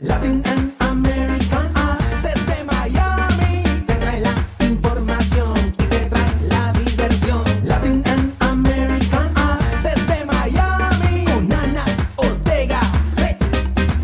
Latin 0.00 0.42
and 0.44 0.72
American 0.80 1.72
Us 1.76 2.22
desde 2.22 2.64
Miami 2.64 3.62
te 3.86 3.94
trae 3.94 4.20
la 4.20 4.34
información 4.60 5.54
y 5.78 5.84
te 5.84 6.06
trae 6.06 6.48
la 6.48 6.72
diversión. 6.72 7.44
Latin 7.62 8.02
and 8.06 8.32
American 8.40 9.32
Us 9.52 9.82
desde 9.84 10.24
Miami 10.24 11.24
con 11.26 11.52
Ana 11.52 11.84
Ortega. 12.16 12.80
Sí, 13.08 13.36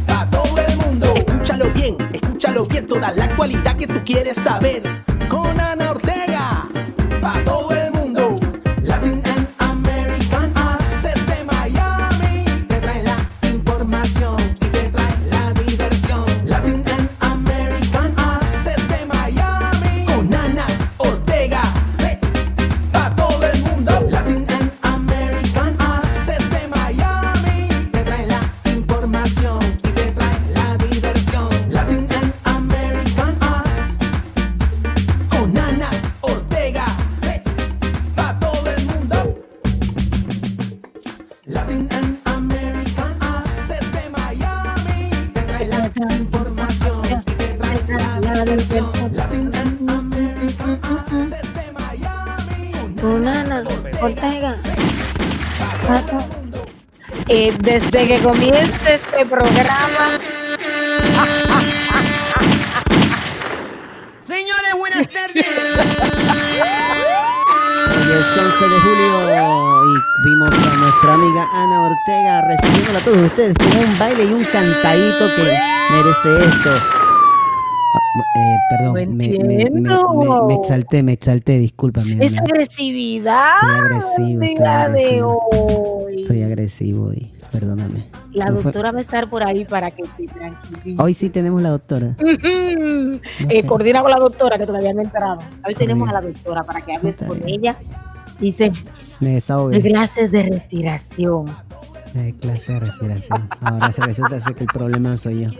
para 0.07 0.31
todo 0.31 0.59
el 0.59 0.77
mundo. 0.77 1.13
Escúchalo 1.17 1.69
bien, 1.73 1.97
escúchalo 2.13 2.67
bien, 2.67 2.87
toda 2.87 3.11
la 3.11 3.25
actualidad 3.25 3.77
que 3.77 3.89
tú 3.89 4.01
quieres 4.05 4.37
saber. 4.37 4.83
Desde 57.67 58.07
que 58.09 58.19
comience 58.21 58.95
este 58.95 59.27
programa, 59.27 60.19
Señores, 64.23 64.75
buenas 64.79 65.09
tardes. 65.09 65.47
Hoy 67.89 68.13
es 68.13 68.43
11 68.43 68.69
de 68.75 68.81
julio 68.81 69.85
y 69.85 70.29
vimos 70.29 70.51
a 70.51 70.77
nuestra 70.79 71.15
amiga 71.15 71.43
Ana 71.55 71.83
Ortega 71.83 72.43
recibiéndola 72.49 72.99
a 72.99 73.05
todos 73.05 73.19
ustedes 73.19 73.55
con 73.59 73.77
un 73.89 73.99
baile 73.99 74.25
y 74.25 74.33
un 74.33 74.45
cantadito 74.45 75.27
que 75.37 75.59
merece 75.93 76.45
esto. 76.49 76.71
Ah, 77.95 78.01
eh, 78.39 78.57
perdón, 78.71 78.95
me, 78.95 79.07
me- 79.07 79.39
me- 79.39 79.63
entiendo. 79.63 80.15
me- 80.15 80.47
me 80.49 80.55
exalté, 80.61 81.03
me 81.05 81.13
exalté, 81.13 81.59
discúlpame. 81.59 82.19
esa 82.25 82.41
agresividad 82.41 83.61
Soy 83.61 83.71
agresivo, 83.79 84.41
de 84.41 84.67
agresivo. 84.67 85.49
hoy. 85.53 86.25
Soy 86.27 86.43
agresivo 86.43 87.13
y 87.13 87.33
perdóname. 87.61 88.09
La 88.33 88.47
No 88.51 88.57
fue- 88.57 88.65
doctora 88.65 88.93
va 88.93 88.99
a 88.99 89.01
estar 89.01 89.29
por 89.29 89.43
ahí 89.43 89.65
para 89.65 89.91
que 89.91 90.03
esté 90.03 90.27
tranquila. 90.27 91.03
Hoy 91.03 91.15
sí 91.15 91.31
tenemos 91.31 91.63
la 91.63 91.71
doctora. 91.71 92.15
Eh, 93.49 93.65
coordina 93.67 94.03
con 94.03 94.11
la 94.11 94.19
doctora 94.19 94.59
que 94.59 94.67
todavía 94.67 94.93
no 94.93 95.01
ha 95.01 95.05
entrado. 95.05 95.37
Hoy 95.67 95.75
tenemos 95.75 96.09
a 96.09 96.13
la 96.13 96.21
doctora 96.21 96.63
para 96.65 96.81
que 96.83 96.95
hables 96.97 97.17
con 97.17 97.41
ella. 97.49 97.77
Dice 98.39 98.73
Me 99.21 99.31
desahogué. 99.31 99.81
clases 99.81 100.31
de 100.31 100.43
respiración. 100.43 101.47
De 102.23 102.35
clase 102.35 102.73
de 102.75 102.81
respiración. 102.81 103.49
Ahora 103.61 103.93
se 103.93 104.03
resulta 104.03 104.39
que 104.55 104.65
el 104.65 104.71
problema 104.73 105.17
soy 105.17 105.45
yo. 105.45 105.51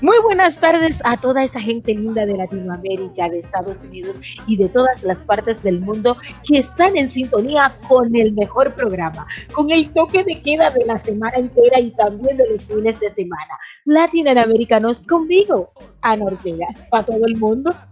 Muy 0.00 0.18
buenas 0.22 0.58
tardes 0.58 0.98
a 1.04 1.20
toda 1.20 1.44
esa 1.44 1.60
gente 1.60 1.94
linda 1.94 2.26
de 2.26 2.36
Latinoamérica, 2.36 3.28
de 3.28 3.38
Estados 3.38 3.82
Unidos 3.82 4.18
y 4.46 4.56
de 4.56 4.68
todas 4.68 5.02
las 5.02 5.20
partes 5.20 5.62
del 5.62 5.80
mundo 5.80 6.16
que 6.44 6.58
están 6.58 6.96
en 6.96 7.10
sintonía 7.10 7.76
con 7.88 8.14
el 8.16 8.32
mejor 8.32 8.74
programa, 8.74 9.26
con 9.52 9.70
el 9.70 9.90
toque 9.90 10.24
de 10.24 10.40
queda 10.40 10.70
de 10.70 10.84
la 10.84 10.98
semana 10.98 11.36
entera 11.36 11.80
y 11.80 11.90
también 11.90 12.36
de 12.36 12.50
los 12.50 12.64
fines 12.64 12.98
de 13.00 13.10
semana. 13.10 13.58
Latinoamericanos 13.84 15.06
conmigo, 15.06 15.72
Ana 16.00 16.24
Ortega, 16.26 16.66
para 16.90 17.04
todo 17.04 17.24
el 17.26 17.36
mundo. 17.36 17.74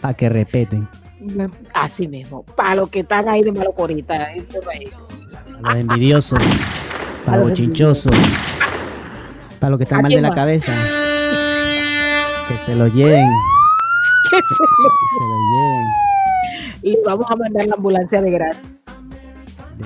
Para 0.00 0.14
que 0.14 0.28
repeten. 0.28 0.86
Así 1.74 2.08
mismo, 2.08 2.42
para 2.44 2.74
los 2.76 2.88
que 2.90 3.00
están 3.00 3.28
ahí 3.28 3.42
de 3.42 3.52
malocorita, 3.52 4.32
eso 4.34 4.52
no 4.64 4.70
es. 4.70 4.90
Para 5.62 5.74
los 5.74 5.76
envidiosos. 5.80 6.38
Para 7.24 7.38
los 7.38 7.52
chinchosos. 7.54 8.12
Para 9.58 9.70
los 9.70 9.78
que 9.78 9.84
¿A 9.84 9.86
están 9.86 10.02
mal 10.02 10.12
de 10.12 10.20
la 10.20 10.28
más? 10.28 10.36
cabeza. 10.36 10.72
Que 12.48 12.58
se 12.64 12.74
lo 12.74 12.86
lleven. 12.88 13.28
Que 14.30 14.36
se 14.42 14.54
lo 15.20 15.36
lleven. 15.52 15.86
se- 16.82 16.88
Le 16.88 16.96
vamos 17.04 17.26
a 17.30 17.36
mandar 17.36 17.66
la 17.66 17.74
ambulancia 17.76 18.20
de 18.20 18.30
gratis. 18.30 18.60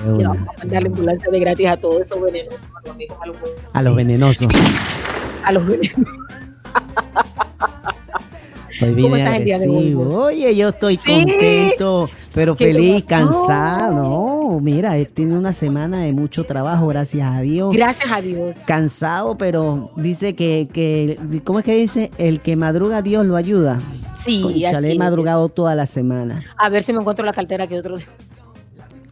Vamos 0.03 0.25
a 0.47 0.53
mandar 0.59 0.83
la 0.83 0.89
ambulancia 0.89 1.31
de 1.31 1.39
gratis 1.39 1.67
a 1.67 1.77
todos 1.77 2.01
esos 2.01 2.21
venenosos, 2.21 2.59
a 2.75 2.81
los 2.85 2.95
amigos, 2.95 3.17
a 3.21 3.25
los 3.27 3.37
A 3.73 3.81
los 3.83 3.95
venenosos. 3.95 4.49
a 5.43 5.51
los 5.51 5.65
venenosos. 5.67 6.03
Hoy 8.81 8.93
¿Cómo 9.03 9.15
vine 9.15 9.27
agresivo. 9.27 10.23
Oye, 10.25 10.55
yo 10.55 10.69
estoy 10.69 10.97
Sí. 11.03 11.11
contento, 11.25 12.09
pero 12.33 12.55
¿Qué 12.55 12.67
te 12.67 12.73
feliz, 12.73 13.03
cansado. 13.05 13.93
No, 13.93 14.59
mira, 14.59 14.97
he 14.97 15.05
tenido 15.05 15.37
una 15.37 15.53
semana 15.53 15.99
de 15.99 16.13
mucho 16.13 16.43
trabajo, 16.45 16.87
gracias 16.87 17.27
a 17.31 17.41
Dios. 17.41 17.75
Gracias 17.75 18.11
a 18.11 18.21
Dios. 18.21 18.55
Cansado, 18.65 19.37
pero 19.37 19.91
dice 19.97 20.33
que, 20.35 20.67
que, 20.73 21.41
¿cómo 21.43 21.59
es 21.59 21.65
que 21.65 21.75
dice? 21.75 22.11
El 22.17 22.39
que 22.41 22.55
madruga, 22.55 23.01
Dios 23.01 23.25
lo 23.25 23.35
ayuda. 23.35 23.79
Sí, 24.23 24.43
le 24.43 24.91
he 24.91 24.97
madrugado 24.97 25.49
toda 25.49 25.75
la 25.75 25.85
semana. 25.85 26.43
A 26.57 26.69
ver 26.69 26.83
si 26.83 26.93
me 26.93 26.99
encuentro 26.99 27.25
la 27.25 27.33
cartera 27.33 27.67
que 27.67 27.77
otro 27.79 27.97
día. 27.97 28.07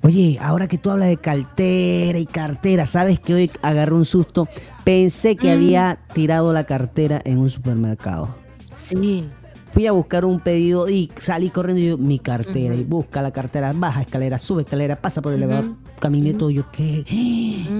Oye, 0.01 0.37
ahora 0.41 0.67
que 0.67 0.77
tú 0.77 0.89
hablas 0.91 1.09
de 1.09 1.17
cartera 1.17 2.17
y 2.17 2.25
cartera, 2.25 2.85
¿sabes 2.85 3.19
que 3.19 3.33
hoy 3.33 3.51
agarré 3.61 3.93
un 3.93 4.05
susto? 4.05 4.47
Pensé 4.85 5.35
que 5.35 5.49
Mm. 5.49 5.51
había 5.51 5.99
tirado 6.13 6.53
la 6.53 6.63
cartera 6.63 7.21
en 7.25 7.37
un 7.37 7.49
supermercado. 7.49 8.29
Sí. 8.87 9.25
Fui 9.71 9.85
a 9.85 9.91
buscar 9.91 10.25
un 10.25 10.39
pedido 10.39 10.89
y 10.89 11.11
salí 11.19 11.49
corriendo 11.49 11.79
y 11.83 11.87
yo, 11.89 11.97
mi 11.97 12.17
cartera. 12.19 12.73
Y 12.73 12.83
busca 12.83 13.21
la 13.21 13.31
cartera, 13.31 13.71
baja 13.75 14.01
escalera, 14.01 14.37
sube 14.39 14.63
escalera, 14.63 14.95
pasa 14.99 15.21
por 15.21 15.31
el 15.33 15.43
Ujú. 15.43 15.51
elevador, 15.51 15.75
caminé 15.99 16.33
todo. 16.33 16.49
Yo, 16.49 16.63
¿qué? 16.71 17.05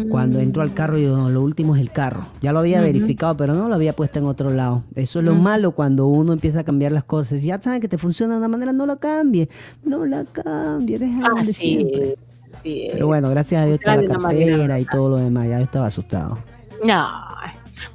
Cuando 0.10 0.40
entró 0.40 0.62
al 0.62 0.74
carro, 0.74 0.98
yo, 0.98 1.18
no, 1.18 1.30
lo 1.30 1.42
último 1.42 1.76
es 1.76 1.82
el 1.82 1.92
carro. 1.92 2.22
Ya 2.42 2.52
lo 2.54 2.60
había 2.60 2.80
verificado, 2.82 3.36
pero 3.38 3.54
no 3.56 3.68
lo 3.68 3.76
había 3.76 3.94
puesto 3.94 4.20
en 4.20 4.26
otro 4.26 4.50
lado. 4.52 4.84
Eso 4.96 5.20
es 5.20 5.26
lo 5.26 5.34
Ujú. 5.34 5.42
malo 5.42 5.72
cuando 5.72 6.06
uno 6.08 6.34
empieza 6.34 6.60
a 6.60 6.64
cambiar 6.64 6.92
las 6.92 7.04
cosas. 7.04 7.42
Ya 7.42 7.60
sabes 7.62 7.80
que 7.80 7.88
te 7.88 7.98
funciona 7.98 8.34
de 8.34 8.40
una 8.40 8.48
manera, 8.48 8.72
no 8.72 8.86
la 8.86 8.98
cambie. 8.98 9.50
No 9.84 10.06
la 10.06 10.26
cambie, 10.26 11.00
déjala 11.00 11.44
siempre. 11.46 12.10
es. 12.14 12.56
así 12.60 12.82
es. 12.84 12.94
Pero 12.94 13.08
bueno, 13.08 13.30
gracias 13.30 13.64
a 13.64 13.66
Dios 13.66 13.80
está 13.80 13.96
la 13.96 14.18
manera 14.20 14.58
cartera 14.58 14.80
y 14.80 14.86
todo 14.86 15.10
lo 15.10 15.18
demás. 15.18 15.48
Ya 15.48 15.58
yo 15.58 15.64
estaba 15.64 15.88
asustado. 15.88 16.38
No. 16.86 17.29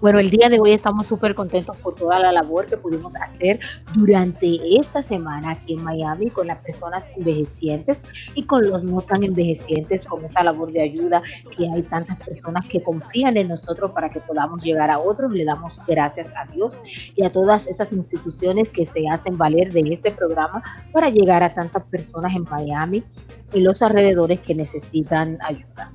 Bueno, 0.01 0.19
el 0.19 0.31
día 0.31 0.49
de 0.49 0.61
hoy 0.61 0.73
estamos 0.73 1.07
súper 1.07 1.35
contentos 1.35 1.77
por 1.79 1.95
toda 1.95 2.19
la 2.19 2.33
labor 2.33 2.67
que 2.67 2.77
pudimos 2.77 3.15
hacer 3.17 3.59
durante 3.95 4.79
esta 4.79 5.03
semana 5.03 5.53
aquí 5.53 5.75
en 5.75 5.85
Miami 5.85 6.31
con 6.31 6.47
las 6.47 6.59
personas 6.59 7.11
envejecientes 7.17 8.05
y 8.35 8.45
con 8.45 8.69
los 8.69 8.85
no 8.85 9.01
tan 9.01 9.25
envejecientes, 9.25 10.07
con 10.07 10.25
esa 10.25 10.43
labor 10.43 10.73
de 10.73 10.83
ayuda 10.83 11.23
que 11.57 11.69
hay 11.69 11.83
tantas 11.83 12.19
personas 12.19 12.67
que 12.67 12.83
confían 12.83 13.37
en 13.37 13.49
nosotros 13.49 13.93
para 13.93 14.11
que 14.11 14.21
podamos 14.21 14.63
llegar 14.63 14.91
a 14.91 14.99
otros. 14.99 15.33
Le 15.33 15.45
damos 15.45 15.81
gracias 15.87 16.33
a 16.37 16.47
Dios 16.53 16.75
y 17.15 17.25
a 17.25 17.33
todas 17.33 17.67
esas 17.67 17.93
instituciones 17.93 18.69
que 18.69 18.87
se 18.87 19.09
hacen 19.09 19.37
valer 19.37 19.73
de 19.73 19.81
este 19.93 20.11
programa 20.11 20.63
para 20.93 21.11
llegar 21.11 21.43
a 21.43 21.53
tantas 21.53 21.85
personas 21.85 22.35
en 22.35 22.45
Miami 22.45 23.05
y 23.53 23.61
los 23.61 23.83
alrededores 23.83 24.41
que 24.41 24.55
necesitan 24.55 25.39
ayuda. 25.43 25.93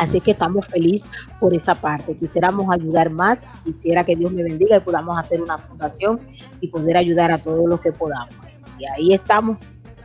Así 0.00 0.18
que 0.18 0.30
estamos 0.30 0.66
felices 0.66 1.10
por 1.38 1.54
esa 1.54 1.74
parte. 1.74 2.16
Quisiéramos 2.16 2.72
ayudar 2.72 3.10
más, 3.10 3.46
quisiera 3.64 4.02
que 4.02 4.16
Dios 4.16 4.32
me 4.32 4.42
bendiga 4.42 4.78
y 4.78 4.80
podamos 4.80 5.18
hacer 5.18 5.42
una 5.42 5.58
fundación 5.58 6.18
y 6.62 6.68
poder 6.68 6.96
ayudar 6.96 7.30
a 7.30 7.36
todos 7.36 7.68
los 7.68 7.82
que 7.82 7.92
podamos. 7.92 8.34
Y 8.78 8.86
ahí 8.86 9.12
estamos 9.12 9.58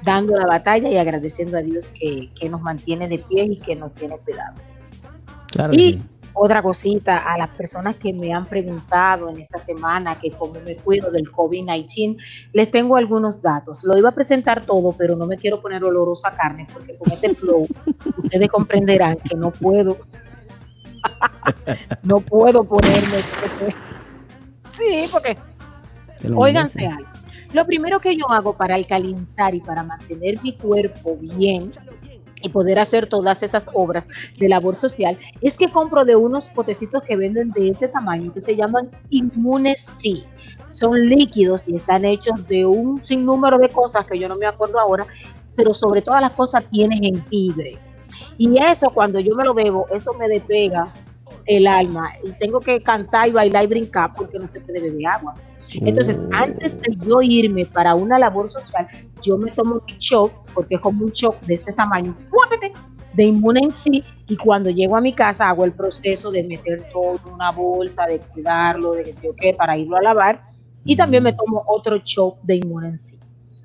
dando 0.04 0.36
la 0.36 0.48
batalla 0.48 0.90
y 0.90 0.98
agradeciendo 0.98 1.58
a 1.58 1.62
Dios 1.62 1.94
que, 1.98 2.30
que 2.38 2.50
nos 2.50 2.62
mantiene 2.62 3.08
de 3.08 3.20
pie 3.20 3.46
y 3.46 3.56
que 3.56 3.78
nos 3.78 3.94
tiene 3.94 4.18
cuidado. 4.18 4.56
Claro 5.48 5.74
Y. 5.74 6.04
otra 6.36 6.62
cosita, 6.62 7.18
a 7.18 7.38
las 7.38 7.50
personas 7.50 7.96
que 7.96 8.14
me 8.14 8.34
han 8.34 8.46
preguntado 8.46 9.30
en 9.30 9.40
esta 9.40 9.58
semana 9.58 10.20
que 10.20 10.32
cómo 10.32 10.54
me 10.66 10.76
cuido 10.76 11.10
del 11.10 11.32
COVID-19, 11.32 12.18
les 12.54 12.70
tengo 12.70 12.98
algunos 12.98 13.42
datos. 13.42 13.84
Lo 13.84 13.98
iba 13.98 14.10
a 14.10 14.14
presentar 14.14 14.66
todo, 14.66 14.92
pero 14.92 15.16
no 15.16 15.26
me 15.26 15.38
quiero 15.38 15.62
poner 15.62 15.84
olorosa 15.84 16.32
carne 16.32 16.68
porque 16.72 16.98
con 16.98 17.12
este 17.12 17.34
flow 17.34 17.66
ustedes 18.18 18.50
comprenderán 18.50 19.18
que 19.18 19.36
no 19.36 19.52
puedo, 19.52 19.98
no 22.04 22.20
puedo 22.20 22.64
ponerme. 22.64 23.24
Sí, 24.76 25.06
porque 25.10 25.38
Óiganse 26.34 26.86
algo. 26.86 27.10
Lo 27.54 27.66
primero 27.66 28.00
que 28.00 28.16
yo 28.16 28.30
hago 28.30 28.58
para 28.58 28.76
alcalinizar 28.76 29.56
y 29.56 29.62
para 29.62 29.84
mantener 29.84 30.42
mi 30.44 30.54
cuerpo 30.54 31.18
bien 31.20 31.72
y 32.46 32.50
poder 32.50 32.78
hacer 32.78 33.08
todas 33.08 33.42
esas 33.42 33.68
obras 33.74 34.08
de 34.38 34.48
labor 34.48 34.76
social, 34.76 35.18
es 35.42 35.58
que 35.58 35.72
compro 35.72 36.06
de 36.06 36.16
unos 36.16 36.48
potecitos 36.50 37.02
que 37.04 37.16
venden 37.16 37.52
de 37.52 37.70
ese 37.70 37.88
tamaño 37.88 38.32
que 38.32 38.42
se 38.42 38.56
llaman 38.56 38.90
Inmunes 39.10 39.92
Tea. 40.02 40.24
Son 40.68 41.00
líquidos 41.00 41.68
y 41.68 41.76
están 41.76 42.06
hechos 42.06 42.48
de 42.48 42.66
un 42.66 43.04
sinnúmero 43.04 43.58
de 43.58 43.70
cosas 43.70 44.06
que 44.06 44.20
yo 44.20 44.30
no 44.30 44.36
me 44.36 44.46
acuerdo 44.46 44.80
ahora, 44.80 45.08
pero 45.56 45.74
sobre 45.74 46.04
todas 46.04 46.22
las 46.22 46.32
cosas 46.32 46.64
tiene 46.70 46.98
jengibre. 46.98 47.80
Y 48.38 48.62
eso 48.62 48.92
cuando 48.92 49.20
yo 49.20 49.36
me 49.36 49.44
lo 49.44 49.54
bebo, 49.54 49.88
eso 49.92 50.14
me 50.14 50.28
despega 50.28 50.94
el 51.48 51.66
alma. 51.66 52.14
Y 52.24 52.32
tengo 52.34 52.60
que 52.60 52.82
cantar 52.82 53.28
y 53.28 53.32
bailar 53.32 53.64
y 53.64 53.68
brincar 53.68 54.14
porque 54.16 54.38
no 54.38 54.46
se 54.46 54.62
puede 54.62 54.82
beber 54.82 55.08
agua. 55.08 55.34
Entonces, 55.74 56.20
Oh. 56.20 56.30
antes 56.34 56.80
de 56.82 56.96
yo 57.06 57.22
irme 57.22 57.66
para 57.66 57.96
una 57.96 58.18
labor 58.20 58.50
social, 58.50 58.88
yo 59.22 59.38
me 59.38 59.52
tomo 59.52 59.82
mi 59.88 59.96
shock, 60.00 60.32
porque 60.54 60.76
es 60.76 60.82
como 60.82 61.06
un 61.06 61.12
shock 61.12 61.40
de 61.42 61.56
este 61.56 61.74
tamaño, 61.74 62.16
¡fuápete! 62.30 62.72
de 63.14 63.24
inmune 63.24 63.62
en 63.62 63.72
sí, 63.72 64.04
y 64.28 64.36
cuando 64.36 64.70
llego 64.70 64.98
a 64.98 65.02
mi 65.02 65.14
casa 65.14 65.50
hago 65.50 65.64
el 65.64 65.72
proceso 65.72 66.32
de 66.32 66.44
meter 66.44 66.86
todo 66.92 67.14
en 67.26 67.34
una 67.34 67.52
bolsa, 67.52 68.06
de 68.06 68.20
cuidarlo, 68.20 68.92
de 68.92 69.04
que 69.04 69.14
sé 69.14 69.28
yo 69.28 69.36
qué, 69.36 69.54
para 69.54 69.78
irlo 69.78 69.96
a 69.98 70.02
lavar, 70.02 70.42
y 70.84 70.96
también 70.96 71.24
me 71.24 71.34
tomo 71.34 71.64
otro 71.68 71.98
shock 72.04 72.40
de 72.44 72.58
inmune 72.58 72.90
en 72.90 72.98
sí. 72.98 73.18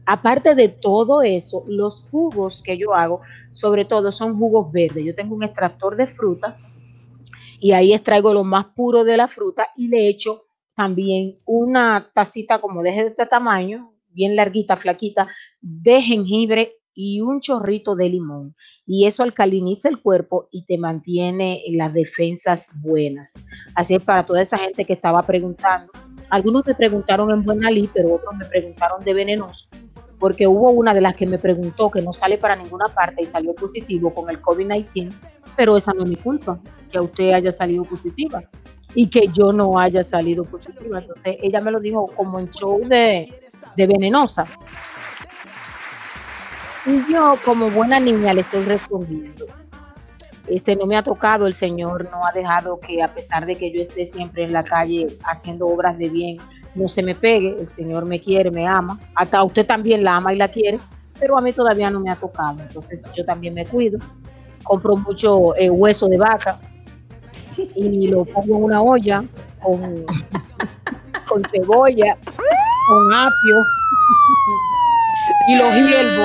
Aparte 0.06 0.54
de 0.54 0.68
todo 0.68 1.22
eso, 1.22 1.64
los 1.66 2.06
jugos 2.10 2.62
que 2.62 2.78
yo 2.78 2.94
hago, 2.94 3.20
sobre 3.52 3.84
todo 3.84 4.12
son 4.12 4.38
jugos 4.38 4.72
verdes. 4.72 5.04
Yo 5.04 5.14
tengo 5.14 5.34
un 5.34 5.42
extractor 5.42 5.96
de 5.96 6.06
fruta 6.06 6.56
y 7.60 7.72
ahí 7.72 7.92
extraigo 7.92 8.32
lo 8.32 8.42
más 8.44 8.66
puro 8.66 9.04
de 9.04 9.16
la 9.16 9.28
fruta 9.28 9.68
y 9.76 9.88
le 9.88 10.08
echo 10.08 10.44
también 10.80 11.38
una 11.44 12.10
tacita 12.14 12.58
como 12.58 12.82
de 12.82 12.98
este 12.98 13.26
tamaño, 13.26 13.92
bien 14.08 14.34
larguita, 14.34 14.76
flaquita, 14.76 15.28
de 15.60 16.00
jengibre 16.00 16.78
y 16.94 17.20
un 17.20 17.42
chorrito 17.42 17.94
de 17.94 18.08
limón. 18.08 18.56
Y 18.86 19.04
eso 19.04 19.22
alcaliniza 19.22 19.90
el 19.90 20.00
cuerpo 20.00 20.48
y 20.50 20.64
te 20.64 20.78
mantiene 20.78 21.60
las 21.72 21.92
defensas 21.92 22.70
buenas. 22.76 23.34
Así 23.74 23.94
es 23.94 24.02
para 24.02 24.24
toda 24.24 24.40
esa 24.40 24.56
gente 24.56 24.86
que 24.86 24.94
estaba 24.94 25.22
preguntando. 25.22 25.92
Algunos 26.30 26.66
me 26.66 26.74
preguntaron 26.74 27.30
en 27.30 27.42
Buenalí, 27.42 27.90
pero 27.92 28.14
otros 28.14 28.34
me 28.38 28.46
preguntaron 28.46 29.04
de 29.04 29.12
venenoso, 29.12 29.68
porque 30.18 30.46
hubo 30.46 30.70
una 30.70 30.94
de 30.94 31.02
las 31.02 31.14
que 31.14 31.26
me 31.26 31.36
preguntó 31.36 31.90
que 31.90 32.00
no 32.00 32.14
sale 32.14 32.38
para 32.38 32.56
ninguna 32.56 32.86
parte 32.88 33.20
y 33.20 33.26
salió 33.26 33.54
positivo 33.54 34.14
con 34.14 34.30
el 34.30 34.40
COVID-19, 34.40 35.12
pero 35.58 35.76
esa 35.76 35.92
no 35.92 36.04
es 36.04 36.08
mi 36.08 36.16
culpa, 36.16 36.58
que 36.90 36.98
usted 36.98 37.32
haya 37.32 37.52
salido 37.52 37.84
positiva 37.84 38.42
y 38.94 39.06
que 39.08 39.28
yo 39.28 39.52
no 39.52 39.78
haya 39.78 40.02
salido 40.02 40.44
positiva. 40.44 40.98
Entonces 40.98 41.36
ella 41.42 41.60
me 41.60 41.70
lo 41.70 41.80
dijo 41.80 42.08
como 42.16 42.38
en 42.38 42.50
show 42.50 42.80
de, 42.86 43.32
de 43.76 43.86
venenosa. 43.86 44.44
Y 46.86 47.12
yo 47.12 47.34
como 47.44 47.70
buena 47.70 48.00
niña 48.00 48.32
le 48.32 48.40
estoy 48.40 48.64
respondiendo. 48.64 49.46
Este 50.46 50.74
no 50.74 50.86
me 50.86 50.96
ha 50.96 51.02
tocado, 51.02 51.46
el 51.46 51.54
Señor 51.54 52.08
no 52.10 52.26
ha 52.26 52.32
dejado 52.32 52.80
que 52.80 53.02
a 53.02 53.14
pesar 53.14 53.46
de 53.46 53.54
que 53.54 53.70
yo 53.70 53.82
esté 53.82 54.06
siempre 54.06 54.44
en 54.44 54.52
la 54.52 54.64
calle 54.64 55.06
haciendo 55.24 55.66
obras 55.66 55.96
de 55.96 56.08
bien, 56.08 56.38
no 56.74 56.88
se 56.88 57.02
me 57.02 57.14
pegue, 57.14 57.54
el 57.60 57.68
Señor 57.68 58.04
me 58.06 58.20
quiere, 58.20 58.50
me 58.50 58.66
ama, 58.66 58.98
hasta 59.14 59.44
usted 59.44 59.64
también 59.64 60.02
la 60.02 60.16
ama 60.16 60.32
y 60.32 60.36
la 60.36 60.48
quiere, 60.48 60.78
pero 61.20 61.38
a 61.38 61.40
mí 61.40 61.52
todavía 61.52 61.88
no 61.90 62.00
me 62.00 62.10
ha 62.10 62.16
tocado, 62.16 62.56
entonces 62.60 63.02
yo 63.14 63.24
también 63.24 63.54
me 63.54 63.64
cuido, 63.64 64.00
compro 64.64 64.96
mucho 64.96 65.54
eh, 65.54 65.70
hueso 65.70 66.08
de 66.08 66.18
vaca 66.18 66.58
y 67.74 68.08
lo 68.08 68.24
pongo 68.24 68.56
en 68.56 68.64
una 68.64 68.82
olla 68.82 69.24
con, 69.62 70.04
con 71.26 71.42
cebolla, 71.44 72.16
con 72.88 73.12
apio 73.12 73.56
y 75.48 75.56
lo 75.56 75.70
hiervo, 75.70 76.22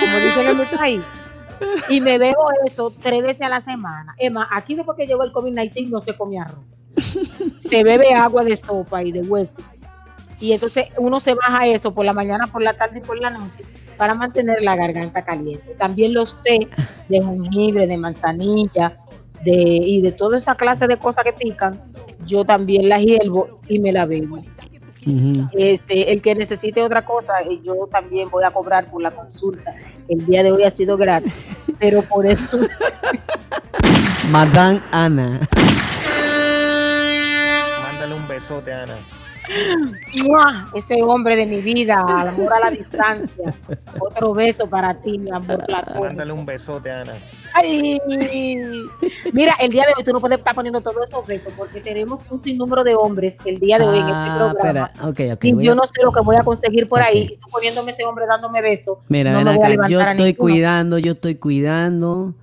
como 0.00 0.16
dicen 0.16 0.48
en 0.48 0.58
mi 0.58 0.64
país, 0.76 1.02
y 1.88 2.00
me 2.00 2.18
bebo 2.18 2.48
eso 2.66 2.92
tres 3.00 3.22
veces 3.22 3.42
a 3.42 3.48
la 3.48 3.60
semana. 3.60 4.14
Es 4.18 4.32
más, 4.32 4.48
aquí 4.52 4.74
después 4.74 4.96
que 4.96 5.06
llegó 5.06 5.24
el 5.24 5.32
COVID-19 5.32 5.90
no 5.90 6.00
se 6.00 6.16
come 6.16 6.40
arroz. 6.40 6.64
Se 7.60 7.84
bebe 7.84 8.14
agua 8.14 8.44
de 8.44 8.56
sopa 8.56 9.02
y 9.02 9.12
de 9.12 9.20
hueso. 9.20 9.60
Y 10.40 10.52
entonces 10.52 10.86
uno 10.96 11.20
se 11.20 11.34
baja 11.34 11.66
eso 11.66 11.92
por 11.92 12.04
la 12.04 12.12
mañana, 12.12 12.46
por 12.46 12.62
la 12.62 12.74
tarde 12.74 12.98
y 12.98 13.02
por 13.02 13.18
la 13.18 13.30
noche 13.30 13.62
para 14.00 14.14
mantener 14.14 14.62
la 14.62 14.76
garganta 14.76 15.20
caliente. 15.20 15.74
También 15.74 16.14
los 16.14 16.34
té 16.42 16.66
de 17.10 17.20
jengibre, 17.20 17.86
de 17.86 17.98
manzanilla, 17.98 18.96
de, 19.44 19.52
y 19.52 20.00
de 20.00 20.12
toda 20.12 20.38
esa 20.38 20.54
clase 20.54 20.86
de 20.86 20.96
cosas 20.96 21.24
que 21.24 21.32
pican, 21.32 21.80
yo 22.26 22.44
también 22.44 22.88
las 22.88 23.02
hiervo 23.02 23.60
y 23.68 23.78
me 23.78 23.92
la 23.92 24.06
bebo. 24.06 24.42
Este, 25.52 26.12
el 26.12 26.20
que 26.20 26.34
necesite 26.34 26.82
otra 26.82 27.04
cosa, 27.04 27.40
eh, 27.40 27.60
yo 27.64 27.88
también 27.90 28.28
voy 28.28 28.44
a 28.44 28.50
cobrar 28.50 28.90
por 28.90 29.00
la 29.02 29.10
consulta. 29.10 29.74
El 30.08 30.26
día 30.26 30.42
de 30.42 30.52
hoy 30.52 30.64
ha 30.64 30.70
sido 30.70 30.96
gratis, 30.96 31.32
pero 31.78 32.02
por 32.02 32.26
eso 32.26 32.58
Madame 34.30 34.80
Ana. 34.92 35.40
Mándale 37.82 38.14
un 38.14 38.28
besote, 38.28 38.72
Ana. 38.72 38.96
¡Mua! 40.24 40.68
ese 40.74 41.02
hombre 41.02 41.36
de 41.36 41.46
mi 41.46 41.60
vida, 41.60 42.00
al 42.06 42.28
amor 42.28 42.52
a 42.52 42.60
la 42.60 42.70
distancia. 42.70 43.54
Otro 44.00 44.34
beso 44.34 44.68
para 44.68 44.94
ti, 45.00 45.18
mi 45.18 45.30
amor 45.30 45.64
platónico. 45.64 46.04
Mándale 46.04 46.32
un 46.32 46.44
besote, 46.46 46.90
Ana. 46.90 47.12
Ay, 47.54 47.98
mira, 49.32 49.54
el 49.60 49.70
día 49.70 49.84
de 49.86 49.92
hoy 49.96 50.04
tú 50.04 50.12
no 50.12 50.20
puedes 50.20 50.38
estar 50.38 50.54
poniendo 50.54 50.80
todos 50.80 51.08
esos 51.08 51.26
besos 51.26 51.52
porque 51.56 51.80
tenemos 51.80 52.20
un 52.30 52.40
sinnúmero 52.40 52.84
de 52.84 52.94
hombres 52.94 53.36
el 53.44 53.58
día 53.58 53.78
de 53.78 53.86
hoy 53.86 53.98
en 53.98 54.02
este 54.08 54.12
Ah, 54.14 54.52
programa. 54.52 54.88
espera, 54.90 55.08
ok, 55.08 55.20
ok. 55.36 55.44
y 55.44 55.64
yo 55.64 55.72
a- 55.72 55.74
no 55.74 55.86
sé 55.86 56.02
lo 56.02 56.12
que 56.12 56.20
voy 56.20 56.36
a 56.36 56.42
conseguir 56.44 56.88
por 56.88 57.00
ahí. 57.02 57.30
Y 57.32 57.36
tú 57.36 57.46
poniéndome 57.50 57.92
ese 57.92 58.04
hombre 58.04 58.26
dándome 58.26 58.60
besos. 58.62 58.98
Mira, 59.08 59.32
no 59.32 59.38
ven 59.38 59.46
me 59.46 59.56
voy 59.56 59.66
a 59.66 59.68
acá, 59.74 59.88
yo 59.88 60.00
estoy 60.00 60.34
cuidando, 60.34 60.98
yo 60.98 61.12
estoy 61.12 61.34
cuidando. 61.36 62.34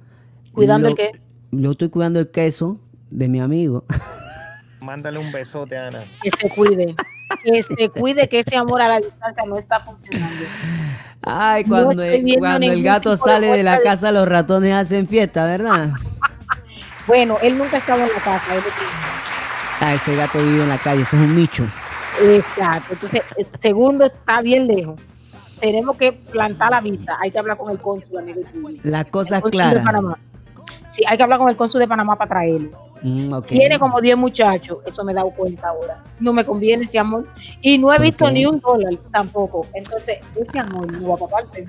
¿Cuidando 0.53 0.89
lo- 0.89 0.95
el 0.95 0.97
qué? 0.97 1.11
Yo 1.51 1.71
estoy 1.71 1.89
cuidando 1.89 2.19
el 2.19 2.29
queso 2.29 2.77
de 3.09 3.27
mi 3.27 3.39
amigo. 3.39 3.85
Mándale 4.81 5.19
un 5.19 5.31
besote, 5.31 5.77
Ana. 5.77 5.99
Que 6.21 6.29
se 6.31 6.49
cuide. 6.49 6.95
Que 7.43 7.61
se 7.63 7.89
cuide 7.89 8.29
que 8.29 8.39
ese 8.39 8.55
amor 8.55 8.81
a 8.81 8.87
la 8.87 8.97
distancia 8.99 9.43
no 9.45 9.57
está 9.57 9.79
funcionando. 9.79 10.45
Ay, 11.23 11.63
cuando, 11.65 12.01
el, 12.03 12.35
cuando 12.39 12.67
gato 12.83 13.11
de 13.11 13.17
sale 13.17 13.47
de 13.47 13.63
la 13.63 13.77
de- 13.77 13.83
casa, 13.83 14.11
los 14.11 14.27
ratones 14.27 14.73
hacen 14.73 15.07
fiesta, 15.07 15.45
¿verdad? 15.45 15.89
Bueno, 17.05 17.37
él 17.41 17.57
nunca 17.57 17.77
estaba 17.77 18.03
en 18.03 18.09
la 18.13 18.19
casa. 18.19 18.53
él 18.55 18.59
es 18.65 18.73
Ah, 19.79 19.93
ese 19.93 20.15
gato 20.15 20.39
vive 20.39 20.63
en 20.63 20.69
la 20.69 20.77
calle, 20.77 21.01
eso 21.03 21.15
es 21.17 21.21
un 21.21 21.35
micho. 21.35 21.63
Exacto. 22.21 22.93
Entonces, 22.93 23.21
el 23.37 23.47
segundo 23.61 24.05
está 24.05 24.41
bien 24.41 24.65
lejos. 24.67 24.99
Tenemos 25.59 25.97
que 25.97 26.13
plantar 26.13 26.71
la 26.71 26.81
vista. 26.81 27.17
Hay 27.21 27.29
que 27.31 27.39
hablar 27.39 27.57
con 27.57 27.71
el 27.71 27.77
cónsul, 27.79 28.17
amigo. 28.19 28.41
Las 28.83 29.05
cosas 29.05 29.41
claras. 29.43 29.83
Sí, 30.91 31.03
hay 31.07 31.17
que 31.17 31.23
hablar 31.23 31.39
con 31.39 31.49
el 31.49 31.55
cónsul 31.55 31.79
de 31.79 31.87
Panamá 31.87 32.15
para 32.15 32.29
traerlo. 32.29 32.71
Mm. 33.01 33.41
Tiene 33.43 33.79
como 33.79 34.01
10 34.01 34.17
muchachos, 34.17 34.79
eso 34.85 35.03
me 35.03 35.11
he 35.11 35.15
dado 35.15 35.31
cuenta 35.31 35.69
ahora. 35.69 36.01
No 36.19 36.33
me 36.33 36.43
conviene 36.43 36.85
ese 36.85 36.99
amor. 36.99 37.27
Y 37.61 37.77
no 37.77 37.91
he 37.91 37.97
¿Por 37.97 38.05
visto 38.05 38.31
ni 38.31 38.45
un 38.45 38.59
dólar 38.59 38.93
tampoco. 39.11 39.65
Entonces, 39.73 40.17
ese 40.35 40.59
amor 40.59 40.91
no 40.91 41.09
va 41.09 41.17
para 41.17 41.31
parte. 41.31 41.67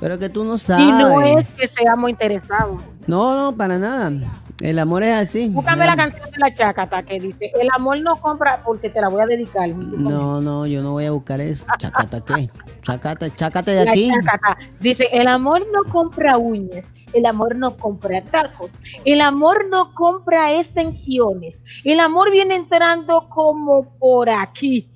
Pero 0.00 0.18
que 0.18 0.28
tú 0.28 0.42
no 0.44 0.58
sabes. 0.58 0.84
Y 0.86 0.90
no 0.90 1.20
es 1.22 1.46
que 1.50 1.68
seamos 1.68 2.10
interesados. 2.10 2.82
No, 3.06 3.34
no, 3.36 3.56
para 3.56 3.78
nada. 3.78 4.12
El 4.60 4.78
amor 4.78 5.02
es 5.02 5.14
así. 5.14 5.48
Búscame 5.48 5.86
la 5.86 5.96
canción 5.96 6.30
de 6.30 6.38
la 6.38 6.52
chacata 6.52 7.02
que 7.02 7.18
dice: 7.18 7.50
El 7.60 7.68
amor 7.74 8.00
no 8.00 8.16
compra 8.16 8.60
porque 8.64 8.90
te 8.90 9.00
la 9.00 9.08
voy 9.08 9.20
a 9.20 9.26
dedicar. 9.26 9.68
No, 9.68 10.40
no, 10.40 10.66
yo 10.66 10.82
no 10.82 10.92
voy 10.92 11.06
a 11.06 11.10
buscar 11.10 11.40
eso. 11.40 11.66
Chacata, 11.78 12.20
¿qué? 12.20 12.50
Chacata, 12.82 13.34
chacata 13.34 13.70
de 13.72 13.84
La 13.84 13.90
aquí. 13.90 14.10
chacata. 14.10 14.56
Dice: 14.80 15.08
El 15.12 15.26
amor 15.26 15.64
no 15.72 15.84
compra 15.90 16.36
uñas. 16.36 16.84
El 17.12 17.26
amor 17.26 17.56
no 17.56 17.76
compra 17.76 18.22
tacos. 18.22 18.70
El 19.04 19.20
amor 19.20 19.66
no 19.68 19.92
compra 19.94 20.54
extensiones. 20.58 21.62
El 21.84 22.00
amor 22.00 22.30
viene 22.30 22.54
entrando 22.54 23.28
como 23.28 23.84
por 23.98 24.30
aquí. 24.30 24.88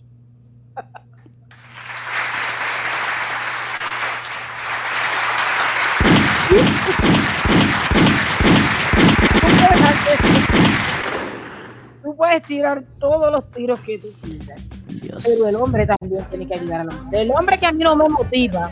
Tú 12.03 12.15
puedes 12.17 12.43
tirar 12.43 12.85
todos 12.99 13.33
los 13.33 13.51
tiros 13.51 13.81
que 13.81 13.99
tú 13.99 14.09
quieras, 14.23 14.61
Dios. 15.03 15.25
pero 15.27 15.49
el 15.49 15.57
hombre 15.57 15.87
también 15.87 16.25
tiene 16.31 16.47
que 16.47 16.55
ayudar 16.59 16.83
al 16.83 16.89
hombre. 16.91 17.23
El 17.23 17.31
hombre 17.33 17.59
que 17.59 17.67
a 17.67 17.73
mí 17.73 17.83
no 17.83 17.97
me 17.97 18.09
motiva, 18.09 18.71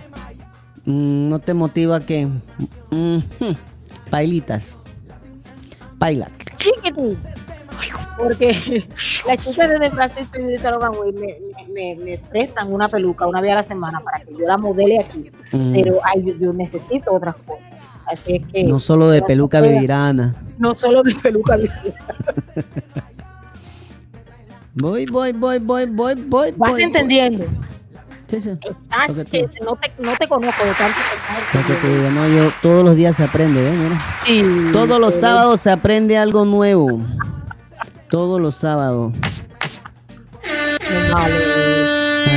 Mm, 0.86 1.30
¿No 1.30 1.38
te 1.38 1.54
motiva 1.54 1.98
que 2.00 2.28
Mm, 2.94 3.16
hmm, 3.40 3.52
Pailitas. 4.10 4.78
Pailas. 5.98 6.32
chiquitín. 6.56 7.18
Porque 8.16 8.86
las 9.26 9.44
chicas 9.44 9.68
de 9.80 9.90
Francisco 9.90 10.38
y 10.38 10.44
de 10.44 10.58
Salomón 10.58 10.92
me, 11.14 11.36
me, 11.72 11.96
me, 11.96 12.18
prestan 12.18 12.72
una 12.72 12.88
peluca 12.88 13.26
una 13.26 13.40
vez 13.40 13.50
a 13.52 13.54
la 13.56 13.62
semana 13.64 13.98
para 14.00 14.20
que 14.20 14.32
yo 14.32 14.46
la 14.46 14.56
modele 14.56 15.00
aquí. 15.00 15.30
Mm, 15.50 15.72
Pero 15.74 15.98
ay, 16.04 16.22
yo, 16.24 16.34
yo 16.38 16.52
necesito 16.52 17.12
otras 17.12 17.34
cosas. 17.44 17.64
Así 18.06 18.36
es 18.36 18.46
que 18.46 18.64
no 18.64 18.78
solo 18.78 19.08
de 19.10 19.22
peluca 19.22 19.58
pueda- 19.58 19.72
vivirá 19.72 20.08
Ana. 20.08 20.34
no 20.58 20.74
solo 20.76 21.02
de 21.02 21.14
peluca. 21.16 21.56
Voy, 24.76 25.06
voy, 25.06 25.30
voy, 25.32 25.58
voy, 25.60 25.86
voy, 25.86 26.14
voy. 26.14 26.50
Vas 26.56 26.70
voy, 26.72 26.82
entendiendo. 26.82 27.44
Sí, 28.28 28.40
sí. 28.40 28.50
Estás 28.50 29.16
no 29.16 29.24
te, 29.76 29.92
no 30.00 30.16
te 30.16 30.28
conozco 30.28 30.64
de 30.64 30.72
tanto 30.72 30.98
Lo 31.52 31.62
que 31.62 31.74
te 31.74 31.88
digo, 31.88 32.10
no, 32.10 32.28
yo 32.28 32.50
todos 32.62 32.84
los 32.84 32.96
días 32.96 33.16
se 33.16 33.24
aprende, 33.24 33.62
¿ves? 33.62 33.78
Mira. 33.78 33.98
Sí, 34.24 34.70
Todos 34.72 35.00
los 35.00 35.14
sábados 35.14 35.60
se 35.60 35.70
aprende 35.70 36.16
algo 36.16 36.44
nuevo. 36.44 37.00
Todos 38.08 38.40
los 38.40 38.56
sábados. 38.56 39.12
Malo. 41.12 41.34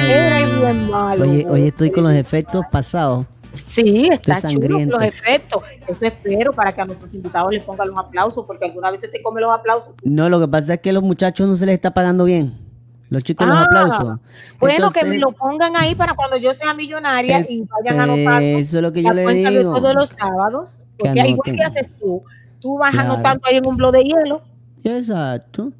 Eres 0.09 0.59
bien 0.59 0.89
malo. 0.89 1.23
Oye, 1.23 1.45
hoy 1.49 1.67
estoy 1.67 1.91
con 1.91 2.03
los 2.03 2.13
efectos 2.13 2.65
pasados. 2.71 3.25
Sí, 3.65 4.09
está 4.11 4.33
Estoy 4.33 4.53
chulo 4.53 4.79
los 4.85 5.01
efectos. 5.01 5.63
Eso 5.87 6.05
espero 6.05 6.53
para 6.53 6.73
que 6.73 6.81
a 6.81 6.85
nuestros 6.85 7.13
invitados 7.13 7.51
les 7.51 7.63
pongan 7.63 7.87
los 7.89 7.97
aplausos, 7.97 8.45
porque 8.45 8.65
alguna 8.65 8.91
vez 8.91 8.99
se 8.99 9.07
te 9.07 9.21
come 9.21 9.41
los 9.41 9.51
aplausos. 9.51 9.93
No, 10.03 10.29
lo 10.29 10.39
que 10.39 10.47
pasa 10.47 10.75
es 10.75 10.81
que 10.81 10.89
a 10.89 10.93
los 10.93 11.03
muchachos 11.03 11.47
no 11.47 11.55
se 11.55 11.65
les 11.65 11.75
está 11.75 11.93
pagando 11.93 12.25
bien. 12.25 12.66
Los 13.09 13.23
chicos 13.23 13.47
los 13.47 13.55
Ah, 13.57 13.61
aplausos. 13.63 14.19
Bueno, 14.59 14.91
que 14.91 15.05
me 15.05 15.17
lo 15.17 15.31
pongan 15.31 15.75
ahí 15.77 15.95
para 15.95 16.13
cuando 16.13 16.35
yo 16.37 16.53
sea 16.53 16.73
millonaria 16.73 17.37
el- 17.39 17.45
y 17.49 17.61
vayan 17.63 18.01
anotando 18.01 18.39
Eso 18.59 18.77
es 18.77 18.83
lo 18.83 18.91
que 18.91 19.01
yo 19.01 19.13
le 19.13 19.25
digo. 19.33 19.49
de 19.51 19.63
todos 19.63 19.95
los 19.95 20.09
sábados. 20.09 20.83
Porque 20.97 21.27
igual 21.29 21.55
que 21.55 21.63
haces 21.63 21.87
tú, 21.99 22.21
tú 22.59 22.77
vas 22.77 22.91
Claro. 22.91 23.13
anotando 23.13 23.47
ahí 23.47 23.57
en 23.57 23.65
un 23.65 23.77
blog 23.77 23.93
de 23.93 24.03
hielo. 24.03 24.41
Exacto. 24.83 25.71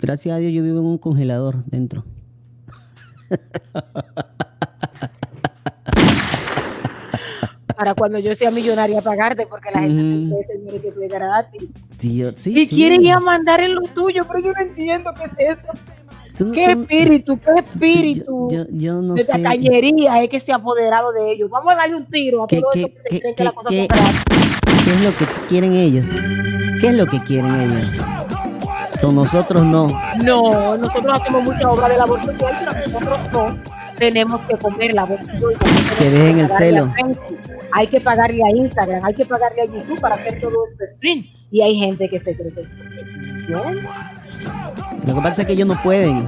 Gracias 0.00 0.34
a 0.34 0.38
Dios 0.38 0.52
yo 0.52 0.62
vivo 0.62 0.80
en 0.80 0.86
un 0.86 0.98
congelador 0.98 1.64
dentro. 1.66 2.04
para 7.76 7.94
cuando 7.94 8.18
yo 8.18 8.34
sea 8.34 8.50
millonaria 8.50 9.02
pagarte, 9.02 9.46
porque 9.46 9.70
la 9.70 9.80
gente 9.80 10.02
Ujú. 10.02 10.36
dice, 10.38 10.52
señores, 10.54 10.80
que 10.80 10.92
tú 10.92 11.00
eres 11.00 11.12
gratis. 11.12 11.62
Tío, 11.98 12.32
sí, 12.34 12.52
y 12.58 12.66
sí. 12.66 12.74
quieren 12.74 13.02
ir 13.02 13.12
a 13.12 13.20
mandar 13.20 13.60
en 13.60 13.74
lo 13.74 13.82
tuyo, 13.82 14.24
pero 14.26 14.40
yo 14.46 14.52
no 14.52 14.60
entiendo 14.62 15.12
qué 15.14 15.24
es 15.24 15.58
eso. 15.58 15.68
Tú 16.36 16.46
no- 16.46 16.52
¿Qué 16.52 16.64
tú- 16.74 16.80
espíritu, 16.82 17.38
qué 17.38 17.46
yo- 17.46 17.54
espíritu 17.56 18.48
Yo, 18.50 18.64
yo 18.70 19.02
no 19.02 19.14
de 19.14 19.22
sé. 19.22 19.32
tacañería 19.32 20.22
es 20.22 20.28
que 20.28 20.38
se 20.40 20.52
ha 20.52 20.56
apoderado 20.56 21.12
de 21.12 21.32
ellos? 21.32 21.48
Vamos 21.50 21.72
a 21.72 21.76
darle 21.76 21.96
un 21.96 22.06
tiro 22.06 22.44
a 22.44 22.46
¿Qué- 22.46 22.60
todo 22.60 22.72
eso 22.74 22.88
qué- 22.88 22.94
que 22.94 23.02
se 23.10 23.20
creen 23.20 23.34
que 23.36 23.44
la 23.44 23.52
cosa 23.52 23.68
qué-. 23.70 23.88
¿Qué 24.84 24.90
es 24.92 25.00
lo 25.02 25.16
que 25.16 25.24
quieren 25.48 25.72
ellos? 25.72 26.04
¿Qué 26.80 26.88
es 26.88 26.94
lo 26.94 27.06
que 27.06 27.20
quieren 27.20 27.60
ellos? 27.60 27.92
Con 29.00 29.14
nosotros 29.14 29.62
no. 29.64 29.86
No, 30.24 30.76
nosotros 30.76 31.20
hacemos 31.20 31.42
mucha 31.44 31.70
obra 31.70 31.88
de 31.88 31.96
labor 31.96 32.20
social, 32.24 32.52
pero 32.70 32.90
nosotros 32.90 33.20
no 33.32 33.58
tenemos 33.96 34.40
que 34.42 34.56
comer 34.56 34.94
la 34.94 35.04
voz 35.04 35.20
Que 35.98 36.10
dejen 36.10 36.38
el 36.40 36.50
celo. 36.50 36.92
Hay 37.72 37.86
que 37.88 38.00
pagarle 38.00 38.42
a 38.44 38.50
Instagram, 38.56 39.04
hay 39.04 39.14
que 39.14 39.26
pagarle 39.26 39.62
a 39.62 39.64
YouTube 39.66 40.00
para 40.00 40.14
hacer 40.14 40.40
todo 40.40 40.54
este 40.70 40.86
stream. 40.96 41.24
Y 41.50 41.62
hay 41.62 41.76
gente 41.76 42.08
que 42.08 42.18
se 42.18 42.36
cree 42.36 42.52
que 42.52 42.62
¿Bien? 43.48 43.86
Lo 45.06 45.14
que 45.14 45.20
pasa 45.20 45.42
es 45.42 45.46
que 45.46 45.52
ellos 45.54 45.68
no 45.68 45.74
pueden. 45.82 46.26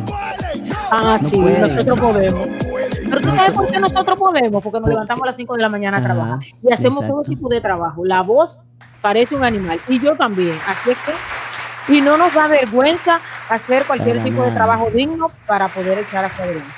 Ah, 0.90 1.18
No 1.22 1.28
sí, 1.28 1.36
pueden. 1.36 1.60
nosotros 1.62 2.00
podemos. 2.00 2.48
Pero 3.08 3.20
tú 3.20 3.30
sabes 3.30 3.50
por 3.52 3.70
qué 3.70 3.78
nosotros 3.80 4.18
podemos, 4.18 4.62
porque 4.62 4.76
nos 4.76 4.82
Porque- 4.82 4.90
levantamos 4.90 5.22
a 5.22 5.26
las 5.26 5.36
5 5.36 5.54
de 5.56 5.62
la 5.62 5.68
mañana 5.68 5.96
a 5.98 6.02
trabajar 6.02 6.38
y 6.62 6.72
hacemos 6.72 7.06
todo 7.06 7.22
tipo 7.22 7.48
de 7.48 7.60
trabajo. 7.60 8.04
La 8.04 8.22
voz 8.22 8.62
parece 9.00 9.34
un 9.34 9.44
animal 9.44 9.80
y 9.88 9.98
yo 9.98 10.14
también. 10.16 10.54
Así 10.66 10.90
es 10.90 10.98
que, 10.98 11.94
y 11.96 12.00
no 12.02 12.18
nos 12.18 12.32
da 12.34 12.48
vergüenza 12.48 13.18
hacer 13.48 13.84
cualquier 13.84 14.16
Para 14.18 14.28
tipo 14.28 14.42
de 14.42 14.50
trabajo 14.52 14.88
digno 14.94 15.30
para 15.46 15.68
poder 15.68 15.98
echar 15.98 16.24
hacia 16.26 16.44
adelante. 16.44 16.68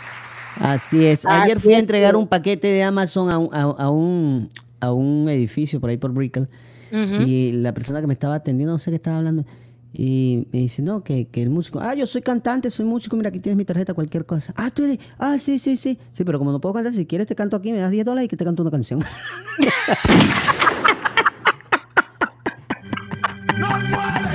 Así 0.60 1.04
es. 1.04 1.26
Ayer 1.26 1.56
Así 1.56 1.64
fui 1.64 1.74
a 1.74 1.78
entregar 1.78 2.14
un 2.16 2.26
paquete 2.28 2.68
de 2.68 2.82
Amazon 2.84 3.30
a 3.30 3.38
un, 3.38 3.54
a, 3.54 3.62
a 3.62 3.90
un, 3.90 4.48
a 4.80 4.92
un 4.92 5.28
edificio 5.28 5.80
por 5.80 5.90
ahí 5.90 5.96
por 5.96 6.12
Brickell. 6.12 6.48
Y 6.92 7.52
la 7.52 7.72
persona 7.72 8.00
que 8.00 8.06
me 8.08 8.14
estaba 8.14 8.34
atendiendo, 8.36 8.72
no 8.72 8.78
sé 8.80 8.90
qué 8.90 8.96
estaba 8.96 9.18
hablando, 9.18 9.44
y 9.92 10.46
me 10.52 10.60
dice, 10.60 10.82
no, 10.82 11.02
que, 11.02 11.26
que 11.26 11.42
el 11.42 11.50
músico, 11.50 11.80
ah, 11.80 11.94
yo 11.94 12.06
soy 12.06 12.22
cantante, 12.22 12.70
soy 12.70 12.84
músico, 12.84 13.16
mira, 13.16 13.30
aquí 13.30 13.40
tienes 13.40 13.56
mi 13.56 13.64
tarjeta, 13.64 13.94
cualquier 13.94 14.24
cosa. 14.24 14.52
Ah, 14.56 14.70
tú 14.70 14.84
eres, 14.84 14.98
ah, 15.18 15.38
sí, 15.38 15.58
sí, 15.58 15.76
sí. 15.76 15.98
Sí, 16.12 16.24
pero 16.24 16.38
como 16.38 16.52
no 16.52 16.60
puedo 16.60 16.74
cantar, 16.74 16.94
si 16.94 17.06
quieres 17.06 17.26
te 17.26 17.34
canto 17.34 17.56
aquí, 17.56 17.72
me 17.72 17.78
das 17.78 17.90
10 17.90 18.04
dólares 18.04 18.26
y 18.26 18.28
que 18.28 18.36
te 18.36 18.44
canto 18.44 18.62
una 18.62 18.70
canción. 18.70 19.00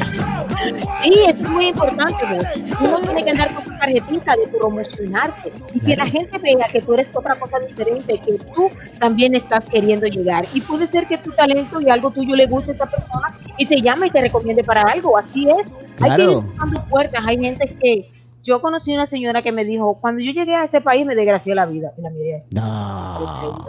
Sí, 1.06 1.20
eso 1.28 1.44
es 1.44 1.50
muy 1.50 1.68
importante. 1.68 2.26
vos. 2.30 2.80
Uno 2.82 3.00
tiene 3.02 3.24
que 3.24 3.32
andar 3.32 3.54
con 3.54 3.64
su 3.64 3.70
tarjetita 3.78 4.36
de 4.36 4.48
promocionarse 4.48 5.52
y 5.74 5.80
que 5.80 5.96
la 5.96 6.06
gente 6.06 6.38
vea 6.40 6.68
que 6.72 6.82
tú 6.82 6.94
eres 6.94 7.10
otra 7.16 7.36
cosa 7.36 7.60
diferente, 7.60 8.20
que 8.20 8.38
tú 8.54 8.70
también 9.00 9.36
estás 9.36 9.70
queriendo 9.70 10.08
llegar. 10.08 10.46
Y 10.54 10.62
puede 10.62 10.88
ser 10.88 11.08
que 11.08 11.18
tu 11.18 11.32
talento 11.32 11.80
y 11.82 11.90
algo 11.90 12.12
tuyo 12.12 12.36
le 12.36 12.48
guste 12.48 12.72
a 12.72 12.74
esa 12.76 12.86
persona 12.86 13.34
y 13.58 13.66
te 13.66 13.82
llame 13.82 14.08
y 14.08 14.10
te 14.10 14.22
recomiende 14.22 14.64
para 14.64 14.82
algo. 14.84 15.18
Así 15.18 15.48
es. 15.50 15.72
Hay 16.02 16.16
que 16.18 16.24
ir 16.24 16.30
buscando 16.38 16.84
puertas. 16.90 17.22
Hay 17.26 17.38
gente 17.40 17.78
que. 17.82 18.12
Yo 18.44 18.62
conocí 18.62 18.94
una 18.94 19.08
señora 19.08 19.42
que 19.42 19.52
me 19.52 19.66
dijo, 19.66 20.00
cuando 20.00 20.22
yo 20.22 20.32
llegué 20.32 20.54
a 20.54 20.64
este 20.66 20.80
país 20.80 21.04
me 21.04 21.16
desgració 21.16 21.56
la 21.56 21.66
vida. 21.66 21.92
Y 21.98 22.02
la 22.04 22.12
miré 22.12 22.36
así. 22.38 22.50
No. 22.54 23.20
No. 23.20 23.66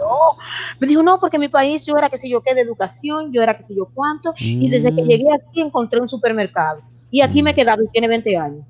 Me 0.79 0.85
dijo, 0.85 1.01
no, 1.01 1.17
porque 1.19 1.39
mi 1.39 1.47
país 1.47 1.83
yo 1.83 1.97
era 1.97 2.11
que 2.11 2.17
sé 2.19 2.29
yo 2.29 2.41
qué 2.41 2.53
de 2.53 2.61
educación, 2.61 3.31
yo 3.33 3.41
era 3.41 3.57
que 3.57 3.63
sé 3.63 3.73
yo 3.75 3.87
cuánto, 3.91 4.35
y 4.37 4.69
desde 4.69 4.93
que 4.95 5.01
Mm. 5.01 5.07
llegué 5.07 5.33
aquí 5.33 5.61
encontré 5.61 5.99
un 5.99 6.07
supermercado. 6.07 6.81
Y 7.11 7.21
aquí 7.21 7.41
me 7.41 7.51
he 7.51 7.55
quedado 7.55 7.83
y 7.83 7.87
tiene 7.87 8.07
20 8.07 8.37
años. 8.37 8.65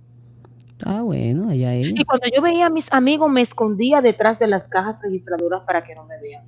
Ah, 0.83 1.01
bueno, 1.01 1.49
allá 1.49 1.73
ella. 1.73 1.89
Y 1.95 2.03
cuando 2.05 2.27
yo 2.33 2.41
veía 2.41 2.67
a 2.67 2.69
mis 2.69 2.91
amigos, 2.93 3.29
me 3.29 3.41
escondía 3.41 4.01
detrás 4.01 4.37
de 4.39 4.47
las 4.47 4.65
cajas 4.65 5.01
registradoras 5.01 5.63
para 5.63 5.83
que 5.83 5.95
no 5.95 6.05
me 6.05 6.19
vean. 6.19 6.43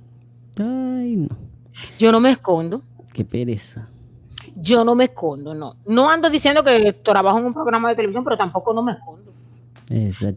Ay, 0.58 1.16
no. 1.16 1.28
Yo 1.98 2.12
no 2.12 2.20
me 2.20 2.30
escondo. 2.30 2.82
Qué 3.12 3.24
pereza. 3.24 3.88
Yo 4.54 4.84
no 4.84 4.94
me 4.94 5.04
escondo, 5.04 5.54
no. 5.54 5.76
No 5.86 6.10
ando 6.10 6.30
diciendo 6.30 6.62
que 6.62 6.92
trabajo 6.92 7.38
en 7.38 7.46
un 7.46 7.54
programa 7.54 7.88
de 7.88 7.96
televisión, 7.96 8.24
pero 8.24 8.36
tampoco 8.36 8.72
no 8.72 8.82
me 8.82 8.92
escondo. 8.92 9.29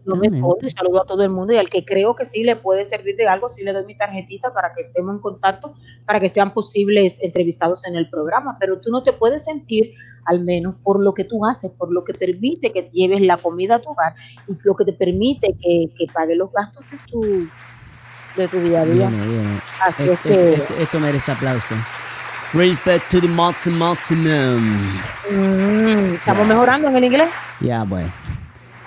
No 0.06 0.16
me 0.16 0.28
escondo 0.28 0.58
y 0.66 0.70
saludo 0.72 1.04
a 1.04 1.06
todo 1.06 1.22
el 1.24 1.30
mundo 1.30 1.54
y 1.54 1.58
al 1.58 1.70
que 1.70 1.86
creo 1.86 2.16
que 2.16 2.26
sí 2.26 2.44
le 2.44 2.56
puede 2.56 2.84
servir 2.86 3.16
de 3.16 3.28
algo, 3.28 3.50
sí 3.50 3.64
le 3.64 3.72
doy 3.72 3.86
mi 3.86 3.96
tarjetita 3.96 4.52
para 4.52 4.74
que 4.74 4.82
estemos 4.82 5.14
en 5.14 5.22
contacto, 5.22 5.74
para 6.08 6.20
que 6.20 6.28
sean 6.30 6.52
posibles 6.56 7.22
entrevistados 7.22 7.86
en 7.86 7.96
el 7.96 8.10
programa. 8.10 8.58
Pero 8.60 8.82
tú 8.82 8.90
no 8.90 9.04
te 9.04 9.14
puedes 9.14 9.44
sentir, 9.46 9.94
al 10.26 10.44
menos 10.44 10.74
por 10.82 11.00
lo 11.00 11.14
que 11.14 11.24
tú 11.24 11.46
haces, 11.46 11.70
por 11.70 11.94
lo 11.94 12.04
que 12.04 12.14
permite 12.14 12.72
que 12.72 12.90
lleves 12.92 13.22
la 13.22 13.38
comida 13.38 13.76
a 13.76 13.80
tu 13.80 13.92
hogar 13.92 14.16
y 14.48 14.54
lo 14.64 14.76
que 14.76 14.86
te 14.86 14.94
permite 14.94 15.56
que, 15.62 15.86
que 15.96 16.08
pague 16.12 16.36
los 16.36 16.52
gastos 16.52 16.84
de 16.90 16.98
tu, 17.12 17.48
de 18.36 18.48
tu 18.48 18.60
día 18.60 18.82
a 18.82 18.86
día. 18.86 19.08
Bien, 19.10 19.30
bien. 19.30 19.62
Así 19.82 20.04
es 20.04 20.10
Esto, 20.14 20.30
que 20.30 20.54
esto- 20.56 20.74
esto 20.80 21.00
merece 21.00 21.32
aplauso. 21.32 21.76
Respect 22.54 23.08
to 23.12 23.22
the 23.22 23.28
maximum. 23.28 23.98
mm, 25.32 26.16
estamos 26.16 26.48
mejorando 26.48 26.88
en 26.88 26.96
el 26.98 27.04
inglés 27.04 27.30
Ya, 27.62 27.84
bueno. 27.84 28.12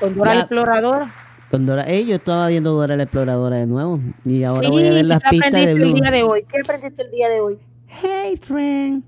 Con 0.00 0.14
Dora 0.14 0.34
la 0.34 0.40
exploradora. 0.40 1.14
Con 1.50 1.66
Dora, 1.66 1.84
eh, 1.88 2.04
yo 2.04 2.16
estaba 2.16 2.48
viendo 2.48 2.72
Dora 2.72 2.96
la 2.96 3.04
exploradora 3.04 3.56
de 3.56 3.66
nuevo 3.66 4.00
y 4.24 4.42
ahora 4.44 4.66
Sí, 4.66 4.72
voy 4.72 4.86
a 4.86 4.90
ver 4.90 5.04
las 5.04 5.22
¿qué 5.22 5.28
pistas 5.30 5.52
de 5.52 5.58
aprendiste 5.58 5.70
el 5.84 5.90
Blue. 5.92 6.00
día 6.00 6.10
de 6.10 6.22
hoy? 6.22 6.44
¿Qué 6.50 6.58
aprendiste 6.62 7.02
el 7.02 7.10
día 7.10 7.28
de 7.28 7.40
hoy? 7.40 7.58
Hey, 7.86 8.36
friend. 8.42 9.04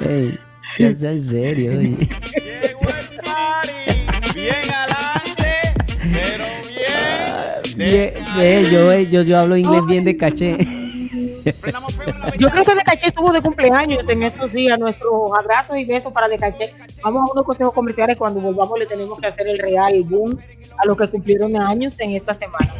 hey, 0.00 0.38
ya 0.78 0.94
sea 0.94 1.12
en 1.12 1.22
serio. 1.22 1.72
oye. 1.78 1.96
Llegó 1.98 2.80
el 2.88 3.16
party, 3.24 4.34
bien 4.34 4.54
adelante, 4.70 5.74
pero 6.12 6.44
bien. 6.68 7.88
Bien, 7.90 8.14
ve, 8.36 8.68
yo, 8.70 9.00
yo, 9.10 9.22
yo 9.22 9.38
hablo 9.38 9.56
inglés 9.56 9.82
bien 9.86 10.04
de 10.04 10.16
caché. 10.16 10.56
Yo 12.38 12.48
creo 12.48 12.64
que 12.64 12.74
Decaché 12.74 13.08
estuvo 13.08 13.32
de 13.32 13.42
cumpleaños 13.42 14.08
en 14.08 14.22
estos 14.22 14.52
días. 14.52 14.78
Nuestros 14.78 15.30
abrazos 15.38 15.76
y 15.76 15.84
besos 15.84 16.12
para 16.12 16.28
Decaché. 16.28 16.74
Vamos 17.02 17.28
a 17.28 17.32
unos 17.32 17.44
consejos 17.44 17.74
comerciales. 17.74 18.16
Cuando 18.16 18.40
volvamos, 18.40 18.78
le 18.78 18.86
tenemos 18.86 19.18
que 19.18 19.26
hacer 19.26 19.46
el 19.48 19.58
real 19.58 20.02
boom 20.04 20.38
a 20.78 20.86
los 20.86 20.96
que 20.96 21.08
cumplieron 21.08 21.56
años 21.56 21.98
en 21.98 22.10
esta 22.10 22.34
semana. 22.34 22.70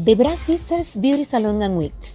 The 0.02 0.14
Brass 0.14 0.38
Sisters 0.46 1.00
Beauty 1.00 1.24
Salon 1.24 1.60
and 1.60 1.76
Wigs. 1.76 2.14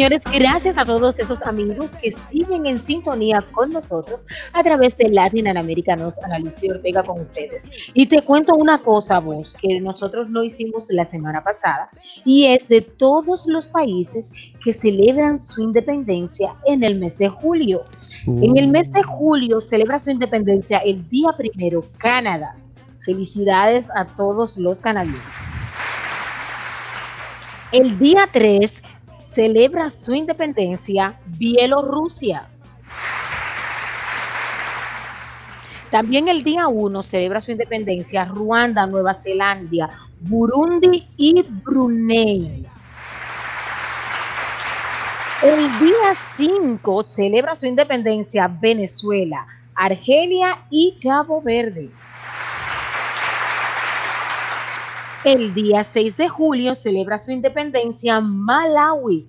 Señores, 0.00 0.22
gracias 0.32 0.78
a 0.78 0.86
todos 0.86 1.18
esos 1.18 1.42
amigos 1.42 1.92
que 1.92 2.14
siguen 2.30 2.64
en 2.64 2.78
sintonía 2.78 3.44
con 3.52 3.68
nosotros 3.68 4.22
a 4.54 4.62
través 4.62 4.96
de 4.96 5.10
Latin 5.10 5.54
Americanos, 5.54 6.18
Ana 6.24 6.38
Lucía 6.38 6.72
Ortega 6.72 7.02
con 7.02 7.20
ustedes. 7.20 7.64
Y 7.92 8.06
te 8.06 8.22
cuento 8.22 8.54
una 8.54 8.78
cosa, 8.80 9.18
vos, 9.18 9.54
que 9.60 9.78
nosotros 9.78 10.30
lo 10.30 10.42
hicimos 10.42 10.88
la 10.88 11.04
semana 11.04 11.44
pasada, 11.44 11.90
y 12.24 12.46
es 12.46 12.66
de 12.68 12.80
todos 12.80 13.46
los 13.46 13.66
países 13.66 14.32
que 14.64 14.72
celebran 14.72 15.38
su 15.38 15.60
independencia 15.60 16.54
en 16.64 16.82
el 16.82 16.98
mes 16.98 17.18
de 17.18 17.28
julio. 17.28 17.82
En 18.26 18.56
el 18.56 18.68
mes 18.68 18.90
de 18.92 19.02
julio 19.02 19.60
celebra 19.60 20.00
su 20.00 20.10
independencia 20.10 20.78
el 20.78 21.06
día 21.10 21.28
primero 21.36 21.84
Canadá. 21.98 22.54
Felicidades 23.04 23.90
a 23.94 24.06
todos 24.06 24.56
los 24.56 24.80
canadienses. 24.80 25.20
El 27.72 27.98
día 27.98 28.26
3 28.32 28.72
celebra 29.32 29.90
su 29.90 30.14
independencia 30.14 31.18
Bielorrusia. 31.38 32.48
También 35.90 36.28
el 36.28 36.44
día 36.44 36.68
1 36.68 37.02
celebra 37.02 37.40
su 37.40 37.50
independencia 37.50 38.24
Ruanda, 38.24 38.86
Nueva 38.86 39.12
Zelanda, 39.12 39.90
Burundi 40.20 41.08
y 41.16 41.42
Brunei. 41.42 42.66
El 45.42 45.78
día 45.78 46.14
5 46.36 47.02
celebra 47.02 47.56
su 47.56 47.66
independencia 47.66 48.46
Venezuela, 48.46 49.46
Argelia 49.74 50.58
y 50.70 50.98
Cabo 51.02 51.40
Verde. 51.40 51.90
El 55.22 55.52
día 55.52 55.84
6 55.84 56.16
de 56.16 56.30
julio 56.30 56.74
celebra 56.74 57.18
su 57.18 57.30
independencia 57.30 58.20
Malawi. 58.20 59.28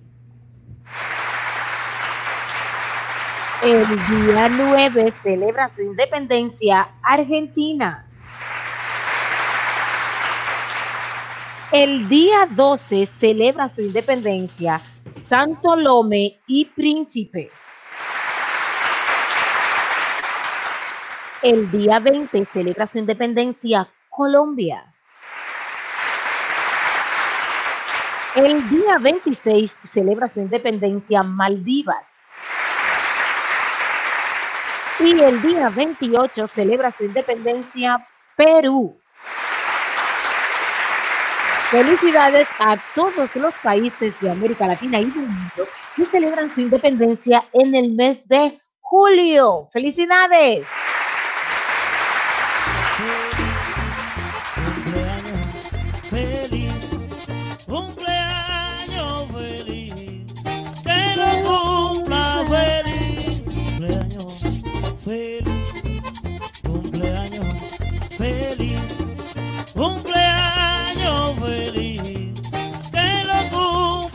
El 3.62 3.86
día 3.86 4.48
9 4.48 5.12
celebra 5.22 5.68
su 5.68 5.82
independencia 5.82 6.88
Argentina. 7.02 8.08
El 11.72 12.08
día 12.08 12.48
12 12.50 13.04
celebra 13.04 13.68
su 13.68 13.82
independencia 13.82 14.80
Santo 15.26 15.76
Lome 15.76 16.40
y 16.46 16.64
Príncipe. 16.64 17.50
El 21.42 21.70
día 21.70 21.98
20 21.98 22.46
celebra 22.46 22.86
su 22.86 22.96
independencia 22.96 23.86
Colombia. 24.08 24.91
El 28.34 28.66
día 28.70 28.96
26 28.98 29.76
celebra 29.84 30.26
su 30.26 30.40
independencia 30.40 31.22
Maldivas. 31.22 32.06
Y 35.00 35.20
el 35.20 35.42
día 35.42 35.68
28 35.68 36.46
celebra 36.46 36.90
su 36.90 37.04
independencia 37.04 38.06
Perú. 38.34 38.98
Felicidades 41.70 42.48
a 42.58 42.78
todos 42.94 43.36
los 43.36 43.52
países 43.62 44.18
de 44.20 44.30
América 44.30 44.66
Latina 44.66 44.98
y 44.98 45.10
del 45.10 45.26
mundo 45.26 45.68
que 45.94 46.06
celebran 46.06 46.54
su 46.54 46.62
independencia 46.62 47.44
en 47.52 47.74
el 47.74 47.92
mes 47.92 48.26
de 48.28 48.62
julio. 48.80 49.68
¡Felicidades! 49.70 50.66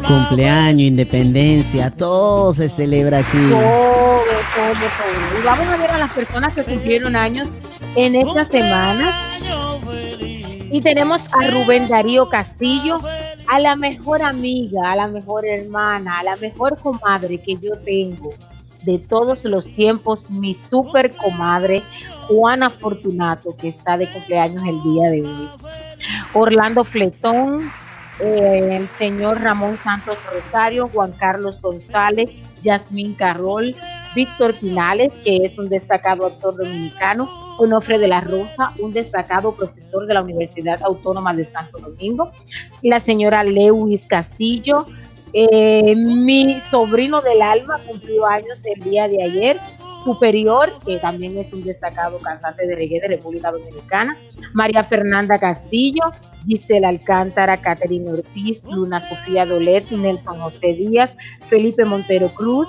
Cumpleaños, 0.08 0.82
independencia, 0.82 1.92
todo 1.92 2.54
se 2.54 2.70
celebra 2.70 3.20
aquí. 3.20 3.50
Todo, 3.50 3.60
todo, 3.60 4.24
todo. 4.24 5.40
Y 5.40 5.46
vamos 5.46 5.68
a 5.68 5.78
ver 5.78 5.92
a 5.92 5.98
las 5.98 6.12
personas 6.14 6.54
que 6.54 6.64
cumplieron 6.64 7.16
años 7.16 7.50
en 7.96 8.16
esta 8.16 8.46
semana. 8.46 9.12
Y 10.72 10.82
tenemos 10.82 11.28
a 11.34 11.48
Rubén 11.48 11.88
Darío 11.88 12.30
Castillo, 12.30 13.00
a 13.48 13.60
la 13.60 13.76
mejor 13.76 14.22
amiga, 14.22 14.92
a 14.92 14.96
la 14.96 15.08
mejor 15.08 15.46
hermana, 15.46 16.20
a 16.20 16.24
la 16.24 16.36
mejor 16.38 16.78
comadre 16.80 17.40
que 17.40 17.56
yo 17.56 17.78
tengo 17.80 18.34
de 18.84 19.00
todos 19.00 19.44
los 19.46 19.68
tiempos, 19.68 20.30
mi 20.30 20.54
super 20.54 21.12
comadre 21.12 21.84
Juana 22.28 22.70
Fortunato, 22.70 23.56
que 23.58 23.70
está 23.70 23.98
de 23.98 24.10
cumpleaños 24.10 24.64
el 24.66 24.82
día 24.84 25.10
de 25.10 25.22
hoy. 25.24 25.50
Orlando 26.34 26.84
Fletón, 26.84 27.72
eh, 28.20 28.78
el 28.78 28.88
señor 28.88 29.42
Ramón 29.42 29.78
Santos 29.84 30.18
Rosario, 30.32 30.90
Juan 30.94 31.12
Carlos 31.12 31.62
González, 31.62 32.30
Yasmín 32.62 33.14
Carrol, 33.14 33.76
Víctor 34.16 34.56
Pinales, 34.56 35.14
que 35.24 35.38
es 35.38 35.60
un 35.60 35.70
destacado 35.70 36.26
actor 36.26 36.58
dominicano, 36.58 37.30
Onofre 37.60 37.98
de 38.00 38.08
la 38.08 38.22
Rosa, 38.22 38.74
un 38.80 38.94
destacado 38.94 39.54
profesor 39.54 40.08
de 40.08 40.14
la 40.14 40.24
Universidad 40.24 40.82
Autónoma 40.84 41.34
de 41.34 41.46
Santo 41.46 41.80
Domingo, 41.80 42.32
la 42.82 43.00
señora 43.00 43.44
Lewis 43.44 44.06
Castillo, 44.08 44.88
eh, 45.34 45.96
mi 45.96 46.60
sobrino 46.60 47.22
del 47.22 47.42
alma 47.42 47.80
cumplió 47.86 48.26
años 48.26 48.64
el 48.66 48.82
día 48.82 49.08
de 49.08 49.24
ayer, 49.24 49.60
Superior, 50.04 50.72
que 50.86 50.98
también 50.98 51.38
es 51.38 51.52
un 51.54 51.64
destacado 51.64 52.18
cantante 52.20 52.66
de 52.66 52.76
reggae 52.76 53.02
de 53.02 53.08
República 53.10 53.52
Dominicana, 53.52 54.18
María 54.54 54.84
Fernanda 54.84 55.40
Castillo, 55.40 56.04
Gisela 56.46 56.90
Alcántara, 56.90 57.58
Caterina 57.58 58.12
Ortiz, 58.12 58.64
Luna 58.66 59.00
Sofía 59.00 59.46
Dolet, 59.46 59.90
Nelson 59.92 60.40
José 60.40 60.74
Díaz, 60.74 61.16
Felipe 61.48 61.86
Montero 61.86 62.30
Cruz, 62.30 62.68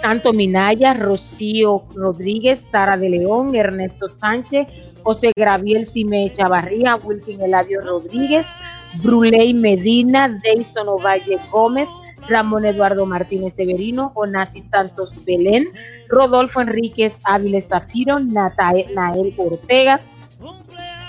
Santo 0.00 0.32
Minaya, 0.32 0.94
Rocío 0.94 1.84
Rodríguez, 1.94 2.60
Sara 2.70 2.96
de 2.96 3.08
León, 3.08 3.54
Ernesto 3.54 4.08
Sánchez, 4.08 4.66
José 5.02 5.32
Graviel 5.36 5.86
Cime 5.86 6.30
Chavarría, 6.32 6.96
Wilkin 6.96 7.40
Eladio 7.40 7.80
Rodríguez, 7.80 8.46
Bruley 9.02 9.54
Medina, 9.54 10.28
Deison 10.28 10.88
Ovalle 10.88 11.38
Gómez, 11.50 11.88
Ramón 12.28 12.64
Eduardo 12.64 13.06
Martínez 13.06 13.54
Severino, 13.54 14.12
Onasi 14.14 14.62
Santos 14.62 15.12
Belén, 15.24 15.68
Rodolfo 16.08 16.60
Enríquez 16.60 17.14
Áviles 17.24 17.68
Zafiro, 17.68 18.18
Nael 18.20 19.34
Ortega, 19.36 20.00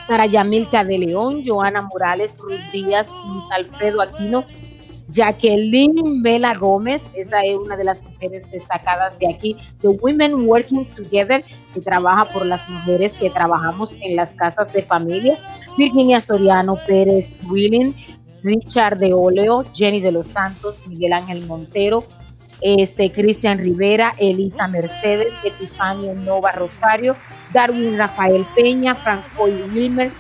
Sara 0.08 0.26
Yamilca 0.26 0.84
de 0.84 0.98
León, 0.98 1.44
Joana 1.46 1.82
Morales, 1.84 2.40
Ruth 2.40 2.72
Díaz, 2.72 3.08
Alfredo 3.52 4.02
Aquino, 4.02 4.44
Jacqueline 5.10 6.22
Vela 6.22 6.54
Gómez, 6.54 7.02
esa 7.16 7.44
es 7.44 7.58
una 7.58 7.76
de 7.76 7.84
las 7.84 8.02
mujeres 8.04 8.50
destacadas 8.52 9.18
de 9.18 9.34
aquí, 9.34 9.56
The 9.82 9.90
Women 9.90 10.48
Working 10.48 10.86
Together, 10.86 11.44
que 11.74 11.82
trabaja 11.82 12.26
por 12.26 12.46
las 12.46 12.68
mujeres 12.70 13.14
que 13.14 13.30
trabajamos 13.30 13.96
en 14.02 14.16
las 14.16 14.32
casas 14.32 14.72
de 14.72 14.84
familia, 14.84 15.38
Virginia 15.78 16.22
Soriano 16.22 16.78
Pérez 16.88 17.30
Willing, 17.50 17.96
Richard 18.44 18.98
de 18.98 19.14
Oleo, 19.14 19.64
Jenny 19.74 20.02
de 20.02 20.12
los 20.12 20.28
Santos, 20.28 20.76
Miguel 20.88 21.14
Ángel 21.14 21.46
Montero, 21.46 22.04
este 22.62 23.12
Cristian 23.12 23.58
Rivera, 23.58 24.16
Elisa 24.18 24.68
Mercedes, 24.68 25.34
Epifanio 25.44 26.14
Nova 26.14 26.52
Rosario, 26.52 27.16
Darwin 27.54 27.98
Rafael 27.98 28.46
Peña, 28.56 28.96
Franco 28.96 29.46
Wilmer, 29.46 30.12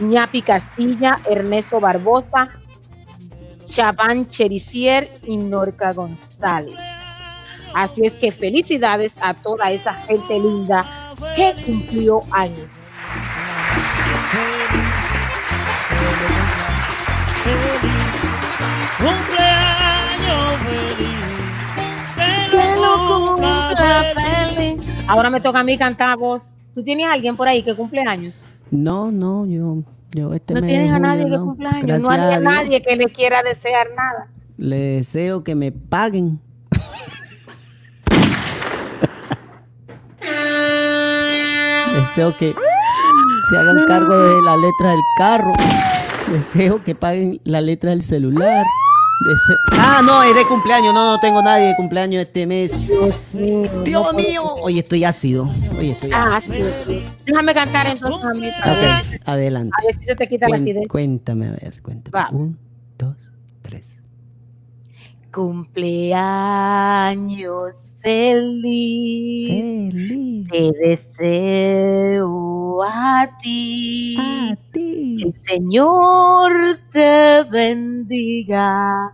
Ñapi 0.00 0.42
Castilla, 0.42 1.20
Ernesto 1.28 1.80
Barbosa, 1.80 2.50
Chaván 3.64 4.28
Chericier 4.28 5.08
y 5.24 5.36
Norca 5.36 5.92
González. 5.92 6.76
Así 7.74 8.06
es 8.06 8.14
que 8.14 8.32
felicidades 8.32 9.12
a 9.20 9.34
toda 9.34 9.70
esa 9.70 9.92
gente 9.92 10.38
linda 10.38 10.84
que 11.34 11.54
cumplió 11.64 12.20
años. 12.30 12.72
Cumpleaños 18.98 20.52
feliz. 20.64 21.24
Que 22.16 22.56
lo 22.56 22.62
lo 22.80 22.92
cumpla 23.28 23.68
cumpla 23.68 23.90
feliz. 24.14 24.54
feliz. 24.56 25.04
Ahora 25.08 25.28
me 25.30 25.40
toca 25.40 25.60
a 25.60 25.64
mí 25.64 25.76
cantar 25.78 26.16
voz. 26.18 26.52
¿Tú 26.74 26.82
tienes 26.82 27.06
a 27.06 27.12
alguien 27.12 27.36
por 27.36 27.48
ahí 27.48 27.62
que 27.62 27.74
cumple 27.74 28.02
años? 28.06 28.46
No, 28.70 29.10
no, 29.10 29.46
yo, 29.46 29.78
yo 30.14 30.34
este 30.34 30.52
No 30.54 30.60
mes 30.60 30.68
tienes 30.68 30.92
a 30.92 30.98
nadie 30.98 31.24
que 31.24 31.30
no. 31.30 31.44
cumpla 31.44 31.70
años. 31.70 31.82
Gracias 31.86 32.02
No 32.02 32.10
hay 32.10 32.20
a 32.20 32.26
a 32.26 32.30
Dios. 32.40 32.42
nadie 32.42 32.82
que 32.82 32.96
le 32.96 33.06
quiera 33.06 33.42
desear 33.42 33.88
nada. 33.96 34.28
Le 34.58 34.76
deseo 34.78 35.42
que 35.44 35.54
me 35.54 35.72
paguen. 35.72 36.40
Deseo 41.94 42.36
que 42.36 42.54
se 43.50 43.56
hagan 43.56 43.84
cargo 43.86 44.16
de 44.18 44.42
la 44.42 44.56
letra 44.56 44.90
del 44.90 45.00
carro. 45.18 45.52
Deseo 46.32 46.82
que 46.82 46.94
paguen 46.94 47.40
la 47.44 47.60
letra 47.60 47.90
del 47.90 48.02
celular. 48.02 48.64
Deseo- 49.28 49.56
Ah, 49.72 50.02
no, 50.04 50.22
es 50.22 50.34
de 50.34 50.46
cumpleaños. 50.46 50.92
No, 50.92 51.12
no 51.12 51.20
tengo 51.20 51.40
nadie 51.42 51.68
de 51.68 51.76
cumpleaños 51.76 52.20
este 52.22 52.46
mes. 52.46 52.86
Dios 52.88 53.20
mío. 53.32 53.70
Dios 53.84 54.14
mío. 54.14 54.42
Hoy 54.60 54.78
estoy 54.78 55.04
ácido. 55.04 55.48
Hoy 55.78 55.90
estoy 55.90 56.10
Ah, 56.12 56.32
ácido. 56.36 56.68
sí, 56.84 56.84
sí. 56.86 57.02
Déjame 57.24 57.54
cantar 57.54 57.86
entonces 57.86 58.24
a 58.24 58.34
mí. 58.34 58.48
para 58.60 58.74
ver, 58.74 58.90
Ok, 59.16 59.22
adelante. 59.24 59.72
A 59.80 59.84
ver 59.86 59.94
si 59.94 60.02
se 60.04 60.14
te 60.16 60.28
quita 60.28 60.48
la 60.48 60.56
Cuen- 60.56 60.62
acidez. 60.62 60.88
cuéntame, 60.88 61.46
a 61.48 61.52
ver, 61.52 61.80
cuéntame. 61.82 62.12
Va. 62.24 62.28
Un. 62.30 62.58
Cumpleaños 65.36 66.24
feliz. 68.00 69.46
Feliz. 69.46 70.48
Te 70.48 70.72
deseo 70.80 72.82
a 72.82 73.28
ti. 73.42 74.16
A 74.16 74.56
ti. 74.72 75.22
El 75.26 75.34
Señor 75.34 76.52
te 76.90 77.42
bendiga 77.50 79.12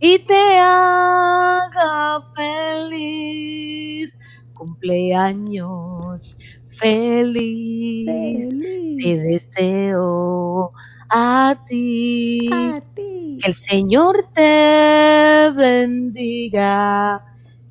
y 0.00 0.20
te 0.20 0.60
haga 0.60 2.22
feliz. 2.36 4.16
Cumpleaños 4.54 6.36
feliz. 6.68 8.04
Feliz. 8.04 8.96
Te 8.96 9.18
deseo 9.18 10.72
a 11.08 11.56
ti. 11.66 12.50
A 12.52 12.80
ti. 12.94 13.38
Que 13.40 13.48
el 13.48 13.54
Señor 13.54 14.26
te 14.34 15.50
bendiga 15.54 17.24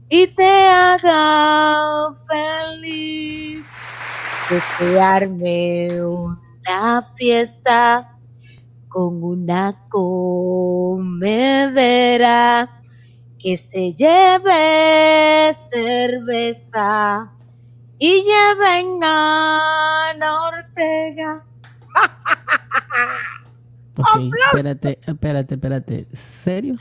y 0.10 0.28
te 0.28 0.68
haga 0.68 2.14
feliz. 2.28 3.66
Desearme 4.50 5.90
una 6.02 7.02
fiesta 7.16 8.18
con 8.88 9.22
una 9.22 9.76
comedera 9.90 11.18
que 13.38 13.58
se 13.58 13.94
lleve 13.94 15.54
cerveza 15.70 17.32
y 18.00 18.24
lleven 18.24 19.00
a 19.04 20.14
Ortega. 20.48 21.47
Espérate, 23.98 25.00
espérate, 25.06 25.56
espérate. 25.56 26.08
¿Serio? 26.14 26.76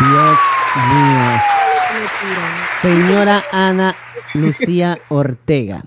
Dios 0.00 0.38
mío. 0.92 1.40
Señora 2.80 3.44
Ana 3.52 3.94
Lucía 4.34 4.98
Ortega. 5.08 5.82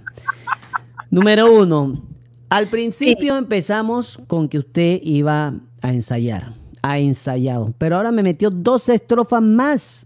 Número 1.10 1.52
uno. 1.52 2.11
Al 2.52 2.68
principio 2.68 3.38
empezamos 3.38 4.20
con 4.28 4.50
que 4.50 4.60
usted 4.60 5.00
iba 5.04 5.54
a 5.82 5.90
ensayar. 5.90 6.54
Ha 6.82 7.00
ensayado. 7.00 7.74
Pero 7.78 7.96
ahora 7.96 8.12
me 8.12 8.24
metió 8.24 8.50
dos 8.50 8.90
estrofas 8.90 9.42
más. 9.42 10.06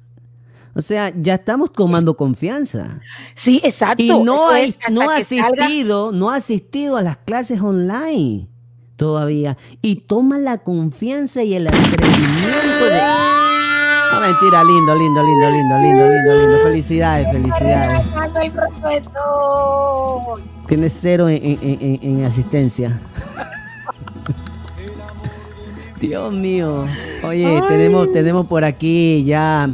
O 0.76 0.82
sea, 0.82 1.12
ya 1.20 1.36
estamos 1.36 1.72
tomando 1.74 2.16
confianza. 2.16 3.00
Sí, 3.34 3.60
exacto. 3.64 4.04
Y 4.04 4.10
no, 4.10 4.50
ha, 4.50 4.60
es, 4.62 4.72
hasta 4.78 4.90
no 4.92 5.10
ha 5.10 5.16
que 5.18 5.24
salga- 5.24 5.64
asistido, 5.64 6.12
no 6.12 6.30
ha 6.30 6.36
asistido 6.36 6.98
a 6.98 7.02
las 7.02 7.18
clases 7.18 7.62
online 7.62 8.48
todavía. 8.96 9.58
Y 9.82 9.96
toma 10.02 10.38
la 10.38 10.60
confianza 10.60 11.42
y 11.44 11.56
el 11.56 11.68
atrevimiento 11.68 12.86
de. 12.86 13.00
No, 14.14 14.20
mentira, 14.22 14.64
lindo, 14.64 14.96
lindo, 14.96 15.24
lindo, 15.24 15.50
lindo, 15.52 15.80
lindo, 15.80 16.10
lindo, 16.12 16.36
lindo. 16.36 16.58
Felicidades, 16.64 17.28
felicidades. 17.32 18.02
Profesor. 18.80 20.42
Tienes 20.68 20.98
cero 21.00 21.30
en, 21.30 21.44
en- 21.44 21.60
en- 21.62 22.00
en 22.02 22.26
asistencia. 22.26 23.00
Dios 26.00 26.34
mío. 26.34 26.86
Oye, 27.24 27.62
tenemos, 27.68 28.12
tenemos 28.12 28.48
por 28.48 28.64
aquí 28.64 29.24
ya 29.24 29.70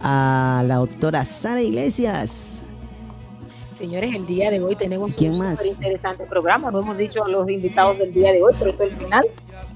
a 0.00 0.62
la 0.66 0.76
doctora 0.76 1.24
Sara 1.24 1.60
Iglesias. 1.60 2.64
Señores, 3.78 4.14
el 4.14 4.26
día 4.26 4.50
de 4.50 4.60
hoy 4.62 4.76
tenemos 4.76 5.14
¿Quién 5.16 5.32
un 5.32 5.38
más? 5.38 5.64
interesante 5.64 6.24
programa. 6.26 6.70
No 6.70 6.80
hemos 6.80 6.96
dicho 6.98 7.26
los 7.26 7.48
invitados 7.48 7.98
del 7.98 8.12
día 8.12 8.32
de 8.32 8.42
hoy, 8.42 8.52
pero 8.58 8.70
esto 8.70 8.84
es 8.84 8.92
el 8.92 8.98
final. 8.98 9.24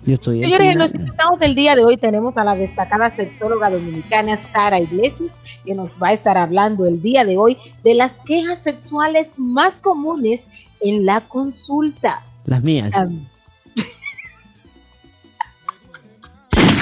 Yo 0.07 0.15
estoy 0.15 0.41
Señores, 0.41 0.69
en 0.73 0.79
los 0.79 0.95
invitados 0.95 1.39
del 1.39 1.55
día 1.55 1.75
de 1.75 1.85
hoy 1.85 1.97
tenemos 1.97 2.37
a 2.37 2.45
la 2.45 2.55
destacada 2.55 3.15
sexóloga 3.15 3.71
dominicana 3.71 4.37
Sara 4.37 4.79
Iglesias, 4.79 5.31
que 5.65 5.75
nos 5.75 5.97
va 6.03 6.09
a 6.09 6.13
estar 6.13 6.37
hablando 6.37 6.85
el 6.85 7.01
día 7.01 7.25
de 7.25 7.39
hoy 7.39 7.57
de 7.83 7.95
las 7.95 8.21
quejas 8.21 8.63
sexuales 8.63 9.39
más 9.39 9.81
comunes 9.81 10.43
en 10.81 11.07
la 11.07 11.23
consulta. 11.23 12.21
Las 12.45 12.63
mías. 12.63 12.93
Am- 12.95 13.25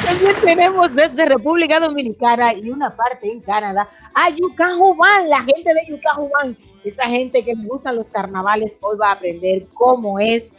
También 0.04 0.34
tenemos 0.44 0.92
desde 0.94 1.24
República 1.26 1.78
Dominicana 1.78 2.52
y 2.52 2.70
una 2.70 2.90
parte 2.90 3.30
en 3.32 3.40
Canadá 3.40 3.88
a 4.14 4.30
Yucajubán, 4.30 5.28
la 5.28 5.38
gente 5.40 5.72
de 5.72 5.86
Yucajubán, 5.88 6.56
esa 6.84 7.04
gente 7.08 7.44
que 7.44 7.54
le 7.54 7.66
gustan 7.68 7.94
los 7.96 8.06
carnavales, 8.08 8.76
hoy 8.80 8.98
va 8.98 9.10
a 9.10 9.12
aprender 9.12 9.62
cómo 9.74 10.18
es 10.18 10.50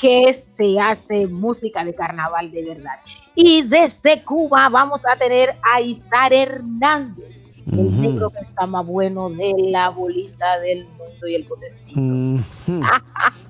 que 0.00 0.32
se 0.34 0.78
hace 0.78 1.26
música 1.26 1.84
de 1.84 1.94
carnaval 1.94 2.50
de 2.50 2.64
verdad. 2.64 2.94
Y 3.34 3.62
desde 3.62 4.22
Cuba 4.22 4.68
vamos 4.68 5.00
a 5.06 5.16
tener 5.16 5.54
a 5.62 5.80
Izar 5.80 6.32
Hernández, 6.32 7.42
el 7.72 8.00
negro 8.00 8.30
que 8.30 8.44
está 8.44 8.66
más 8.66 8.86
bueno 8.86 9.28
de 9.30 9.54
la 9.70 9.88
bolita 9.90 10.60
del 10.60 10.86
mundo 10.86 11.26
y 11.28 11.34
el 11.34 11.44
potecito. 11.44 12.00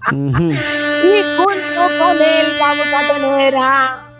Y 0.08 1.22
junto 1.36 1.82
con 1.98 2.16
él 2.22 2.46
vamos 2.60 2.86
a 2.94 3.12
tener 3.12 3.54
a 3.56 4.15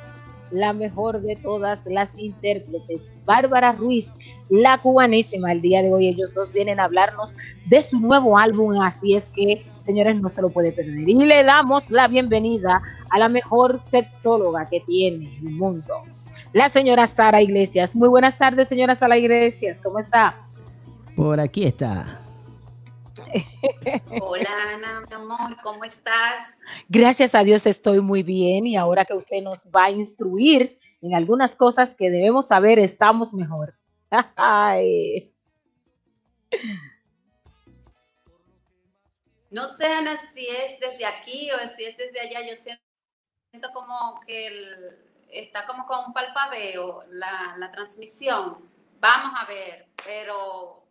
la 0.50 0.72
mejor 0.72 1.20
de 1.20 1.36
todas 1.36 1.82
las 1.86 2.10
intérpretes, 2.18 3.12
Bárbara 3.24 3.72
Ruiz, 3.72 4.12
la 4.50 4.78
cubanísima. 4.78 5.52
El 5.52 5.62
día 5.62 5.82
de 5.82 5.92
hoy 5.92 6.08
ellos 6.08 6.34
dos 6.34 6.52
vienen 6.52 6.80
a 6.80 6.84
hablarnos 6.84 7.34
de 7.66 7.82
su 7.82 8.00
nuevo 8.00 8.38
álbum, 8.38 8.80
así 8.80 9.14
es 9.14 9.26
que, 9.30 9.62
señores, 9.84 10.20
no 10.20 10.28
se 10.28 10.42
lo 10.42 10.50
puede 10.50 10.72
perder. 10.72 11.08
Y 11.08 11.14
le 11.14 11.44
damos 11.44 11.90
la 11.90 12.08
bienvenida 12.08 12.82
a 13.10 13.18
la 13.18 13.28
mejor 13.28 13.78
sexóloga 13.78 14.66
que 14.66 14.80
tiene 14.80 15.38
el 15.38 15.50
mundo, 15.50 15.94
la 16.52 16.68
señora 16.68 17.06
Sara 17.06 17.42
Iglesias. 17.42 17.94
Muy 17.94 18.08
buenas 18.08 18.38
tardes, 18.38 18.68
señora 18.68 18.96
Sara 18.96 19.16
Iglesias, 19.16 19.78
¿cómo 19.82 19.98
está? 19.98 20.34
Por 21.14 21.40
aquí 21.40 21.64
está. 21.64 22.25
Hola 24.20 24.50
Ana, 24.74 25.00
mi 25.08 25.14
amor, 25.14 25.56
¿cómo 25.62 25.84
estás? 25.84 26.60
Gracias 26.88 27.34
a 27.34 27.42
Dios 27.42 27.66
estoy 27.66 28.00
muy 28.00 28.22
bien 28.22 28.66
y 28.66 28.76
ahora 28.76 29.04
que 29.04 29.14
usted 29.14 29.42
nos 29.42 29.66
va 29.74 29.84
a 29.84 29.90
instruir 29.90 30.78
en 31.02 31.14
algunas 31.14 31.54
cosas 31.56 31.94
que 31.94 32.10
debemos 32.10 32.48
saber, 32.48 32.78
estamos 32.78 33.34
mejor. 33.34 33.74
Ay. 34.36 35.32
No 39.50 39.66
sé 39.66 39.86
Ana 39.86 40.16
si 40.16 40.46
es 40.48 40.78
desde 40.80 41.04
aquí 41.06 41.50
o 41.52 41.58
si 41.68 41.84
es 41.84 41.96
desde 41.96 42.20
allá, 42.20 42.40
yo 42.48 42.54
siento 42.56 43.72
como 43.72 44.20
que 44.26 44.46
el- 44.46 44.98
está 45.30 45.66
como 45.66 45.86
con 45.86 46.06
un 46.06 46.12
palpabeo 46.12 47.04
la, 47.10 47.54
la 47.56 47.70
transmisión. 47.72 48.58
Vamos 49.00 49.32
a 49.40 49.44
ver, 49.46 49.86
pero 50.04 50.82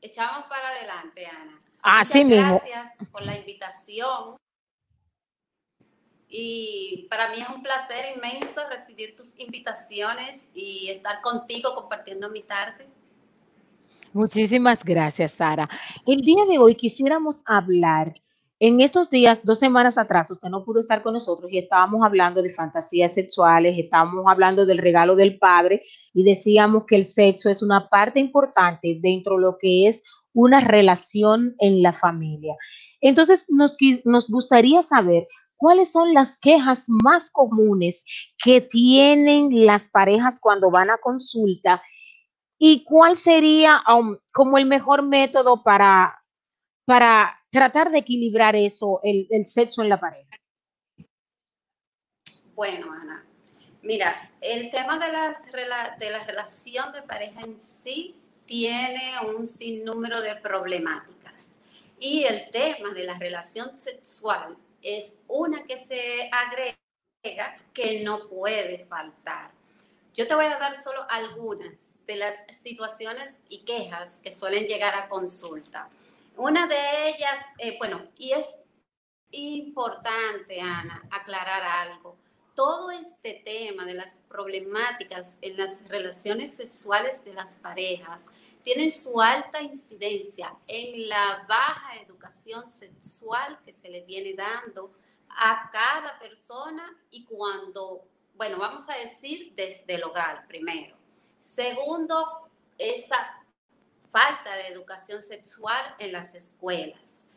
echamos 0.00 0.46
para 0.46 0.68
adelante 0.68 1.26
Ana. 1.26 1.60
Así 1.82 2.24
Muchas 2.24 2.38
mismo. 2.38 2.60
gracias 2.64 3.08
por 3.10 3.22
la 3.22 3.36
invitación. 3.36 4.36
Y 6.28 7.08
para 7.10 7.30
mí 7.30 7.40
es 7.40 7.48
un 7.48 7.62
placer 7.62 8.16
inmenso 8.16 8.60
recibir 8.68 9.16
tus 9.16 9.38
invitaciones 9.38 10.50
y 10.54 10.88
estar 10.88 11.20
contigo 11.22 11.74
compartiendo 11.74 12.30
mi 12.30 12.42
tarde. 12.42 12.86
Muchísimas 14.12 14.84
gracias, 14.84 15.32
Sara. 15.32 15.68
El 16.06 16.20
día 16.20 16.44
de 16.46 16.58
hoy 16.58 16.74
quisiéramos 16.76 17.42
hablar 17.46 18.14
en 18.62 18.82
estos 18.82 19.08
días, 19.08 19.40
dos 19.42 19.58
semanas 19.58 19.96
atrás, 19.96 20.30
usted 20.30 20.50
no 20.50 20.62
pudo 20.64 20.80
estar 20.80 21.02
con 21.02 21.14
nosotros 21.14 21.50
y 21.50 21.56
estábamos 21.56 22.04
hablando 22.04 22.42
de 22.42 22.50
fantasías 22.50 23.14
sexuales, 23.14 23.78
estábamos 23.78 24.26
hablando 24.28 24.66
del 24.66 24.76
regalo 24.76 25.16
del 25.16 25.38
padre 25.38 25.80
y 26.12 26.24
decíamos 26.24 26.84
que 26.84 26.96
el 26.96 27.06
sexo 27.06 27.48
es 27.48 27.62
una 27.62 27.88
parte 27.88 28.20
importante 28.20 28.98
dentro 29.00 29.36
de 29.36 29.40
lo 29.40 29.56
que 29.58 29.88
es 29.88 30.02
una 30.32 30.60
relación 30.60 31.54
en 31.58 31.82
la 31.82 31.92
familia. 31.92 32.54
Entonces, 33.00 33.46
nos, 33.48 33.76
nos 34.04 34.28
gustaría 34.28 34.82
saber 34.82 35.26
cuáles 35.56 35.92
son 35.92 36.14
las 36.14 36.38
quejas 36.38 36.86
más 36.88 37.30
comunes 37.30 38.04
que 38.42 38.60
tienen 38.60 39.66
las 39.66 39.90
parejas 39.90 40.38
cuando 40.40 40.70
van 40.70 40.90
a 40.90 40.98
consulta 40.98 41.82
y 42.58 42.84
cuál 42.84 43.16
sería 43.16 43.82
um, 43.88 44.16
como 44.32 44.58
el 44.58 44.66
mejor 44.66 45.02
método 45.02 45.62
para, 45.62 46.22
para 46.86 47.38
tratar 47.50 47.90
de 47.90 47.98
equilibrar 47.98 48.54
eso, 48.54 49.00
el, 49.02 49.26
el 49.30 49.46
sexo 49.46 49.82
en 49.82 49.88
la 49.88 49.98
pareja. 49.98 50.28
Bueno, 52.54 52.92
Ana, 52.92 53.24
mira, 53.82 54.30
el 54.42 54.70
tema 54.70 54.98
de, 54.98 55.10
las, 55.10 55.46
de 55.50 56.10
la 56.10 56.24
relación 56.24 56.92
de 56.92 57.02
pareja 57.02 57.40
en 57.40 57.60
sí 57.60 58.19
tiene 58.50 59.12
un 59.28 59.46
sinnúmero 59.46 60.20
de 60.20 60.34
problemáticas. 60.34 61.60
Y 62.00 62.24
el 62.24 62.50
tema 62.50 62.92
de 62.92 63.04
la 63.04 63.16
relación 63.16 63.80
sexual 63.80 64.56
es 64.82 65.22
una 65.28 65.62
que 65.62 65.76
se 65.76 66.28
agrega 66.32 67.56
que 67.72 68.02
no 68.02 68.28
puede 68.28 68.84
faltar. 68.86 69.52
Yo 70.14 70.26
te 70.26 70.34
voy 70.34 70.46
a 70.46 70.58
dar 70.58 70.74
solo 70.74 71.06
algunas 71.08 72.04
de 72.08 72.16
las 72.16 72.34
situaciones 72.50 73.38
y 73.48 73.60
quejas 73.60 74.18
que 74.20 74.32
suelen 74.32 74.64
llegar 74.64 74.96
a 74.96 75.08
consulta. 75.08 75.88
Una 76.36 76.66
de 76.66 77.08
ellas, 77.08 77.38
eh, 77.58 77.78
bueno, 77.78 78.08
y 78.18 78.32
es 78.32 78.56
importante, 79.30 80.60
Ana, 80.60 81.06
aclarar 81.12 81.62
algo. 81.62 82.16
Todo 82.60 82.90
este 82.90 83.40
tema 83.42 83.86
de 83.86 83.94
las 83.94 84.18
problemáticas 84.28 85.38
en 85.40 85.56
las 85.56 85.88
relaciones 85.88 86.54
sexuales 86.54 87.24
de 87.24 87.32
las 87.32 87.54
parejas 87.54 88.26
tienen 88.62 88.90
su 88.90 89.18
alta 89.18 89.62
incidencia 89.62 90.54
en 90.66 91.08
la 91.08 91.46
baja 91.48 91.96
educación 92.02 92.70
sexual 92.70 93.58
que 93.64 93.72
se 93.72 93.88
le 93.88 94.02
viene 94.02 94.34
dando 94.34 94.92
a 95.30 95.70
cada 95.72 96.18
persona 96.18 96.84
y 97.10 97.24
cuando, 97.24 98.04
bueno, 98.34 98.58
vamos 98.58 98.90
a 98.90 98.96
decir 98.98 99.54
desde 99.54 99.94
el 99.94 100.04
hogar 100.04 100.46
primero. 100.46 100.94
Segundo, 101.40 102.46
esa 102.76 103.42
falta 104.10 104.54
de 104.56 104.66
educación 104.66 105.22
sexual 105.22 105.94
en 105.98 106.12
las 106.12 106.34
escuelas. 106.34 107.29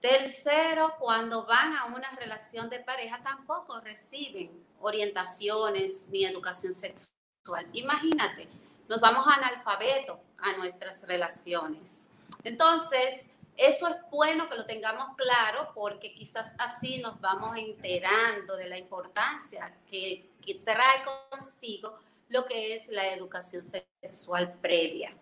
Tercero, 0.00 0.94
cuando 0.98 1.46
van 1.46 1.74
a 1.74 1.86
una 1.86 2.10
relación 2.10 2.68
de 2.68 2.80
pareja 2.80 3.22
tampoco 3.22 3.80
reciben 3.80 4.50
orientaciones 4.80 6.08
ni 6.10 6.24
educación 6.24 6.74
sexual. 6.74 7.66
Imagínate, 7.72 8.48
nos 8.88 9.00
vamos 9.00 9.26
analfabeto 9.26 10.20
a 10.38 10.52
nuestras 10.56 11.02
relaciones. 11.06 12.12
Entonces, 12.44 13.30
eso 13.56 13.88
es 13.88 13.96
bueno 14.10 14.48
que 14.48 14.56
lo 14.56 14.66
tengamos 14.66 15.16
claro 15.16 15.70
porque 15.74 16.12
quizás 16.14 16.54
así 16.58 16.98
nos 16.98 17.20
vamos 17.20 17.56
enterando 17.56 18.56
de 18.56 18.68
la 18.68 18.78
importancia 18.78 19.74
que, 19.90 20.30
que 20.44 20.56
trae 20.56 21.02
consigo 21.30 21.98
lo 22.28 22.44
que 22.44 22.74
es 22.74 22.88
la 22.88 23.14
educación 23.14 23.66
sexual 23.66 24.52
previa. 24.60 25.14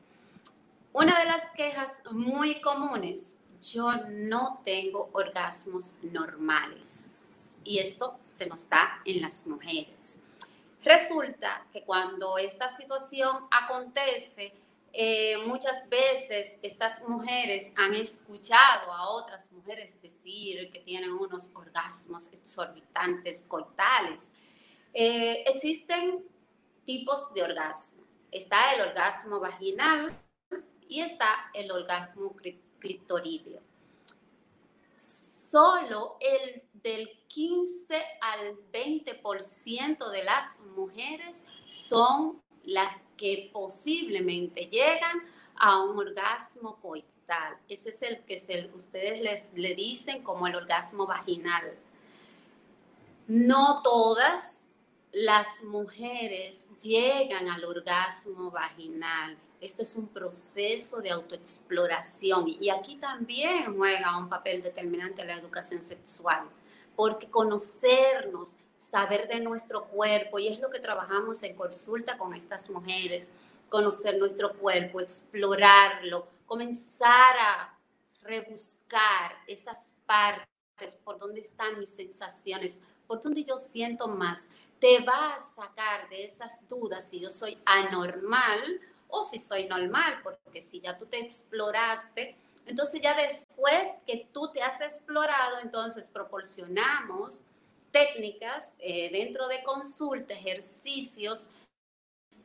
Una 0.93 1.19
de 1.19 1.25
las 1.27 1.51
quejas 1.51 2.03
muy 2.11 2.61
comunes, 2.61 3.39
yo 3.72 3.92
no 4.11 4.61
tengo 4.64 5.11
orgasmos 5.12 5.96
normales. 6.03 7.59
Y 7.64 7.79
esto 7.79 8.18
se 8.22 8.46
nos 8.46 8.68
da 8.68 9.00
en 9.05 9.22
las 9.22 9.46
mujeres. 9.46 10.22
Resulta 10.83 11.66
que 11.72 11.83
cuando 11.83 12.37
esta 12.37 12.68
situación 12.68 13.46
acontece, 13.50 14.53
eh, 14.92 15.38
muchas 15.46 15.88
veces 15.88 16.59
estas 16.62 17.03
mujeres 17.09 17.72
han 17.77 17.94
escuchado 17.94 18.92
a 18.92 19.09
otras 19.09 19.50
mujeres 19.50 20.00
decir 20.00 20.70
que 20.70 20.81
tienen 20.81 21.12
unos 21.12 21.50
orgasmos 21.55 22.33
exorbitantes 22.33 23.44
coitales. 23.46 24.31
Eh, 24.92 25.42
existen 25.46 26.22
tipos 26.85 27.33
de 27.33 27.42
orgasmo. 27.42 28.05
Está 28.31 28.74
el 28.74 28.83
orgasmo 28.83 29.40
vaginal 29.40 30.16
y 30.87 31.00
está 31.00 31.50
el 31.55 31.72
orgasmo 31.72 32.37
Solo 34.97 36.16
el 36.20 36.62
del 36.83 37.09
15 37.29 37.94
al 38.20 38.59
20% 38.73 40.11
de 40.11 40.25
las 40.25 40.61
mujeres 40.77 41.47
son 41.68 42.42
las 42.64 43.05
que 43.16 43.51
posiblemente 43.53 44.66
llegan 44.66 45.23
a 45.57 45.83
un 45.83 45.99
orgasmo 45.99 46.77
coital. 46.81 47.57
Ese 47.68 47.90
es 47.90 48.03
el 48.03 48.25
que 48.25 48.35
ustedes 48.75 49.20
les, 49.20 49.53
le 49.55 49.75
dicen 49.75 50.23
como 50.23 50.47
el 50.47 50.57
orgasmo 50.57 51.07
vaginal. 51.07 51.75
No 53.27 53.81
todas 53.83 54.64
las 55.12 55.62
mujeres 55.62 56.77
llegan 56.83 57.49
al 57.49 57.64
orgasmo 57.64 58.51
vaginal. 58.51 59.38
Esto 59.64 59.81
es 59.81 59.96
un 59.96 60.09
proceso 60.09 61.00
de 61.00 61.11
autoexploración. 61.11 62.46
Y 62.61 62.68
aquí 62.68 62.96
también 62.96 63.74
juega 63.74 64.18
un 64.18 64.29
papel 64.29 64.62
determinante 64.62 65.24
la 65.24 65.37
educación 65.37 65.83
sexual, 65.83 66.46
porque 66.94 67.31
conocernos, 67.31 68.57
saber 68.79 69.27
de 69.27 69.40
nuestro 69.40 69.87
cuerpo, 69.87 70.38
y 70.38 70.48
es 70.48 70.61
lo 70.61 70.68
que 70.68 70.81
trabajamos 70.81 71.42
en 71.44 71.57
consulta 71.57 72.18
con 72.18 72.35
estas 72.35 72.68
mujeres, 72.68 73.31
conocer 73.70 74.18
nuestro 74.18 74.53
cuerpo, 74.53 75.00
explorarlo, 75.00 76.29
comenzar 76.44 77.35
a 77.38 77.79
rebuscar 78.20 79.33
esas 79.46 79.94
partes, 80.05 80.94
por 81.03 81.18
dónde 81.18 81.40
están 81.40 81.79
mis 81.79 81.88
sensaciones, 81.88 82.81
por 83.07 83.22
dónde 83.22 83.44
yo 83.44 83.57
siento 83.57 84.09
más, 84.09 84.48
te 84.79 85.00
va 85.00 85.37
a 85.37 85.40
sacar 85.40 86.07
de 86.11 86.24
esas 86.24 86.68
dudas. 86.68 87.09
Si 87.09 87.18
yo 87.18 87.31
soy 87.31 87.57
anormal 87.64 88.83
o 89.09 89.25
si 89.25 89.38
soy 89.38 89.67
normal, 89.67 90.21
porque 90.23 90.61
si 90.61 90.81
ya 90.81 90.99
tú 90.99 91.07
te 91.07 91.19
exploraste, 91.19 92.37
entonces 92.67 93.01
ya 93.01 93.14
después 93.14 93.88
que 94.07 94.29
tú 94.33 94.51
te 94.53 94.62
has 94.62 94.81
explorado, 94.81 95.59
entonces 95.61 96.09
proporcionamos 96.09 97.40
técnicas 97.90 98.77
eh, 98.81 99.11
dentro 99.11 99.47
de 99.49 99.62
consulta, 99.62 100.35
ejercicios 100.35 101.49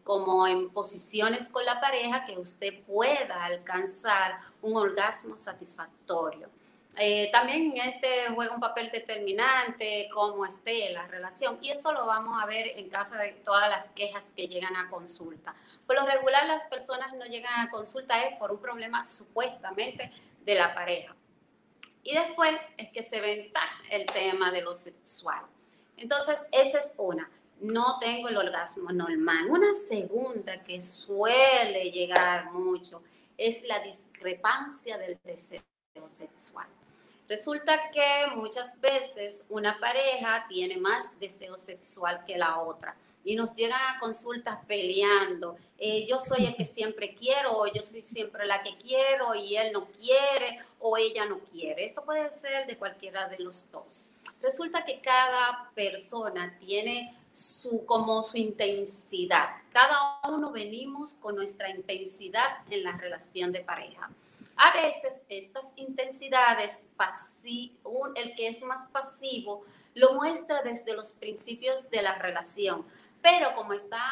como 0.04 0.48
en 0.48 0.70
posiciones 0.70 1.50
con 1.50 1.66
la 1.66 1.80
pareja 1.80 2.26
que 2.26 2.38
usted 2.38 2.84
pueda 2.84 3.46
alcanzar 3.46 4.40
un 4.62 4.76
orgasmo 4.76 5.38
satisfactorio. 5.38 6.50
Eh, 6.98 7.30
también 7.32 7.74
este 7.78 8.28
juega 8.34 8.54
un 8.54 8.60
papel 8.60 8.90
determinante 8.92 10.10
cómo 10.12 10.46
esté 10.46 10.92
la 10.92 11.08
relación 11.08 11.58
y 11.62 11.70
esto 11.70 11.94
lo 11.94 12.06
vamos 12.06 12.42
a 12.42 12.46
ver 12.46 12.68
en 12.78 12.90
caso 12.90 13.16
de 13.16 13.32
todas 13.46 13.70
las 13.70 13.86
quejas 13.96 14.26
que 14.36 14.48
llegan 14.48 14.76
a 14.76 14.90
consulta. 14.90 15.56
Por 15.86 15.96
lo 15.96 16.06
regular 16.06 16.46
las 16.48 16.66
personas 16.66 17.14
no 17.14 17.26
llegan 17.26 17.68
a 17.68 17.70
consulta 17.70 18.22
es 18.26 18.36
por 18.38 18.52
un 18.52 18.60
problema 18.60 19.06
supuestamente 19.06 20.12
de 20.44 20.56
la 20.56 20.74
pareja. 20.74 21.16
Y 22.04 22.14
después 22.14 22.52
es 22.78 22.90
que 22.90 23.04
se 23.04 23.22
venta 23.22 23.62
el 23.92 24.06
tema 24.06 24.52
de 24.52 24.62
lo 24.62 24.74
sexual. 24.74 25.44
Entonces, 25.98 26.48
esa 26.52 26.78
es 26.78 26.94
una. 26.98 27.30
No 27.60 28.00
tengo 28.00 28.30
el 28.30 28.38
orgasmo 28.38 28.92
normal. 28.92 29.48
Una 29.50 29.74
segunda 29.74 30.64
que 30.64 30.80
suele 30.80 31.92
llegar 31.92 32.52
mucho 32.52 33.04
es 33.38 33.64
la 33.68 33.80
discrepancia 33.80 34.98
del 34.98 35.20
deseo 35.24 35.62
sexual. 36.08 36.68
Resulta 37.30 37.92
que 37.92 38.36
muchas 38.36 38.82
veces 38.82 39.46
una 39.50 39.80
pareja 39.80 40.48
tiene 40.50 40.78
más 40.78 41.20
deseo 41.20 41.60
sexual 41.60 42.26
que 42.26 42.40
la 42.40 42.60
otra 42.60 42.96
y 43.24 43.36
nos 43.36 43.54
llegan 43.54 43.80
a 43.80 44.00
consultas 44.00 44.58
peleando. 44.68 45.56
Eh, 45.78 46.08
yo 46.08 46.18
soy 46.18 46.46
el 46.46 46.56
que 46.56 46.66
siempre 46.80 47.14
quiero 47.14 47.56
o 47.56 47.68
yo 47.68 47.84
soy 47.84 48.02
siempre 48.02 48.48
la 48.48 48.64
que 48.64 48.76
quiero 48.78 49.36
y 49.36 49.58
él 49.58 49.72
no 49.72 49.86
quiere 49.92 50.60
o 50.80 50.98
ella 50.98 51.28
no 51.28 51.38
quiere. 51.52 51.86
Esto 51.86 52.04
puede 52.04 52.32
ser 52.32 52.66
de 52.66 52.78
cualquiera 52.78 53.28
de 53.28 53.38
los 53.38 53.70
dos. 53.72 54.08
Resulta 54.42 54.84
que 54.84 55.00
cada 55.00 55.70
persona 55.76 56.58
tiene 56.60 57.16
su 57.32 57.86
como 57.86 58.24
su 58.24 58.38
intensidad. 58.38 59.50
Cada 59.72 60.20
uno 60.28 60.50
venimos 60.52 61.14
con 61.14 61.36
nuestra 61.36 61.70
intensidad 61.70 62.64
en 62.72 62.84
la 62.84 62.98
relación 62.98 63.52
de 63.52 63.60
pareja. 63.60 64.10
A 64.62 64.74
veces 64.74 65.26
estas 65.30 65.72
intensidades, 65.78 66.84
el 68.16 68.36
que 68.36 68.50
es 68.50 68.62
más 68.62 68.88
pasivo, 68.88 69.64
lo 69.94 70.16
muestra 70.16 70.62
desde 70.64 70.94
los 70.94 71.14
principios 71.14 71.90
de 71.90 72.02
la 72.02 72.16
relación, 72.16 72.86
pero 73.22 73.56
como 73.56 73.72
está 73.72 74.04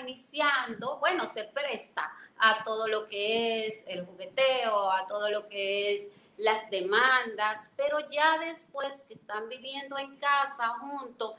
iniciando, 0.00 0.98
bueno, 0.98 1.26
se 1.26 1.42
presta 1.42 2.12
a 2.38 2.62
todo 2.62 2.86
lo 2.86 3.08
que 3.08 3.66
es 3.66 3.82
el 3.88 4.06
jugueteo, 4.06 4.92
a 4.92 5.08
todo 5.08 5.28
lo 5.28 5.48
que 5.48 5.94
es 5.94 6.08
las 6.36 6.70
demandas, 6.70 7.72
pero 7.76 7.98
ya 8.08 8.38
después 8.38 9.02
que 9.08 9.14
están 9.14 9.48
viviendo 9.48 9.98
en 9.98 10.18
casa 10.18 10.68
juntos, 10.78 11.34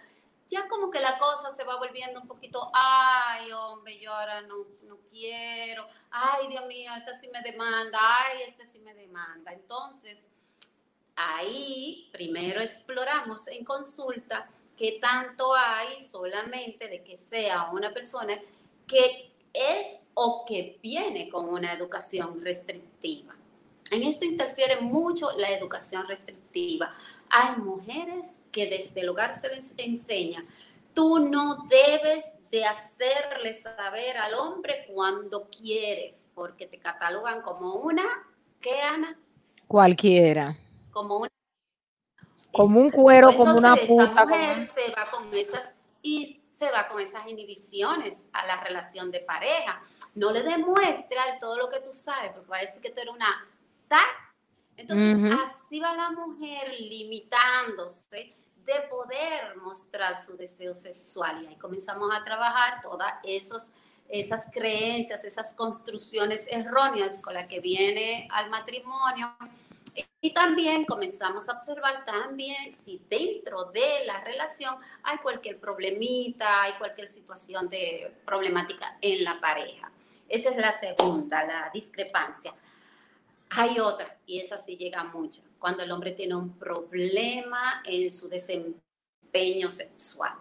ya 0.47 0.67
como 0.67 0.89
que 0.89 0.99
la 0.99 1.19
cosa 1.19 1.51
se 1.51 1.63
va 1.63 1.77
volviendo 1.77 2.21
un 2.21 2.27
poquito, 2.27 2.71
ay, 2.73 3.51
hombre, 3.51 3.99
yo 3.99 4.13
ahora 4.13 4.41
no, 4.41 4.65
no 4.83 4.97
quiero, 5.10 5.88
ay, 6.10 6.47
Dios 6.47 6.65
mío, 6.67 6.91
esta 6.97 7.19
sí 7.19 7.27
me 7.29 7.41
demanda, 7.41 7.99
ay, 8.01 8.43
este 8.47 8.65
sí 8.65 8.79
me 8.79 8.93
demanda. 8.93 9.51
Entonces, 9.51 10.27
ahí 11.15 12.10
primero 12.12 12.62
exploramos 12.62 13.47
en 13.47 13.65
consulta 13.65 14.49
qué 14.77 14.99
tanto 15.01 15.53
hay 15.53 15.99
solamente 15.99 16.88
de 16.88 17.03
que 17.03 17.17
sea 17.17 17.69
una 17.71 17.93
persona 17.93 18.39
que 18.88 19.33
es 19.51 20.07
o 20.13 20.45
que 20.45 20.77
viene 20.81 21.29
con 21.29 21.49
una 21.49 21.73
educación 21.73 22.41
restrictiva. 22.41 23.36
En 23.89 24.03
esto 24.03 24.25
interfiere 24.25 24.81
mucho 24.81 25.31
la 25.38 25.49
educación 25.49 26.07
restrictiva. 26.07 26.93
Hay 27.29 27.57
mujeres 27.57 28.43
que 28.51 28.67
desde 28.67 29.01
el 29.01 29.09
hogar 29.09 29.33
se 29.33 29.53
les 29.53 29.73
enseña, 29.77 30.45
tú 30.93 31.19
no 31.19 31.67
debes 31.69 32.33
de 32.49 32.65
hacerle 32.65 33.53
saber 33.53 34.17
al 34.17 34.33
hombre 34.33 34.85
cuando 34.93 35.49
quieres, 35.49 36.29
porque 36.33 36.65
te 36.67 36.79
catalogan 36.79 37.41
como 37.41 37.75
una, 37.75 38.03
¿qué, 38.61 38.81
Ana? 38.81 39.17
Cualquiera. 39.67 40.57
Como 40.91 41.17
una... 41.17 41.29
Como 42.51 42.79
un 42.79 42.89
cuero, 42.89 43.35
como 43.35 43.57
una 43.57 43.73
Entonces, 43.73 43.89
esa 43.89 44.07
como 44.09 44.25
mujer 44.25 44.67
se 44.67 44.91
va 44.91 45.11
con 45.11 45.33
esas 45.33 45.75
y 46.01 46.41
se 46.49 46.71
va 46.71 46.87
con 46.87 46.99
esas 46.99 47.27
inhibiciones 47.27 48.25
a 48.33 48.47
la 48.47 48.63
relación 48.63 49.11
de 49.11 49.19
pareja. 49.19 49.79
No 50.15 50.31
le 50.31 50.41
demuestra 50.41 51.21
todo 51.39 51.57
lo 51.57 51.69
que 51.69 51.81
tú 51.81 51.93
sabes, 51.93 52.31
porque 52.31 52.49
va 52.49 52.57
a 52.57 52.61
decir 52.61 52.81
que 52.81 52.89
tú 52.89 53.01
eres 53.01 53.13
una 53.13 53.47
ta. 53.87 54.01
Entonces, 54.77 55.33
así 55.43 55.79
va 55.79 55.93
la 55.95 56.11
mujer 56.11 56.79
limitándose 56.79 58.35
de 58.63 58.81
poder 58.89 59.57
mostrar 59.57 60.21
su 60.21 60.37
deseo 60.37 60.75
sexual. 60.75 61.43
Y 61.43 61.47
ahí 61.47 61.55
comenzamos 61.55 62.13
a 62.13 62.23
trabajar 62.23 62.81
todas 62.83 63.13
esos, 63.23 63.71
esas 64.07 64.51
creencias, 64.51 65.23
esas 65.23 65.53
construcciones 65.53 66.45
erróneas 66.51 67.19
con 67.19 67.33
las 67.33 67.47
que 67.47 67.59
viene 67.59 68.27
al 68.31 68.49
matrimonio. 68.49 69.35
Y 70.21 70.31
también 70.31 70.85
comenzamos 70.85 71.49
a 71.49 71.53
observar 71.53 72.05
también 72.05 72.71
si 72.71 73.01
dentro 73.09 73.65
de 73.65 74.05
la 74.05 74.21
relación 74.21 74.75
hay 75.01 75.17
cualquier 75.19 75.59
problemita, 75.59 76.63
hay 76.63 76.73
cualquier 76.73 77.07
situación 77.07 77.67
de 77.69 78.15
problemática 78.25 78.97
en 79.01 79.23
la 79.23 79.39
pareja. 79.39 79.91
Esa 80.29 80.49
es 80.49 80.57
la 80.57 80.71
segunda, 80.71 81.43
la 81.45 81.71
discrepancia. 81.73 82.53
Hay 83.49 83.79
otra, 83.79 84.17
y 84.25 84.39
esa 84.39 84.57
sí 84.57 84.75
llega 84.75 85.03
mucho, 85.05 85.41
cuando 85.60 85.83
el 85.83 85.91
hombre 85.91 86.12
tiene 86.12 86.36
un 86.36 86.57
problema 86.57 87.81
en 87.86 88.12
su 88.12 88.27
desempeño 88.27 89.69
sexual. 89.69 90.33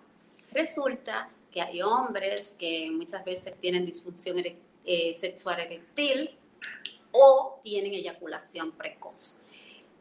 Resulta 0.51 1.31
que 1.51 1.61
hay 1.61 1.83
hombres 1.83 2.57
que 2.59 2.90
muchas 2.90 3.25
veces 3.25 3.59
tienen 3.61 3.87
disfunción 3.87 4.37
eh, 4.85 5.14
sexual 5.14 5.61
eréctil 5.61 6.37
o 7.12 7.61
tienen 7.62 7.92
eyaculación 7.92 8.73
precoz. 8.73 9.42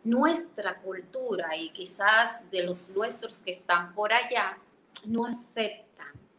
Nuestra 0.03 0.81
cultura 0.81 1.55
y 1.55 1.69
quizás 1.69 2.49
de 2.51 2.63
los 2.63 2.89
nuestros 2.89 3.39
que 3.39 3.51
están 3.51 3.93
por 3.95 4.13
allá 4.13 4.57
no 5.05 5.25
aceptan, 5.25 5.84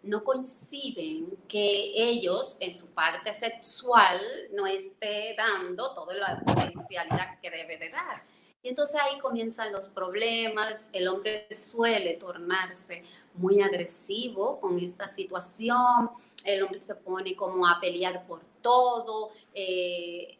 no 0.07 0.25
coinciden 0.25 1.37
que 1.49 1.92
ellos 1.95 2.57
en 2.61 2.75
su 2.75 2.92
parte 2.92 3.33
sexual 3.33 4.21
no 4.53 4.66
esté 4.66 5.35
dando 5.37 5.95
toda 5.95 6.14
la 6.14 6.40
potencialidad 6.40 7.40
que 7.40 7.51
debe 7.51 7.77
de 7.77 7.90
dar. 7.90 8.23
Y 8.62 8.69
entonces 8.71 9.01
ahí 9.01 9.19
comienzan 9.21 9.73
los 9.73 9.87
problemas, 9.87 10.90
el 10.92 11.07
hombre 11.07 11.47
suele 11.55 12.14
tornarse 12.14 13.05
muy 13.35 13.61
agresivo 13.61 14.61
con 14.61 14.79
esta 14.81 15.07
situación, 15.07 16.11
el 16.42 16.62
hombre 16.62 16.79
se 16.79 16.95
pone 16.95 17.37
como 17.37 17.66
a 17.66 17.79
pelear 17.81 18.27
por 18.27 18.42
todo, 18.62 19.31
eh, 19.55 20.38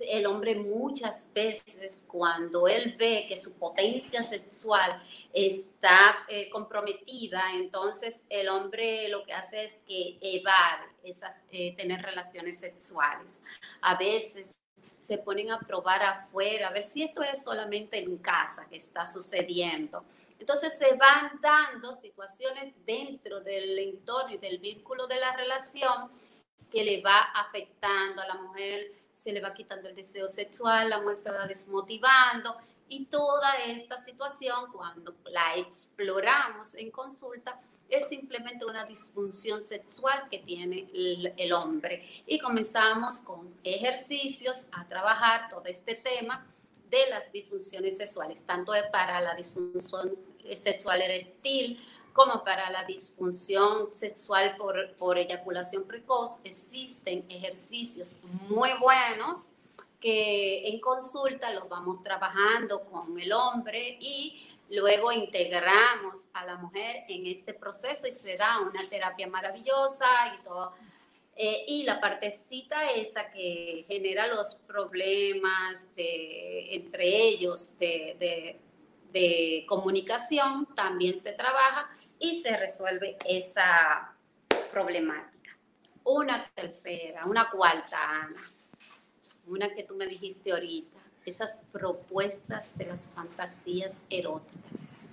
el 0.00 0.26
hombre 0.26 0.56
muchas 0.56 1.32
veces 1.32 2.04
cuando 2.08 2.66
él 2.66 2.96
ve 2.98 3.26
que 3.28 3.36
su 3.36 3.56
potencia 3.58 4.22
sexual 4.22 5.02
está 5.32 6.24
eh, 6.28 6.50
comprometida, 6.50 7.42
entonces 7.54 8.24
el 8.28 8.48
hombre 8.48 9.08
lo 9.08 9.24
que 9.24 9.32
hace 9.32 9.64
es 9.64 9.76
que 9.86 10.18
evade 10.20 10.84
esas, 11.04 11.44
eh, 11.52 11.76
tener 11.76 12.02
relaciones 12.02 12.58
sexuales. 12.58 13.42
A 13.80 13.94
veces 13.94 14.56
se 15.00 15.18
ponen 15.18 15.52
a 15.52 15.60
probar 15.60 16.02
afuera, 16.02 16.68
a 16.68 16.72
ver 16.72 16.82
si 16.82 17.04
esto 17.04 17.22
es 17.22 17.42
solamente 17.44 17.98
en 17.98 18.18
casa 18.18 18.66
que 18.68 18.76
está 18.76 19.06
sucediendo. 19.06 20.04
Entonces 20.40 20.76
se 20.76 20.94
van 20.94 21.38
dando 21.40 21.94
situaciones 21.94 22.74
dentro 22.84 23.40
del 23.40 23.78
entorno 23.78 24.34
y 24.34 24.38
del 24.38 24.58
vínculo 24.58 25.06
de 25.06 25.20
la 25.20 25.36
relación 25.36 26.10
que 26.70 26.84
le 26.84 27.00
va 27.00 27.18
afectando 27.34 28.22
a 28.22 28.26
la 28.26 28.34
mujer, 28.34 28.92
se 29.18 29.32
le 29.32 29.40
va 29.40 29.52
quitando 29.52 29.88
el 29.88 29.96
deseo 29.96 30.28
sexual, 30.28 30.90
la 30.90 31.00
mujer 31.00 31.16
se 31.16 31.30
va 31.32 31.44
desmotivando 31.44 32.56
y 32.88 33.06
toda 33.06 33.52
esta 33.66 33.96
situación 33.96 34.70
cuando 34.72 35.12
la 35.24 35.56
exploramos 35.56 36.74
en 36.76 36.92
consulta 36.92 37.60
es 37.88 38.08
simplemente 38.08 38.64
una 38.64 38.84
disfunción 38.84 39.64
sexual 39.64 40.28
que 40.30 40.38
tiene 40.38 40.88
el, 41.36 41.52
hombre. 41.52 42.06
Y 42.26 42.38
comenzamos 42.38 43.16
con 43.20 43.48
ejercicios 43.64 44.66
a 44.72 44.86
trabajar 44.86 45.48
todo 45.50 45.64
este 45.64 45.96
tema 45.96 46.46
de 46.88 47.10
las 47.10 47.32
disfunciones 47.32 47.96
sexuales, 47.96 48.44
tanto 48.44 48.72
para 48.92 49.20
la 49.20 49.34
disfunción 49.34 50.14
sexual 50.54 51.02
eréctil 51.02 51.80
como 52.12 52.44
para 52.44 52.70
la 52.70 52.84
disfunción 52.84 53.92
sexual 53.92 54.56
por, 54.56 54.94
por 54.96 55.18
eyaculación 55.18 55.84
precoz. 55.84 56.40
Existen 56.44 57.24
ejercicios 57.28 58.16
muy 58.48 58.70
buenos 58.80 59.50
que 60.00 60.68
en 60.68 60.80
consulta 60.80 61.52
los 61.52 61.68
vamos 61.68 62.02
trabajando 62.02 62.84
con 62.84 63.18
el 63.18 63.32
hombre 63.32 63.98
y 64.00 64.40
luego 64.70 65.10
integramos 65.12 66.28
a 66.32 66.44
la 66.44 66.56
mujer 66.56 67.04
en 67.08 67.26
este 67.26 67.54
proceso 67.54 68.06
y 68.06 68.10
se 68.10 68.36
da 68.36 68.60
una 68.60 68.86
terapia 68.88 69.26
maravillosa 69.26 70.06
y 70.34 70.44
todo. 70.44 70.72
Eh, 71.40 71.64
y 71.68 71.82
la 71.84 72.00
partecita 72.00 72.90
esa 72.92 73.30
que 73.30 73.84
genera 73.86 74.26
los 74.26 74.56
problemas 74.66 75.86
de, 75.94 76.74
entre 76.74 77.06
ellos 77.06 77.78
de, 77.78 78.16
de, 78.18 78.60
de 79.12 79.64
comunicación 79.68 80.66
también 80.74 81.16
se 81.16 81.32
trabaja 81.32 81.88
y 82.18 82.40
se 82.40 82.56
resuelve 82.56 83.16
esa 83.24 84.14
problemática. 84.72 85.56
Una 86.04 86.50
tercera, 86.54 87.20
una 87.26 87.50
cuarta, 87.50 87.98
Ana, 88.00 88.40
una 89.46 89.74
que 89.74 89.84
tú 89.84 89.94
me 89.94 90.06
dijiste 90.06 90.52
ahorita, 90.52 90.98
esas 91.24 91.60
propuestas 91.72 92.70
de 92.76 92.86
las 92.86 93.08
fantasías 93.10 93.98
eróticas. 94.08 95.10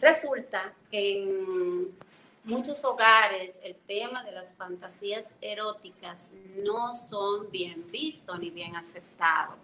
Resulta 0.00 0.74
que 0.90 1.22
en 1.22 1.98
muchos 2.44 2.84
hogares 2.84 3.60
el 3.62 3.74
tema 3.74 4.22
de 4.22 4.32
las 4.32 4.54
fantasías 4.54 5.34
eróticas 5.40 6.32
no 6.56 6.94
son 6.94 7.50
bien 7.50 7.90
vistos 7.90 8.38
ni 8.38 8.50
bien 8.50 8.76
aceptados. 8.76 9.56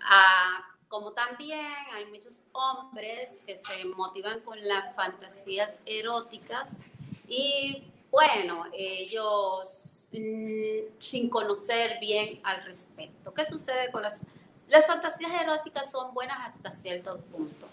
Ah, 0.00 0.73
como 0.94 1.10
también 1.10 1.74
hay 1.92 2.06
muchos 2.06 2.44
hombres 2.52 3.40
que 3.44 3.56
se 3.56 3.84
motivan 3.84 4.38
con 4.42 4.56
las 4.64 4.94
fantasías 4.94 5.82
eróticas 5.86 6.90
y 7.26 7.82
bueno, 8.12 8.66
ellos 8.72 10.08
mm, 10.12 10.92
sin 10.98 11.28
conocer 11.28 11.98
bien 11.98 12.40
al 12.44 12.62
respecto. 12.62 13.34
¿Qué 13.34 13.44
sucede 13.44 13.90
con 13.90 14.02
las... 14.02 14.22
Las 14.68 14.86
fantasías 14.86 15.32
eróticas 15.42 15.90
son 15.90 16.14
buenas 16.14 16.38
hasta 16.46 16.70
cierto 16.70 17.18
punto. 17.22 17.66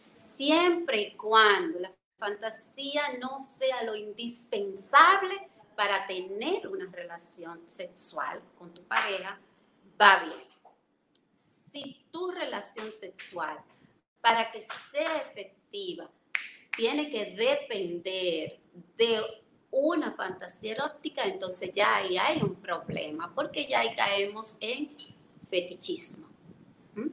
Siempre 0.00 1.00
y 1.00 1.16
cuando 1.16 1.80
la 1.80 1.90
fantasía 2.16 3.02
no 3.18 3.40
sea 3.40 3.82
lo 3.82 3.96
indispensable 3.96 5.50
para 5.74 6.06
tener 6.06 6.68
una 6.68 6.86
relación 6.92 7.60
sexual 7.68 8.40
con 8.56 8.72
tu 8.72 8.84
pareja, 8.84 9.36
va 10.00 10.22
bien 10.22 10.48
tu 12.10 12.30
relación 12.30 12.92
sexual, 12.92 13.58
para 14.20 14.50
que 14.50 14.60
sea 14.62 15.18
efectiva, 15.18 16.10
tiene 16.76 17.10
que 17.10 17.34
depender 17.34 18.60
de 18.96 19.20
una 19.70 20.12
fantasía 20.12 20.72
erótica, 20.72 21.24
entonces 21.24 21.72
ya 21.72 21.96
ahí 21.96 22.16
hay 22.16 22.42
un 22.42 22.54
problema, 22.56 23.32
porque 23.34 23.66
ya 23.66 23.80
ahí 23.80 23.94
caemos 23.94 24.56
en 24.60 24.96
fetichismo. 25.50 26.28
¿Mm? 26.94 27.08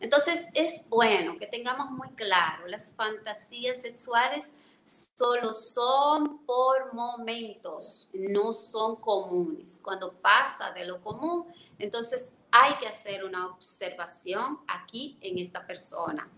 Entonces 0.00 0.48
es 0.54 0.88
bueno 0.88 1.38
que 1.38 1.46
tengamos 1.46 1.90
muy 1.90 2.08
claro, 2.10 2.66
las 2.66 2.92
fantasías 2.92 3.80
sexuales 3.80 4.52
solo 4.84 5.54
son 5.54 6.44
por 6.44 6.92
momentos, 6.92 8.10
no 8.12 8.52
son 8.52 8.96
comunes. 8.96 9.80
Cuando 9.82 10.12
pasa 10.12 10.72
de 10.72 10.84
lo 10.84 11.00
común, 11.00 11.46
entonces 11.78 12.38
hay 12.56 12.74
que 12.76 12.86
hacer 12.86 13.24
una 13.24 13.48
observación 13.48 14.60
aquí 14.68 15.18
en 15.20 15.38
esta 15.38 15.66
persona. 15.66 16.30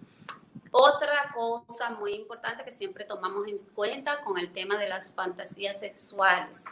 Otra 0.71 1.31
cosa 1.35 1.91
muy 1.91 2.15
importante 2.15 2.65
que 2.65 2.73
siempre 2.73 3.05
tomamos 3.05 3.47
en 3.47 3.59
cuenta 3.75 4.25
con 4.25 4.39
el 4.39 4.51
tema 4.51 4.79
de 4.79 4.89
las 4.89 5.13
fantasías 5.13 5.79
sexuales. 5.79 6.65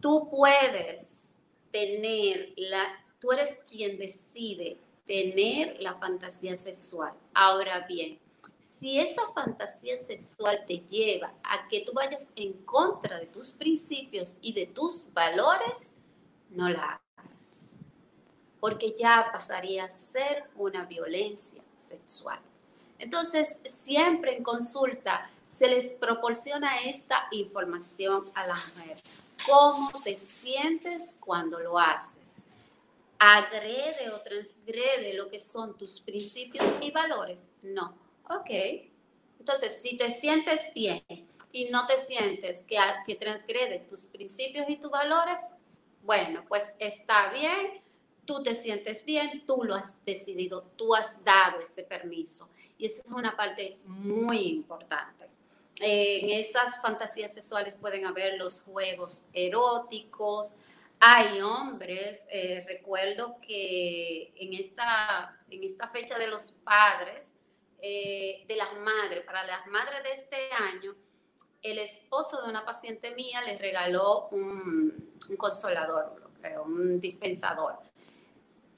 Tú 0.00 0.28
puedes 0.28 1.36
tener 1.70 2.52
la, 2.56 2.88
tú 3.20 3.30
eres 3.30 3.60
quien 3.68 3.96
decide 3.96 4.78
tener 5.06 5.80
la 5.80 5.94
fantasía 5.94 6.56
sexual. 6.56 7.12
Ahora 7.32 7.86
bien, 7.86 8.18
si 8.60 8.98
esa 8.98 9.22
fantasía 9.32 9.96
sexual 9.96 10.64
te 10.66 10.78
lleva 10.78 11.32
a 11.44 11.68
que 11.68 11.84
tú 11.84 11.92
vayas 11.92 12.32
en 12.34 12.54
contra 12.64 13.20
de 13.20 13.26
tus 13.26 13.52
principios 13.52 14.38
y 14.40 14.52
de 14.54 14.66
tus 14.66 15.12
valores, 15.14 15.94
no 16.48 16.68
la 16.68 17.00
hagas, 17.16 17.69
porque 18.60 18.94
ya 18.96 19.30
pasaría 19.32 19.84
a 19.84 19.90
ser 19.90 20.44
una 20.56 20.84
violencia 20.84 21.62
sexual. 21.76 22.38
Entonces, 22.98 23.60
siempre 23.64 24.36
en 24.36 24.42
consulta 24.42 25.28
se 25.46 25.68
les 25.68 25.90
proporciona 25.90 26.82
esta 26.82 27.26
información 27.32 28.24
a 28.34 28.46
la 28.46 28.54
mujer. 28.54 28.96
¿Cómo 29.48 29.90
te 30.04 30.14
sientes 30.14 31.16
cuando 31.18 31.58
lo 31.58 31.78
haces? 31.78 32.46
¿Agrede 33.18 34.10
o 34.10 34.20
transgrede 34.20 35.14
lo 35.14 35.28
que 35.30 35.40
son 35.40 35.76
tus 35.76 36.00
principios 36.00 36.64
y 36.80 36.90
valores? 36.90 37.48
No. 37.62 37.94
Ok. 38.28 38.50
Entonces, 39.38 39.80
si 39.80 39.96
te 39.96 40.10
sientes 40.10 40.72
bien 40.74 41.02
y 41.50 41.70
no 41.70 41.86
te 41.86 41.98
sientes 41.98 42.62
que, 42.64 42.76
que 43.06 43.16
transgrede 43.16 43.80
tus 43.88 44.04
principios 44.04 44.66
y 44.68 44.76
tus 44.76 44.90
valores, 44.90 45.38
bueno, 46.02 46.44
pues 46.46 46.74
está 46.78 47.32
bien, 47.32 47.80
tú 48.30 48.44
te 48.44 48.54
sientes 48.54 49.04
bien, 49.04 49.44
tú 49.44 49.64
lo 49.64 49.74
has 49.74 50.04
decidido, 50.04 50.62
tú 50.76 50.94
has 50.94 51.24
dado 51.24 51.58
ese 51.58 51.82
permiso. 51.82 52.48
Y 52.78 52.86
esa 52.86 53.02
es 53.04 53.10
una 53.10 53.36
parte 53.36 53.80
muy 53.86 54.38
importante. 54.46 55.24
Eh, 55.80 56.20
en 56.22 56.30
esas 56.38 56.80
fantasías 56.80 57.34
sexuales 57.34 57.74
pueden 57.74 58.06
haber 58.06 58.38
los 58.38 58.62
juegos 58.62 59.24
eróticos. 59.32 60.54
Hay 61.00 61.40
hombres, 61.40 62.24
eh, 62.30 62.64
recuerdo 62.68 63.38
que 63.40 64.32
en 64.36 64.54
esta, 64.54 65.36
en 65.50 65.64
esta 65.64 65.88
fecha 65.88 66.16
de 66.16 66.28
los 66.28 66.52
padres, 66.52 67.34
eh, 67.82 68.44
de 68.46 68.54
las 68.54 68.72
madres, 68.74 69.24
para 69.24 69.44
las 69.44 69.66
madres 69.66 70.04
de 70.04 70.12
este 70.12 70.52
año, 70.52 70.94
el 71.62 71.78
esposo 71.78 72.42
de 72.42 72.48
una 72.48 72.64
paciente 72.64 73.10
mía 73.10 73.42
les 73.42 73.58
regaló 73.58 74.28
un, 74.28 75.18
un 75.28 75.36
consolador, 75.36 76.30
un 76.64 77.00
dispensador. 77.00 77.89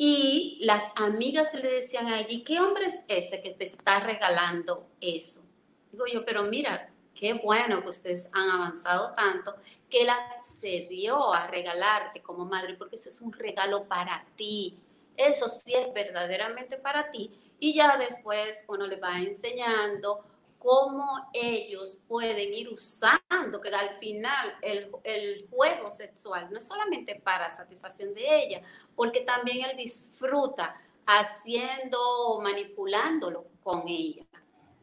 Y 0.05 0.59
las 0.63 0.91
amigas 0.97 1.55
le 1.55 1.75
decían 1.75 2.09
allí, 2.09 2.43
¿qué 2.43 2.59
hombre 2.59 2.87
es 2.87 3.05
ese 3.07 3.41
que 3.41 3.51
te 3.51 3.63
está 3.63 4.01
regalando 4.01 4.89
eso? 5.01 5.45
Digo 5.93 6.07
yo, 6.13 6.25
pero 6.25 6.43
mira, 6.43 6.91
qué 7.15 7.35
bueno 7.35 7.85
que 7.85 7.91
ustedes 7.91 8.29
han 8.33 8.51
avanzado 8.51 9.15
tanto, 9.15 9.55
que 9.89 10.03
él 10.03 10.11
accedió 10.11 11.33
a 11.33 11.47
regalarte 11.47 12.21
como 12.21 12.45
madre, 12.45 12.75
porque 12.75 12.97
ese 12.97 13.11
es 13.11 13.21
un 13.21 13.33
regalo 13.33 13.85
para 13.85 14.27
ti. 14.35 14.77
Eso 15.17 15.49
sí 15.49 15.73
es 15.73 15.95
verdaderamente 15.95 16.79
para 16.79 17.13
ti. 17.13 17.31
Y 17.61 17.73
ya 17.73 17.97
después 17.97 18.65
uno 18.67 18.89
le 18.89 18.97
va 18.97 19.21
enseñando 19.21 20.25
cómo 20.63 21.29
ellos 21.33 21.99
pueden 22.07 22.55
ir 22.55 22.69
usando, 22.69 23.61
que 23.61 23.69
al 23.69 23.95
final 23.97 24.55
el, 24.63 24.91
el, 25.03 25.49
juego 25.51 25.91
sexual 25.91 26.49
no 26.53 26.59
es 26.59 26.67
solamente 26.67 27.17
para 27.17 27.51
satisfacción 27.51 28.15
de 28.15 28.45
ella, 28.45 28.63
porque 28.95 29.23
también 29.23 29.69
él 29.69 29.77
disfruta 29.77 30.81
haciendo, 31.05 32.39
manipulándolo 32.41 33.45
con 33.65 33.89
ella. 33.89 34.25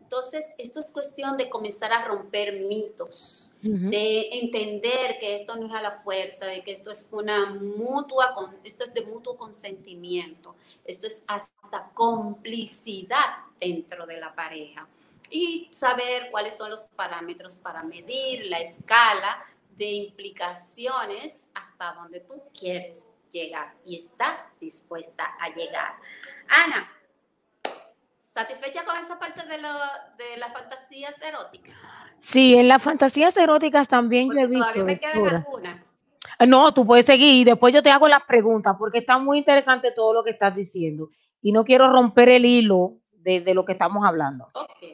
Entonces, 0.02 0.54
esto 0.58 0.80
es 0.80 0.92
cuestión 0.92 1.38
de 1.38 1.50
comenzar 1.50 1.94
a 1.94 2.04
romper 2.04 2.60
mitos, 2.62 3.56
uh 3.64 3.68
-huh. 3.68 3.90
de 3.90 4.40
entender 4.40 5.18
que 5.20 5.36
esto 5.36 5.56
no 5.56 5.68
es 5.68 5.74
a 5.74 5.82
la 5.82 5.92
fuerza, 5.92 6.46
de 6.48 6.64
que 6.64 6.72
esto 6.72 6.92
es 6.92 7.08
una 7.12 7.54
mutua, 7.54 8.36
esto 8.64 8.84
es 8.84 8.94
de 8.94 9.06
mutuo 9.06 9.38
consentimiento, 9.38 10.56
esto 10.84 11.08
es 11.08 11.24
hasta 11.28 11.92
complicidad 11.94 13.46
dentro 13.60 14.06
de 14.08 14.20
la 14.20 14.34
pareja 14.34 14.88
y 15.30 15.68
saber 15.72 16.30
cuáles 16.32 16.58
son 16.58 16.70
los 16.70 16.84
parámetros 16.96 17.60
para 17.60 17.84
medir 17.84 18.46
la 18.48 18.60
escala 18.60 19.44
de 19.78 19.86
implicaciones 19.92 21.50
hasta 21.54 21.94
donde 21.94 22.20
tú 22.22 22.42
quieres 22.58 23.08
llegar 23.32 23.74
y 23.86 23.96
estás 23.96 24.50
dispuesta 24.60 25.26
a 25.40 25.50
llegar. 25.50 25.94
Ana, 26.48 26.90
¿satisfecha 28.20 28.84
con 28.86 28.98
esa 28.98 29.20
parte 29.20 29.46
de, 29.46 29.58
lo, 29.60 29.70
de 30.18 30.38
las 30.38 30.52
fantasías 30.52 31.22
eróticas? 31.22 31.76
Sí, 32.18 32.56
en 32.56 32.68
las 32.68 32.82
fantasías 32.82 33.36
eróticas 33.38 33.88
también 33.88 34.28
Porque 34.28 34.42
yo 34.42 34.46
he 34.46 34.50
visto. 34.50 34.64
todavía 34.66 34.84
me 34.84 35.00
quedan 35.00 35.36
algunas. 35.36 35.86
No, 36.48 36.74
tú 36.74 36.86
puedes 36.86 37.06
seguir 37.06 37.36
y 37.42 37.44
después 37.44 37.74
yo 37.74 37.84
te 37.84 37.92
hago 37.92 38.08
las 38.08 38.24
preguntas 38.24 38.76
porque 38.80 39.00
está 39.00 39.18
muy 39.18 39.38
interesante 39.38 39.92
todo 39.92 40.14
lo 40.14 40.24
que 40.24 40.32
estás 40.32 40.56
diciendo 40.56 41.10
y 41.42 41.52
no 41.52 41.64
quiero 41.66 41.92
romper 41.92 42.30
el 42.30 42.46
hilo 42.46 42.94
de, 43.12 43.42
de 43.42 43.54
lo 43.54 43.66
que 43.66 43.74
estamos 43.74 44.06
hablando. 44.06 44.50
Ok, 44.54 44.94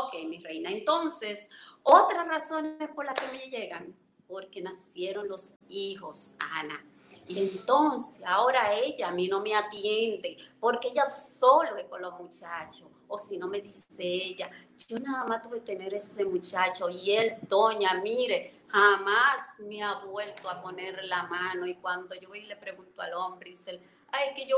ok, 0.00 0.14
mi 0.28 0.38
reina. 0.38 0.70
Entonces, 0.70 1.48
otras 1.82 2.26
razones 2.26 2.88
por 2.94 3.04
las 3.04 3.14
que 3.14 3.36
me 3.36 3.50
llegan, 3.50 3.94
porque 4.26 4.62
nacieron 4.62 5.28
los 5.28 5.54
hijos, 5.68 6.34
Ana. 6.38 6.84
Y 7.28 7.38
entonces 7.38 8.22
ahora 8.26 8.72
ella 8.74 9.08
a 9.08 9.12
mí 9.12 9.28
no 9.28 9.40
me 9.40 9.54
atiende 9.54 10.36
porque 10.58 10.88
ella 10.88 11.08
solo 11.08 11.76
es 11.76 11.84
con 11.84 12.02
los 12.02 12.18
muchachos. 12.18 12.88
O 13.08 13.18
si 13.18 13.36
no 13.36 13.46
me 13.46 13.60
dice 13.60 13.84
ella, 13.98 14.50
yo 14.88 14.98
nada 14.98 15.26
más 15.26 15.42
tuve 15.42 15.60
que 15.60 15.76
tener 15.76 15.92
ese 15.94 16.24
muchacho 16.24 16.88
y 16.88 17.12
él, 17.12 17.36
doña, 17.42 18.00
mire, 18.02 18.62
jamás 18.68 19.58
me 19.58 19.82
ha 19.82 19.94
vuelto 20.04 20.48
a 20.48 20.62
poner 20.62 21.04
la 21.04 21.24
mano. 21.24 21.66
Y 21.66 21.74
cuando 21.74 22.14
yo 22.14 22.28
voy 22.28 22.40
y 22.40 22.46
le 22.46 22.56
pregunto 22.56 23.02
al 23.02 23.12
hombre, 23.12 23.50
dice, 23.50 23.80
ay, 24.10 24.34
que 24.34 24.46
yo 24.46 24.56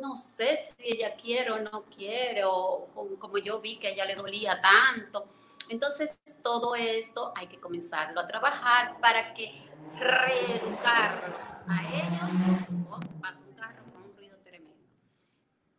no 0.00 0.16
sé 0.16 0.56
si 0.56 0.74
ella 0.94 1.14
quiere 1.14 1.50
o 1.50 1.60
no 1.60 1.84
quiere, 1.84 2.42
o 2.44 2.88
como, 3.18 3.38
yo 3.38 3.60
vi 3.60 3.78
que 3.78 3.88
a 3.88 3.90
ella 3.90 4.04
le 4.04 4.14
dolía 4.14 4.60
tanto. 4.60 5.26
Entonces, 5.68 6.16
todo 6.42 6.74
esto 6.74 7.32
hay 7.36 7.46
que 7.46 7.58
comenzarlo 7.60 8.20
a 8.20 8.26
trabajar 8.26 8.98
para 9.00 9.32
que 9.34 9.52
reeducarlos 9.96 11.48
a 11.68 11.82
ellos. 11.88 12.88
Oh, 12.90 13.00
pasa 13.20 13.44
un 13.44 13.54
carro 13.54 13.82
con 13.92 14.02
un 14.02 14.16
ruido 14.16 14.36
tremendo. 14.38 14.74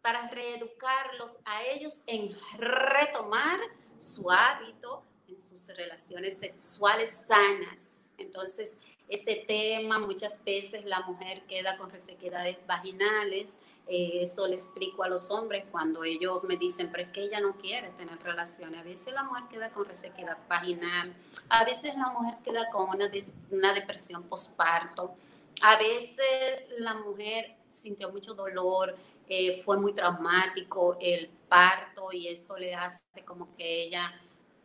Para 0.01 0.27
reeducarlos 0.29 1.37
a 1.45 1.63
ellos 1.63 2.03
en 2.07 2.35
retomar 2.57 3.59
su 3.99 4.31
hábito 4.31 5.03
en 5.27 5.39
sus 5.39 5.67
relaciones 5.75 6.37
sexuales 6.39 7.25
sanas. 7.27 8.13
Entonces, 8.17 8.79
ese 9.09 9.35
tema 9.47 9.99
muchas 9.99 10.43
veces 10.43 10.85
la 10.85 11.01
mujer 11.01 11.43
queda 11.47 11.77
con 11.77 11.89
resequedades 11.91 12.57
vaginales. 12.65 13.59
Eh, 13.87 14.19
eso 14.21 14.47
le 14.47 14.55
explico 14.55 15.03
a 15.03 15.09
los 15.09 15.29
hombres 15.29 15.65
cuando 15.71 16.03
ellos 16.03 16.43
me 16.45 16.55
dicen, 16.57 16.89
pero 16.91 17.03
es 17.03 17.09
que 17.09 17.21
ella 17.23 17.39
no 17.41 17.55
quiere 17.57 17.89
tener 17.91 18.17
relaciones. 18.23 18.79
A 18.79 18.83
veces 18.83 19.13
la 19.13 19.23
mujer 19.23 19.43
queda 19.51 19.69
con 19.71 19.85
resequedad 19.85 20.37
vaginal, 20.47 21.13
a 21.49 21.63
veces 21.65 21.95
la 21.95 22.07
mujer 22.09 22.35
queda 22.43 22.69
con 22.71 22.89
una, 22.89 23.11
una 23.51 23.73
depresión 23.73 24.23
postparto, 24.23 25.13
a 25.61 25.77
veces 25.77 26.69
la 26.79 26.93
mujer 26.95 27.55
sintió 27.69 28.11
mucho 28.11 28.33
dolor, 28.33 28.95
eh, 29.27 29.61
fue 29.63 29.77
muy 29.79 29.93
traumático 29.93 30.97
el 31.01 31.29
parto 31.49 32.11
y 32.11 32.27
esto 32.29 32.57
le 32.57 32.73
hace 32.75 33.01
como 33.25 33.53
que 33.55 33.83
ella 33.83 34.11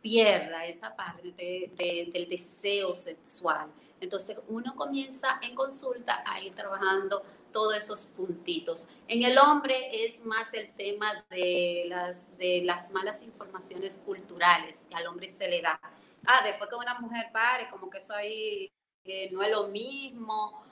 pierda 0.01 0.65
esa 0.65 0.95
parte 0.95 1.31
de- 1.31 1.71
de- 1.75 2.09
del 2.11 2.29
deseo 2.29 2.93
sexual. 2.93 3.69
Entonces 4.01 4.39
uno 4.47 4.75
comienza 4.75 5.39
en 5.41 5.55
consulta 5.55 6.23
a 6.25 6.41
ir 6.41 6.55
trabajando 6.55 7.23
todos 7.51 7.75
esos 7.75 8.05
puntitos. 8.05 8.87
En 9.07 9.23
el 9.23 9.37
hombre 9.37 10.05
es 10.05 10.25
más 10.25 10.53
el 10.53 10.71
tema 10.73 11.25
de 11.29 11.85
las, 11.87 12.91
malas 12.91 13.21
informaciones 13.23 13.99
culturales 14.05 14.85
que 14.89 14.95
al 14.95 15.07
hombre 15.07 15.27
se 15.27 15.47
le 15.49 15.61
da. 15.61 15.79
Ah, 16.25 16.41
después 16.43 16.69
que 16.69 16.75
una 16.75 16.99
mujer 16.99 17.29
pare, 17.31 17.69
como 17.69 17.89
que 17.89 17.97
eso 17.97 18.13
ahí 18.13 18.71
eh, 19.03 19.29
no 19.31 19.41
es 19.41 19.51
lo 19.51 19.67
mismo, 19.67 20.63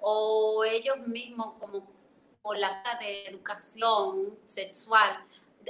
o 0.00 0.64
ellos 0.64 0.98
mismos 1.06 1.54
como 1.58 1.86
por 2.42 2.56
la 2.58 2.70
falta 2.82 3.04
de 3.04 3.26
educación 3.26 4.38
sexual 4.44 5.24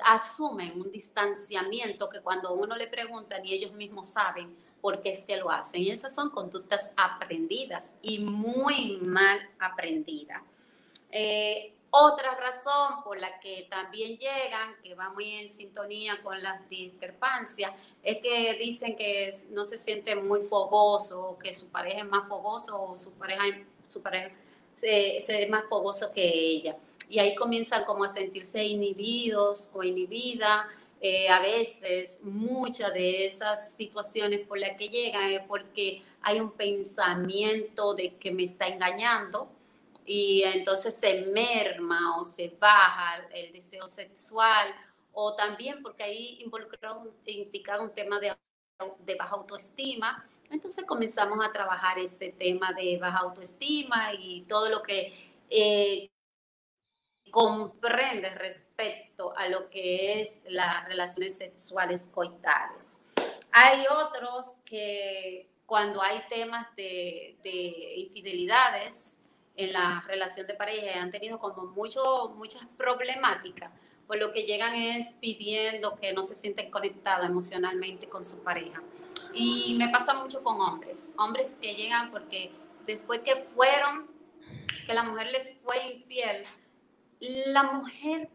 asumen 0.04 0.80
un 0.80 0.92
distanciamiento 0.92 2.08
que 2.08 2.20
cuando 2.20 2.52
uno 2.52 2.76
le 2.76 2.86
pregunta 2.86 3.38
ni 3.40 3.52
ellos 3.52 3.72
mismos 3.72 4.08
saben 4.08 4.56
por 4.80 5.02
qué 5.02 5.10
es 5.10 5.24
que 5.24 5.36
lo 5.36 5.50
hacen. 5.50 5.82
Y 5.82 5.90
esas 5.90 6.14
son 6.14 6.30
conductas 6.30 6.92
aprendidas 6.96 7.94
y 8.02 8.18
muy 8.20 8.98
mal 9.02 9.38
aprendidas. 9.58 10.42
Eh, 11.10 11.72
otra 11.90 12.34
razón 12.34 13.02
por 13.02 13.18
la 13.18 13.40
que 13.40 13.66
también 13.70 14.18
llegan, 14.18 14.76
que 14.82 14.94
va 14.94 15.08
muy 15.10 15.36
en 15.36 15.48
sintonía 15.48 16.22
con 16.22 16.42
las 16.42 16.68
discrepancias, 16.68 17.72
es 18.02 18.18
que 18.18 18.58
dicen 18.60 18.94
que 18.94 19.34
no 19.50 19.64
se 19.64 19.78
sienten 19.78 20.26
muy 20.28 20.42
fogosos, 20.42 21.38
que 21.42 21.54
su 21.54 21.70
pareja 21.70 22.00
es 22.00 22.06
más 22.06 22.28
fogoso 22.28 22.82
o 22.82 22.98
su 22.98 23.12
pareja, 23.12 23.42
su 23.88 24.02
pareja 24.02 24.30
se, 24.76 25.20
se 25.22 25.42
es 25.42 25.48
más 25.48 25.64
fogoso 25.66 26.12
que 26.12 26.28
ella. 26.28 26.76
Y 27.08 27.20
ahí 27.20 27.34
comienzan 27.34 27.84
como 27.86 28.04
a 28.04 28.08
sentirse 28.08 28.62
inhibidos 28.62 29.70
o 29.72 29.82
inhibida. 29.82 30.68
Eh, 31.00 31.28
a 31.28 31.40
veces 31.40 32.20
muchas 32.24 32.92
de 32.92 33.26
esas 33.26 33.72
situaciones 33.76 34.40
por 34.40 34.58
las 34.58 34.76
que 34.76 34.88
llegan 34.88 35.30
es 35.30 35.40
porque 35.46 36.02
hay 36.22 36.40
un 36.40 36.50
pensamiento 36.50 37.94
de 37.94 38.16
que 38.16 38.32
me 38.32 38.42
está 38.42 38.66
engañando 38.66 39.48
y 40.04 40.42
entonces 40.42 40.94
se 40.94 41.26
merma 41.26 42.18
o 42.18 42.24
se 42.24 42.52
baja 42.58 43.28
el 43.32 43.52
deseo 43.52 43.86
sexual 43.86 44.74
o 45.12 45.34
también 45.34 45.82
porque 45.82 46.02
ahí 46.02 46.38
involucrado, 46.40 47.12
implicado 47.26 47.84
un 47.84 47.92
tema 47.92 48.18
de, 48.18 48.34
de 49.04 49.14
baja 49.14 49.36
autoestima. 49.36 50.26
Entonces 50.50 50.84
comenzamos 50.84 51.44
a 51.46 51.52
trabajar 51.52 51.98
ese 51.98 52.32
tema 52.32 52.72
de 52.72 52.98
baja 52.98 53.18
autoestima 53.18 54.14
y 54.14 54.42
todo 54.48 54.68
lo 54.68 54.82
que 54.82 55.12
eh, 55.50 56.10
comprende 57.30 58.30
respecto 58.34 59.36
a 59.36 59.48
lo 59.48 59.68
que 59.70 60.20
es 60.20 60.42
las 60.48 60.84
relaciones 60.86 61.38
sexuales 61.38 62.08
coitales. 62.12 63.00
Hay 63.52 63.84
otros 63.90 64.58
que 64.64 65.48
cuando 65.66 66.02
hay 66.02 66.22
temas 66.30 66.74
de, 66.76 67.36
de 67.42 67.94
infidelidades 67.96 69.18
en 69.56 69.72
la 69.72 70.04
relación 70.06 70.46
de 70.46 70.54
pareja 70.54 71.02
han 71.02 71.10
tenido 71.10 71.38
como 71.38 71.66
mucho, 71.66 72.32
muchas 72.36 72.64
problemáticas, 72.76 73.70
por 74.06 74.18
lo 74.18 74.32
que 74.32 74.44
llegan 74.44 74.74
es 74.74 75.10
pidiendo 75.20 75.96
que 75.96 76.12
no 76.12 76.22
se 76.22 76.34
sienten 76.34 76.70
conectados 76.70 77.26
emocionalmente 77.26 78.08
con 78.08 78.24
su 78.24 78.42
pareja. 78.42 78.82
Y 79.34 79.74
me 79.78 79.88
pasa 79.88 80.14
mucho 80.14 80.42
con 80.42 80.60
hombres, 80.60 81.12
hombres 81.18 81.56
que 81.60 81.74
llegan 81.74 82.10
porque 82.10 82.50
después 82.86 83.20
que 83.20 83.36
fueron, 83.36 84.08
que 84.86 84.94
la 84.94 85.02
mujer 85.02 85.30
les 85.30 85.58
fue 85.58 85.76
infiel, 85.92 86.44
la 87.20 87.64
mujer 87.64 88.28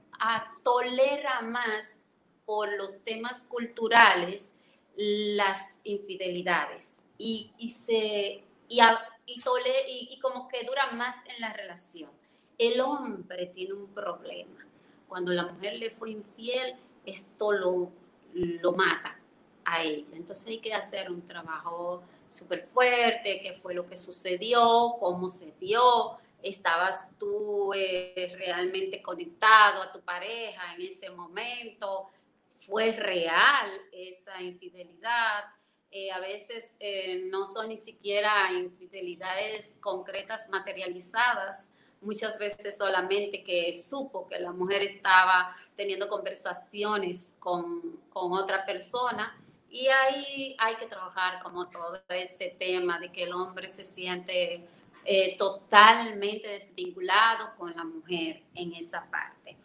tolera 0.64 1.42
más 1.42 1.98
por 2.46 2.72
los 2.74 3.04
temas 3.04 3.44
culturales 3.44 4.54
las 4.96 5.82
infidelidades 5.84 7.02
y, 7.18 7.52
se 7.72 8.44
y, 8.68 9.42
tole- 9.42 9.86
y 9.88 10.20
como 10.20 10.48
que 10.48 10.64
dura 10.66 10.92
más 10.92 11.16
en 11.28 11.42
la 11.42 11.54
relación. 11.54 12.10
El 12.58 12.80
hombre 12.82 13.48
tiene 13.48 13.74
un 13.74 13.88
problema. 13.88 14.66
Cuando 15.08 15.34
la 15.34 15.46
mujer 15.46 15.78
le 15.78 15.90
fue 15.90 16.12
infiel, 16.12 16.76
esto 17.06 17.52
lo, 17.52 17.92
lo 18.34 18.72
mata 18.74 19.18
a 19.66 19.84
ella. 19.84 20.06
Entonces 20.14 20.48
hay 20.48 20.60
que 20.60 20.74
hacer 20.74 21.12
un 21.12 21.22
trabajo 21.26 22.04
súper 22.30 22.68
fuerte, 22.68 23.42
qué 23.42 23.54
fue 23.54 23.74
lo 23.74 23.88
que 23.88 23.98
sucedió, 23.98 24.96
cómo 25.00 25.30
se 25.30 25.54
dio, 25.60 26.18
estabas 26.44 27.18
tú 27.18 27.74
eh, 27.74 28.36
realmente 28.38 29.02
conectado 29.02 29.82
a 29.82 29.91
tu 29.91 30.02
pareja 30.02 30.76
en 30.76 30.82
ese 30.82 31.10
momento, 31.10 32.10
fue 32.58 32.91
real 32.91 33.70
esa 33.91 34.41
infidelidad. 34.41 35.46
Eh, 35.89 36.12
a 36.12 36.20
veces 36.20 36.76
eh, 36.80 37.28
no 37.30 37.46
son 37.46 37.70
ni 37.70 37.78
siquiera 37.78 38.52
infidelidades 38.52 39.78
concretas 39.80 40.50
materializadas, 40.50 41.72
muchas 42.02 42.38
veces 42.38 42.78
solamente 42.78 43.44
que 43.44 43.74
supo 43.74 44.28
que 44.28 44.39
la 44.39 44.52
mujer 44.52 44.82
estaba 44.82 45.56
teniendo 45.76 46.10
conversaciones 46.10 47.36
con, 47.39 48.02
con 48.10 48.34
otra 48.34 48.66
persona. 48.66 49.39
Y 49.70 49.88
ahí 49.88 50.56
hay 50.60 50.76
que 50.76 50.88
trabajar 50.88 51.41
como 51.41 51.70
todo 51.70 52.02
ese 52.10 52.56
tema 52.60 53.00
de 53.00 53.12
que 53.12 53.24
el 53.24 53.34
hombre 53.34 53.70
se 53.70 53.84
siente 53.84 54.68
eh, 55.06 55.38
totalmente 55.38 56.47
desvinculado 56.47 57.56
con 57.58 57.76
la 57.76 57.84
mujer 57.84 58.43
en 58.56 58.74
esa 58.74 59.10
parte. 59.10 59.58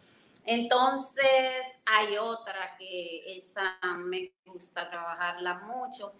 Entonces, 0.45 1.79
hay 1.85 2.17
otra 2.17 2.75
que 2.77 3.35
esa 3.35 3.77
me 3.97 4.31
gusta 4.45 4.89
trabajarla 4.89 5.59
mucho, 5.59 6.11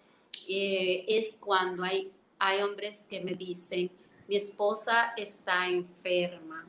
eh, 0.48 1.04
es 1.08 1.36
cuando 1.40 1.82
hay, 1.82 2.12
hay 2.38 2.62
hombres 2.62 3.06
que 3.08 3.20
me 3.20 3.34
dicen, 3.34 3.90
mi 4.28 4.36
esposa 4.36 5.12
está 5.16 5.66
enferma 5.66 6.64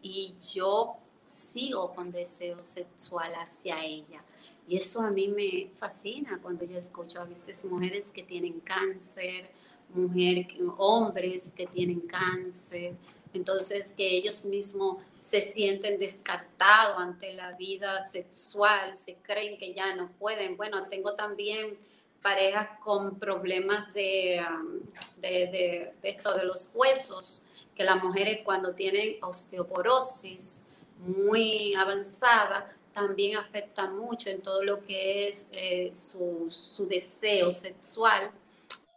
y 0.00 0.34
yo 0.54 0.96
sigo 1.26 1.92
con 1.92 2.12
deseo 2.12 2.62
sexual 2.62 3.34
hacia 3.34 3.84
ella. 3.84 4.22
Y 4.68 4.76
eso 4.76 5.02
a 5.02 5.10
mí 5.10 5.28
me 5.28 5.70
fascina 5.74 6.38
cuando 6.40 6.64
yo 6.64 6.78
escucho 6.78 7.20
a 7.20 7.24
veces 7.24 7.64
mujeres 7.64 8.10
que 8.10 8.22
tienen 8.22 8.60
cáncer, 8.60 9.50
mujer, 9.94 10.46
hombres 10.76 11.52
que 11.56 11.66
tienen 11.66 12.00
cáncer, 12.00 12.94
entonces 13.32 13.92
que 13.92 14.16
ellos 14.16 14.44
mismos 14.44 14.98
se 15.20 15.40
sienten 15.40 15.98
descartados 15.98 16.98
ante 16.98 17.32
la 17.32 17.52
vida 17.52 18.06
sexual, 18.06 18.96
se 18.96 19.16
creen 19.22 19.58
que 19.58 19.74
ya 19.74 19.94
no 19.96 20.10
pueden. 20.18 20.56
Bueno, 20.56 20.86
tengo 20.88 21.14
también 21.14 21.78
parejas 22.22 22.68
con 22.80 23.18
problemas 23.18 23.92
de, 23.94 24.44
um, 24.48 24.80
de 25.20 25.92
esto 26.02 26.34
de 26.36 26.44
los 26.44 26.70
huesos, 26.74 27.46
que 27.74 27.84
las 27.84 28.02
mujeres 28.02 28.40
cuando 28.44 28.74
tienen 28.74 29.16
osteoporosis 29.22 30.66
muy 30.98 31.74
avanzada, 31.74 32.74
también 32.94 33.36
afecta 33.36 33.90
mucho 33.90 34.30
en 34.30 34.40
todo 34.40 34.62
lo 34.62 34.84
que 34.84 35.28
es 35.28 35.48
eh, 35.52 35.90
su, 35.92 36.46
su 36.50 36.86
deseo 36.86 37.50
sexual. 37.50 38.30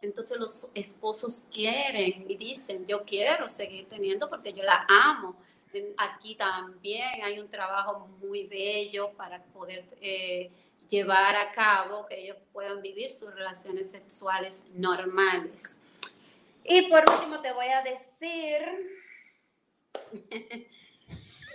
Entonces 0.00 0.38
los 0.38 0.68
esposos 0.74 1.46
quieren 1.52 2.24
y 2.28 2.36
dicen, 2.36 2.86
yo 2.86 3.04
quiero 3.04 3.48
seguir 3.48 3.88
teniendo 3.88 4.28
porque 4.30 4.52
yo 4.52 4.62
la 4.62 4.86
amo. 4.88 5.36
Aquí 5.96 6.34
también 6.34 7.22
hay 7.22 7.38
un 7.38 7.48
trabajo 7.48 8.08
muy 8.20 8.46
bello 8.46 9.12
para 9.12 9.42
poder 9.44 9.84
eh, 10.00 10.50
llevar 10.88 11.36
a 11.36 11.52
cabo 11.52 12.06
que 12.06 12.20
ellos 12.20 12.36
puedan 12.52 12.80
vivir 12.80 13.10
sus 13.10 13.34
relaciones 13.34 13.90
sexuales 13.90 14.68
normales. 14.74 15.80
Y 16.64 16.82
por 16.82 17.04
último 17.10 17.40
te 17.40 17.52
voy 17.52 17.68
a 17.68 17.82
decir, 17.82 18.58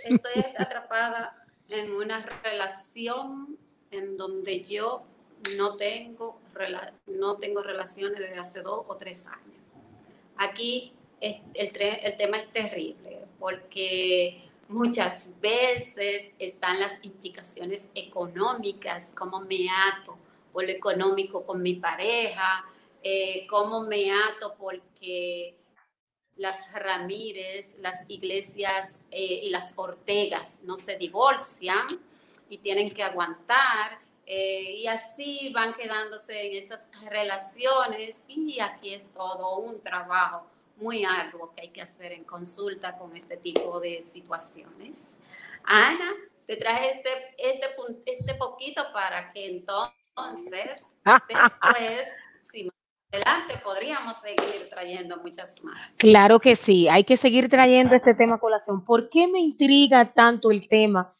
estoy 0.04 0.44
atrapada 0.58 1.46
en 1.68 1.92
una 1.92 2.24
relación 2.42 3.58
en 3.90 4.16
donde 4.16 4.62
yo 4.62 5.04
no 5.56 5.76
tengo, 5.76 6.40
no 7.06 7.36
tengo 7.36 7.62
relaciones 7.62 8.18
desde 8.18 8.38
hace 8.38 8.62
dos 8.62 8.84
o 8.88 8.96
tres 8.96 9.26
años. 9.26 9.62
Aquí 10.36 10.92
el 11.20 11.72
tema 12.16 12.36
es 12.38 12.52
terrible 12.52 13.24
porque 13.38 14.44
muchas 14.68 15.40
veces 15.40 16.32
están 16.38 16.80
las 16.80 17.04
implicaciones 17.04 17.90
económicas, 17.94 19.12
cómo 19.16 19.40
me 19.40 19.68
ato 19.68 20.16
por 20.52 20.64
lo 20.64 20.70
económico 20.70 21.44
con 21.44 21.62
mi 21.62 21.74
pareja, 21.74 22.64
eh, 23.02 23.46
cómo 23.48 23.82
me 23.82 24.12
ato 24.12 24.54
porque 24.58 25.56
las 26.36 26.72
Ramírez, 26.72 27.76
las 27.80 28.08
iglesias 28.08 29.04
eh, 29.10 29.40
y 29.42 29.50
las 29.50 29.72
Ortegas 29.76 30.60
no 30.62 30.76
se 30.76 30.96
divorcian 30.96 31.86
y 32.48 32.58
tienen 32.58 32.94
que 32.94 33.02
aguantar. 33.02 33.90
Eh, 34.26 34.76
y 34.78 34.86
así 34.86 35.52
van 35.54 35.74
quedándose 35.74 36.46
en 36.46 36.62
esas 36.62 36.88
relaciones 37.10 38.24
y 38.28 38.58
aquí 38.60 38.94
es 38.94 39.12
todo 39.12 39.58
un 39.58 39.82
trabajo 39.82 40.46
muy 40.76 41.04
arduo 41.04 41.52
que 41.54 41.62
hay 41.62 41.68
que 41.68 41.82
hacer 41.82 42.12
en 42.12 42.24
consulta 42.24 42.96
con 42.96 43.16
este 43.16 43.36
tipo 43.36 43.80
de 43.80 44.02
situaciones. 44.02 45.20
Ana, 45.64 46.12
te 46.46 46.56
traje 46.56 46.90
este, 46.90 47.10
este, 47.38 47.66
este 48.06 48.34
poquito 48.34 48.82
para 48.92 49.32
que 49.32 49.46
entonces 49.46 50.96
después, 51.28 52.08
si 52.42 52.64
más 52.64 52.74
adelante, 53.12 53.54
podríamos 53.62 54.16
seguir 54.16 54.68
trayendo 54.70 55.18
muchas 55.18 55.62
más. 55.62 55.94
Claro 55.96 56.40
que 56.40 56.56
sí, 56.56 56.88
hay 56.88 57.04
que 57.04 57.16
seguir 57.16 57.48
trayendo 57.48 57.94
este 57.94 58.14
tema 58.14 58.36
a 58.36 58.40
colación. 58.40 58.84
¿Por 58.84 59.08
qué 59.10 59.26
me 59.26 59.40
intriga 59.40 60.12
tanto 60.12 60.50
el 60.50 60.66
tema 60.68 61.12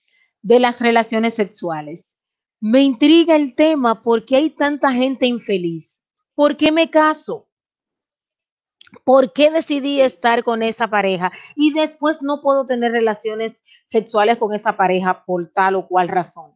de 0.43 0.59
las 0.59 0.81
relaciones 0.81 1.35
sexuales? 1.35 2.14
Me 2.61 2.83
intriga 2.83 3.37
el 3.37 3.55
tema 3.55 4.01
porque 4.03 4.37
hay 4.37 4.51
tanta 4.51 4.93
gente 4.93 5.27
infeliz. 5.27 6.03
¿Por 6.35 6.57
qué 6.57 6.73
me 6.73 6.91
caso? 6.91 7.49
¿Por 9.05 9.33
qué 9.33 9.51
decidí 9.51 10.01
estar 10.01 10.45
con 10.45 10.63
esa 10.63 10.89
pareja 10.89 11.33
y 11.57 11.73
después 11.73 12.23
no 12.23 12.41
puedo 12.43 12.65
tener 12.65 12.93
relaciones 12.93 13.63
sexuales 13.87 14.39
con 14.39 14.55
esa 14.55 14.77
pareja 14.77 15.25
por 15.25 15.51
tal 15.53 15.75
o 15.77 15.89
cual 15.89 16.09
razón? 16.09 16.53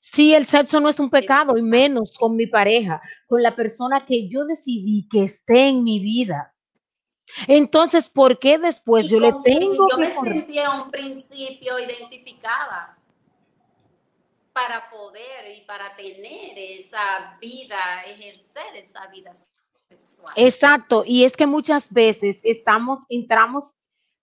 Si 0.00 0.34
el 0.34 0.46
sexo 0.46 0.80
no 0.80 0.88
es 0.88 0.98
un 0.98 1.10
pecado 1.10 1.56
y 1.56 1.62
menos 1.62 2.18
con 2.18 2.34
mi 2.34 2.46
pareja, 2.46 3.00
con 3.28 3.40
la 3.40 3.54
persona 3.54 4.04
que 4.04 4.28
yo 4.28 4.44
decidí 4.44 5.08
que 5.08 5.22
esté 5.22 5.68
en 5.68 5.84
mi 5.84 6.00
vida. 6.00 6.52
Entonces, 7.46 8.10
¿por 8.10 8.38
qué 8.40 8.58
después 8.58 9.06
Y 9.06 9.10
yo 9.10 9.20
le 9.20 9.32
tengo 9.44 9.88
yo 9.88 9.96
que 9.96 10.04
me 10.04 10.10
sentía 10.10 10.66
a 10.66 10.82
un 10.82 10.90
principio 10.90 11.78
identificada 11.78 13.01
para 14.52 14.88
poder 14.90 15.56
y 15.56 15.64
para 15.64 15.94
tener 15.96 16.56
esa 16.56 16.98
vida, 17.40 18.02
ejercer 18.06 18.76
esa 18.76 19.06
vida 19.08 19.32
sexual. 19.88 20.32
Exacto, 20.36 21.04
y 21.06 21.24
es 21.24 21.36
que 21.36 21.46
muchas 21.46 21.92
veces 21.92 22.40
estamos, 22.44 23.00
entramos 23.08 23.76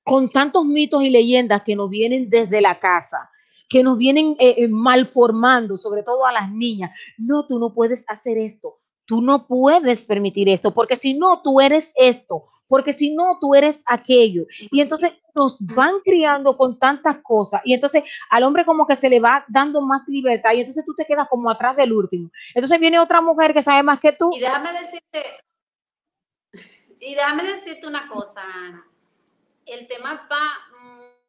con 0.03 0.29
tantos 0.29 0.65
mitos 0.65 1.03
y 1.03 1.09
leyendas 1.09 1.63
que 1.63 1.75
nos 1.75 1.89
vienen 1.89 2.29
desde 2.29 2.61
la 2.61 2.79
casa, 2.79 3.29
que 3.67 3.83
nos 3.83 3.97
vienen 3.97 4.35
eh, 4.39 4.55
eh, 4.57 4.67
malformando, 4.67 5.77
sobre 5.77 6.03
todo 6.03 6.25
a 6.25 6.31
las 6.31 6.51
niñas. 6.51 6.91
No, 7.17 7.45
tú 7.45 7.59
no 7.59 7.73
puedes 7.73 8.03
hacer 8.07 8.37
esto, 8.37 8.79
tú 9.09 9.23
no 9.23 9.47
puedes 9.47 10.05
permitir 10.05 10.47
esto, 10.49 10.71
porque 10.71 10.95
si 10.95 11.15
no, 11.15 11.41
tú 11.41 11.59
eres 11.59 11.91
esto, 11.95 12.47
porque 12.67 12.93
si 12.93 13.15
no, 13.15 13.39
tú 13.41 13.55
eres 13.55 13.81
aquello. 13.87 14.45
Y 14.69 14.81
entonces 14.81 15.13
nos 15.33 15.57
van 15.65 15.99
criando 16.05 16.55
con 16.55 16.77
tantas 16.77 17.17
cosas 17.23 17.61
y 17.65 17.73
entonces 17.73 18.03
al 18.29 18.43
hombre 18.43 18.65
como 18.65 18.85
que 18.85 18.95
se 18.95 19.09
le 19.09 19.19
va 19.19 19.43
dando 19.47 19.81
más 19.81 20.07
libertad 20.07 20.51
y 20.53 20.59
entonces 20.59 20.85
tú 20.85 20.93
te 20.93 21.05
quedas 21.05 21.27
como 21.27 21.49
atrás 21.49 21.75
del 21.75 21.91
último. 21.91 22.29
Entonces 22.53 22.79
viene 22.79 22.99
otra 22.99 23.19
mujer 23.19 23.51
que 23.51 23.63
sabe 23.63 23.81
más 23.81 23.99
que 23.99 24.11
tú. 24.11 24.29
Y 24.31 24.41
déjame 24.41 24.73
decirte, 24.73 25.23
y 27.01 27.15
déjame 27.15 27.43
decirte 27.45 27.87
una 27.87 28.07
cosa, 28.07 28.41
Ana. 28.43 28.85
El 29.65 29.87
tema 29.87 30.27
va 30.31 30.39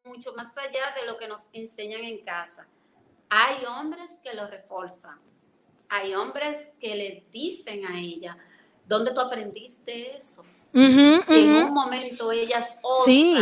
mucho 0.03 0.33
más 0.33 0.55
allá 0.55 0.93
de 0.99 1.07
lo 1.07 1.17
que 1.17 1.27
nos 1.27 1.47
enseñan 1.53 2.01
en 2.01 2.23
casa. 2.23 2.67
Hay 3.29 3.65
hombres 3.65 4.19
que 4.23 4.35
lo 4.35 4.45
reforzan. 4.45 5.17
Hay 5.93 6.13
hombres 6.15 6.71
que 6.79 6.95
le 6.95 7.25
dicen 7.33 7.85
a 7.85 7.99
ella, 7.99 8.37
¿dónde 8.85 9.11
tú 9.13 9.19
aprendiste 9.19 10.15
eso? 10.15 10.45
Si 10.73 10.79
en 11.39 11.51
un 11.65 11.73
momento 11.73 12.31
ellas 12.31 12.79
osan 12.81 13.05
Sí. 13.13 13.35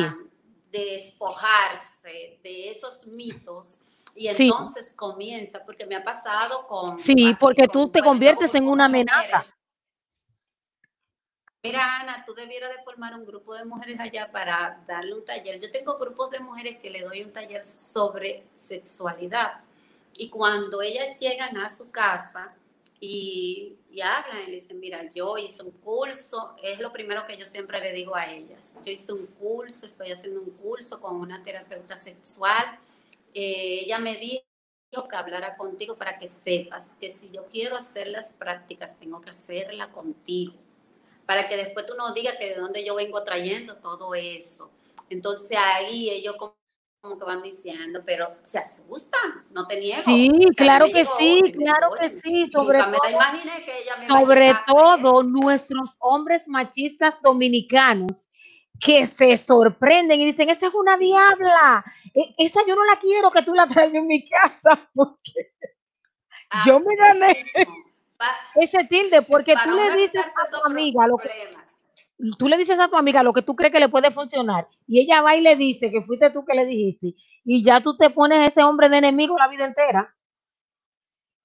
despojarse 0.71 2.39
de 2.41 2.71
esos 2.71 3.05
mitos 3.05 4.03
y 4.15 4.27
Sí. 4.33 4.47
entonces 4.47 4.93
comienza, 4.95 5.63
porque 5.63 5.85
me 5.85 5.95
ha 5.95 6.03
pasado 6.03 6.65
con... 6.67 6.97
Sí, 6.99 7.35
porque 7.39 7.67
con- 7.67 7.71
tú 7.71 7.89
te 7.91 7.99
bueno, 7.99 8.11
conviertes 8.13 8.51
con- 8.51 8.63
en 8.63 8.67
una 8.67 8.85
amenaza. 8.85 9.45
Mira, 11.61 11.99
Ana, 11.99 12.23
tú 12.25 12.33
debieras 12.33 12.71
de 12.75 12.81
formar 12.83 13.13
un 13.13 13.25
grupo 13.27 13.53
de 13.53 13.65
mujeres 13.65 13.99
allá 13.99 14.31
para 14.31 14.81
darle 14.87 15.13
un 15.13 15.23
taller. 15.25 15.59
Yo 15.59 15.69
tengo 15.71 15.97
grupos 15.99 16.31
de 16.31 16.39
mujeres 16.39 16.77
que 16.77 16.89
le 16.89 17.01
doy 17.01 17.21
un 17.21 17.31
taller 17.33 17.63
sobre 17.65 18.47
sexualidad. 18.55 19.61
Y 20.19 20.29
cuando 20.29 20.81
ellas 20.81 21.17
llegan 21.17 21.55
a 21.55 21.69
su 21.69 21.91
casa 21.91 22.53
y, 22.99 23.77
hablan 24.03 24.43
y 24.43 24.47
le 24.47 24.55
dicen, 24.55 24.77
mira, 24.77 25.09
yo 25.11 25.37
hice 25.37 25.63
un 25.63 25.71
curso, 25.71 26.55
es 26.61 26.81
lo 26.81 26.91
primero 26.91 27.25
que 27.25 27.37
yo 27.37 27.45
siempre 27.45 27.79
le 27.79 27.93
digo 27.93 28.13
a 28.15 28.29
ellas. 28.29 28.75
Yo 28.83 28.91
hice 28.91 29.13
un 29.13 29.25
curso, 29.27 29.85
estoy 29.85 30.11
haciendo 30.11 30.41
un 30.41 30.57
curso 30.57 30.99
con 30.99 31.15
una 31.15 31.41
terapeuta 31.45 31.95
sexual. 31.95 32.77
Eh, 33.33 33.85
ella 33.85 33.97
me 33.97 34.17
dijo 34.17 35.07
que 35.09 35.15
hablara 35.15 35.55
contigo 35.55 35.95
para 35.95 36.19
que 36.19 36.27
sepas 36.27 36.97
que 36.99 37.13
si 37.13 37.31
yo 37.31 37.45
quiero 37.45 37.77
hacer 37.77 38.07
las 38.07 38.33
prácticas, 38.33 38.99
tengo 38.99 39.21
que 39.21 39.29
hacerla 39.29 39.89
contigo 39.93 40.51
para 41.29 41.47
que 41.47 41.55
después 41.55 41.85
tú 41.85 41.93
no 41.95 42.11
digas 42.13 42.35
que 42.37 42.49
de 42.49 42.55
dónde 42.55 42.83
yo 42.83 42.95
vengo 42.95 43.23
trayendo 43.23 43.77
todo 43.77 44.15
eso. 44.15 44.69
Entonces 45.09 45.57
ahí 45.57 46.09
ellos 46.09 46.35
como, 47.01 47.17
que 47.17 47.25
van 47.25 47.41
diciendo, 47.41 48.01
pero 48.05 48.35
se 48.41 48.59
asustan, 48.59 49.45
no 49.51 49.65
te 49.65 49.79
niego. 49.79 50.03
Sí, 50.03 50.29
O 50.29 50.53
sea, 50.53 50.65
claro 50.65 50.85
que 50.91 51.05
sí, 51.05 51.41
claro 51.55 51.91
que 51.99 52.19
sí, 52.21 52.49
sobre 52.49 52.79
todo, 52.79 53.19
que 53.65 53.81
ella 53.81 53.95
me 53.97 54.07
sobre 54.07 54.53
nuestros 55.23 55.95
hombres 55.99 56.47
machistas 56.47 57.15
dominicanos 57.21 58.33
que 58.79 59.05
se 59.05 59.37
sorprenden 59.37 60.19
y 60.19 60.25
dicen, 60.25 60.49
esa 60.49 60.67
es 60.67 60.73
una 60.73 60.97
diabla, 60.97 61.83
e- 62.13 62.35
esa 62.37 62.61
yo 62.65 62.75
no 62.75 62.83
la 62.85 62.97
quiero 62.97 63.29
que 63.31 63.43
tú 63.43 63.53
la 63.53 63.67
traigas 63.67 63.95
en 63.95 64.07
mi 64.07 64.27
casa, 64.27 64.89
porque 64.93 65.53
yo 66.65 66.79
me 66.79 66.95
gané 66.95 67.45
ese 68.55 68.83
tilde, 68.85 69.21
porque 69.21 69.55
tú 69.63 69.71
le 69.71 69.97
dices 69.97 70.21
a 70.25 70.49
tu 70.49 70.65
amiga 70.65 71.07
lo 71.07 71.17
que 71.17 71.29
problemas. 71.29 71.68
Tú 72.37 72.47
le 72.47 72.57
dices 72.57 72.79
a 72.79 72.89
tu 72.89 72.97
amiga 72.97 73.23
lo 73.23 73.33
que 73.33 73.41
tú 73.41 73.55
crees 73.55 73.71
que 73.71 73.79
le 73.79 73.89
puede 73.89 74.11
funcionar 74.11 74.67
y 74.87 74.99
ella 74.99 75.21
va 75.21 75.35
y 75.35 75.41
le 75.41 75.55
dice 75.55 75.89
que 75.89 76.01
fuiste 76.01 76.29
tú 76.31 76.43
que 76.45 76.55
le 76.55 76.65
dijiste 76.65 77.15
y 77.45 77.63
ya 77.63 77.81
tú 77.81 77.95
te 77.95 78.09
pones 78.09 78.51
ese 78.51 78.63
hombre 78.63 78.89
de 78.89 78.97
enemigo 78.97 79.37
la 79.37 79.47
vida 79.47 79.65
entera. 79.65 80.15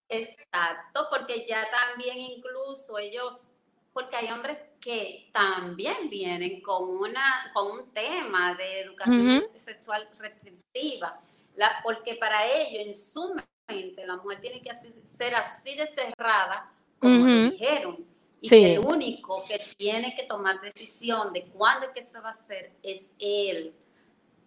Exacto, 0.08 1.06
porque 1.10 1.46
ya 1.48 1.66
también 1.70 2.18
incluso 2.18 2.98
ellos, 2.98 3.48
porque 3.92 4.16
hay 4.16 4.30
hombres 4.30 4.58
que 4.80 5.30
también 5.32 6.10
vienen 6.10 6.60
con 6.60 6.88
una 6.88 7.50
con 7.54 7.70
un 7.70 7.92
tema 7.92 8.54
de 8.54 8.80
educación 8.80 9.44
sexual 9.54 10.08
restrictiva, 10.18 11.14
la, 11.56 11.70
porque 11.82 12.16
para 12.16 12.44
ellos 12.46 12.86
en 12.86 12.94
su 12.94 13.34
mente 13.68 14.06
la 14.06 14.16
mujer 14.16 14.40
tiene 14.40 14.60
que 14.60 14.72
ser 14.74 15.34
así 15.34 15.74
de 15.74 15.86
cerrada 15.86 16.70
como 16.98 17.26
le 17.26 17.50
dijeron 17.50 18.13
y 18.44 18.48
Sí. 18.50 18.56
que 18.56 18.74
el 18.74 18.78
único 18.80 19.42
que 19.48 19.58
tiene 19.78 20.14
que 20.14 20.24
tomar 20.24 20.60
decisión 20.60 21.32
de 21.32 21.44
cuándo 21.46 21.86
es 21.86 21.92
que 21.92 22.02
se 22.02 22.20
va 22.20 22.28
a 22.28 22.32
hacer 22.32 22.72
es 22.82 23.12
él. 23.18 23.74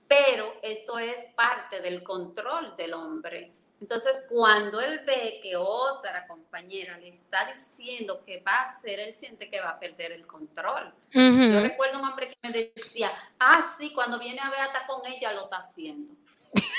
Pero 0.07 0.53
esto 0.61 0.99
es 0.99 1.33
parte 1.35 1.81
del 1.81 2.03
control 2.03 2.75
del 2.77 2.93
hombre. 2.93 3.51
Entonces, 3.81 4.23
cuando 4.29 4.79
él 4.81 5.01
ve 5.03 5.39
que 5.41 5.55
otra 5.55 6.27
compañera 6.27 6.95
le 6.99 7.09
está 7.09 7.51
diciendo 7.51 8.23
que 8.23 8.39
va 8.41 8.57
a 8.57 8.61
hacer, 8.69 8.99
él 8.99 9.15
siente 9.15 9.49
que 9.49 9.59
va 9.59 9.69
a 9.69 9.79
perder 9.79 10.11
el 10.11 10.27
control. 10.27 10.93
Yo 11.11 11.59
recuerdo 11.59 11.97
un 11.97 12.05
hombre 12.05 12.27
que 12.29 12.35
me 12.43 12.51
decía, 12.51 13.11
ah, 13.39 13.63
sí, 13.77 13.93
cuando 13.93 14.19
viene 14.19 14.41
a 14.41 14.51
ver 14.51 14.59
hasta 14.59 14.85
con 14.85 15.03
ella 15.07 15.33
lo 15.33 15.45
está 15.45 15.57
haciendo. 15.57 16.13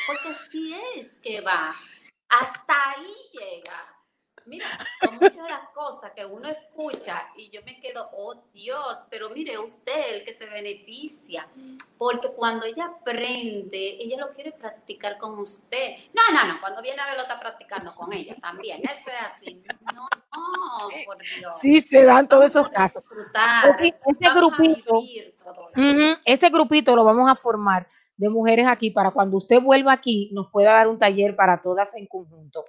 Porque 0.06 0.28
así 0.28 0.72
es 0.94 1.16
que 1.18 1.40
va. 1.40 1.74
Hasta 2.28 2.90
ahí 2.92 3.12
llega. 3.32 3.97
Mira, 4.48 4.66
son 4.98 5.16
muchas 5.16 5.46
las 5.46 5.68
cosas 5.74 6.12
que 6.12 6.24
uno 6.24 6.48
escucha 6.48 7.28
y 7.36 7.50
yo 7.50 7.60
me 7.64 7.78
quedo, 7.80 8.08
oh 8.14 8.34
Dios, 8.54 9.04
pero 9.10 9.28
mire 9.28 9.58
usted 9.58 10.14
el 10.14 10.24
que 10.24 10.32
se 10.32 10.46
beneficia, 10.46 11.46
porque 11.98 12.28
cuando 12.32 12.64
ella 12.64 12.86
aprende, 12.86 13.98
ella 14.00 14.16
lo 14.16 14.32
quiere 14.32 14.52
practicar 14.52 15.18
con 15.18 15.38
usted. 15.38 15.96
No, 16.14 16.22
no, 16.32 16.50
no, 16.50 16.60
cuando 16.62 16.80
viene 16.80 17.02
a 17.02 17.06
ver 17.06 17.16
lo 17.16 17.22
está 17.22 17.38
practicando 17.38 17.94
con 17.94 18.10
ella 18.12 18.36
también, 18.40 18.80
eso 18.84 19.10
es 19.10 19.22
así. 19.22 19.62
No, 19.94 20.08
no, 20.32 20.88
por 21.04 21.18
Dios. 21.18 21.58
Sí, 21.60 21.82
se 21.82 22.04
dan 22.04 22.26
todos 22.26 22.46
esos 22.46 22.70
casos. 22.70 23.02
disfrutar, 23.02 23.78
Ese, 23.82 24.34
grupito, 24.34 25.00
vivir 25.02 25.36
todo 25.44 25.70
eso. 25.74 25.80
ujú, 25.80 26.20
ese 26.24 26.48
grupito 26.48 26.96
lo 26.96 27.04
vamos 27.04 27.30
a 27.30 27.34
formar 27.34 27.86
de 28.18 28.28
mujeres 28.28 28.66
aquí 28.66 28.90
para 28.90 29.12
cuando 29.12 29.38
usted 29.38 29.62
vuelva 29.62 29.92
aquí 29.92 30.30
nos 30.32 30.50
pueda 30.50 30.72
dar 30.72 30.88
un 30.88 30.98
taller 30.98 31.34
para 31.34 31.60
todas 31.60 31.94
en 31.96 32.06
conjunto. 32.06 32.64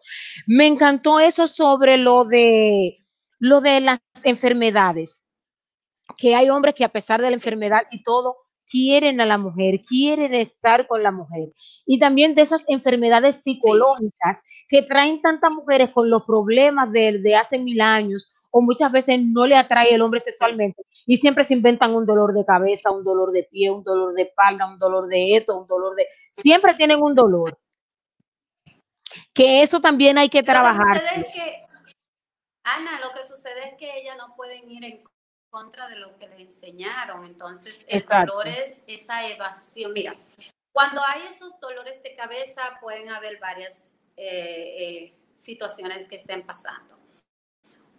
Me 0.48 0.68
encantó 0.68 1.20
eso 1.20 1.48
sobre 1.48 1.98
lo 1.98 2.24
de 2.24 3.00
lo 3.40 3.62
de 3.62 3.80
las 3.82 4.00
enfermedades, 4.24 5.26
que 6.18 6.36
hay 6.36 6.50
hombres 6.50 6.76
que 6.76 6.84
a 6.84 6.90
pesar 6.90 7.22
de 7.22 7.30
la 7.30 7.36
enfermedad 7.36 7.84
y 7.92 8.04
todo 8.04 8.38
quieren 8.70 9.20
a 9.20 9.26
la 9.26 9.38
mujer, 9.38 9.82
quieren 9.82 10.34
estar 10.34 10.88
con 10.88 11.02
la 11.02 11.12
mujer. 11.12 11.50
Y 11.86 11.98
también 11.98 12.36
de 12.36 12.44
esas 12.44 12.64
enfermedades 12.68 13.42
psicológicas 13.42 14.42
que 14.68 14.84
traen 14.84 15.22
tantas 15.22 15.52
mujeres 15.52 15.90
con 15.92 16.10
los 16.10 16.24
problemas 16.26 16.92
de, 16.92 17.20
de 17.20 17.36
hace 17.36 17.58
mil 17.58 17.82
años 17.82 18.32
o 18.52 18.62
muchas 18.62 18.92
veces 18.92 19.20
no 19.20 19.46
le 19.46 19.56
atrae 19.56 19.94
el 19.94 20.02
hombre 20.02 20.20
sexualmente 20.20 20.84
y 21.06 21.18
siempre 21.18 21.44
se 21.44 21.54
inventan 21.54 21.94
un 21.94 22.06
dolor 22.06 22.34
de 22.34 22.46
cabeza, 22.46 22.92
un 22.92 23.04
dolor 23.04 23.32
de 23.32 23.44
pie, 23.44 23.70
un 23.70 23.84
dolor 23.84 24.14
de 24.14 24.24
espalda, 24.24 24.68
un 24.68 24.80
dolor 24.80 25.08
de 25.08 25.38
esto, 25.38 25.58
un 25.58 25.68
dolor 25.68 25.96
de... 25.96 26.08
Siempre 26.32 26.74
tienen 26.74 27.02
un 27.02 27.16
dolor. 27.16 27.58
Que 29.34 29.62
eso 29.64 29.80
también 29.80 30.18
hay 30.18 30.30
que 30.30 30.40
Lo 30.40 30.46
que 30.46 30.52
trabajar. 30.52 31.00
sucede 31.00 31.22
es 31.22 31.34
que, 31.34 31.66
Ana, 32.64 33.00
lo 33.00 33.12
que 33.12 33.26
sucede 33.26 33.70
es 33.70 33.74
que 33.78 33.98
ellas 34.00 34.18
no 34.18 34.36
pueden 34.36 34.70
ir 34.70 34.84
en 34.86 35.04
contra 35.50 35.88
de 35.88 35.96
lo 35.96 36.18
que 36.18 36.28
le 36.28 36.42
enseñaron. 36.42 37.26
Entonces, 37.26 37.86
el 37.90 38.00
Exacto. 38.00 38.34
dolor 38.34 38.48
es 38.48 38.84
esa 38.88 39.28
evasión. 39.28 39.94
Mira, 39.94 40.16
cuando 40.72 41.02
hay 41.06 41.22
esos 41.30 41.60
dolores 41.60 42.02
de 42.04 42.16
cabeza, 42.16 42.78
pueden 42.82 43.10
haber 43.10 43.40
varias 43.40 43.92
eh, 44.16 45.08
eh, 45.08 45.14
situaciones 45.36 46.06
que 46.06 46.18
estén 46.18 46.46
pasando. 46.46 46.99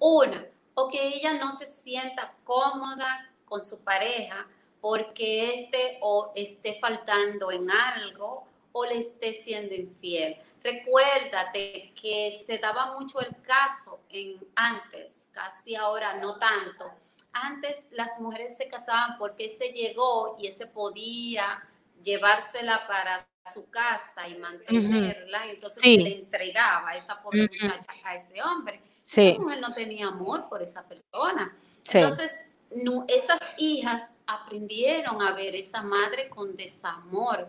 Una, 0.01 0.45
o 0.75 0.89
que 0.89 1.07
ella 1.09 1.35
no 1.35 1.53
se 1.53 1.67
sienta 1.67 2.35
cómoda 2.45 3.31
con 3.45 3.63
su 3.63 3.85
pareja 3.85 4.47
porque 4.81 5.55
este 5.55 5.99
o 6.01 6.33
esté 6.35 6.79
faltando 6.81 7.51
en 7.53 7.71
algo 7.71 8.45
o 8.73 8.85
le 8.87 8.99
esté 8.99 9.33
siendo 9.33 9.75
infiel. 9.75 10.37
Recuérdate 10.63 11.93
que 12.01 12.31
se 12.33 12.59
daba 12.59 12.99
mucho 12.99 13.21
el 13.21 13.35
caso 13.43 14.01
en 14.09 14.39
antes, 14.55 15.29
casi 15.33 15.75
ahora 15.77 16.15
no 16.17 16.39
tanto. 16.39 16.91
Antes 17.33 17.89
las 17.93 18.19
mujeres 18.21 18.57
se 18.57 18.69
casaban 18.69 19.19
porque 19.19 19.47
ese 19.47 19.73
llegó 19.73 20.37
y 20.41 20.47
ese 20.47 20.67
podía 20.67 21.63
llevársela 22.03 22.87
para 22.87 23.27
su 23.53 23.69
casa 23.71 24.29
y 24.29 24.37
mantenerla, 24.37 25.47
entonces 25.47 25.83
Sí. 25.83 25.97
se 25.97 26.03
le 26.03 26.19
entregaba 26.19 26.91
a 26.91 26.97
esa 26.97 27.21
pobre 27.23 27.45
Ujú. 27.45 27.53
muchacha 27.55 27.93
a 28.05 28.15
ese 28.15 28.43
hombre. 28.43 28.81
Sí, 29.13 29.31
Esa 29.31 29.41
mujer 29.41 29.61
no 29.61 29.75
tenía 29.75 30.07
amor 30.07 30.49
por 30.49 30.63
esa 30.63 30.85
persona. 30.87 31.57
sí. 31.83 31.99
Entonces, 31.99 32.47
no- 32.71 33.05
esas 33.09 33.41
hijas 33.59 34.13
aprendieron 34.25 35.21
a 35.21 35.33
ver 35.35 35.57
esa 35.57 35.83
madre 35.83 36.29
con 36.29 36.57
desamor, 36.57 37.49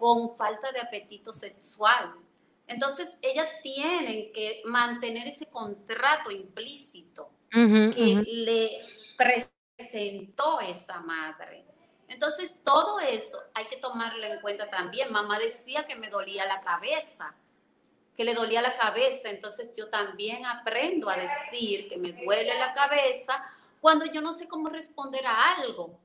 con 0.00 0.36
falta 0.36 0.72
de 0.72 0.80
apetito 0.80 1.32
sexual. 1.32 2.12
Entonces, 2.66 3.18
ellas 3.22 3.46
tienen 3.62 4.32
que 4.32 4.62
mantener 4.64 5.28
ese 5.28 5.46
contrato 5.46 6.32
implícito 6.32 7.30
que 7.94 8.24
le 8.26 8.70
presentó 9.16 10.58
esa 10.60 10.98
madre. 11.00 11.64
Entonces, 12.08 12.62
todo 12.64 12.98
eso 12.98 13.38
hay 13.54 13.66
que 13.66 13.76
tomarlo 13.76 14.24
en 14.24 14.40
cuenta 14.40 14.68
también. 14.68 15.12
Mamá 15.12 15.38
decía 15.38 15.86
que 15.86 15.94
me 15.94 16.08
dolía 16.10 16.44
la 16.46 16.60
cabeza, 16.60 17.32
que 18.16 18.24
le 18.24 18.34
dolía 18.34 18.62
la 18.62 18.76
cabeza, 18.76 19.30
entonces 19.30 19.72
yo 19.76 19.88
también 19.90 20.46
aprendo 20.46 21.10
a 21.10 21.16
decir 21.16 21.88
que 21.88 21.98
me 21.98 22.12
duele 22.12 22.58
la 22.58 22.72
cabeza 22.72 23.44
cuando 23.80 24.06
yo 24.06 24.20
no 24.20 24.32
sé 24.32 24.48
cómo 24.48 24.68
responder 24.68 25.26
a 25.26 25.54
algo. 25.56 25.98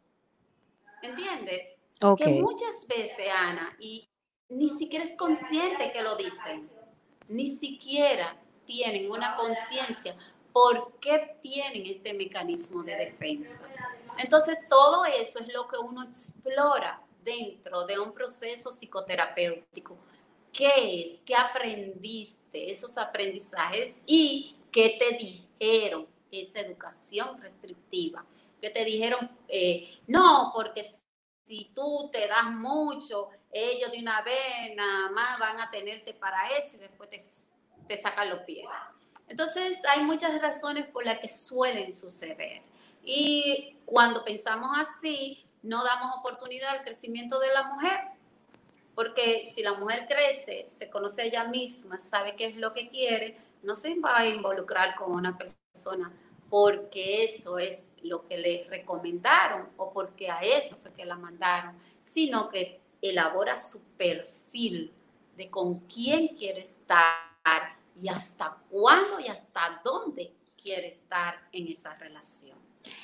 ¿Entiendes? 1.01 1.79
Ok. 2.01 2.19
Que 2.19 2.27
muchas 2.27 2.85
veces, 2.87 3.27
Ana, 3.33 3.75
y 3.79 4.07
ni 4.49 4.69
siquiera 4.69 5.05
es 5.05 5.15
consciente 5.15 5.91
que 5.91 6.01
lo 6.01 6.15
dicen, 6.15 6.69
ni 7.27 7.49
siquiera 7.49 8.35
tienen 8.65 9.09
una 9.09 9.35
conciencia 9.35 10.15
por 10.51 10.99
qué 10.99 11.37
tienen 11.41 11.85
este 11.85 12.13
mecanismo 12.13 12.83
de 12.83 12.95
defensa. 12.95 13.65
Entonces, 14.17 14.59
todo 14.69 15.05
eso 15.05 15.39
es 15.39 15.51
lo 15.53 15.67
que 15.67 15.77
uno 15.77 16.03
explora 16.03 17.01
dentro 17.23 17.85
de 17.85 17.99
un 17.99 18.13
proceso 18.13 18.71
psicoterapéutico. 18.71 19.97
¿Qué 20.51 21.01
es? 21.01 21.19
¿Qué 21.25 21.35
aprendiste? 21.35 22.71
Esos 22.71 22.97
aprendizajes 22.97 24.01
y 24.05 24.55
qué 24.71 24.97
te 24.99 25.17
dijeron 25.17 26.07
esa 26.31 26.59
educación 26.61 27.41
restrictiva. 27.41 28.25
Que 28.59 28.69
te 28.69 28.85
dijeron, 28.85 29.29
eh, 29.47 29.99
no, 30.07 30.51
porque 30.53 30.85
si 31.43 31.71
tú 31.73 32.09
te 32.11 32.27
das 32.27 32.51
mucho, 32.51 33.29
ellos 33.51 33.91
de 33.91 33.99
una 33.99 34.21
vez 34.21 34.75
nada 34.75 35.09
más 35.11 35.39
van 35.39 35.59
a 35.59 35.71
tenerte 35.71 36.13
para 36.13 36.47
eso 36.57 36.77
y 36.77 36.79
después 36.79 37.09
te, 37.09 37.19
te 37.87 37.97
sacan 38.01 38.29
los 38.29 38.39
pies. 38.41 38.69
Entonces, 39.27 39.81
hay 39.85 40.03
muchas 40.03 40.39
razones 40.41 40.87
por 40.87 41.05
las 41.05 41.19
que 41.19 41.27
suelen 41.29 41.93
suceder. 41.93 42.61
Y 43.03 43.77
cuando 43.85 44.23
pensamos 44.23 44.77
así, 44.77 45.45
no 45.63 45.83
damos 45.83 46.17
oportunidad 46.17 46.69
al 46.69 46.83
crecimiento 46.83 47.39
de 47.39 47.53
la 47.53 47.63
mujer. 47.63 47.99
Porque 48.95 49.45
si 49.45 49.63
la 49.63 49.73
mujer 49.73 50.05
crece, 50.07 50.65
se 50.67 50.89
conoce 50.89 51.21
a 51.21 51.25
ella 51.25 51.43
misma, 51.45 51.97
sabe 51.97 52.35
qué 52.35 52.45
es 52.45 52.55
lo 52.55 52.73
que 52.73 52.89
quiere, 52.89 53.37
no 53.63 53.75
se 53.75 53.97
va 53.99 54.19
a 54.19 54.27
involucrar 54.27 54.95
con 54.95 55.11
una 55.11 55.37
persona 55.37 56.11
porque 56.49 57.23
eso 57.23 57.57
es 57.57 57.93
lo 58.03 58.27
que 58.27 58.37
le 58.37 58.67
recomendaron 58.69 59.69
o 59.77 59.93
porque 59.93 60.29
a 60.29 60.41
eso 60.41 60.75
fue 60.75 60.91
que 60.91 61.05
la 61.05 61.15
mandaron, 61.15 61.77
sino 62.03 62.49
que 62.49 62.81
elabora 63.01 63.57
su 63.57 63.81
perfil 63.95 64.91
de 65.37 65.49
con 65.49 65.79
quién 65.87 66.27
quiere 66.35 66.59
estar 66.59 67.77
y 68.01 68.09
hasta 68.09 68.57
cuándo 68.69 69.19
y 69.21 69.27
hasta 69.27 69.81
dónde 69.83 70.33
quiere 70.61 70.89
estar 70.89 71.39
en 71.53 71.67
esa 71.69 71.95
relación. 71.95 72.57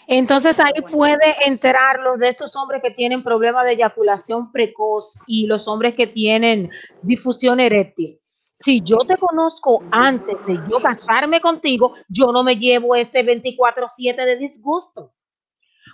Entonces 0.07 0.59
ahí 0.59 0.81
puede 0.89 1.35
entrar 1.45 1.99
los 1.99 2.17
de 2.19 2.29
estos 2.29 2.55
hombres 2.55 2.81
que 2.81 2.91
tienen 2.91 3.23
problemas 3.23 3.65
de 3.65 3.73
eyaculación 3.73 4.51
precoz 4.51 5.19
y 5.27 5.47
los 5.47 5.67
hombres 5.67 5.95
que 5.95 6.07
tienen 6.07 6.69
difusión 7.01 7.59
eréctil. 7.59 8.19
Si 8.53 8.81
yo 8.81 8.97
te 8.99 9.17
conozco 9.17 9.83
antes 9.91 10.45
de 10.47 10.59
yo 10.69 10.79
casarme 10.81 11.41
contigo, 11.41 11.93
yo 12.07 12.31
no 12.31 12.43
me 12.43 12.55
llevo 12.55 12.95
ese 12.95 13.23
24/7 13.23 14.25
de 14.25 14.35
disgusto. 14.37 15.13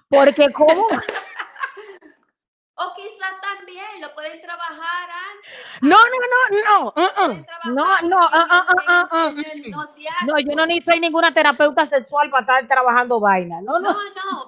Porque 0.08 0.52
cómo 0.52 0.88
quizás 3.04 3.41
también 3.41 4.01
lo 4.01 4.14
pueden 4.14 4.41
trabajar 4.41 5.10
antes. 5.10 5.51
No, 5.82 5.97
no, 5.97 6.18
no, 6.34 6.60
no, 6.66 6.88
uh, 6.88 7.32
uh. 7.32 7.43
Trabajar 7.43 8.04
no, 8.04 8.18
no, 8.18 9.32
mm. 9.32 9.70
noviazgo. 9.70 10.26
no, 10.28 10.39
yo 10.39 10.56
no 10.56 10.66
ni 10.66 10.82
soy 10.82 10.99
ninguna 10.99 11.34
terapeuta 11.34 11.86
sexual 11.86 12.30
para 12.30 12.41
estar 12.41 12.68
trabajando 12.68 13.20
vaina, 13.20 13.62
no, 13.62 13.80
no. 13.80 13.91
No, 13.91 13.99
no, 13.99 14.47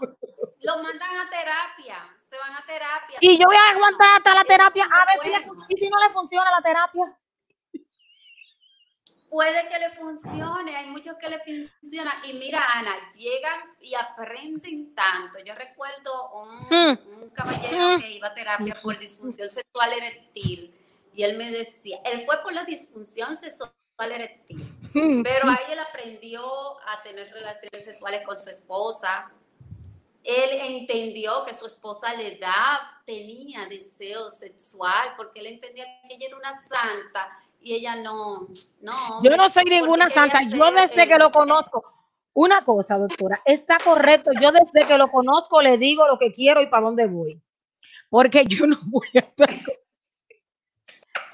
lo 0.62 0.84
mandan 0.84 1.18
a 1.18 1.30
terapia, 1.30 1.98
se 2.20 2.38
van 2.38 2.54
a 2.54 2.66
terapia. 2.66 3.18
Y 3.22 3.38
yo 3.38 3.46
voy 3.46 3.56
a 3.56 3.70
aguantar 3.72 4.18
hasta 4.18 4.34
la 4.34 4.44
terapia 4.44 4.86
a 4.86 5.06
ver 5.06 5.20
si, 5.22 5.30
le, 5.30 5.78
si 5.78 5.90
no 5.90 6.00
le 6.00 6.14
funciona 6.14 6.50
la 6.52 6.62
terapia. 6.62 7.16
Puede 9.30 9.68
que 9.68 9.80
le 9.80 9.90
funcione, 9.92 10.76
hay 10.76 10.86
muchos 10.88 11.16
que 11.18 11.30
le 11.30 11.40
funciona. 11.40 12.14
Y 12.26 12.34
mira, 12.34 12.64
Ana, 12.74 12.96
llegan 13.16 13.60
y 13.82 13.94
aprenden 13.96 14.94
tanto. 14.96 15.40
Yo 15.40 15.54
recuerdo 15.56 16.32
un, 16.34 16.60
Hmm. 16.70 17.00
un 17.24 17.30
caballero 17.32 18.00
que 18.00 18.12
iba 18.12 18.28
a 18.28 18.34
terapia 18.34 18.80
por 18.82 18.98
disfunción 18.98 19.50
sexual 19.50 19.92
eréctil 19.94 20.74
y 21.14 21.24
él 21.24 21.38
me 21.38 21.50
decía, 21.52 22.00
él 22.06 22.24
fue 22.26 22.42
por 22.44 22.54
la 22.54 22.64
disfunción 22.66 23.36
sexual 23.36 23.72
eréctil, 24.00 24.58
Mm. 24.94 25.24
pero 25.24 25.50
ahí 25.50 25.72
él 25.72 25.80
aprendió 25.80 26.46
a 26.88 27.02
tener 27.04 27.32
relaciones 27.34 27.84
sexuales 27.84 28.22
con 28.26 28.38
su 28.38 28.50
esposa. 28.50 29.32
Él 30.24 30.50
entendió 30.62 31.46
que 31.46 31.54
su 31.54 31.66
esposa 31.66 32.14
le 32.16 32.38
da, 32.38 33.02
tenía 33.06 33.66
deseo 33.68 34.32
sexual, 34.32 35.14
porque 35.18 35.40
él 35.40 35.46
entendía 35.48 35.86
que 36.08 36.16
ella 36.16 36.28
era 36.28 36.38
una 36.38 36.62
santa 36.68 37.40
y 37.66 37.74
ella 37.74 37.96
no, 37.96 38.48
no. 38.82 39.24
Yo 39.24 39.36
no 39.36 39.50
soy 39.50 39.64
ninguna 39.66 40.08
santa. 40.08 40.40
Yo 40.44 40.72
desde 40.72 41.02
eh, 41.04 41.08
que 41.08 41.18
lo 41.18 41.32
conozco, 41.32 41.84
una 42.34 42.64
cosa, 42.64 43.00
doctora, 43.00 43.42
está 43.44 43.78
correcto. 43.84 44.30
Yo 44.40 44.52
desde 44.52 44.88
que 44.88 44.98
lo 45.00 45.08
conozco 45.10 45.64
le 45.64 45.80
digo 45.80 46.06
lo 46.08 46.20
que 46.20 46.32
quiero 46.32 46.62
y 46.62 46.68
para 46.68 46.84
dónde 46.84 47.08
voy. 47.08 47.42
Porque 48.08 48.46
yo 48.46 48.68
no 48.68 48.78
voy 48.86 49.08
a 49.16 49.20
estar. 49.20 49.50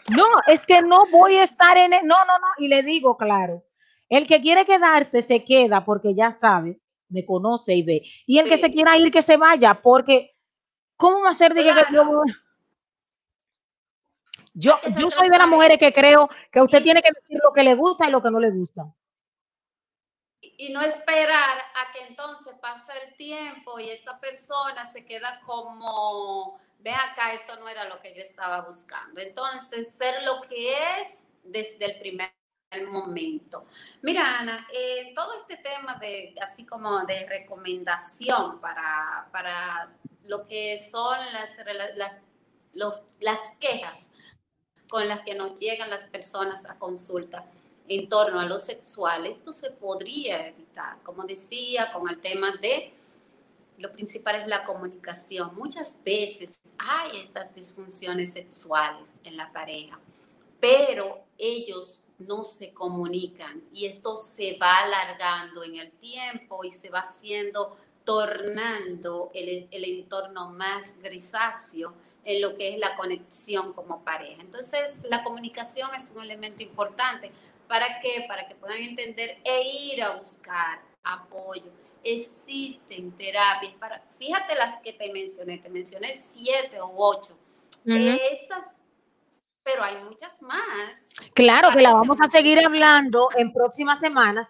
No, 0.09 0.25
es 0.47 0.65
que 0.65 0.81
no 0.81 1.05
voy 1.11 1.35
a 1.35 1.43
estar 1.43 1.77
en. 1.77 1.93
el- 1.93 2.05
No, 2.05 2.17
no, 2.25 2.39
no. 2.39 2.47
Y 2.57 2.67
le 2.67 2.81
digo, 2.83 3.15
claro. 3.17 3.63
El 4.09 4.27
que 4.27 4.41
quiere 4.41 4.65
quedarse 4.65 5.21
se 5.21 5.45
queda 5.45 5.85
porque 5.85 6.13
ya 6.13 6.31
sabe, 6.31 6.81
me 7.07 7.23
conoce 7.25 7.75
y 7.75 7.83
ve. 7.83 8.01
Y 8.25 8.39
el 8.39 8.49
que 8.49 8.57
se 8.57 8.71
quiera 8.71 8.97
ir, 8.97 9.09
que 9.11 9.21
se 9.21 9.37
vaya, 9.37 9.81
porque 9.81 10.31
¿cómo 10.97 11.21
va 11.21 11.29
a 11.29 11.33
ser 11.33 11.53
de 11.53 11.63
que- 11.63 11.93
yo 11.93 12.03
voy- 12.05 12.33
Yo, 14.53 14.79
yo 14.97 15.09
soy 15.09 15.29
de 15.29 15.37
las 15.37 15.47
mujeres 15.47 15.77
que 15.77 15.93
creo 15.93 16.29
que 16.51 16.61
usted 16.61 16.79
Y- 16.79 16.83
tiene 16.83 17.01
que 17.01 17.11
decir 17.11 17.39
lo 17.43 17.53
que 17.53 17.63
le 17.63 17.75
gusta 17.75 18.07
y 18.07 18.11
lo 18.11 18.21
que 18.21 18.29
no 18.31 18.39
le 18.39 18.49
gusta. 18.51 18.83
y 20.43 20.71
no 20.73 20.81
esperar 20.81 21.57
a 21.75 21.91
que 21.93 22.01
entonces 22.07 22.53
pase 22.61 22.91
el 23.07 23.15
tiempo 23.15 23.79
y 23.79 23.89
esta 23.89 24.19
persona 24.19 24.85
se 24.85 25.05
queda 25.05 25.39
como, 25.41 26.59
ve 26.79 26.91
acá, 26.91 27.33
esto 27.33 27.55
no 27.57 27.67
era 27.67 27.85
lo 27.85 27.99
que 27.99 28.13
yo 28.13 28.21
estaba 28.21 28.61
buscando. 28.61 29.21
Entonces, 29.21 29.91
ser 29.95 30.23
lo 30.23 30.41
que 30.41 30.71
es 30.99 31.29
desde 31.43 31.85
el 31.85 31.97
primer 31.99 32.31
momento. 32.91 33.65
Mira, 34.03 34.39
Ana, 34.39 34.67
eh, 34.73 35.13
todo 35.15 35.33
este 35.35 35.57
tema 35.57 35.95
de, 35.95 36.35
así 36.41 36.63
como 36.65 37.05
de 37.05 37.25
recomendación 37.27 38.59
para, 38.61 39.27
para 39.31 39.91
lo 40.23 40.45
que 40.45 40.77
son 40.79 41.17
las, 41.33 41.57
las, 41.95 42.21
los- 42.73 43.01
las 43.19 43.39
quejas 43.59 44.11
con 44.91 45.07
las 45.07 45.21
que 45.21 45.35
nos 45.35 45.57
llegan 45.57 45.89
las 45.89 46.03
personas 46.03 46.65
a 46.65 46.77
consulta 46.77 47.45
en 47.87 48.09
torno 48.09 48.41
a 48.41 48.45
lo 48.45 48.59
sexual, 48.59 49.25
esto 49.25 49.53
se 49.53 49.71
podría 49.71 50.49
evitar. 50.49 51.01
Como 51.03 51.23
decía, 51.23 51.93
con 51.93 52.09
el 52.09 52.19
tema 52.19 52.51
de 52.57 52.91
lo 53.77 53.89
principal 53.93 54.41
es 54.41 54.47
la 54.47 54.63
comunicación. 54.63 55.55
Muchas 55.55 56.03
veces 56.03 56.59
hay 56.77 57.21
estas 57.21 57.55
disfunciones 57.55 58.33
sexuales 58.33 59.21
en 59.23 59.37
la 59.37 59.49
pareja, 59.53 59.97
pero 60.59 61.23
ellos 61.37 62.03
no 62.19 62.43
se 62.43 62.73
comunican 62.73 63.63
y 63.71 63.85
esto 63.85 64.17
se 64.17 64.57
va 64.57 64.79
alargando 64.79 65.63
en 65.63 65.77
el 65.77 65.91
tiempo 65.93 66.65
y 66.65 66.69
se 66.69 66.89
va 66.89 66.99
haciendo, 66.99 67.77
tornando 68.03 69.31
el, 69.33 69.69
el 69.71 69.85
entorno 69.85 70.51
más 70.51 71.01
grisáceo 71.01 71.93
en 72.23 72.41
lo 72.41 72.55
que 72.57 72.73
es 72.73 72.79
la 72.79 72.95
conexión 72.95 73.73
como 73.73 74.03
pareja. 74.03 74.41
Entonces, 74.41 75.03
la 75.09 75.23
comunicación 75.23 75.89
es 75.95 76.11
un 76.15 76.23
elemento 76.23 76.61
importante. 76.63 77.31
¿Para 77.67 77.99
qué? 78.01 78.25
Para 78.27 78.47
que 78.47 78.55
puedan 78.55 78.77
entender 78.77 79.39
e 79.43 79.61
ir 79.63 80.03
a 80.03 80.17
buscar 80.17 80.81
apoyo. 81.03 81.71
Existen 82.03 83.11
terapias 83.15 83.73
para, 83.73 84.03
fíjate 84.17 84.55
las 84.55 84.81
que 84.81 84.93
te 84.93 85.11
mencioné, 85.11 85.57
te 85.59 85.69
mencioné 85.69 86.13
siete 86.13 86.81
u 86.81 86.93
ocho. 86.97 87.37
Esas, 87.85 88.81
pero 89.63 89.83
hay 89.83 90.03
muchas 90.03 90.41
más. 90.41 91.09
Claro 91.33 91.69
que 91.71 91.81
la 91.81 91.93
vamos 91.93 92.17
a 92.21 92.29
seguir 92.29 92.63
hablando 92.63 93.29
en 93.35 93.53
próximas 93.53 93.99
semanas. 93.99 94.47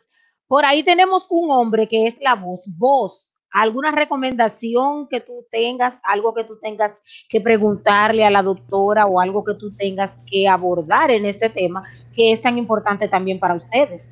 Por 0.47 0.65
ahí 0.65 0.83
tenemos 0.83 1.27
un 1.29 1.49
hombre 1.51 1.87
que 1.87 2.07
es 2.07 2.19
la 2.19 2.35
voz. 2.35 2.65
Vos, 2.77 3.30
¿alguna 3.51 3.91
recomendación 3.91 5.07
que 5.07 5.19
tú 5.19 5.45
tengas, 5.51 5.99
algo 6.03 6.33
que 6.33 6.43
tú 6.43 6.57
tengas 6.61 7.01
que 7.29 7.41
preguntarle 7.41 8.23
a 8.23 8.29
la 8.29 8.41
doctora 8.41 9.05
o 9.05 9.19
algo 9.19 9.43
que 9.43 9.55
tú 9.55 9.75
tengas 9.75 10.19
que 10.25 10.47
abordar 10.47 11.11
en 11.11 11.25
este 11.25 11.49
tema 11.49 11.83
que 12.13 12.31
es 12.31 12.41
tan 12.41 12.57
importante 12.57 13.07
también 13.07 13.39
para 13.39 13.55
ustedes? 13.55 14.09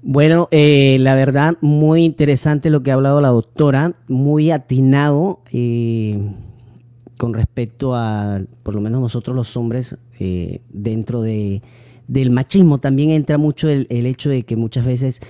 Bueno, 0.00 0.48
eh, 0.52 0.96
la 1.00 1.14
verdad, 1.14 1.56
muy 1.60 2.04
interesante 2.04 2.70
lo 2.70 2.82
que 2.82 2.92
ha 2.92 2.94
hablado 2.94 3.20
la 3.20 3.28
doctora, 3.28 3.94
muy 4.06 4.50
atinado 4.52 5.40
eh, 5.52 6.20
con 7.16 7.34
respecto 7.34 7.94
a, 7.96 8.40
por 8.62 8.74
lo 8.74 8.80
menos 8.80 9.00
nosotros 9.00 9.34
los 9.34 9.56
hombres, 9.56 9.98
eh, 10.20 10.60
dentro 10.68 11.20
de, 11.20 11.62
del 12.06 12.30
machismo 12.30 12.78
también 12.78 13.10
entra 13.10 13.38
mucho 13.38 13.68
el, 13.68 13.88
el 13.90 14.06
hecho 14.06 14.30
de 14.30 14.44
que 14.44 14.54
muchas 14.54 14.86
veces 14.86 15.20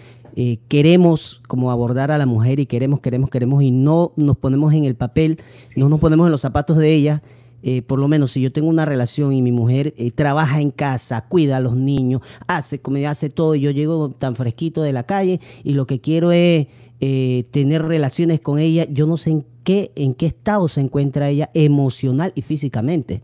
eh, 0.40 0.60
queremos 0.68 1.42
como 1.48 1.72
abordar 1.72 2.12
a 2.12 2.16
la 2.16 2.24
mujer 2.24 2.60
y 2.60 2.66
queremos, 2.66 3.00
queremos, 3.00 3.28
queremos 3.28 3.60
y 3.60 3.72
no 3.72 4.12
nos 4.14 4.36
ponemos 4.36 4.72
en 4.72 4.84
el 4.84 4.94
papel, 4.94 5.40
no 5.74 5.88
nos 5.88 5.98
ponemos 5.98 6.26
en 6.26 6.30
los 6.30 6.40
zapatos 6.42 6.76
de 6.78 6.94
ella. 6.94 7.22
eh, 7.60 7.82
por 7.82 7.98
lo 7.98 8.06
menos 8.06 8.30
si 8.30 8.40
yo 8.40 8.52
tengo 8.52 8.68
una 8.68 8.84
relación 8.84 9.32
y 9.32 9.42
mi 9.42 9.50
mujer 9.50 9.94
eh, 9.96 10.12
trabaja 10.12 10.60
en 10.60 10.70
casa, 10.70 11.22
cuida 11.22 11.56
a 11.56 11.60
los 11.60 11.74
niños, 11.74 12.22
hace 12.46 12.78
comida, 12.78 13.10
hace 13.10 13.30
todo, 13.30 13.56
y 13.56 13.62
yo 13.62 13.72
llego 13.72 14.10
tan 14.10 14.36
fresquito 14.36 14.82
de 14.82 14.92
la 14.92 15.02
calle 15.02 15.40
y 15.64 15.72
lo 15.72 15.88
que 15.88 16.00
quiero 16.00 16.30
es 16.30 16.68
eh, 17.00 17.44
tener 17.50 17.82
relaciones 17.82 18.38
con 18.40 18.60
ella, 18.60 18.86
yo 18.88 19.08
no 19.08 19.16
sé 19.16 19.30
en 19.30 19.44
qué, 19.64 19.90
en 19.96 20.14
qué 20.14 20.26
estado 20.26 20.68
se 20.68 20.80
encuentra 20.80 21.28
ella 21.30 21.50
emocional 21.52 22.32
y 22.36 22.42
físicamente. 22.42 23.22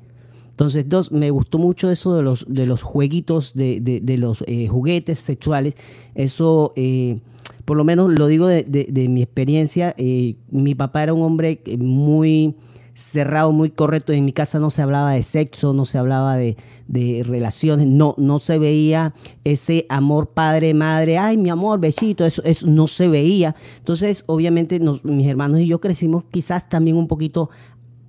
Entonces, 0.55 0.89
dos, 0.89 1.11
me 1.11 1.31
gustó 1.33 1.59
mucho 1.59 1.91
eso 1.91 2.15
de 2.15 2.23
los, 2.23 2.47
de 2.49 2.65
los 2.65 2.81
jueguitos, 2.83 3.55
de, 3.55 3.81
de- 3.81 3.99
de 4.01 4.17
los 4.19 4.45
eh, 4.47 4.69
juguetes 4.69 5.19
sexuales. 5.19 5.75
Eso, 6.15 6.73
eh, 6.77 7.19
por 7.65 7.77
lo 7.77 7.83
menos 7.83 8.13
lo 8.17 8.29
digo 8.29 8.47
de, 8.47 8.63
de- 8.63 9.09
mi 9.09 9.21
experiencia. 9.23 9.97
eh, 9.99 10.37
mi 10.53 10.77
papá 10.77 11.03
era 11.03 11.13
un 11.13 11.23
hombre 11.23 11.57
que 11.59 11.77
muy 11.77 12.55
cerrado, 12.95 13.51
muy 13.51 13.71
correcto. 13.71 14.13
En 14.13 14.25
mi 14.25 14.33
casa 14.33 14.61
no 14.61 14.71
se 14.71 14.81
hablaba 14.81 15.13
de 15.15 15.25
sexo, 15.25 15.73
no 15.73 15.87
se 15.87 15.99
hablaba 15.99 16.37
de, 16.37 16.57
de 16.87 17.25
relaciones, 17.27 17.89
no, 17.89 18.15
no 18.17 18.39
se 18.39 18.57
veía 18.61 19.13
ese 19.43 19.87
amor 19.89 20.29
padre-madre, 20.29 21.19
ay, 21.19 21.37
mi 21.37 21.51
amor, 21.51 21.81
besito, 21.81 22.25
eso, 22.25 22.45
eso 22.45 22.69
no 22.69 22.87
se 22.87 23.09
veía. 23.09 23.57
Entonces, 23.79 24.23
obviamente, 24.29 24.79
nos- 24.79 25.05
mis 25.05 25.27
hermanos 25.27 25.61
y 25.63 25.67
yo 25.67 25.81
crecimos 25.81 26.23
quizás 26.31 26.69
también 26.69 26.97
un 26.97 27.09
poquito 27.09 27.51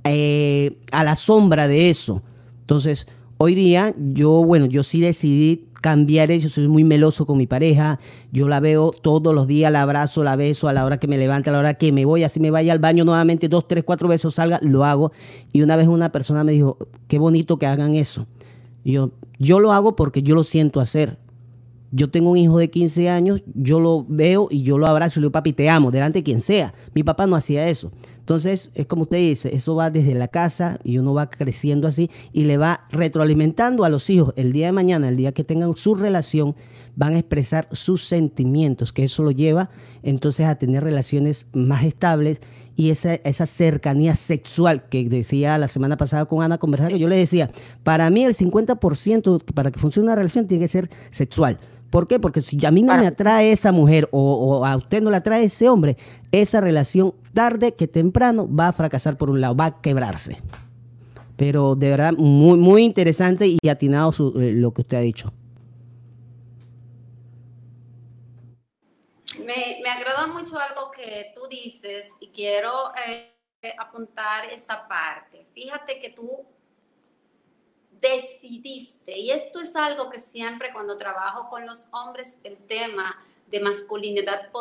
eh, 0.04 0.78
a 0.92 1.04
la 1.04 1.16
sombra 1.16 1.68
de 1.68 1.90
eso. 1.90 2.22
Entonces, 2.66 3.08
hoy 3.38 3.54
día 3.54 3.94
yo, 3.98 4.44
bueno, 4.44 4.66
yo 4.66 4.82
sí 4.82 5.00
decidí 5.00 5.66
cambiar 5.82 6.32
eso, 6.32 6.50
soy 6.50 6.68
muy 6.68 6.84
meloso 6.84 7.28
con 7.28 7.38
mi 7.38 7.46
pareja, 7.46 8.00
yo 8.32 8.48
la 8.48 8.60
veo 8.60 8.90
todos 8.90 9.36
los 9.36 9.46
días, 9.46 9.72
la 9.72 9.84
abrazo, 9.84 10.24
la 10.24 10.36
beso 10.36 10.68
a 10.68 10.74
la 10.74 10.84
hora 10.84 10.98
que 10.98 11.08
me 11.08 11.16
levante, 11.16 11.52
a 11.52 11.54
la 11.54 11.60
hora 11.60 11.76
que 11.76 11.92
me 11.92 12.06
voy, 12.06 12.24
así 12.24 12.40
me 12.40 12.50
vaya 12.50 12.74
al 12.74 12.80
baño 12.80 13.06
nuevamente, 13.06 13.50
dos, 13.50 13.68
tres, 13.68 13.84
cuatro 13.84 14.08
besos 14.08 14.34
salga, 14.34 14.60
lo 14.64 14.84
hago. 14.84 15.12
Y 15.54 15.62
una 15.62 15.76
vez 15.76 15.88
una 15.88 16.12
persona 16.12 16.44
me 16.44 16.54
dijo, 16.54 16.80
qué 17.08 17.20
bonito 17.20 17.58
que 17.58 17.68
hagan 17.68 17.94
eso. 17.94 18.26
Yo, 18.84 19.12
yo 19.38 19.60
lo 19.60 19.74
hago 19.74 19.96
porque 19.96 20.24
yo 20.24 20.34
lo 20.34 20.44
siento 20.44 20.80
hacer. 20.80 21.20
Yo 21.92 22.10
tengo 22.10 22.32
un 22.32 22.38
hijo 22.38 22.58
de 22.58 22.72
15 22.72 23.12
años, 23.12 23.44
yo 23.54 23.80
lo 23.80 24.08
veo 24.10 24.48
y 24.50 24.64
yo 24.64 24.80
lo 24.80 24.88
abrazo 24.88 25.20
y 25.20 25.22
le 25.22 25.26
digo, 25.26 25.34
papi, 25.34 25.54
te 25.54 25.70
amo, 25.70 25.92
delante 25.92 26.20
de 26.20 26.24
quien 26.24 26.42
sea. 26.42 26.74
Mi 26.96 27.04
papá 27.04 27.28
no 27.28 27.36
hacía 27.36 27.68
eso. 27.68 27.92
Entonces, 28.26 28.72
es 28.74 28.88
como 28.88 29.04
usted 29.04 29.20
dice, 29.20 29.56
eso 29.56 29.76
va 29.76 29.92
desde 29.92 30.16
la 30.16 30.28
casa 30.28 30.80
y 30.84 30.98
uno 30.98 31.14
va 31.14 31.30
creciendo 31.30 31.88
así 31.88 32.10
y 32.34 32.46
le 32.46 32.58
va 32.58 32.82
retroalimentando 32.90 33.84
a 33.84 33.90
los 33.90 34.10
hijos. 34.10 34.34
El 34.36 34.52
día 34.52 34.66
de 34.66 34.72
mañana, 34.72 35.10
el 35.10 35.16
día 35.16 35.32
que 35.32 35.44
tengan 35.44 35.78
su 35.78 35.94
relación, 35.94 36.56
van 36.96 37.14
a 37.14 37.20
expresar 37.20 37.68
sus 37.72 38.08
sentimientos, 38.08 38.92
que 38.92 39.04
eso 39.04 39.22
lo 39.22 39.30
lleva 39.30 39.70
entonces 40.02 40.48
a 40.48 40.56
tener 40.56 40.84
relaciones 40.84 41.46
más 41.54 41.84
estables 41.84 42.40
y 42.76 42.90
esa, 42.90 43.14
esa 43.14 43.46
cercanía 43.46 44.16
sexual 44.16 44.86
que 44.90 45.08
decía 45.08 45.60
la 45.60 45.68
semana 45.68 45.96
pasada 45.96 46.26
con 46.26 46.42
Ana 46.42 46.58
conversar, 46.58 46.90
que 46.90 46.98
yo 46.98 47.08
le 47.08 47.18
decía, 47.18 47.52
para 47.84 48.10
mí 48.10 48.24
el 48.24 48.34
50% 48.34 49.44
para 49.54 49.70
que 49.70 49.80
funcione 49.80 50.08
una 50.08 50.16
relación 50.16 50.48
tiene 50.48 50.64
que 50.64 50.68
ser 50.70 50.90
sexual. 51.12 51.60
¿Por 51.92 52.08
qué? 52.08 52.20
Porque 52.20 52.42
si 52.42 52.66
a 52.66 52.72
mí 52.72 52.82
no 52.82 52.98
me 52.98 53.08
atrae 53.08 53.52
esa 53.52 53.72
mujer 53.72 54.10
o, 54.12 54.34
o 54.34 54.66
a 54.66 54.76
usted 54.76 55.02
no 55.02 55.12
le 55.12 55.18
atrae 55.18 55.46
ese 55.46 55.70
hombre, 55.70 55.96
esa 56.42 56.62
relación 56.62 57.14
tarde 57.34 57.74
que 57.74 57.88
temprano 57.88 58.48
va 58.54 58.70
a 58.70 58.74
fracasar 58.74 59.18
por 59.18 59.30
un 59.30 59.42
lado, 59.42 59.56
va 59.56 59.66
a 59.66 59.82
quebrarse. 59.82 60.38
Pero 61.38 61.76
de 61.76 61.90
verdad, 61.90 62.14
muy, 62.14 62.58
muy 62.58 62.84
interesante 62.84 63.48
y 63.48 63.70
atinado 63.70 64.12
eh, 64.40 64.54
lo 64.54 64.74
que 64.74 64.82
usted 64.82 64.98
ha 64.98 65.02
dicho. 65.02 65.34
Me, 69.40 69.80
me 69.84 69.90
agradó 69.90 70.34
mucho 70.34 70.58
algo 70.58 70.92
que 70.92 71.34
tú 71.36 71.42
dices 71.50 72.14
y 72.20 72.30
quiero 72.30 72.72
eh, 73.08 73.36
apuntar 73.78 74.46
esa 74.46 74.88
parte. 74.88 75.44
Fíjate 75.54 76.00
que 76.00 76.12
tú 76.12 76.46
decidiste, 78.02 79.18
y 79.18 79.32
esto 79.32 79.60
es 79.60 79.76
algo 79.76 80.10
que 80.10 80.20
siempre 80.20 80.72
cuando 80.74 80.98
trabajo 80.98 81.50
con 81.50 81.66
los 81.66 81.88
hombres, 81.94 82.40
el 82.44 82.56
tema 82.68 83.16
de 83.50 83.60
masculinidad 83.60 84.52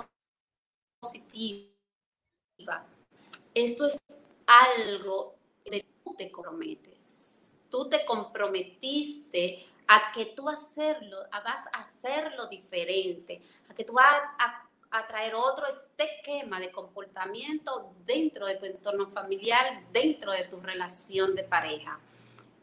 esto 3.55 3.87
es 3.87 4.01
algo 4.47 5.35
de 5.65 5.85
tú 6.05 6.15
te 6.15 6.31
comprometes. 6.31 7.53
Tú 7.71 7.89
te 7.89 8.05
comprometiste 8.05 9.67
a 9.87 10.13
que 10.13 10.27
tú 10.27 10.49
hacerlo, 10.49 11.19
a 11.31 11.41
vas 11.41 11.67
a 11.73 11.81
hacerlo 11.81 12.47
diferente, 12.47 13.41
a 13.69 13.75
que 13.75 13.85
tú 13.85 13.95
vas 13.95 14.07
a, 14.39 14.69
a 14.91 15.07
traer 15.07 15.35
otro 15.35 15.67
esquema 15.67 16.61
de 16.61 16.71
comportamiento 16.71 17.93
dentro 18.07 18.47
de 18.47 18.57
tu 18.57 18.67
entorno 18.67 19.07
familiar, 19.09 19.65
dentro 19.93 20.33
de 20.33 20.45
tu 20.49 20.61
relación 20.61 21.35
de 21.35 21.43
pareja. 21.43 21.99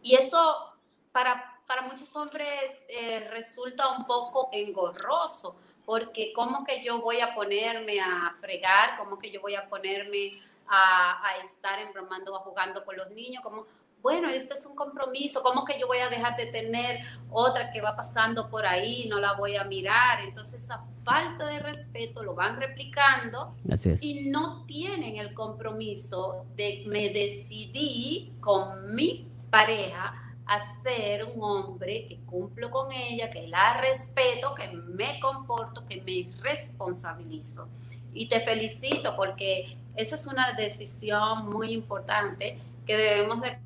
Y 0.02 0.16
esto 0.16 0.72
para, 1.12 1.62
para 1.68 1.82
muchos 1.84 2.16
hombres 2.16 2.72
eh, 2.88 3.28
resulta 3.30 3.90
un 3.90 4.06
poco 4.06 4.50
engorroso, 4.52 5.56
porque 5.92 6.32
¿cómo 6.34 6.64
que 6.64 6.82
yo 6.82 7.02
voy 7.02 7.20
a 7.20 7.36
ponerme 7.36 8.00
a 8.00 8.34
fregar? 8.40 8.96
¿Cómo 8.98 9.20
que 9.20 9.30
yo 9.30 9.42
voy 9.42 9.56
a 9.56 9.68
ponerme 9.68 10.40
a, 10.70 11.22
a 11.28 11.44
estar 11.44 11.82
embromando 11.82 12.34
o 12.34 12.40
jugando 12.40 12.86
con 12.86 12.96
los 12.96 13.12
niños? 13.12 13.44
como 13.44 13.66
bueno, 14.02 14.30
este 14.30 14.54
es 14.54 14.66
un 14.66 14.74
compromiso, 14.74 15.44
¿cómo 15.44 15.66
que 15.66 15.78
yo 15.78 15.88
voy 15.88 15.98
a 15.98 16.08
dejar 16.08 16.38
de 16.38 16.46
tener 16.46 17.02
otra 17.30 17.70
que 17.72 17.82
va 17.82 17.94
pasando 17.94 18.50
por 18.50 18.66
ahí, 18.66 19.06
no 19.10 19.20
la 19.20 19.34
voy 19.34 19.58
a 19.58 19.66
mirar? 19.66 20.22
Entonces 20.22 20.64
esa 20.64 20.82
falta 21.04 21.46
de 21.48 21.60
respeto 21.60 22.24
lo 22.24 22.36
van 22.36 22.56
replicando 22.56 23.54
y 24.00 24.30
no 24.30 24.66
tienen 24.66 25.18
el 25.18 25.34
compromiso 25.34 26.46
de 26.56 26.86
me 26.88 27.10
decidí 27.10 28.32
con 28.40 28.96
mi 28.96 29.28
pareja 29.50 30.21
a 30.52 30.82
ser 30.82 31.24
un 31.24 31.42
hombre 31.42 32.08
que 32.10 32.20
cumplo 32.26 32.70
con 32.70 32.92
ella, 32.92 33.30
que 33.30 33.48
la 33.48 33.80
respeto, 33.80 34.54
que 34.54 34.70
me 34.98 35.18
comporto, 35.22 35.86
que 35.86 36.02
me 36.02 36.30
responsabilizo. 36.42 37.70
Y 38.14 38.28
te 38.28 38.42
felicito 38.42 39.16
porque 39.16 39.78
eso 39.96 40.16
es 40.16 40.28
una 40.28 40.52
decisión 40.52 41.50
muy 41.54 41.72
importante 41.72 42.60
que 42.86 42.98
debemos 42.98 43.40
de 43.40 43.60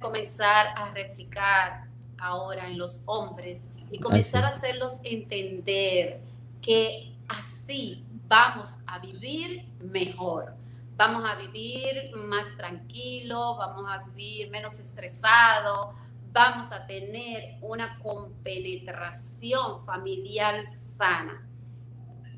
comenzar 0.00 0.68
a 0.76 0.92
replicar 0.92 1.88
ahora 2.18 2.68
en 2.68 2.78
los 2.78 3.02
hombres 3.06 3.72
y 3.90 3.98
comenzar 3.98 4.44
a 4.44 4.48
hacerlos 4.48 5.00
entender 5.02 6.20
que 6.62 7.12
así 7.26 8.04
vamos 8.28 8.78
a 8.86 9.00
vivir 9.00 9.60
mejor. 9.92 10.44
Vamos 10.98 11.22
a 11.30 11.36
vivir 11.36 12.10
más 12.16 12.56
tranquilo, 12.56 13.54
vamos 13.56 13.84
a 13.88 14.02
vivir 14.08 14.50
menos 14.50 14.80
estresado, 14.80 15.94
vamos 16.32 16.72
a 16.72 16.88
tener 16.88 17.54
una 17.60 17.96
compenetración 18.00 19.84
familiar 19.86 20.66
sana. 20.66 21.46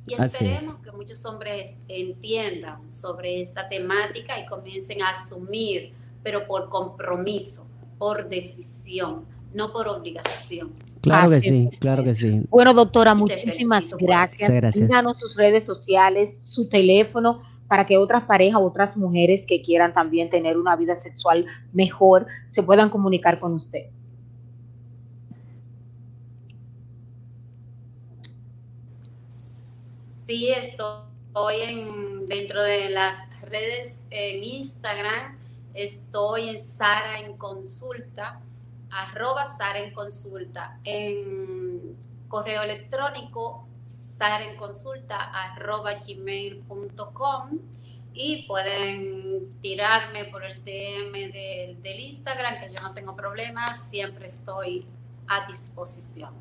Y 0.07 0.13
es. 0.13 0.21
esperemos 0.21 0.77
que 0.85 0.93
muchos 0.93 1.25
hombres 1.25 1.75
entiendan 1.89 2.93
sobre 2.93 3.41
esta 3.41 3.67
temática 3.67 4.39
y 4.39 4.45
comiencen 4.45 5.01
a 5.01 5.13
asumir, 5.13 5.95
pero 6.23 6.47
por 6.47 6.69
compromiso, 6.69 7.67
por 7.97 8.29
decisión, 8.29 9.25
no 9.55 9.73
por 9.73 9.89
obligación. 9.89 10.75
Claro 11.01 11.31
que 11.31 11.41
sí, 11.41 11.71
claro 11.79 12.05
que 12.05 12.15
sí. 12.15 12.43
Bueno, 12.51 12.75
doctora, 12.75 13.15
muchísimas 13.15 13.87
gracias. 13.99 14.51
Gracias. 14.51 14.87
Díganos 14.87 15.19
sus 15.19 15.35
redes 15.35 15.65
sociales, 15.65 16.39
su 16.43 16.69
teléfono, 16.69 17.43
para 17.71 17.87
que 17.87 17.97
otras 17.97 18.25
parejas, 18.25 18.61
otras 18.61 18.97
mujeres 18.97 19.45
que 19.47 19.63
quieran 19.63 19.93
también 19.93 20.29
tener 20.29 20.59
una 20.59 20.75
vida 20.75 20.97
sexual 20.97 21.47
mejor, 21.73 22.27
se 22.49 22.65
puedan 22.65 22.91
comunicar 22.91 23.39
con 23.39 23.55
usted. 23.55 23.91
Sí, 29.25 30.51
estoy 30.51 31.61
en, 31.63 32.27
dentro 32.27 32.61
de 32.61 32.91
las 32.91 33.19
redes 33.43 34.05
en 34.11 34.43
Instagram, 34.43 35.39
estoy 35.73 36.49
en 36.49 36.61
Sara 36.61 37.21
en 37.21 37.37
consulta, 37.37 38.41
arroba 38.91 39.47
Sara 39.47 39.79
en 39.79 39.93
consulta, 39.93 40.81
en 40.83 41.97
correo 42.27 42.63
electrónico 42.63 43.70
Sara 43.91 44.45
en 44.45 44.57
consulta 44.57 45.17
arroba 45.17 45.95
gmail.com 45.95 47.59
y 48.13 48.47
pueden 48.47 49.61
tirarme 49.61 50.27
por 50.27 50.45
el 50.45 50.63
DM 50.65 51.33
del, 51.33 51.83
del 51.83 52.01
Instagram, 52.01 52.61
que 52.61 52.69
yo 52.69 52.83
no 52.83 52.95
tengo 52.95 53.17
problemas, 53.17 53.89
siempre 53.89 54.27
estoy 54.27 54.87
a 55.27 55.47
disposición. 55.47 56.33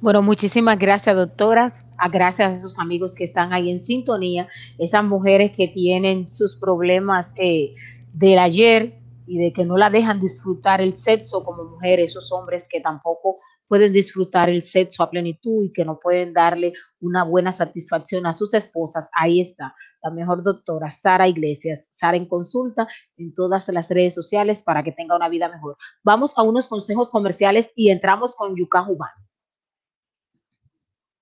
Bueno, 0.00 0.22
muchísimas 0.22 0.78
gracias, 0.78 1.14
doctora. 1.14 1.74
A 1.98 2.08
gracias 2.08 2.50
a 2.50 2.54
esos 2.54 2.78
amigos 2.78 3.14
que 3.14 3.24
están 3.24 3.52
ahí 3.52 3.70
en 3.70 3.80
sintonía, 3.80 4.48
esas 4.78 5.04
mujeres 5.04 5.52
que 5.52 5.68
tienen 5.68 6.30
sus 6.30 6.56
problemas 6.56 7.32
eh, 7.36 7.74
del 8.12 8.38
ayer 8.38 8.98
y 9.26 9.38
de 9.38 9.52
que 9.52 9.64
no 9.64 9.76
la 9.76 9.90
dejan 9.90 10.18
disfrutar 10.18 10.80
el 10.80 10.96
sexo 10.96 11.44
como 11.44 11.64
mujer, 11.64 12.00
esos 12.00 12.32
hombres 12.32 12.66
que 12.68 12.80
tampoco 12.80 13.36
pueden 13.72 13.94
disfrutar 13.94 14.50
el 14.50 14.60
sexo 14.60 15.02
a 15.02 15.08
plenitud 15.08 15.64
y 15.64 15.72
que 15.72 15.82
no 15.82 15.98
pueden 15.98 16.34
darle 16.34 16.74
una 17.00 17.24
buena 17.24 17.52
satisfacción 17.52 18.26
a 18.26 18.34
sus 18.34 18.52
esposas, 18.52 19.08
ahí 19.14 19.40
está 19.40 19.74
la 20.02 20.10
mejor 20.10 20.42
doctora, 20.42 20.90
Sara 20.90 21.26
Iglesias. 21.26 21.88
Sara 21.90 22.18
en 22.18 22.26
consulta 22.26 22.86
en 23.16 23.32
todas 23.32 23.66
las 23.68 23.88
redes 23.88 24.12
sociales 24.14 24.62
para 24.62 24.82
que 24.82 24.92
tenga 24.92 25.16
una 25.16 25.30
vida 25.30 25.48
mejor. 25.48 25.78
Vamos 26.04 26.34
a 26.36 26.42
unos 26.42 26.68
consejos 26.68 27.10
comerciales 27.10 27.72
y 27.74 27.88
entramos 27.88 28.36
con 28.36 28.54
Yuka 28.54 28.84
Jubán. 28.84 29.21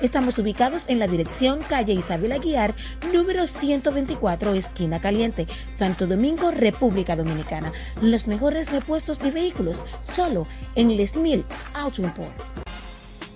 Estamos 0.00 0.38
ubicados 0.38 0.84
en 0.88 0.98
la 0.98 1.06
dirección 1.06 1.60
calle 1.68 1.92
Isabel 1.92 2.32
Aguiar, 2.32 2.74
número 3.12 3.46
124, 3.46 4.54
esquina 4.54 5.00
caliente, 5.00 5.46
Santo 5.70 6.06
Domingo, 6.06 6.50
República 6.50 7.16
Dominicana. 7.16 7.72
Los 8.00 8.26
mejores 8.26 8.70
repuestos 8.70 9.18
de 9.18 9.30
vehículos, 9.30 9.82
solo 10.02 10.46
en 10.74 10.96
Les 10.96 11.16
Mil 11.16 11.44
Auto 11.74 12.02
Import. 12.02 12.71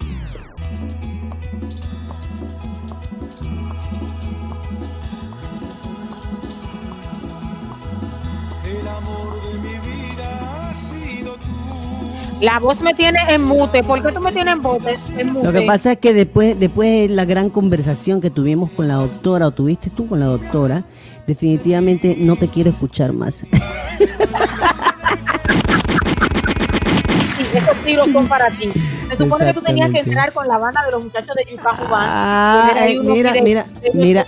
El 0.00 0.08
amor 8.88 9.42
de 9.42 9.62
mi 9.62 9.68
vida 9.68 10.70
ha 10.70 10.74
sido 10.74 11.34
tú. 11.34 11.48
La 12.40 12.58
voz 12.58 12.80
me 12.80 12.94
tiene 12.94 13.18
en 13.28 13.46
mute. 13.46 13.82
¿Por 13.82 14.02
qué 14.02 14.12
tú 14.12 14.20
me 14.20 14.32
tienes 14.32 14.54
en, 14.54 14.62
bote, 14.62 14.94
en 15.18 15.32
mute? 15.32 15.46
Lo 15.46 15.52
que 15.52 15.66
pasa 15.66 15.92
es 15.92 15.98
que 15.98 16.14
después, 16.14 16.58
después 16.58 17.08
de 17.08 17.14
la 17.14 17.26
gran 17.26 17.50
conversación 17.50 18.22
que 18.22 18.30
tuvimos 18.30 18.70
con 18.70 18.88
la 18.88 18.94
doctora, 18.94 19.48
o 19.48 19.50
tuviste 19.50 19.90
tú 19.90 20.08
con 20.08 20.20
la 20.20 20.26
doctora, 20.26 20.84
definitivamente 21.26 22.16
no 22.18 22.36
te 22.36 22.48
quiero 22.48 22.70
escuchar 22.70 23.12
más. 23.12 23.44
Sí, 27.36 27.46
esos 27.54 27.76
tiros 27.78 28.10
son 28.12 28.28
para 28.28 28.50
ti. 28.50 28.68
Se 29.16 29.24
supone 29.24 29.44
que 29.46 29.54
tú 29.54 29.60
tenías 29.62 29.90
que 29.90 29.98
entrar 30.00 30.32
con 30.32 30.46
la 30.48 30.58
banda 30.58 30.84
de 30.84 30.92
los 30.92 31.04
muchachos 31.04 31.34
de 31.36 31.44
Jubán. 31.76 32.06
Ah, 32.08 32.70
unos 33.00 33.06
mira, 33.14 33.32
mira, 33.42 33.64
de 33.64 33.90
mira. 33.94 34.24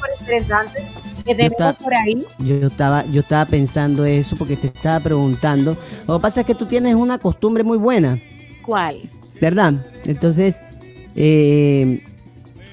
que 1.24 1.34
Yo 1.34 1.44
está- 1.46 1.72
por 1.72 1.94
ahí. 1.94 2.24
Yo 2.38 2.66
estaba, 2.66 3.04
yo 3.06 3.20
estaba 3.20 3.46
pensando 3.46 4.04
eso 4.04 4.36
porque 4.36 4.56
te 4.56 4.66
estaba 4.66 5.00
preguntando. 5.00 5.76
Lo 6.06 6.18
que 6.18 6.22
pasa 6.22 6.40
es 6.40 6.46
que 6.46 6.54
tú 6.54 6.66
tienes 6.66 6.94
una 6.94 7.18
costumbre 7.18 7.62
muy 7.64 7.78
buena, 7.78 8.18
¿Cuál? 8.62 9.00
¿verdad? 9.40 9.74
Entonces, 10.04 10.60
eh, 11.16 12.02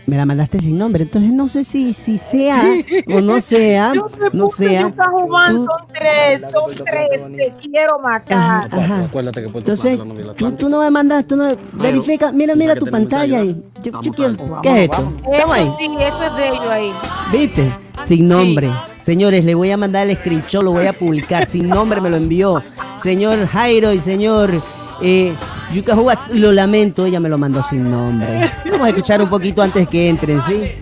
me 0.08 0.18
la 0.18 0.26
mandaste 0.26 0.60
sin 0.60 0.78
nombre. 0.78 1.04
Entonces 1.04 1.34
no 1.34 1.48
sé 1.48 1.64
si, 1.64 1.94
si 1.94 2.18
sea 2.18 2.62
o 3.08 3.22
no 3.22 3.40
sea, 3.42 3.94
Yo 3.94 4.06
te 4.06 4.36
no 4.36 4.48
sea. 4.48 4.92
Tú- 4.92 4.96
son 5.34 5.68
tres, 5.94 6.42
son 6.52 6.86
tres, 6.86 7.22
te 7.38 7.54
quiero 7.70 8.00
matar. 8.00 8.68
Ajá, 8.68 8.68
ajá. 8.72 9.04
Acuérdate 9.06 9.42
que 9.44 9.58
Entonces, 9.58 10.00
tú, 10.38 10.52
tú 10.54 10.70
no 10.70 10.80
me 10.80 10.90
mandas, 10.92 11.26
tú 11.26 11.36
no 11.36 11.50
verifica, 11.74 12.32
mira, 12.32 12.56
mira 12.56 12.76
tu 12.76 12.86
pantalla 12.88 13.44
y 13.44 13.56
yo, 13.84 14.02
yo 14.02 14.12
quiero, 14.14 14.36
¿qué 14.62 14.70
es 14.86 14.92
esto? 14.92 15.12
Estamos 15.32 15.56
ahí, 15.56 15.64
Eso 15.68 15.76
sí, 15.78 15.90
eso 16.00 16.24
es 16.24 16.36
de 16.36 16.48
ellos 16.50 16.70
ahí. 16.70 16.92
¿viste? 17.32 17.72
Sin 18.06 18.28
nombre. 18.28 18.70
Señores, 19.02 19.46
le 19.46 19.56
voy 19.56 19.72
a 19.72 19.78
mandar 19.78 20.08
el 20.10 20.16
screenshot, 20.16 20.64
lo 20.64 20.72
voy 20.74 20.86
a 20.88 20.94
publicar. 20.94 21.46
Sin 21.46 21.68
nombre 21.70 22.02
me 22.02 22.10
lo 22.10 22.18
envió. 22.18 22.62
Señor 22.98 23.48
Jairo 23.48 23.94
y 23.94 24.02
señor 24.02 24.62
eh, 25.02 25.34
Yuka 25.74 25.96
Jugas, 25.96 26.32
lo 26.34 26.52
lamento, 26.52 27.06
ella 27.06 27.20
me 27.20 27.30
lo 27.30 27.38
mandó 27.38 27.64
sin 27.64 27.90
nombre. 27.90 28.52
Vamos 28.66 28.86
a 28.86 28.90
escuchar 28.90 29.22
un 29.22 29.30
poquito 29.30 29.62
antes 29.62 29.88
que 29.88 30.10
entren, 30.10 30.42
¿sí? 30.42 30.76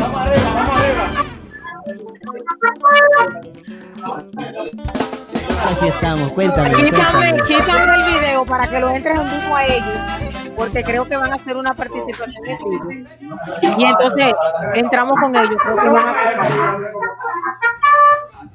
Vamos 0.00 0.20
arriba, 0.20 0.54
vamos 0.54 0.78
arriba. 0.78 1.28
Así 5.66 5.88
estamos, 5.88 6.32
cuéntame. 6.32 6.74
Quítame, 6.74 7.42
quítame 7.46 7.94
el 7.94 8.20
video 8.20 8.44
para 8.44 8.66
que 8.66 8.80
lo 8.80 8.90
entres 8.90 9.16
en 9.16 9.30
vivo 9.30 9.56
a 9.56 9.64
ellos, 9.66 9.98
porque 10.56 10.82
creo 10.82 11.04
que 11.04 11.16
van 11.16 11.32
a 11.32 11.34
hacer 11.36 11.56
una 11.56 11.74
participación 11.74 12.46
en 12.46 12.58
vivo. 12.58 12.90
Y 13.78 13.84
entonces 13.84 14.32
entramos 14.74 15.18
con 15.20 15.34
ellos, 15.36 15.56
creo 15.62 15.76
que 15.76 15.88
van 15.88 16.06
a 16.06 16.78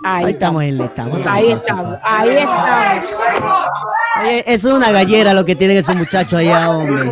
Ahí, 0.05 0.25
Ahí 0.25 0.31
estamos, 0.33 0.63
en 0.63 0.81
estamos. 0.81 1.21
Ahí 1.25 1.51
estamos, 1.51 1.97
ahí 2.03 2.29
estamos. 2.29 3.13
Oye, 4.21 4.43
eso 4.45 4.67
es 4.67 4.73
una 4.73 4.91
gallera 4.91 5.33
lo 5.33 5.45
que 5.45 5.55
tienen 5.55 5.77
esos 5.77 5.95
muchachos 5.95 6.39
allá, 6.39 6.69
hombre. 6.69 7.09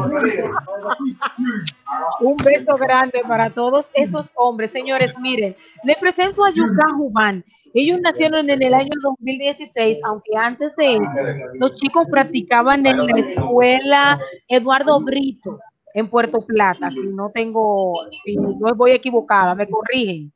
Un 2.19 2.37
beso 2.37 2.75
grande 2.75 3.21
para 3.25 3.49
todos 3.49 3.89
esos 3.93 4.31
hombres. 4.35 4.71
Señores, 4.71 5.17
miren, 5.19 5.55
les 5.83 5.97
presento 5.97 6.43
a 6.43 6.51
Yuka 6.51 6.89
Jubán. 6.95 7.45
Ellos 7.73 7.99
nacieron 8.01 8.49
en 8.49 8.61
el 8.61 8.73
año 8.73 8.91
2016, 9.01 9.99
aunque 10.03 10.35
antes 10.37 10.75
de 10.75 10.95
eso, 10.95 11.11
los 11.53 11.73
chicos 11.73 12.05
practicaban 12.09 12.85
en 12.85 12.97
la 12.97 13.19
escuela 13.19 14.19
Eduardo 14.47 14.99
Brito 15.01 15.59
en 15.93 16.09
Puerto 16.09 16.41
Plata. 16.45 16.89
Si 16.89 17.07
no 17.07 17.31
tengo, 17.33 17.93
si 18.23 18.35
no 18.35 18.75
voy 18.75 18.91
equivocada, 18.91 19.55
me 19.55 19.67
corrigen. 19.67 20.33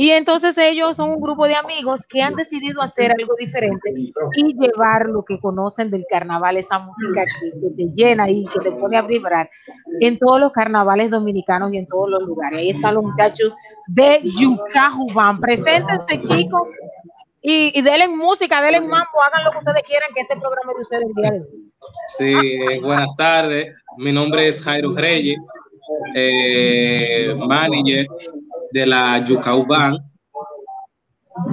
Y 0.00 0.12
entonces 0.12 0.56
ellos 0.58 0.96
son 0.96 1.10
un 1.10 1.20
grupo 1.20 1.48
de 1.48 1.56
amigos 1.56 2.06
que 2.06 2.22
han 2.22 2.36
decidido 2.36 2.80
hacer 2.82 3.10
algo 3.18 3.34
diferente 3.36 3.90
y 3.96 4.56
llevar 4.56 5.06
lo 5.06 5.24
que 5.24 5.40
conocen 5.40 5.90
del 5.90 6.04
carnaval, 6.08 6.56
esa 6.56 6.78
música 6.78 7.24
que, 7.24 7.50
que 7.50 7.74
te 7.76 7.92
llena 7.92 8.30
y 8.30 8.46
que 8.46 8.60
te 8.60 8.70
pone 8.70 8.96
a 8.96 9.02
vibrar 9.02 9.50
en 9.98 10.16
todos 10.16 10.38
los 10.38 10.52
carnavales 10.52 11.10
dominicanos 11.10 11.72
y 11.72 11.78
en 11.78 11.86
todos 11.88 12.10
los 12.10 12.22
lugares. 12.22 12.60
Ahí 12.60 12.70
están 12.70 12.94
los 12.94 13.02
muchachos 13.02 13.52
de 13.88 14.20
Yucá 14.22 14.92
Jubán. 14.92 15.40
Preséntense, 15.40 16.20
chicos, 16.20 16.68
y, 17.42 17.76
y 17.76 17.82
denle 17.82 18.06
música, 18.06 18.62
denle 18.62 18.80
mambo, 18.80 19.20
hagan 19.26 19.46
lo 19.46 19.50
que 19.50 19.58
ustedes 19.58 19.82
quieran, 19.82 20.10
que 20.14 20.20
este 20.20 20.36
programa 20.36 20.74
de 20.74 20.82
ustedes 20.84 21.06
día 21.16 21.30
de 21.32 21.40
hoy. 21.40 21.72
Sí, 22.06 22.80
buenas 22.82 23.16
tardes. 23.16 23.74
Mi 23.96 24.12
nombre 24.12 24.46
es 24.46 24.62
Jairo 24.62 24.94
Reyes, 24.94 25.40
eh, 26.14 27.34
manager 27.36 28.06
de 28.72 28.86
la 28.86 29.24
Yucauban. 29.24 29.96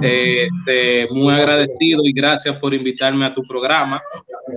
Este, 0.02 1.06
muy 1.10 1.32
agradecido 1.32 2.02
y 2.04 2.12
gracias 2.12 2.58
por 2.58 2.74
invitarme 2.74 3.24
a 3.26 3.34
tu 3.34 3.42
programa. 3.42 4.02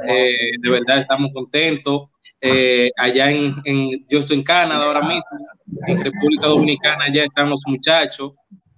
Eh, 0.07 0.51
de 0.59 0.69
verdad 0.69 0.99
estamos 0.99 1.31
contentos. 1.33 2.09
Eh, 2.41 2.89
allá 2.97 3.29
en, 3.31 3.55
en- 3.65 4.05
yo 4.07 4.19
estoy 4.19 4.37
en 4.37 4.43
Canadá 4.43 4.85
ahora 4.85 5.01
mismo, 5.01 5.23
en 5.87 6.03
República 6.03 6.47
Dominicana 6.47 7.13
ya 7.13 7.23
están 7.25 7.49
los 7.49 7.61
muchachos, 7.67 8.31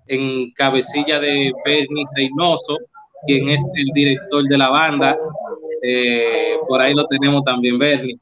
en 0.08 0.52
cabecilla 0.54 1.20
de 1.20 1.52
Bernie 1.64 2.06
Reynoso, 2.16 2.78
quien 3.28 3.50
es 3.50 3.62
el 3.76 3.86
director 3.94 4.44
de 4.46 4.58
la 4.58 4.70
banda. 4.70 5.16
Eh, 5.84 6.58
por 6.68 6.82
ahí 6.82 6.94
lo 6.96 7.06
tenemos 7.08 7.44
también, 7.46 7.78
Bernie. 7.78 8.18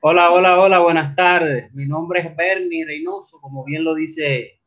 Hola, 0.00 0.30
hola, 0.30 0.60
hola, 0.60 0.78
buenas 0.78 1.16
tardes. 1.16 1.74
Mi 1.74 1.84
nombre 1.84 2.20
es 2.20 2.36
Bernie 2.36 2.86
Reynoso, 2.86 3.40
como 3.40 3.64
bien 3.64 3.82
lo 3.82 3.96
dice 3.96 4.60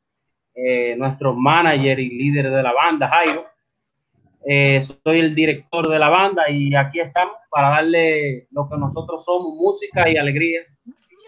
eh, 0.53 0.93
nuestro 0.97 1.33
manager 1.33 2.01
y 2.01 2.09
líder 2.09 2.51
de 2.51 2.61
la 2.61 2.73
banda, 2.73 3.07
Jairo. 3.07 3.45
Eh, 4.45 4.81
soy 4.81 5.21
el 5.21 5.33
director 5.33 5.87
de 5.87 5.99
la 5.99 6.09
banda 6.09 6.49
y 6.49 6.75
aquí 6.75 6.99
estamos 6.99 7.35
para 7.49 7.69
darle 7.69 8.49
lo 8.51 8.67
que 8.67 8.75
nosotros 8.75 9.23
somos, 9.23 9.55
música 9.55 10.09
y 10.09 10.17
alegría. 10.17 10.63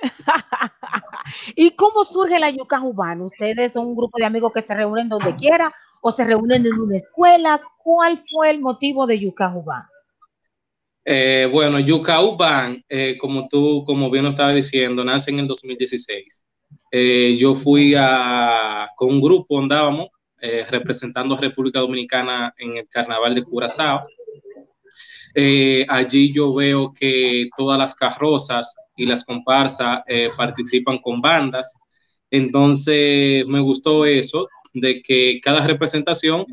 ¿Y 1.55 1.71
cómo 1.71 2.03
surge 2.03 2.39
la 2.39 2.49
yuca 2.49 2.81
Urbana? 2.81 3.23
¿Ustedes 3.23 3.71
son 3.71 3.87
un 3.87 3.95
grupo 3.95 4.17
de 4.17 4.25
amigos 4.25 4.51
que 4.51 4.61
se 4.61 4.75
reúnen 4.75 5.07
donde 5.07 5.33
quiera 5.37 5.73
o 6.01 6.11
se 6.11 6.25
reúnen 6.25 6.65
en 6.65 6.73
una 6.73 6.97
escuela? 6.97 7.61
¿Cuál 7.81 8.17
fue 8.17 8.49
el 8.49 8.59
motivo 8.59 9.07
de 9.07 9.17
yuca 9.17 9.55
Urbana? 9.55 9.89
Eh, 11.05 11.49
bueno, 11.51 11.79
Band, 12.37 12.83
eh, 12.87 13.17
como 13.17 13.47
tú, 13.49 13.83
como 13.85 14.09
bien 14.09 14.23
lo 14.23 14.29
estaba 14.29 14.53
diciendo, 14.53 15.03
nace 15.03 15.31
en 15.31 15.39
el 15.39 15.47
2016. 15.47 16.43
Eh, 16.91 17.37
yo 17.39 17.55
fui 17.55 17.93
a, 17.97 18.87
con 18.95 19.09
un 19.09 19.21
grupo, 19.21 19.59
andábamos, 19.59 20.09
representando 20.69 21.35
a 21.35 21.39
República 21.39 21.79
Dominicana 21.79 22.53
en 22.57 22.75
el 22.75 22.87
Carnaval 22.89 23.33
de 23.33 23.43
Curazao. 23.43 24.05
Allí 25.87 26.33
yo 26.33 26.53
veo 26.53 26.93
que 26.93 27.47
todas 27.55 27.79
las 27.79 27.95
carrozas 27.95 28.75
y 28.97 29.05
las 29.05 29.23
comparsas 29.23 30.01
participan 30.35 30.97
con 30.97 31.21
bandas. 31.21 31.79
Entonces 32.29 33.45
me 33.47 33.61
gustó 33.61 34.05
eso, 34.05 34.49
de 34.73 35.01
que 35.01 35.39
cada 35.41 35.65
representación 35.65 36.45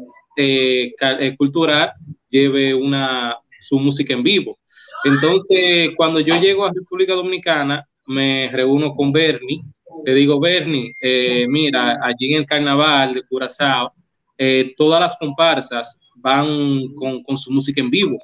cultural 1.36 1.92
lleve 2.28 2.72
una, 2.72 3.36
su 3.60 3.78
música 3.78 4.14
en 4.14 4.22
vivo. 4.22 4.58
Entonces, 5.04 5.90
cuando 5.96 6.20
yo 6.20 6.40
llego 6.40 6.64
a 6.64 6.72
República 6.72 7.14
Dominicana, 7.14 7.86
me 8.06 8.50
reúno 8.52 8.94
con 8.94 9.12
Bernie. 9.12 9.62
Le 10.04 10.14
digo, 10.14 10.40
Bernie, 10.40 10.94
eh, 11.00 11.46
mira, 11.48 11.98
allí 12.02 12.32
en 12.32 12.40
el 12.40 12.46
carnaval 12.46 13.14
de 13.14 13.22
Curazao, 13.22 13.92
eh, 14.36 14.74
todas 14.76 15.00
las 15.00 15.16
comparsas 15.16 16.00
van 16.16 16.94
con, 16.94 17.22
con 17.22 17.36
su 17.36 17.52
música 17.52 17.80
en 17.80 17.90
vivo. 17.90 18.18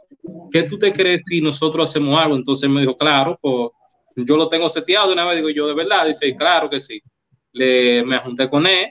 ¿Qué 0.50 0.62
tú 0.64 0.78
te 0.78 0.92
crees 0.92 1.22
si 1.26 1.40
nosotros 1.40 1.90
hacemos 1.90 2.16
algo? 2.16 2.36
Entonces 2.36 2.68
me 2.68 2.80
dijo, 2.80 2.96
claro, 2.96 3.38
pues 3.40 3.70
yo 4.16 4.36
lo 4.36 4.48
tengo 4.48 4.68
seteado 4.68 5.12
una 5.12 5.26
vez. 5.26 5.36
Digo 5.36 5.50
yo, 5.50 5.66
de 5.66 5.74
verdad. 5.74 6.06
Dice, 6.06 6.34
claro 6.36 6.70
que 6.70 6.80
sí. 6.80 7.00
Le, 7.52 8.04
me 8.04 8.18
junté 8.18 8.48
con 8.48 8.66
él, 8.66 8.88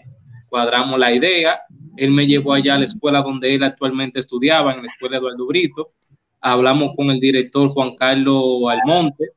cuadramos 0.47 0.99
la 0.99 1.13
idea. 1.13 1.59
Él 1.97 2.11
me 2.11 2.27
llevó 2.27 2.53
allá 2.53 2.75
a 2.75 2.77
la 2.77 2.83
escuela 2.83 3.21
donde 3.21 3.55
él 3.55 3.63
actualmente 3.63 4.19
estudiaba, 4.19 4.73
en 4.73 4.81
la 4.83 4.87
escuela 4.87 5.17
Eduardo 5.17 5.47
Brito. 5.47 5.93
Hablamos 6.47 6.91
con 6.95 7.09
el 7.09 7.19
director 7.19 7.69
Juan 7.69 7.95
Carlos 7.95 8.61
Almonte. 8.69 9.31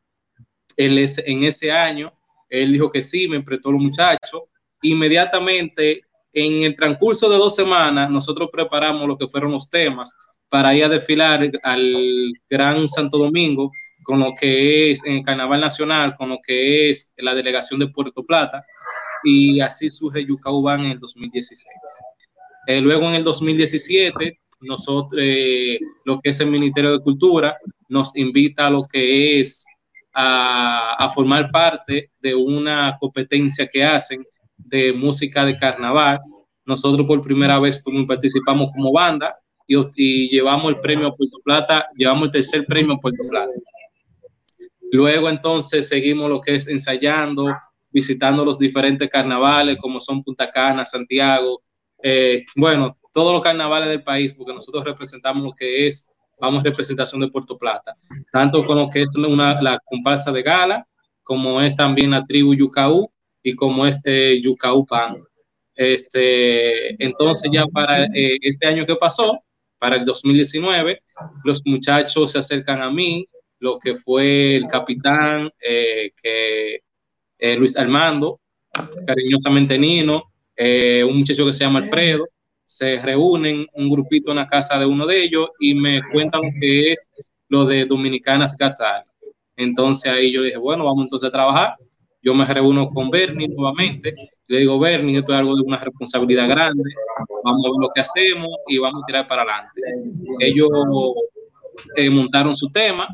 Él 0.77 0.99
es, 0.99 1.17
en 1.17 1.43
ese 1.43 1.73
año, 1.73 2.13
él 2.51 2.71
dijo 2.71 2.91
que 2.91 3.01
sí, 3.01 3.27
me 3.27 3.41
prestó 3.43 3.73
los 3.73 3.81
muchachos. 3.81 4.43
Inmediatamente, 4.83 6.03
en 6.35 6.65
el 6.65 6.75
transcurso 6.75 7.31
de 7.31 7.39
dos 7.39 7.55
semanas, 7.55 8.11
nosotros 8.11 8.51
preparamos 8.53 9.09
lo 9.09 9.17
que 9.17 9.27
fueron 9.27 9.53
los 9.53 9.71
temas 9.71 10.15
para 10.51 10.75
ir 10.75 10.85
a 10.85 10.91
desfilar 10.91 11.51
al 11.63 12.33
Gran 12.51 12.87
Santo 12.87 13.17
Domingo 13.17 13.71
con 14.03 14.21
lo 14.21 14.35
que 14.39 14.91
es 14.91 15.01
en 15.07 15.17
el 15.17 15.25
Carnaval 15.25 15.63
Nacional, 15.63 16.15
con 16.15 16.29
lo 16.29 16.39
que 16.47 16.91
es 16.91 17.15
la 17.17 17.35
delegación 17.35 17.81
de 17.81 17.89
Puerto 17.89 18.23
Plata, 18.23 18.67
y 19.25 19.61
así 19.61 19.91
surge 19.91 20.27
Yucaubán 20.27 20.85
en 20.85 20.93
el 20.93 21.01
2016. 21.01 21.75
Eh, 22.67 22.83
luego 22.83 23.09
en 23.09 23.15
el 23.15 23.25
2017, 23.25 24.39
nosotros, 24.61 25.21
eh, 25.23 25.79
lo 26.05 26.21
que 26.21 26.31
es 26.31 26.41
el 26.41 26.49
Ministerio 26.49 26.93
de 26.93 27.01
Cultura, 27.01 27.57
nos 27.89 28.17
invita 28.17 28.67
a 28.67 28.71
lo 28.71 28.87
que 28.87 29.41
es 29.41 29.65
a, 30.13 31.09
formar 31.15 31.51
parte 31.51 32.11
de 32.21 32.35
una 32.35 32.97
competencia 32.99 33.69
que 33.69 33.85
hacen 33.85 34.25
de 34.57 34.93
música 34.93 35.45
de 35.45 35.59
carnaval. 35.59 36.19
Nosotros 36.65 37.07
por 37.07 37.23
primera 37.23 37.59
vez 37.59 37.83
fuimos- 37.83 38.07
participamos 38.07 38.71
como 38.75 38.93
banda 38.93 39.37
y, 39.67 39.77
y 39.95 40.29
llevamos 40.29 40.71
el 40.71 40.81
premio 40.81 41.09
a 41.09 41.17
Puerto 41.17 41.39
Plata, 41.45 41.87
llevamos 41.97 42.25
el 42.27 42.31
tercer 42.33 42.67
premio 42.67 42.95
a 42.95 42.99
Puerto 42.99 43.27
Plata. 43.29 43.53
Luego 44.91 45.29
entonces 45.29 45.89
seguimos 45.89 46.29
lo 46.29 46.41
que 46.41 46.57
es 46.57 46.67
ensayando, 46.67 47.55
visitando 47.91 48.45
los 48.45 48.59
diferentes 48.59 49.09
carnavales 49.09 49.77
como 49.81 50.01
son 50.01 50.23
Punta 50.23 50.51
Cana, 50.51 50.85
Santiago, 50.85 51.63
eh, 52.03 52.45
bueno, 52.57 52.97
todos 53.13 53.33
los 53.33 53.43
carnavales 53.43 53.89
del 53.89 54.03
país, 54.03 54.35
porque 54.35 54.53
nosotros 54.53 54.85
representamos 54.85 55.43
lo 55.43 55.53
que 55.53 55.87
es, 55.87 56.11
vamos, 56.41 56.63
representación 56.63 57.21
de 57.21 57.29
Puerto 57.29 57.59
Plata, 57.59 57.95
tanto 58.33 58.65
con 58.65 58.79
lo 58.79 58.91
que 58.91 59.03
es 59.03 59.15
una, 59.17 59.61
la 59.61 59.79
comparsa 59.85 60.33
de 60.33 60.43
gala, 60.43 60.87
como 61.23 61.61
es 61.61 61.77
también 61.77 62.11
la 62.13 62.25
tribu 62.25 62.55
Yucaú 62.55 63.11
y 63.43 63.55
como 63.55 63.87
este 63.87 64.41
Yucaú 64.41 64.87
Pan. 64.87 65.17
Este, 65.75 67.03
entonces 67.03 67.51
ya 67.53 67.65
para 67.67 68.05
eh, 68.07 68.39
este 68.41 68.67
año 68.67 68.85
que 68.87 68.97
pasó, 68.97 69.43
para 69.79 69.97
el 69.97 70.05
2019, 70.05 71.03
los 71.45 71.63
muchachos 71.65 72.33
se 72.33 72.39
acercan 72.39 72.83
a 72.83 72.91
mí, 72.91 73.29
lo 73.61 73.79
que 73.79 73.95
fue 73.95 74.57
el 74.57 74.67
capitán, 74.67 75.51
eh, 75.61 76.13
que 76.21 76.81
eh, 77.39 77.57
Luis 77.57 77.77
Armando, 77.77 78.41
cariñosamente 79.07 79.79
Nino, 79.79 80.33
eh, 80.57 81.05
un 81.05 81.19
muchacho 81.19 81.47
que 81.47 81.53
se 81.53 81.65
llama 81.65 81.81
Alfredo, 81.81 82.27
se 82.69 82.97
reúnen 82.97 83.67
un 83.73 83.89
grupito 83.89 84.31
en 84.31 84.37
la 84.37 84.47
casa 84.47 84.79
de 84.79 84.85
uno 84.85 85.07
de 85.07 85.25
ellos 85.25 85.49
y 85.59 85.75
me 85.75 86.03
cuentan 86.13 86.43
que 86.61 86.93
es 86.93 87.09
lo 87.49 87.65
de 87.65 87.87
Dominicanas 87.87 88.55
Qatar. 88.55 89.05
Entonces 89.57 90.13
ahí 90.13 90.31
yo 90.31 90.43
dije, 90.43 90.59
bueno, 90.59 90.85
vamos 90.85 91.05
entonces 91.05 91.29
a 91.29 91.33
trabajar. 91.33 91.77
Yo 92.21 92.35
me 92.35 92.45
reúno 92.45 92.91
con 92.91 93.09
Bernie 93.09 93.49
nuevamente. 93.49 94.15
Le 94.49 94.59
digo, 94.59 94.79
Bernie, 94.79 95.19
esto 95.19 95.33
es 95.33 95.39
algo 95.39 95.57
de 95.57 95.63
una 95.63 95.79
responsabilidad 95.79 96.47
grande. 96.47 96.83
Vamos 97.43 97.65
a 97.65 97.71
ver 97.71 97.81
lo 97.81 97.89
que 97.95 98.03
hacemos 98.03 98.51
y 98.67 98.77
vamos 98.77 99.03
a 99.03 99.07
tirar 99.07 99.27
para 99.27 99.43
adelante. 99.43 99.81
Ellos 100.41 100.69
eh, 101.97 102.11
montaron 102.11 102.55
su 102.55 102.69
tema, 102.69 103.09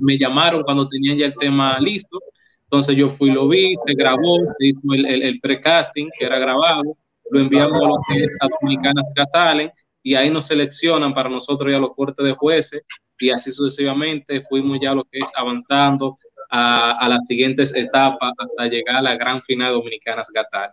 me 0.00 0.16
llamaron 0.16 0.62
cuando 0.62 0.88
tenían 0.88 1.18
ya 1.18 1.26
el 1.26 1.34
tema 1.34 1.78
listo. 1.78 2.18
Entonces 2.64 2.96
yo 2.96 3.10
fui, 3.10 3.30
lo 3.30 3.48
vi, 3.48 3.74
se 3.86 3.92
grabó, 3.94 4.38
se 4.58 4.68
hizo 4.68 4.80
el, 4.94 5.04
el, 5.04 5.22
el 5.24 5.40
precasting 5.40 6.08
que 6.18 6.24
era 6.24 6.38
grabado, 6.38 6.96
lo 7.32 7.40
enviamos 7.40 7.80
a 7.80 8.44
a 8.44 8.48
Dominicanas 8.60 9.06
Catalen 9.14 9.72
y 10.02 10.14
ahí 10.14 10.30
nos 10.30 10.46
seleccionan 10.46 11.14
para 11.14 11.30
nosotros 11.30 11.72
ya 11.72 11.78
los 11.78 11.94
cortes 11.94 12.24
de 12.24 12.34
jueces 12.34 12.82
y 13.18 13.30
así 13.30 13.50
sucesivamente 13.50 14.42
fuimos 14.42 14.78
ya 14.82 14.94
lo 14.94 15.04
que 15.04 15.20
es 15.20 15.30
avanzando 15.34 16.18
a, 16.50 16.98
a 16.98 17.08
las 17.08 17.24
siguientes 17.26 17.74
etapas 17.74 18.32
hasta 18.38 18.66
llegar 18.66 18.96
a 18.96 19.02
la 19.02 19.16
gran 19.16 19.40
final 19.40 19.72
Dominicanas 19.72 20.28
Catalen. 20.30 20.70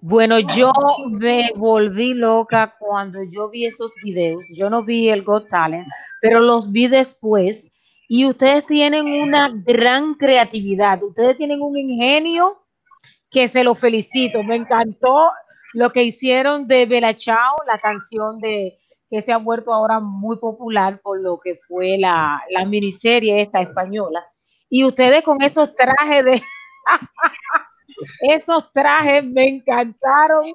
Bueno, 0.00 0.40
yo 0.40 0.72
me 1.10 1.50
volví 1.54 2.14
loca 2.14 2.74
cuando 2.80 3.22
yo 3.22 3.48
vi 3.48 3.66
esos 3.66 3.94
videos. 4.02 4.48
Yo 4.56 4.68
no 4.68 4.82
vi 4.82 5.08
el 5.08 5.22
Got 5.22 5.48
Talent, 5.48 5.86
pero 6.20 6.40
los 6.40 6.72
vi 6.72 6.88
después. 6.88 7.70
Y 8.08 8.26
ustedes 8.26 8.66
tienen 8.66 9.06
una 9.06 9.48
gran 9.54 10.14
creatividad. 10.14 11.00
Ustedes 11.04 11.36
tienen 11.36 11.62
un 11.62 11.78
ingenio 11.78 12.61
que 13.32 13.48
se 13.48 13.64
lo 13.64 13.74
felicito. 13.74 14.42
Me 14.42 14.56
encantó 14.56 15.30
lo 15.72 15.90
que 15.90 16.04
hicieron 16.04 16.68
de 16.68 16.86
Bella 16.86 17.14
Chao, 17.14 17.56
la 17.66 17.78
canción 17.78 18.38
de 18.38 18.76
que 19.08 19.20
se 19.20 19.32
ha 19.32 19.38
vuelto 19.38 19.72
ahora 19.72 20.00
muy 20.00 20.38
popular 20.38 21.00
por 21.02 21.20
lo 21.20 21.38
que 21.38 21.54
fue 21.54 21.98
la, 21.98 22.42
la 22.50 22.64
miniserie 22.64 23.42
esta 23.42 23.60
española. 23.60 24.24
Y 24.70 24.84
ustedes 24.84 25.22
con 25.22 25.42
esos 25.42 25.74
trajes 25.74 26.24
esos 28.20 28.72
trajes 28.72 29.24
me 29.24 29.48
encantaron 29.48 30.54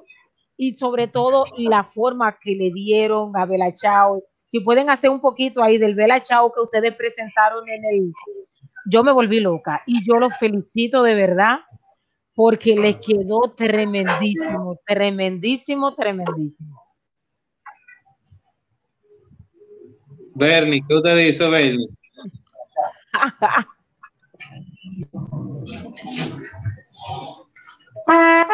y 0.56 0.74
sobre 0.74 1.06
todo 1.06 1.44
la 1.56 1.84
forma 1.84 2.36
que 2.40 2.54
le 2.56 2.72
dieron 2.72 3.36
a 3.36 3.46
Bella 3.46 3.72
Chao. 3.72 4.24
Si 4.44 4.60
pueden 4.60 4.90
hacer 4.90 5.10
un 5.10 5.20
poquito 5.20 5.62
ahí 5.62 5.78
del 5.78 5.94
Bella 5.94 6.20
Chao 6.20 6.52
que 6.52 6.60
ustedes 6.60 6.94
presentaron 6.94 7.68
en 7.68 7.84
el... 7.84 8.12
Yo 8.90 9.04
me 9.04 9.12
volví 9.12 9.38
loca 9.38 9.82
y 9.86 10.04
yo 10.04 10.18
los 10.18 10.36
felicito 10.36 11.02
de 11.02 11.14
verdad 11.14 11.58
porque 12.38 12.76
les 12.76 12.96
quedó 12.98 13.52
tremendísimo, 13.56 14.78
tremendísimo, 14.86 15.92
tremendísimo. 15.96 16.80
Bernie, 20.36 20.84
¿qué 20.86 20.94
usted 20.94 21.16
dice, 21.16 21.48
Bernie? 21.48 21.88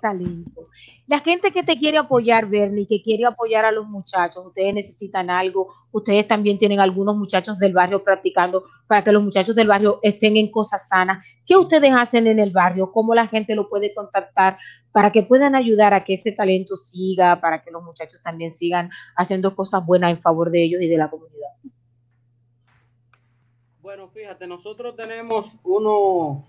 talento. 0.00 0.68
La 1.06 1.20
gente 1.20 1.52
que 1.52 1.62
te 1.62 1.76
quiere 1.76 1.98
apoyar, 1.98 2.46
Bernie, 2.46 2.86
que 2.86 3.00
quiere 3.00 3.24
apoyar 3.24 3.64
a 3.64 3.70
los 3.70 3.86
muchachos, 3.86 4.44
ustedes 4.44 4.74
necesitan 4.74 5.30
algo, 5.30 5.68
ustedes 5.92 6.26
también 6.26 6.58
tienen 6.58 6.80
algunos 6.80 7.16
muchachos 7.16 7.58
del 7.58 7.72
barrio 7.72 8.02
practicando 8.02 8.62
para 8.86 9.04
que 9.04 9.12
los 9.12 9.22
muchachos 9.22 9.54
del 9.54 9.68
barrio 9.68 10.00
estén 10.02 10.36
en 10.36 10.50
cosas 10.50 10.88
sanas. 10.88 11.24
¿Qué 11.46 11.56
ustedes 11.56 11.92
hacen 11.94 12.26
en 12.26 12.38
el 12.38 12.50
barrio? 12.50 12.90
¿Cómo 12.90 13.14
la 13.14 13.28
gente 13.28 13.54
lo 13.54 13.68
puede 13.68 13.94
contactar 13.94 14.58
para 14.92 15.12
que 15.12 15.22
puedan 15.22 15.54
ayudar 15.54 15.94
a 15.94 16.04
que 16.04 16.14
ese 16.14 16.32
talento 16.32 16.76
siga, 16.76 17.40
para 17.40 17.62
que 17.62 17.70
los 17.70 17.82
muchachos 17.82 18.22
también 18.22 18.52
sigan 18.52 18.90
haciendo 19.16 19.54
cosas 19.54 19.84
buenas 19.84 20.10
en 20.10 20.20
favor 20.20 20.50
de 20.50 20.64
ellos 20.64 20.82
y 20.82 20.88
de 20.88 20.96
la 20.96 21.10
comunidad? 21.10 21.50
Bueno, 23.86 24.08
fíjate, 24.08 24.48
nosotros 24.48 24.96
tenemos 24.96 25.60
uno, 25.62 26.44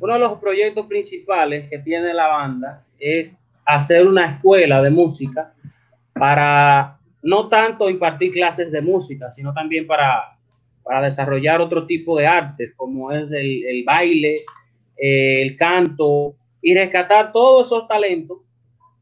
uno 0.00 0.14
de 0.14 0.18
los 0.20 0.38
proyectos 0.38 0.86
principales 0.86 1.68
que 1.70 1.78
tiene 1.80 2.14
la 2.14 2.28
banda 2.28 2.84
es 2.98 3.38
hacer 3.64 4.06
una 4.06 4.32
escuela 4.32 4.82
de 4.82 4.90
música 4.90 5.54
para 6.14 6.98
no 7.22 7.48
tanto 7.48 7.90
impartir 7.90 8.32
clases 8.32 8.72
de 8.72 8.82
música, 8.82 9.32
sino 9.32 9.52
también 9.54 9.86
para, 9.86 10.38
para 10.84 11.02
desarrollar 11.02 11.60
otro 11.60 11.86
tipo 11.86 12.16
de 12.18 12.26
artes, 12.26 12.74
como 12.76 13.12
es 13.12 13.30
el, 13.32 13.64
el 13.66 13.84
baile, 13.84 14.42
eh, 14.96 15.42
el 15.42 15.56
canto, 15.56 16.36
y 16.62 16.74
rescatar 16.74 17.32
todos 17.32 17.66
esos 17.66 17.88
talentos 17.88 18.38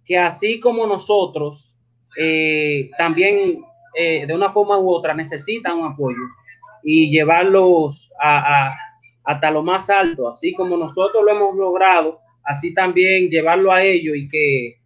que 0.05 0.19
así 0.19 0.61
como 0.61 0.87
nosotros, 0.87 1.77
eh, 2.19 2.91
también 2.99 3.65
eh, 3.97 4.27
de 4.27 4.35
una 4.35 4.51
forma 4.51 4.79
u 4.79 4.91
otra 4.91 5.15
necesitan 5.15 5.79
un 5.79 5.93
apoyo 5.93 6.19
y 6.85 7.11
llevarlos 7.11 8.13
a, 8.21 8.69
a- 8.71 8.77
hasta 9.25 9.51
lo 9.51 9.63
más 9.63 9.89
alto, 9.91 10.29
así 10.29 10.53
como 10.55 10.77
nosotros 10.77 11.25
lo 11.25 11.31
hemos 11.31 11.57
logrado, 11.57 12.21
así 12.45 12.75
también 12.75 13.31
llevarlo 13.31 13.73
a 13.73 13.83
ellos 13.83 14.17
y 14.17 14.29
que 14.29 14.77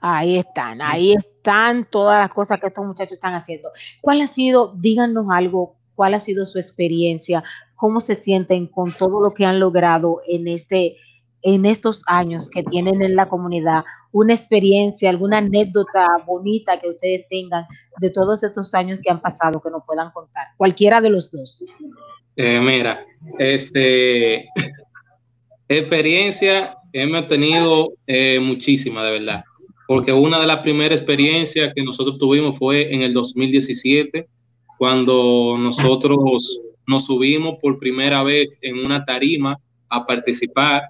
Ahí 0.00 0.38
están, 0.38 0.80
ahí 0.80 1.14
están 1.14 1.84
todas 1.90 2.20
las 2.20 2.32
cosas 2.32 2.60
que 2.60 2.68
estos 2.68 2.86
muchachos 2.86 3.14
están 3.14 3.34
haciendo. 3.34 3.70
¿Cuál 4.00 4.20
ha 4.20 4.28
sido, 4.28 4.72
díganos 4.76 5.26
algo, 5.30 5.74
cuál 5.96 6.14
ha 6.14 6.20
sido 6.20 6.46
su 6.46 6.58
experiencia, 6.58 7.42
cómo 7.74 8.00
se 8.00 8.14
sienten 8.14 8.68
con 8.68 8.92
todo 8.92 9.20
lo 9.20 9.34
que 9.34 9.44
han 9.44 9.58
logrado 9.58 10.20
en 10.28 10.46
este, 10.46 10.96
en 11.42 11.66
estos 11.66 12.02
años 12.06 12.50
que 12.50 12.62
tienen 12.62 13.02
en 13.02 13.16
la 13.16 13.28
comunidad? 13.28 13.84
Una 14.12 14.34
experiencia, 14.34 15.10
alguna 15.10 15.38
anécdota 15.38 16.06
bonita 16.26 16.78
que 16.78 16.88
ustedes 16.88 17.26
tengan 17.28 17.64
de 18.00 18.10
todos 18.10 18.42
estos 18.42 18.74
años 18.74 19.00
que 19.02 19.10
han 19.10 19.20
pasado 19.20 19.60
que 19.60 19.70
nos 19.70 19.84
puedan 19.86 20.10
contar. 20.10 20.48
Cualquiera 20.56 21.00
de 21.00 21.10
los 21.10 21.30
dos. 21.30 21.64
Eh, 22.36 22.60
mira, 22.60 23.04
este 23.38 24.48
experiencia 25.68 26.76
hemos 26.92 27.28
tenido 27.28 27.92
eh, 28.06 28.40
muchísima, 28.40 29.04
de 29.04 29.12
verdad. 29.12 29.44
Porque 29.86 30.12
una 30.12 30.40
de 30.40 30.46
las 30.46 30.58
primeras 30.58 31.00
experiencias 31.00 31.72
que 31.74 31.82
nosotros 31.82 32.18
tuvimos 32.18 32.58
fue 32.58 32.92
en 32.94 33.02
el 33.02 33.14
2017, 33.14 34.28
cuando 34.76 35.56
nosotros 35.58 36.18
nos 36.86 37.06
subimos 37.06 37.56
por 37.60 37.78
primera 37.78 38.22
vez 38.22 38.58
en 38.62 38.84
una 38.84 39.04
tarima 39.04 39.58
a 39.88 40.04
participar 40.04 40.82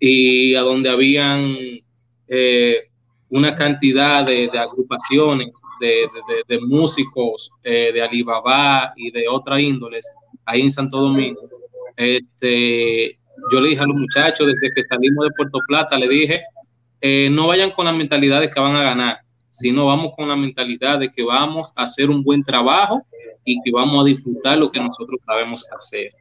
y 0.00 0.54
a 0.54 0.60
donde 0.62 0.90
habían 0.90 1.56
eh, 2.28 2.76
una 3.30 3.54
cantidad 3.54 4.24
de, 4.24 4.48
agrupaciones 4.58 5.48
de, 5.80 5.86
de- 5.86 6.34
de- 6.48 6.56
de 6.56 6.60
músicos 6.66 7.50
eh, 7.62 7.90
de 7.92 8.02
Alibaba 8.02 8.92
y 8.96 9.10
de 9.10 9.28
otras 9.28 9.60
índoles 9.60 10.06
ahí 10.44 10.62
en 10.62 10.70
Santo 10.70 10.98
Domingo. 11.00 11.40
Este, 11.96 13.18
yo 13.52 13.60
le 13.60 13.70
dije 13.70 13.82
a 13.82 13.86
los 13.86 13.96
muchachos 13.96 14.46
desde 14.46 14.74
que 14.74 14.82
salimos 14.88 15.24
de 15.26 15.30
Puerto 15.36 15.58
Plata, 15.66 15.98
le 15.98 16.08
dije, 16.08 16.42
eh, 17.00 17.28
no 17.30 17.46
vayan 17.48 17.70
con 17.72 17.84
la 17.86 17.92
mentalidad 17.92 18.40
de 18.40 18.50
que 18.50 18.60
van 18.60 18.76
a 18.76 18.82
ganar, 18.82 19.18
sino 19.50 19.86
vamos 19.86 20.12
con 20.16 20.28
la 20.28 20.36
mentalidad 20.36 20.98
de 20.98 21.10
que 21.10 21.22
vamos 21.22 21.72
a 21.76 21.82
hacer 21.82 22.08
un 22.10 22.22
buen 22.22 22.42
trabajo 22.42 23.02
y 23.44 23.60
que 23.62 23.70
vamos 23.72 24.00
a 24.00 24.04
disfrutar 24.08 24.58
lo 24.58 24.70
que 24.70 24.80
nosotros 24.80 25.20
sabemos 25.26 25.64
hacer. 25.76 26.12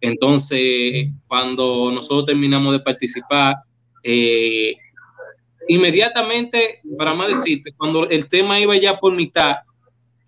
Entonces, 0.00 1.08
cuando 1.26 1.90
nosotros 1.92 2.26
terminamos 2.26 2.72
de 2.72 2.80
participar, 2.80 3.56
eh, 4.02 4.74
inmediatamente, 5.68 6.80
para 6.96 7.14
más 7.14 7.28
decirte, 7.28 7.72
cuando 7.76 8.08
el 8.08 8.28
tema 8.28 8.60
iba 8.60 8.76
ya 8.76 8.98
por 8.98 9.14
mitad, 9.14 9.56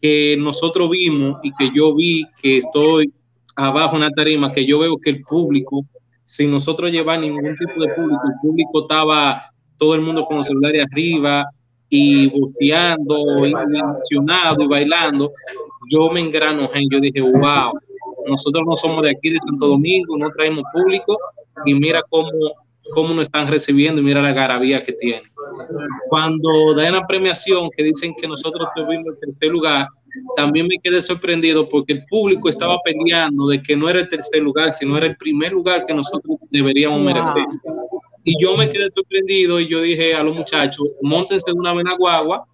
que 0.00 0.36
nosotros 0.38 0.90
vimos 0.90 1.38
y 1.42 1.52
que 1.54 1.70
yo 1.74 1.94
vi 1.94 2.24
que 2.40 2.56
estoy 2.58 3.12
abajo 3.56 3.96
en 3.96 4.02
la 4.02 4.10
tarima, 4.10 4.52
que 4.52 4.64
yo 4.64 4.78
veo 4.78 4.96
que 4.98 5.10
el 5.10 5.22
público, 5.22 5.84
sin 6.24 6.50
nosotros 6.50 6.90
llevar 6.90 7.20
ningún 7.20 7.54
tipo 7.56 7.80
de 7.80 7.92
público, 7.94 8.22
el 8.24 8.40
público 8.40 8.82
estaba 8.82 9.50
todo 9.76 9.94
el 9.94 10.00
mundo 10.00 10.24
con 10.24 10.38
los 10.38 10.46
celulares 10.46 10.86
arriba 10.90 11.44
y 11.88 12.28
buceando, 12.28 13.46
y 13.46 13.52
y 14.10 14.66
bailando. 14.66 15.32
Yo 15.90 16.10
me 16.10 16.20
engranojé, 16.20 16.80
yo 16.90 17.00
dije, 17.00 17.20
wow, 17.20 17.72
nosotros 18.26 18.64
no 18.66 18.76
somos 18.76 19.02
de 19.02 19.10
aquí 19.10 19.30
de 19.30 19.38
Santo 19.44 19.66
Domingo, 19.66 20.16
no 20.18 20.30
traemos 20.30 20.64
público 20.72 21.16
y 21.64 21.74
mira 21.74 22.02
cómo, 22.08 22.30
cómo 22.92 23.14
nos 23.14 23.22
están 23.22 23.48
recibiendo 23.48 24.00
y 24.00 24.04
mira 24.04 24.22
la 24.22 24.32
garabía 24.32 24.82
que 24.82 24.92
tienen. 24.92 25.22
Cuando 26.08 26.74
dan 26.74 26.94
la 26.94 27.06
premiación 27.06 27.70
que 27.76 27.84
dicen 27.84 28.14
que 28.20 28.28
nosotros 28.28 28.68
tuvimos 28.74 29.06
el 29.06 29.18
tercer 29.18 29.50
lugar, 29.50 29.88
también 30.36 30.66
me 30.66 30.78
quedé 30.82 31.00
sorprendido 31.00 31.68
porque 31.68 31.92
el 31.94 32.04
público 32.06 32.48
estaba 32.48 32.78
peleando 32.84 33.48
de 33.48 33.62
que 33.62 33.76
no 33.76 33.88
era 33.88 34.00
el 34.00 34.08
tercer 34.08 34.42
lugar, 34.42 34.72
sino 34.72 34.96
era 34.96 35.06
el 35.06 35.16
primer 35.16 35.52
lugar 35.52 35.84
que 35.86 35.94
nosotros 35.94 36.36
deberíamos 36.50 37.00
merecer. 37.00 37.44
Y 38.24 38.34
yo 38.42 38.56
me 38.56 38.68
quedé 38.68 38.90
sorprendido 38.94 39.60
y 39.60 39.68
yo 39.68 39.80
dije 39.80 40.14
a 40.14 40.22
los 40.22 40.34
muchachos, 40.34 40.86
montense 41.00 41.52
una 41.52 41.72
vez 41.72 41.84
en 41.84 41.90
la 41.90 41.96
guagua, 41.96 42.44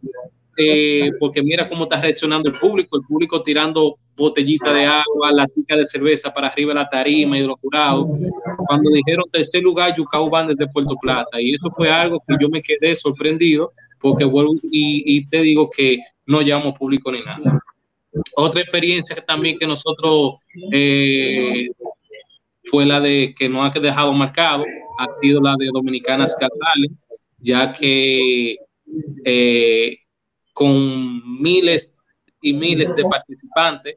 eh, 0.57 1.11
porque 1.21 1.43
mira 1.43 1.69
cómo 1.69 1.85
está 1.85 2.01
reaccionando 2.01 2.49
el 2.49 2.59
público, 2.59 2.97
el 2.97 3.03
público 3.03 3.43
tirando 3.43 3.99
botellita 4.17 4.73
de 4.73 4.87
agua, 4.87 5.33
latica 5.33 5.77
de 5.77 5.85
cerveza 5.85 6.33
para 6.33 6.49
arriba 6.49 6.73
de 6.73 6.81
la 6.81 6.89
tarima 6.89 7.37
y 7.37 7.43
de 7.43 7.47
los. 7.47 7.59
Cuando 7.61 8.91
dijeron 8.91 9.25
tercer 9.31 9.63
lugar, 9.63 9.95
Yucau 9.95 10.31
Band 10.31 10.51
desde 10.51 10.73
Puerto 10.73 10.97
Plata. 11.01 11.41
Y 11.41 11.55
eso 11.55 11.71
fue 11.77 11.91
algo 11.91 12.23
que 12.27 12.37
yo 12.41 12.49
me 12.49 12.63
quedé 12.63 12.97
sorprendido, 12.97 13.73
porque 14.01 14.25
vuelvo 14.25 14.55
y, 14.63 15.27
te 15.27 15.43
digo 15.43 15.69
que 15.69 15.99
no 16.25 16.41
llevamos 16.41 16.79
público 16.79 17.13
ni 17.13 17.23
nada. 17.23 17.63
Otra 18.37 18.63
experiencia 18.63 19.15
que 19.15 19.23
también 19.23 19.59
que 19.59 19.67
nosotros 19.67 20.37
eh, 20.73 21.69
fue 22.65 22.87
la 22.87 23.01
de 23.01 23.35
que 23.39 23.49
nos 23.49 23.69
ha 23.69 23.79
dejado 23.79 24.13
marcado, 24.15 24.65
ha 24.99 25.07
sido 25.21 25.41
la 25.43 25.55
de 25.59 25.67
Dominicanas 25.67 26.35
Catales, 26.35 26.93
ya 27.39 27.75
que 27.75 28.57
eh, 29.25 29.99
con 30.57 31.41
miles 31.43 31.95
y 32.41 32.55
miles 32.55 32.97
de 32.97 33.05
participantes, 33.05 33.97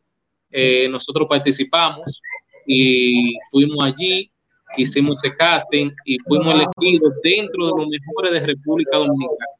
eh, 0.52 0.90
nosotros 0.90 1.26
participamos 1.30 2.22
y 2.68 3.34
fuimos 3.49 3.77
allí, 3.81 4.30
hicimos 4.76 5.15
ese 5.23 5.36
casting 5.38 5.90
y 6.03 6.18
fuimos 6.27 6.53
elegidos 6.53 7.14
dentro 7.23 7.65
de 7.68 7.72
los 7.77 7.88
mejores 7.88 8.31
de 8.34 8.48
República 8.48 8.98
Dominicana. 8.98 9.53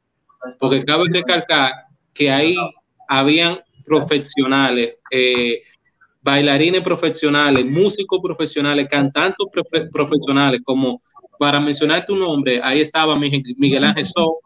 porque 0.58 0.84
cabe 0.84 1.04
recalcar 1.10 1.70
que 2.14 2.30
ahí 2.30 2.56
habían 3.08 3.60
profesionales, 3.84 4.94
eh, 5.10 5.62
bailarines 6.22 6.82
profesionales, 6.82 7.64
músicos 7.64 8.20
profesionales, 8.22 8.86
cantantes 8.90 9.46
profe- 9.52 9.90
profesionales, 9.90 10.60
como 10.64 11.00
para 11.38 11.60
mencionar 11.60 12.04
tu 12.04 12.14
nombre, 12.16 12.60
ahí 12.62 12.80
estaba 12.80 13.14
Miguel 13.16 13.84
Ángel 13.84 14.04
So 14.04 14.38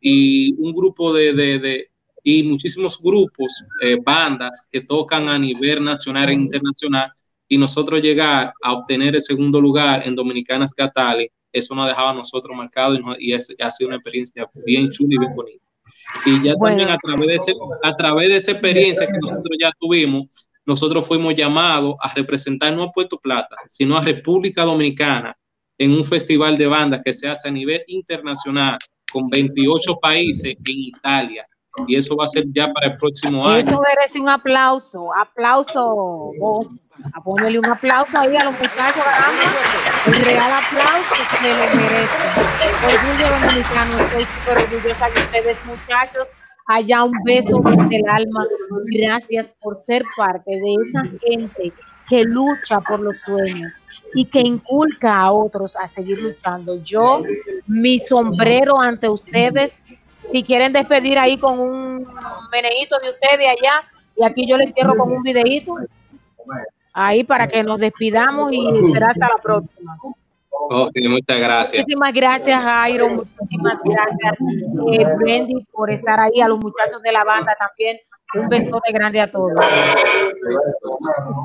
y 0.00 0.54
un 0.58 0.72
grupo 0.74 1.12
de- 1.12 1.88
y 2.22 2.42
muchísimos 2.44 3.00
grupos, 3.02 3.52
eh, 3.82 3.96
bandas 4.04 4.66
que 4.70 4.80
tocan 4.82 5.28
a 5.28 5.38
nivel 5.38 5.82
nacional 5.82 6.28
e 6.28 6.34
internacional 6.34 7.12
y 7.48 7.58
nosotros 7.58 8.00
llegar 8.00 8.52
a 8.62 8.72
obtener 8.72 9.14
el 9.14 9.20
segundo 9.22 9.60
lugar 9.60 10.06
en 10.06 10.14
Dominicanas 10.14 10.72
Talent, 10.94 11.30
eso 11.52 11.74
nos 11.74 11.88
dejaba 11.88 12.10
a 12.10 12.14
nosotros 12.14 12.56
marcados 12.56 12.98
y, 12.98 13.02
no- 13.02 13.16
y 13.18 13.34
es- 13.34 13.54
ha 13.60 13.70
sido 13.70 13.88
una 13.88 13.96
experiencia 13.96 14.48
bien 14.64 14.88
chula 14.88 15.14
y 15.16 15.18
bien 15.18 15.34
bonita. 15.34 15.64
Y 16.24 16.42
ya 16.42 16.54
Bueno. 16.56 16.78
también 16.78 16.88
a 16.90 16.98
través, 16.98 17.26
de 17.28 17.34
ese- 17.36 17.52
a 17.82 17.96
través 17.96 18.28
de 18.28 18.36
esa 18.38 18.52
experiencia 18.52 19.06
que 19.06 19.18
nosotros 19.20 19.56
ya 19.60 19.70
tuvimos, 19.78 20.26
nosotros 20.64 21.06
fuimos 21.06 21.34
llamados 21.34 21.96
a 22.00 22.14
representar 22.14 22.72
no 22.74 22.84
a 22.84 22.92
Puerto 22.92 23.18
Plata, 23.18 23.56
sino 23.68 23.96
a 23.96 24.04
República 24.04 24.62
Dominicana 24.64 25.36
en 25.76 25.92
un 25.92 26.04
festival 26.04 26.56
de 26.56 26.66
bandas 26.66 27.02
que 27.04 27.12
se 27.12 27.28
hace 27.28 27.48
a 27.48 27.52
nivel 27.52 27.82
internacional 27.88 28.78
con 29.12 29.28
28 29.28 29.98
países 30.00 30.54
en 30.64 30.78
Italia. 30.78 31.46
Y 31.86 31.96
eso 31.96 32.14
va 32.16 32.26
a 32.26 32.28
ser 32.28 32.44
ya 32.52 32.70
para 32.72 32.88
el 32.88 32.98
próximo 32.98 33.48
año. 33.48 33.58
Eso 33.58 33.80
merece 33.80 34.20
un 34.20 34.28
aplauso, 34.28 35.14
aplauso, 35.14 36.32
vos. 36.38 36.68
A 37.14 37.22
ponerle 37.22 37.58
un 37.58 37.66
aplauso 37.66 38.18
ahí 38.18 38.36
a 38.36 38.44
los 38.44 38.52
muchachos. 38.52 39.02
El 40.06 40.24
real 40.24 40.52
aplauso 40.52 41.14
que 41.40 41.48
lo 41.48 41.82
merece. 41.82 42.16
Orgullo 42.84 43.40
dominicano, 43.40 43.98
estoy 43.98 44.24
súper 44.24 44.58
orgullosa 44.58 45.10
de 45.10 45.20
ustedes, 45.20 45.64
muchachos. 45.64 46.28
Allá 46.66 47.04
un 47.04 47.18
beso 47.24 47.60
desde 47.64 47.96
el 47.96 48.08
alma. 48.08 48.46
Gracias 48.92 49.56
por 49.60 49.74
ser 49.74 50.04
parte 50.16 50.50
de 50.50 50.74
esa 50.86 51.02
gente 51.26 51.72
que 52.08 52.24
lucha 52.24 52.80
por 52.80 53.00
los 53.00 53.18
sueños 53.22 53.72
y 54.14 54.26
que 54.26 54.40
inculca 54.40 55.18
a 55.18 55.32
otros 55.32 55.76
a 55.76 55.86
seguir 55.86 56.20
luchando. 56.20 56.80
Yo, 56.82 57.22
mi 57.66 57.98
sombrero 57.98 58.80
ante 58.80 59.08
ustedes, 59.08 59.84
si 60.28 60.42
quieren 60.42 60.72
despedir 60.72 61.18
ahí 61.18 61.36
con 61.38 61.58
un 61.58 62.06
meneíto 62.50 62.96
de 62.98 63.10
ustedes 63.10 63.48
allá, 63.48 63.84
y 64.16 64.24
aquí 64.24 64.46
yo 64.46 64.56
les 64.56 64.72
cierro 64.72 64.96
con 64.96 65.12
un 65.12 65.22
videíto, 65.22 65.76
ahí 66.92 67.24
para 67.24 67.48
que 67.48 67.62
nos 67.62 67.78
despidamos 67.78 68.52
y 68.52 68.92
será 68.92 69.08
hasta 69.08 69.28
la 69.28 69.42
próxima. 69.42 69.96
Ok, 70.70 70.92
muchas 71.08 71.40
gracias. 71.40 71.82
Muchísimas 71.82 72.12
gracias, 72.12 72.62
Jairo. 72.62 73.08
Muchísimas 73.08 73.78
gracias, 73.84 74.38
eh, 74.92 75.04
Brandy, 75.16 75.66
por 75.72 75.90
estar 75.90 76.20
ahí. 76.20 76.40
A 76.40 76.48
los 76.48 76.58
muchachos 76.58 77.02
de 77.02 77.12
la 77.12 77.24
banda 77.24 77.56
también. 77.58 77.98
Un 78.34 78.48
besote 78.48 78.92
grande 78.92 79.20
a 79.20 79.30
todos. 79.30 79.52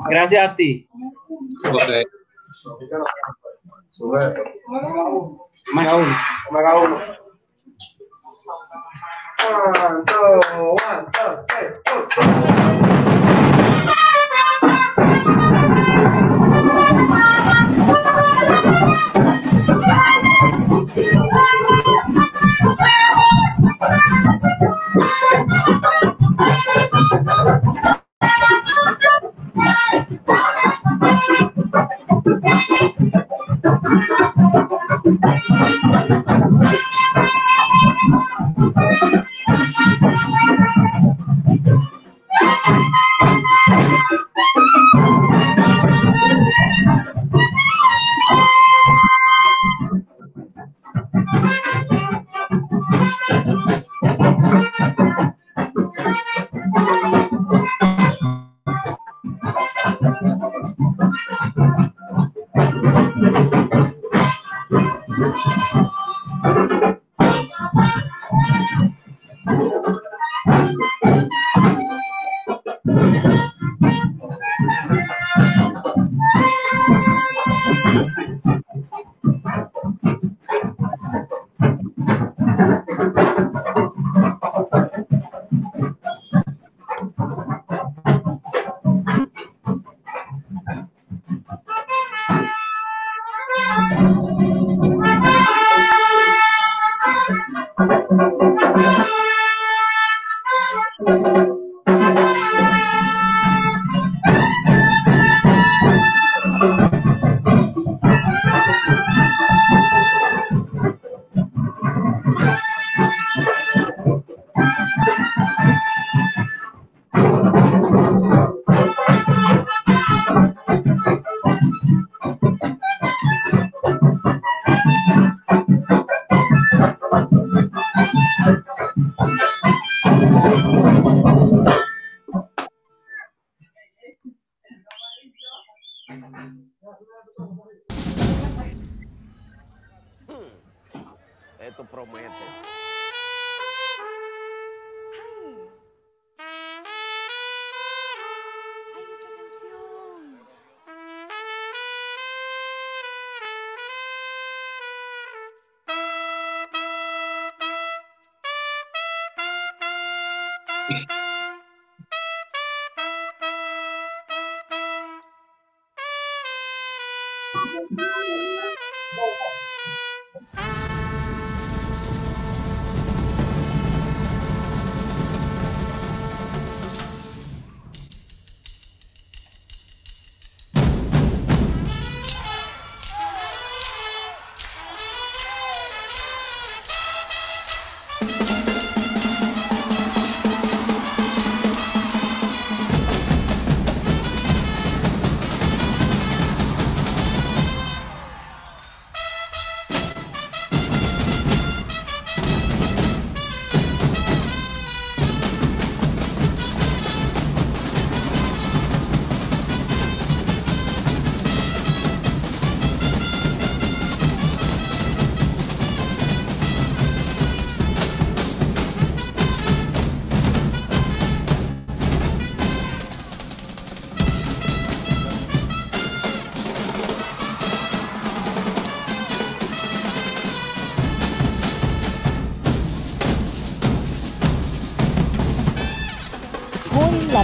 Gracias 0.08 0.50
a 0.50 0.56
ti. 0.56 0.88
Ok. 1.70 1.82
Omega 5.70 7.18
One, 8.48 10.06
two, 10.06 10.40
one, 10.80 11.12
two, 11.12 11.44
three, 11.50 11.68
four, 11.86 12.08
four. 27.70 27.97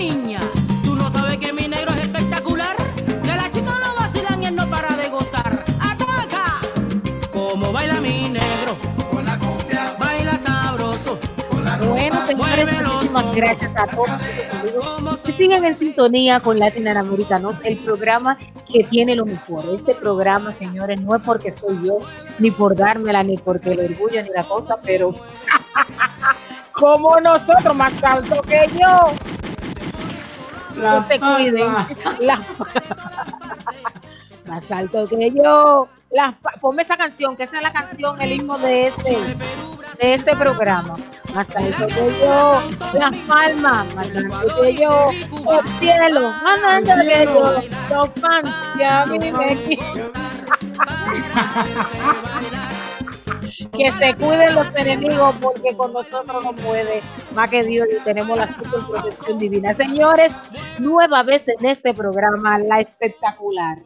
Niña, 0.00 0.40
tú 0.82 0.96
no 0.96 1.10
sabes 1.10 1.36
que 1.36 1.52
mi 1.52 1.68
negro 1.68 1.92
es 1.92 2.00
espectacular. 2.00 2.74
Que 3.22 3.34
las 3.36 3.50
chicas 3.50 3.74
lo 3.78 3.94
vacilan 3.96 4.42
y 4.42 4.46
él 4.46 4.56
no 4.56 4.66
para 4.70 4.96
de 4.96 5.10
gozar. 5.10 5.62
¡Ataca! 5.78 6.60
Como 7.30 7.70
baila 7.70 8.00
mi 8.00 8.30
negro. 8.30 8.78
Con 9.10 9.26
la 9.26 9.38
cumbia. 9.38 9.94
Baila 9.98 10.38
sabroso. 10.38 11.18
Bueno, 11.86 12.26
señores, 12.26 12.66
muchísimas 12.72 13.36
gracias 13.36 13.76
a 13.76 13.86
todos 13.88 14.10
que 15.22 15.32
siguen 15.32 15.66
en 15.66 15.76
sintonía 15.76 16.40
con 16.40 16.58
Latin 16.58 16.88
Americanos, 16.88 17.56
el 17.62 17.76
programa 17.78 18.38
que 18.72 18.84
tiene 18.84 19.14
lo 19.14 19.26
mejor. 19.26 19.66
Este 19.74 19.94
programa, 19.94 20.50
señores, 20.54 20.98
no 21.02 21.14
es 21.14 21.22
porque 21.22 21.50
soy 21.50 21.78
yo, 21.84 21.98
ni 22.38 22.50
por 22.50 22.74
dármela, 22.74 23.22
ni 23.22 23.36
porque 23.36 23.72
el 23.72 23.80
orgullo, 23.80 24.22
ni 24.22 24.30
la 24.30 24.44
cosa, 24.44 24.76
pero 24.82 25.12
como 26.72 27.20
nosotros, 27.20 27.74
más 27.74 27.92
alto 28.02 28.40
que 28.42 28.66
yo. 28.78 29.39
La 30.76 30.94
no 30.96 31.06
se 31.08 31.18
cuiden. 31.20 31.74
palma. 31.74 31.88
La- 32.20 32.40
más 34.46 34.70
alto 34.70 35.06
que 35.06 35.30
yo. 35.30 35.88
Las 36.10 36.34
ponme 36.60 36.82
esa 36.82 36.96
canción, 36.96 37.36
que 37.36 37.44
esa 37.44 37.58
es 37.58 37.62
la 37.62 37.72
canción, 37.72 38.20
el 38.20 38.32
himno 38.32 38.58
de 38.58 38.88
este, 38.88 39.16
de 40.00 40.14
este 40.14 40.34
programa. 40.34 40.94
Más 41.32 41.54
alto 41.54 41.86
que 41.86 42.18
yo, 42.20 42.60
las 42.94 43.16
palmas, 43.28 43.94
más 43.94 44.08
alto 44.08 44.62
que 44.62 44.74
yo, 44.74 45.10
el 45.10 45.68
cielo, 45.78 46.32
más 46.42 46.60
alto 46.64 46.92
que 47.00 47.24
yo, 47.26 47.54
los 47.94 48.10
fans 48.20 48.50
que 48.76 48.84
a 48.84 49.06
mí 49.06 49.18
me. 49.20 49.78
Que 53.72 53.90
se 53.90 54.14
cuiden 54.14 54.54
los 54.54 54.66
enemigos 54.74 55.34
porque 55.40 55.76
con 55.76 55.92
nosotros 55.92 56.44
no 56.44 56.54
puede 56.54 57.02
más 57.34 57.50
que 57.50 57.62
Dios 57.62 57.88
y 57.90 58.02
tenemos 58.04 58.38
la 58.38 58.48
super 58.48 58.80
protección 58.88 59.38
divina. 59.38 59.74
Señores, 59.74 60.32
nueva 60.78 61.22
vez 61.22 61.46
en 61.48 61.66
este 61.66 61.92
programa, 61.92 62.58
la 62.58 62.80
espectacular. 62.80 63.78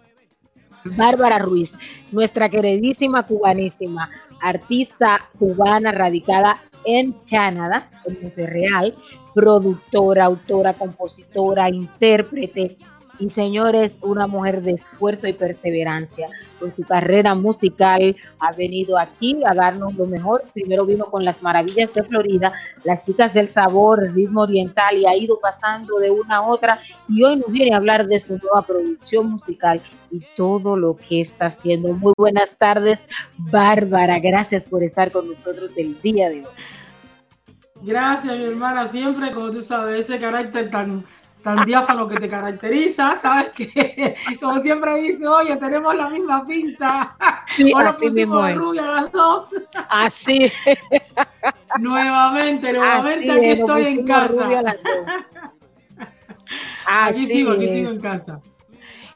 Bárbara 0.85 1.39
Ruiz, 1.39 1.73
nuestra 2.13 2.49
queridísima 2.49 3.27
cubanísima, 3.27 4.11
artista 4.41 5.31
cubana 5.39 5.93
radicada 5.93 6.59
en 6.85 7.13
Canadá, 7.29 7.91
en 8.05 8.23
Montreal, 8.23 8.95
productora, 9.35 10.27
autora, 10.27 10.75
compositora, 10.75 11.71
intérprete 11.71 12.77
y 13.19 13.31
señores, 13.31 13.99
una 14.03 14.27
mujer 14.27 14.63
de 14.63 14.73
esfuerzo 14.73 15.27
y 15.29 15.33
perseverancia. 15.33 16.29
Con 16.59 16.73
su 16.73 16.83
carrera 16.83 17.35
musical 17.35 18.17
ha 18.39 18.53
venido 18.53 18.99
aquí 18.99 19.41
a 19.47 19.55
darnos 19.55 19.95
lo 19.95 20.07
mejor. 20.07 20.45
Primero 20.53 20.87
vino 20.87 21.07
con 21.07 21.25
las 21.25 21.43
maravillas 21.43 21.93
de 21.95 22.03
Florida, 22.03 22.53
las 22.85 23.05
chicas 23.07 23.35
del 23.35 23.49
sabor, 23.49 24.13
ritmo 24.15 24.43
oriental 24.43 24.97
y 24.97 25.07
ha 25.07 25.17
ido 25.17 25.39
pasando 25.41 25.99
de 25.99 26.11
una 26.11 26.37
a 26.37 26.43
otra 26.43 26.79
y 27.09 27.23
hoy 27.23 27.37
nos 27.37 27.51
viene 27.51 27.75
a 27.75 27.79
hablar 27.79 28.07
de 28.07 28.21
su 28.21 28.39
nueva 28.39 28.63
producción 28.63 29.31
musical 29.31 29.81
y 30.11 30.21
todo 30.37 30.77
lo 30.77 30.97
que 30.97 31.21
está 31.21 31.47
haciendo. 31.47 31.93
Muy 31.93 32.13
buenas 32.17 32.57
tardes, 32.57 33.01
Bárbara. 33.39 34.19
Gracias 34.19 34.69
por 34.69 34.83
estar 34.83 35.13
con 35.13 35.29
nosotros 35.29 35.75
el 35.77 36.01
día 36.01 36.29
de 36.29 36.41
hoy. 36.41 36.53
Gracias, 37.83 38.39
mi 38.39 38.45
hermana. 38.45 38.87
Siempre, 38.87 39.31
como 39.31 39.51
tú 39.51 39.61
sabes, 39.61 40.07
ese 40.09 40.19
carácter 40.19 40.71
tan, 40.71 41.05
tan 41.45 41.65
diáfano 41.67 42.09
que 42.09 42.17
te 42.17 42.27
caracteriza, 42.29 43.15
sabes 43.17 43.51
que, 43.51 44.17
como 44.41 44.59
siempre 44.59 44.95
dice, 45.03 45.29
oye, 45.29 45.57
tenemos 45.59 45.95
la 45.95 46.09
misma 46.09 46.45
pinta. 46.47 47.17
Sí, 47.47 47.71
Ahora 47.75 47.91
así 47.91 48.11
mismo 48.11 48.41
pusimos 48.41 48.49
es. 48.49 48.57
rubia 48.57 48.83
las 48.87 49.13
dos. 49.13 49.55
Así. 49.91 50.51
Nuevamente, 51.79 52.73
nuevamente 52.73 53.31
Así 53.31 53.31
aquí 53.31 53.51
es, 53.51 53.59
estoy 53.61 53.87
en 53.87 54.07
casa. 54.07 54.49
Aquí 56.87 57.27
sigo, 57.27 57.53
aquí 57.53 57.67
es. 57.67 57.73
sigo 57.73 57.91
en 57.91 58.01
casa. 58.01 58.41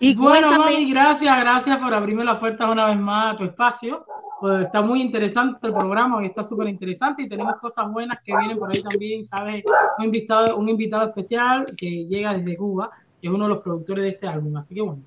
Y 0.00 0.14
bueno, 0.14 0.48
cuéntame- 0.48 0.72
mami, 0.74 0.90
gracias, 0.90 1.40
gracias 1.40 1.78
por 1.80 1.92
abrirme 1.92 2.24
la 2.24 2.38
puerta 2.38 2.70
una 2.70 2.86
vez 2.86 2.98
más 2.98 3.34
a 3.34 3.38
tu 3.38 3.44
espacio. 3.44 4.04
Pues 4.40 4.66
está 4.66 4.80
muy 4.80 5.02
interesante 5.02 5.66
el 5.66 5.72
programa, 5.72 6.18
hoy 6.18 6.26
está 6.26 6.44
súper 6.44 6.68
interesante 6.68 7.22
y 7.22 7.28
tenemos 7.28 7.56
cosas 7.56 7.90
buenas 7.90 8.18
que 8.24 8.36
vienen 8.36 8.56
por 8.56 8.70
ahí 8.72 8.80
también, 8.80 9.26
¿sabes? 9.26 9.64
Un 9.98 10.04
invitado, 10.04 10.56
un 10.56 10.68
invitado 10.68 11.08
especial 11.08 11.64
que 11.76 12.06
llega 12.06 12.32
desde 12.32 12.56
Cuba, 12.56 12.88
que 13.20 13.26
es 13.26 13.34
uno 13.34 13.44
de 13.46 13.54
los 13.54 13.62
productores 13.62 14.04
de 14.04 14.10
este 14.10 14.28
álbum. 14.28 14.56
Así 14.56 14.76
que 14.76 14.82
bueno, 14.82 15.02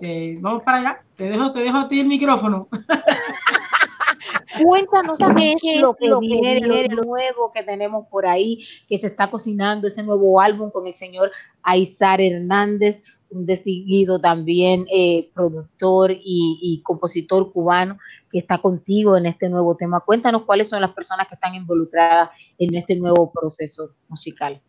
eh, 0.00 0.38
vamos 0.40 0.62
para 0.62 0.78
allá. 0.78 1.02
Te 1.16 1.24
dejo, 1.24 1.52
te 1.52 1.60
dejo 1.60 1.76
a 1.76 1.88
ti 1.88 2.00
el 2.00 2.06
micrófono. 2.06 2.68
Cuéntanos 4.62 5.18
qué 5.36 5.52
es 5.52 5.80
lo 5.80 5.94
que 5.94 6.08
lo 6.08 6.20
que 6.20 6.26
viene, 6.26 6.68
viene, 6.68 6.94
lo 6.94 7.02
nuevo 7.04 7.50
que 7.52 7.62
tenemos 7.62 8.06
por 8.08 8.26
ahí, 8.26 8.58
que 8.88 8.98
se 8.98 9.06
está 9.08 9.28
cocinando 9.30 9.88
ese 9.88 10.02
nuevo 10.02 10.40
álbum 10.40 10.70
con 10.70 10.86
el 10.86 10.92
señor 10.92 11.30
Aizar 11.62 12.20
Hernández, 12.20 13.02
un 13.32 13.46
distinguido 13.46 14.20
también 14.20 14.86
eh, 14.92 15.28
productor 15.34 16.10
y, 16.12 16.58
y 16.62 16.82
compositor 16.82 17.50
cubano 17.50 17.98
que 18.30 18.38
está 18.38 18.58
contigo 18.58 19.16
en 19.16 19.26
este 19.26 19.48
nuevo 19.48 19.76
tema. 19.76 20.00
Cuéntanos 20.00 20.42
cuáles 20.42 20.68
son 20.68 20.80
las 20.80 20.92
personas 20.92 21.28
que 21.28 21.34
están 21.34 21.54
involucradas 21.54 22.30
en 22.58 22.74
este 22.74 22.96
nuevo 22.96 23.30
proceso 23.32 23.90
musical. 24.08 24.60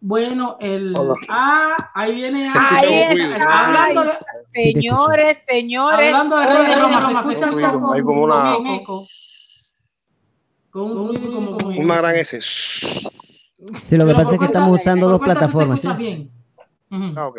Bueno, 0.00 0.56
el. 0.60 0.94
Hola. 0.96 1.14
Ah, 1.28 1.76
ahí 1.94 2.14
viene. 2.14 2.44
Ahí 2.56 3.14
ruido. 3.16 3.34
Hablando 3.50 4.02
de, 4.04 4.12
Sí, 4.12 4.18
te 4.52 4.60
escucho. 4.68 4.96
Señores, 4.96 5.38
señores. 5.46 6.06
hablando 6.06 6.36
de 6.38 6.46
Rey 6.46 6.66
de 6.66 6.76
Roma, 6.76 7.22
se 7.22 7.32
escucha 7.34 7.72
como- 7.72 7.92
hay 7.92 8.02
como 8.02 8.20
con 8.20 8.30
una- 8.30 8.56
un 8.58 8.66
eco. 8.68 9.02
Con 10.70 10.88
como 11.32 11.50
con 11.58 11.66
Una 11.76 11.94
eco. 11.94 12.02
gran 12.02 12.16
S. 12.16 12.40
Sí, 12.40 13.96
lo 13.96 14.04
que 14.04 14.12
Pero 14.12 14.16
pasa 14.18 14.32
es 14.34 14.38
que 14.38 14.44
estamos 14.44 14.72
usando 14.80 15.08
dos 15.08 15.20
plataformas. 15.20 15.98
bien. 15.98 16.30
Ah, 17.16 17.26
ok. 17.26 17.38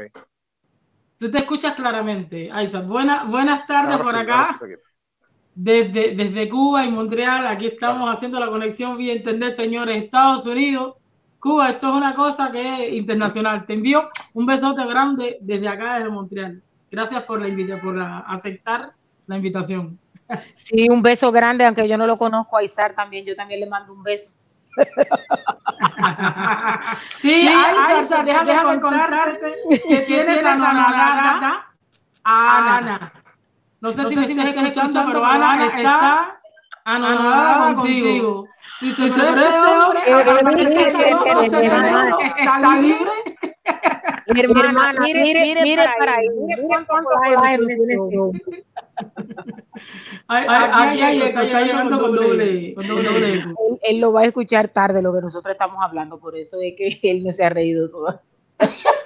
Tú 1.20 1.30
te 1.30 1.40
escuchas 1.40 1.74
claramente, 1.74 2.50
Isaac. 2.64 2.86
Buena, 2.88 3.26
buenas 3.26 3.68
tardes 3.68 3.92
Ahora 3.92 4.04
por 4.04 4.14
sí, 4.14 4.20
acá. 4.22 4.56
sí. 4.58 4.66
Desde, 5.54 6.16
desde 6.16 6.48
Cuba 6.48 6.86
y 6.86 6.92
Montreal, 6.92 7.46
aquí 7.48 7.68
estamos 7.68 8.08
haciendo 8.08 8.40
la 8.40 8.48
conexión 8.48 8.98
vía 8.98 9.14
internet, 9.14 9.54
señores. 9.54 10.02
Estados 10.06 10.46
Unidos, 10.46 10.96
Cuba, 11.38 11.72
esto 11.72 11.90
es 11.90 11.94
una 11.96 12.16
cosa 12.16 12.50
que 12.52 12.88
es 12.88 12.94
internacional. 12.94 13.66
Te 13.66 13.74
envío 13.74 14.10
un 14.34 14.46
besote 14.46 14.86
grande 14.86 15.38
desde 15.42 15.68
acá, 15.68 15.96
desde 15.96 16.10
Montreal. 16.10 16.64
Gracias 16.90 17.24
por 17.24 17.42
la 17.42 17.50
invita 17.50 17.82
por 17.82 17.98
la- 17.98 18.20
aceptar 18.20 18.94
la 19.28 19.36
invitación. 19.36 20.00
Sí, 20.56 20.88
un 20.90 21.02
beso 21.02 21.32
grande, 21.32 21.66
aunque 21.66 21.88
yo 21.88 21.98
no 21.98 22.08
lo 22.08 22.18
conozco 22.18 22.56
a 22.56 22.64
Isar 22.64 22.94
también, 22.96 23.26
yo 23.26 23.36
también 23.36 23.60
le 23.60 23.66
mando 23.68 23.92
un 23.94 24.04
beso. 24.04 24.32
Sí, 27.16 27.42
Sí, 27.42 27.48
déjame, 28.26 28.46
déjame 28.46 28.82
contarte 28.82 29.56
que 29.88 29.98
tienes 30.02 30.46
a 30.46 30.56
Ana. 32.24 33.14
No 33.82 33.92
sé 33.92 34.06
si 34.06 34.16
me 34.16 34.24
estás 34.24 34.48
escuchando, 34.48 35.06
pero 35.08 35.26
Ana 35.26 35.68
está 35.68 36.39
anonadada 36.96 37.76
contigo. 37.76 38.48
Dice, 38.82 39.04
pero 39.16 39.30
ese 39.30 39.68
hombre, 39.68 40.02
está 42.38 42.82
libre. 42.82 43.12
Mi 44.34 44.40
hermana, 44.42 45.02
mire, 45.02 45.24
mire, 45.24 45.64
mire 45.64 45.84
para 45.98 46.14
ahí, 46.14 46.28
mire 46.46 46.64
cuánto 46.68 46.94
tiene 47.66 47.94
este 47.94 48.18
hombre. 48.18 48.66
Aquí 50.28 51.02
hay 51.02 51.22
está 51.22 51.44
llegando 51.44 52.00
con 52.00 52.16
doble, 52.16 52.74
con 52.76 52.88
doble. 52.88 53.32
Él, 53.32 53.56
él 53.82 54.00
lo 54.00 54.12
va 54.12 54.22
a 54.22 54.26
escuchar 54.26 54.68
tarde 54.68 55.02
lo 55.02 55.14
que 55.14 55.22
nosotros 55.22 55.52
estamos 55.52 55.78
hablando, 55.82 56.20
por 56.20 56.38
eso 56.38 56.58
es 56.62 56.74
que 56.76 57.00
él 57.04 57.24
no 57.24 57.32
se 57.32 57.44
ha 57.46 57.50
reído 57.50 57.90
todo. 57.90 58.22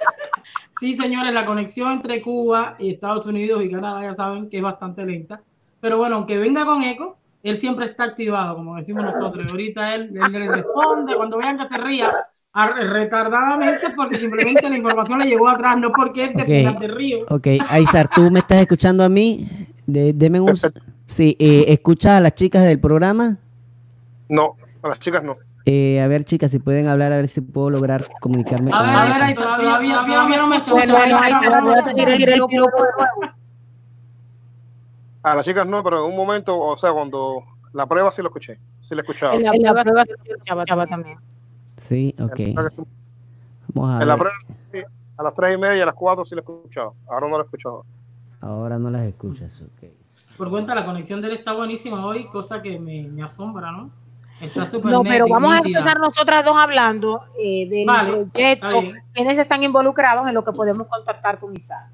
Sí, 0.80 0.94
señores, 0.94 1.32
la 1.32 1.46
conexión 1.46 1.92
entre 1.92 2.20
Cuba 2.20 2.74
y 2.80 2.90
Estados 2.90 3.24
Unidos 3.26 3.64
y 3.64 3.70
Canadá 3.70 4.02
ya 4.02 4.12
saben 4.12 4.50
que 4.50 4.56
es 4.56 4.62
bastante 4.62 5.06
lenta. 5.06 5.40
Pero 5.80 5.96
bueno, 5.98 6.16
aunque 6.16 6.36
venga 6.36 6.66
con 6.66 6.82
eco, 6.82 7.16
él 7.44 7.56
siempre 7.58 7.84
está 7.84 8.04
activado, 8.04 8.56
como 8.56 8.74
decimos 8.74 9.04
nosotros. 9.04 9.44
Y 9.46 9.50
ahorita 9.52 9.94
él, 9.94 10.10
él 10.16 10.32
le 10.32 10.48
responde, 10.48 11.14
cuando 11.14 11.36
vean 11.38 11.58
que 11.58 11.68
se 11.68 11.76
ría 11.78 12.12
a- 12.54 12.66
retardadamente, 12.80 13.90
porque 13.94 14.16
simplemente 14.16 14.68
la 14.68 14.76
información 14.78 15.18
le 15.20 15.26
llegó 15.26 15.48
atrás, 15.48 15.76
no 15.78 15.92
porque 15.92 16.24
es 16.24 16.34
de 16.34 16.42
Ok. 16.42 16.48
Pinar 16.48 16.78
del 16.78 16.94
Río. 16.94 17.18
Ok, 17.28 17.46
Aizar, 17.68 18.08
¿tú 18.08 18.30
me 18.30 18.40
estás 18.40 18.60
escuchando 18.62 19.04
a 19.04 19.08
mí? 19.08 19.46
De, 19.86 20.12
deme 20.14 20.40
un... 20.40 20.54
Sí, 21.06 21.36
eh, 21.38 21.66
¿escuchas 21.68 22.12
a 22.12 22.20
las 22.20 22.34
chicas 22.34 22.64
del 22.64 22.80
programa? 22.80 23.36
No, 24.28 24.56
a 24.82 24.88
las 24.88 24.98
chicas 24.98 25.22
no. 25.22 25.36
Eh, 25.66 26.00
a 26.00 26.08
ver, 26.08 26.24
chicas, 26.24 26.50
si 26.50 26.58
pueden 26.58 26.88
hablar, 26.88 27.12
a 27.12 27.16
ver 27.16 27.28
si 27.28 27.40
puedo 27.42 27.70
lograr 27.70 28.06
comunicarme 28.20 28.70
A 28.72 28.78
con 28.78 28.86
ver, 28.86 28.96
a 28.96 29.04
ver, 29.06 29.22
ahí 29.22 29.34
todavía, 29.34 30.04
todavía 30.06 30.36
no 30.38 30.46
me 30.46 30.56
escucha. 30.56 30.92
Bueno, 30.92 31.16
va 31.16 31.28
a 35.24 35.34
las 35.34 35.44
chicas 35.44 35.66
no, 35.66 35.82
pero 35.82 36.04
en 36.04 36.10
un 36.10 36.16
momento, 36.16 36.56
o 36.58 36.76
sea, 36.76 36.92
cuando 36.92 37.42
la 37.72 37.86
prueba 37.86 38.10
sí 38.12 38.22
lo 38.22 38.28
escuché. 38.28 38.58
Sí 38.82 38.94
la 38.94 39.00
escuchaba. 39.00 39.34
En 39.34 39.42
la, 39.42 39.52
en 39.54 39.62
la 39.62 39.82
prueba 39.82 40.04
se 40.04 40.12
escuchaba 40.12 40.86
también. 40.86 41.18
Sí, 41.78 42.14
ok. 42.20 42.40
Vamos 43.72 43.98
a 43.98 44.02
En 44.02 44.08
la 44.08 44.16
prueba, 44.16 44.36
sí, 44.72 44.82
a 45.16 45.22
las 45.22 45.34
tres 45.34 45.54
y 45.54 45.58
media 45.58 45.78
y 45.78 45.80
a 45.80 45.86
las 45.86 45.94
cuatro 45.94 46.24
sí 46.24 46.34
la 46.34 46.42
escuchaba. 46.42 46.92
Ahora 47.08 47.28
no 47.28 47.38
la 47.38 47.44
escuchaba. 47.44 47.80
Ahora 48.42 48.78
no 48.78 48.90
las 48.90 49.02
escuchas, 49.06 49.50
ok. 49.62 49.88
Por 50.36 50.50
cuenta, 50.50 50.74
la 50.74 50.84
conexión 50.84 51.22
de 51.22 51.28
él 51.28 51.34
está 51.34 51.52
buenísima 51.52 52.04
hoy, 52.04 52.26
cosa 52.28 52.60
que 52.60 52.78
me, 52.78 53.04
me 53.04 53.22
asombra, 53.22 53.72
¿no? 53.72 53.90
Está 54.40 54.66
súper 54.66 54.92
No, 54.92 55.02
pero 55.02 55.26
vamos 55.26 55.54
a 55.54 55.58
empezar 55.58 55.98
nosotras 55.98 56.44
dos 56.44 56.56
hablando 56.56 57.24
eh, 57.38 57.66
del 57.68 57.86
Vale, 57.86 58.10
proyecto, 58.10 58.82
quiénes 59.14 59.38
están 59.38 59.62
involucrados 59.62 60.28
en 60.28 60.34
lo 60.34 60.44
que 60.44 60.52
podemos 60.52 60.86
contactar 60.86 61.38
con 61.38 61.56
Isaac. 61.56 61.93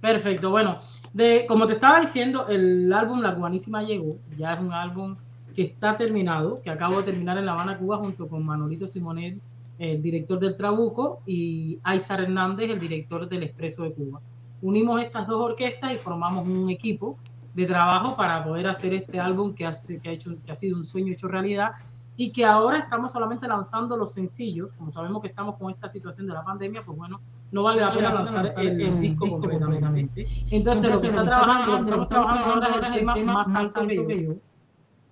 Perfecto, 0.00 0.50
bueno, 0.50 0.78
de, 1.12 1.44
como 1.46 1.66
te 1.66 1.74
estaba 1.74 2.00
diciendo, 2.00 2.46
el 2.48 2.90
álbum 2.92 3.20
La 3.20 3.34
Cubanísima 3.34 3.82
llegó, 3.82 4.16
ya 4.36 4.54
es 4.54 4.60
un 4.60 4.72
álbum 4.72 5.16
que 5.54 5.62
está 5.62 5.96
terminado, 5.96 6.62
que 6.62 6.70
acabo 6.70 6.98
de 6.98 7.02
terminar 7.02 7.36
en 7.36 7.44
La 7.44 7.52
Habana, 7.52 7.76
Cuba, 7.76 7.98
junto 7.98 8.26
con 8.26 8.44
Manolito 8.44 8.86
Simonet, 8.86 9.38
el 9.78 10.00
director 10.00 10.38
del 10.38 10.56
Trabuco, 10.56 11.20
y 11.26 11.78
Aizar 11.82 12.22
Hernández, 12.22 12.70
el 12.70 12.78
director 12.78 13.28
del 13.28 13.42
Expreso 13.42 13.82
de 13.82 13.92
Cuba. 13.92 14.20
Unimos 14.62 15.02
estas 15.02 15.26
dos 15.26 15.50
orquestas 15.50 15.92
y 15.92 15.96
formamos 15.96 16.48
un 16.48 16.70
equipo 16.70 17.18
de 17.54 17.66
trabajo 17.66 18.16
para 18.16 18.42
poder 18.44 18.68
hacer 18.68 18.94
este 18.94 19.20
álbum 19.20 19.54
que, 19.54 19.66
ha, 19.66 19.72
que 20.02 20.18
ha 20.48 20.54
sido 20.54 20.76
un 20.76 20.84
sueño 20.84 21.12
hecho 21.12 21.28
realidad 21.28 21.72
y 22.16 22.30
que 22.32 22.44
ahora 22.44 22.78
estamos 22.78 23.12
solamente 23.12 23.48
lanzando 23.48 23.96
los 23.96 24.12
sencillos, 24.12 24.72
como 24.72 24.90
sabemos 24.90 25.20
que 25.22 25.28
estamos 25.28 25.58
con 25.58 25.70
esta 25.70 25.88
situación 25.88 26.26
de 26.26 26.34
la 26.34 26.42
pandemia, 26.42 26.82
pues 26.84 26.96
bueno, 26.96 27.20
no 27.52 27.62
vale 27.64 27.80
la 27.80 27.92
pena 27.92 28.14
lanzar 28.14 28.46
el, 28.58 28.80
el 28.80 29.00
disco 29.00 29.28
completamente. 29.28 30.26
Entonces, 30.50 30.90
lo 30.90 31.00
que 31.00 31.06
está 31.08 31.24
trabajando, 31.24 31.84
estamos 31.84 32.08
trabajando 32.08 32.44
ahora 32.54 32.68
es 32.68 32.86
el 32.86 32.92
tema 32.92 33.16
más 33.16 33.54
alto 33.54 33.86
que 33.86 34.22
yo, 34.24 34.34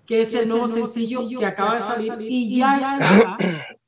que 0.06 0.20
es 0.20 0.34
el 0.34 0.48
nuevo 0.48 0.68
sencillo 0.68 1.28
que 1.38 1.46
acaba 1.46 1.74
de 1.74 1.80
salir 1.80 2.14
y 2.20 2.56
ya 2.56 2.78
está 2.78 3.36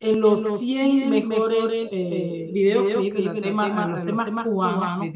en 0.00 0.20
los 0.20 0.58
100 0.58 1.10
mejores 1.10 1.88
eh, 1.92 2.50
videoclips, 2.52 3.24
los 3.24 3.40
temas, 3.40 3.90
los 3.90 4.04
temas 4.04 4.30
cubanos 4.44 5.12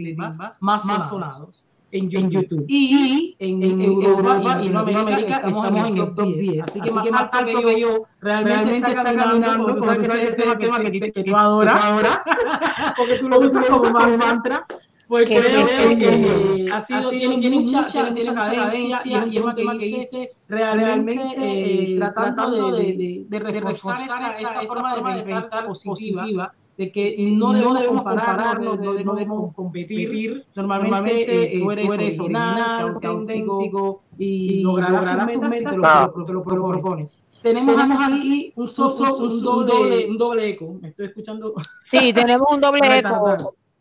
más 0.60 1.08
sonados 1.08 1.64
en 1.98 2.30
YouTube. 2.30 2.64
Y 2.68 3.36
en, 3.38 3.62
en 3.62 3.80
Europa 3.80 4.60
y 4.62 4.66
en 4.66 4.76
América 4.76 5.36
estamos 5.36 5.66
en 5.66 5.86
el 5.86 6.14
top 6.14 6.36
10. 6.36 6.62
Así 6.62 6.80
que 6.80 7.10
más 7.10 7.32
alto 7.34 7.60
que 7.62 7.80
yo 7.80 8.02
realmente 8.20 8.88
está 8.88 9.14
caminando, 9.14 9.64
porque 9.64 9.80
tú 9.80 9.86
sabes 9.86 10.08
que 10.08 10.24
ese 10.24 10.42
es 10.42 10.48
el 10.48 10.58
tema 10.58 10.80
que, 10.80 11.22
tú 11.24 11.36
adoras, 11.36 12.24
porque 12.96 13.18
tú 13.18 13.28
lo 13.28 13.40
usas 13.40 13.66
como 13.66 14.16
mantra. 14.16 14.66
Porque 15.06 15.26
Que 15.26 15.40
creo 15.40 15.98
que 15.98 16.68
ha 16.72 16.80
sido, 16.80 17.10
tiene, 17.10 17.38
tiene 17.38 17.60
mucha, 17.60 17.86
tiene 17.86 18.30
mucha 18.30 18.54
cadencia 18.54 19.26
y 19.26 19.36
es 19.36 19.42
un 19.42 19.54
tema 19.54 19.76
que 19.76 19.86
hice 19.86 20.28
realmente 20.48 21.92
eh, 21.92 21.96
tratando 21.98 22.70
de, 22.72 23.26
reforzar 23.30 24.00
esta, 24.00 24.38
esta 24.38 24.62
forma 24.62 24.96
de 24.96 25.22
pensar 25.22 25.66
positiva 25.66 26.52
de 26.76 26.90
que 26.90 27.16
no 27.36 27.52
debemos 27.52 28.02
compararnos, 28.02 28.78
no 28.80 29.14
debemos 29.14 29.54
competir. 29.54 30.44
Normalmente 30.54 31.56
eh, 31.56 31.60
tú 31.60 31.70
eres 31.70 31.92
original, 31.92 32.92
sea 32.92 33.10
auténtico 33.10 34.02
y 34.18 34.62
lograrás 34.62 35.32
tus 35.32 35.40
metas 35.42 35.54
si 35.54 35.64
te 35.64 35.76
lo, 35.78 36.24
te 36.24 36.32
lo 36.32 36.42
propones. 36.42 37.18
Tenemos 37.42 37.76
aquí 37.78 38.52
un, 38.56 38.66
so, 38.66 38.86
un, 38.86 39.30
un, 39.30 39.66
doble, 39.66 40.06
un 40.08 40.16
doble 40.16 40.48
eco. 40.48 40.78
Me 40.80 40.88
estoy 40.88 41.06
escuchando. 41.06 41.54
Sí, 41.84 42.10
tenemos 42.12 42.46
un 42.50 42.58
doble 42.60 42.80
eco. 42.98 43.36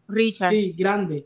Richard. 0.09 0.49
Sí, 0.49 0.73
grande. 0.77 1.25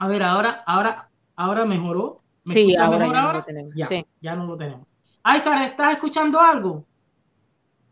A 0.00 0.08
ver, 0.08 0.22
ahora, 0.24 0.64
ahora, 0.66 1.08
ahora 1.36 1.64
mejoró. 1.64 2.20
¿Me 2.44 2.54
Sí, 2.54 2.74
ahora 2.76 2.98
mejor 2.98 3.14
ya 3.14 3.20
no 3.20 3.26
ahora? 3.26 3.38
lo 3.38 3.44
tenemos, 3.44 3.72
Ya, 3.76 3.86
sí. 3.86 4.04
ya 4.20 4.34
no 4.34 4.46
lo 4.46 4.56
tenemos. 4.56 4.86
Aizar, 5.22 5.62
¿estás 5.62 5.92
escuchando 5.92 6.40
algo? 6.40 6.84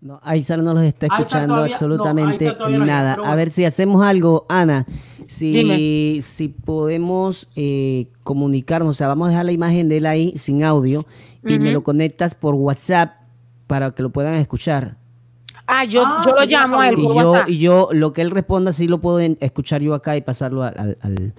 No, 0.00 0.20
Aizar 0.22 0.62
no 0.62 0.74
los 0.74 0.84
está 0.84 1.06
escuchando 1.06 1.54
todavía- 1.54 1.74
absolutamente 1.74 2.54
no 2.60 2.84
nada. 2.84 3.14
A 3.24 3.34
ver 3.34 3.50
si 3.50 3.64
hacemos 3.64 4.04
algo, 4.04 4.46
Ana. 4.48 4.84
Si, 5.26 5.50
Dime. 5.52 6.22
si 6.22 6.48
podemos 6.48 7.48
eh, 7.56 8.06
comunicarnos, 8.22 8.90
o 8.90 8.92
sea, 8.92 9.08
vamos 9.08 9.26
a 9.28 9.30
dejar 9.30 9.46
la 9.46 9.52
imagen 9.52 9.88
de 9.88 9.96
él 9.96 10.06
ahí 10.06 10.34
sin 10.36 10.62
audio 10.62 11.06
y 11.44 11.58
me 11.58 11.72
lo 11.72 11.82
conectas 11.82 12.34
por 12.34 12.54
WhatsApp 12.54 13.14
para 13.66 13.90
que 13.92 14.02
lo 14.02 14.10
puedan 14.10 14.34
escuchar. 14.34 14.96
Ah, 15.66 15.84
yo, 15.84 16.04
Ah, 16.06 16.20
yo 16.24 16.30
lo 16.38 16.46
llamo 16.46 16.78
a 16.78 16.88
él 16.90 16.98
Y 16.98 17.02
yo, 17.02 17.14
WhatsApp. 17.32 17.48
y 17.48 17.58
yo, 17.58 17.88
lo 17.90 18.12
que 18.12 18.22
él 18.22 18.30
responda, 18.30 18.72
sí 18.72 18.86
lo 18.86 19.00
puedo 19.00 19.18
escuchar 19.18 19.80
yo 19.80 19.94
acá 19.94 20.16
y 20.16 20.20
pasarlo 20.20 20.62
al, 20.62 20.74
al, 20.78 20.98
al- 21.00 21.32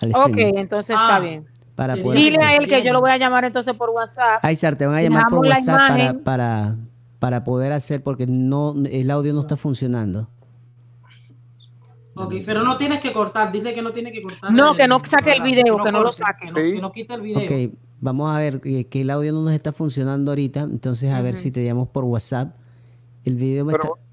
al 0.00 0.12
Ok, 0.16 0.36
entonces 0.38 0.96
Ah, 0.98 1.04
está 1.08 1.20
bien. 1.20 1.46
para 1.76 1.94
poder 1.96 2.18
Dile 2.18 2.38
a 2.42 2.56
él 2.56 2.66
que 2.66 2.82
yo 2.82 2.92
lo 2.92 3.00
voy 3.00 3.10
a 3.12 3.16
llamar 3.18 3.44
entonces 3.44 3.72
por 3.74 3.90
WhatsApp. 3.90 4.44
Aizar, 4.44 4.74
te 4.74 4.84
van 4.86 4.96
a 4.96 5.02
llamar 5.02 5.24
por 5.30 5.46
Dejamos 5.46 5.68
WhatsApp 5.68 6.22
para, 6.24 6.76
para 7.18 7.44
poder 7.44 7.72
hacer, 7.72 8.02
porque 8.02 8.26
no 8.26 8.74
el 8.90 9.10
audio 9.10 9.32
no 9.32 9.40
está 9.42 9.56
funcionando. 9.56 10.28
Ok, 12.14 12.34
pero 12.44 12.64
no 12.64 12.76
tienes 12.78 13.00
que 13.00 13.12
cortar, 13.12 13.52
dice 13.52 13.72
que 13.72 13.80
no 13.82 13.92
tiene 13.92 14.10
que 14.10 14.20
cortar. 14.22 14.52
No, 14.52 14.72
el- 14.72 14.76
que 14.76 14.88
no 14.88 15.00
saque 15.04 15.32
el 15.32 15.42
video, 15.42 15.76
que 15.82 15.92
no 15.92 15.98
lo 15.98 16.04
corte, 16.06 16.18
saque. 16.18 16.46
Que 16.46 16.52
no, 16.52 16.58
Sí. 16.60 16.72
que 16.74 16.80
no 16.80 16.92
quite 16.92 17.14
el 17.14 17.20
video. 17.20 17.42
Ok, 17.68 17.74
vamos 18.00 18.34
a 18.34 18.38
ver 18.38 18.60
eh, 18.64 18.84
que 18.86 19.02
el 19.02 19.10
audio 19.10 19.32
no 19.32 19.42
nos 19.42 19.52
está 19.52 19.70
funcionando 19.72 20.32
ahorita, 20.32 20.60
entonces 20.62 21.12
a 21.12 21.20
ver 21.20 21.36
si 21.36 21.50
te 21.52 21.62
llamo 21.64 21.86
por 21.86 22.04
WhatsApp. 22.04 22.54
El 23.24 23.36
video 23.36 23.64
me 23.64 23.72
Pero- 23.72 23.84
está... 23.84 24.08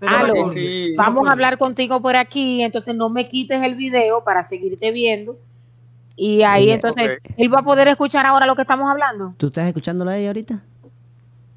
Pero 0.00 0.16
Aló. 0.16 0.34
no 0.34 0.44
Sí, 0.46 0.60
sí. 0.88 0.94
Vamos 0.96 1.26
a 1.28 1.32
hablar 1.32 1.56
contigo 1.56 2.02
por 2.02 2.16
aquí, 2.16 2.62
entonces 2.62 2.94
no 2.94 3.08
me 3.08 3.26
quites 3.28 3.62
el 3.62 3.74
video 3.74 4.22
para 4.24 4.46
seguirte 4.48 4.90
viendo. 4.90 5.38
Y 6.16 6.42
ahí 6.42 6.70
entonces 6.70 7.18
él 7.36 7.52
va 7.54 7.60
a 7.60 7.64
poder 7.64 7.88
escuchar 7.88 8.26
ahora 8.26 8.46
lo 8.46 8.54
que 8.54 8.62
estamos 8.62 8.90
hablando. 8.90 9.34
¿Tú 9.38 9.46
estás 9.46 9.66
escuchándola 9.66 10.12
a 10.12 10.18
ella 10.18 10.28
ahorita? 10.28 10.62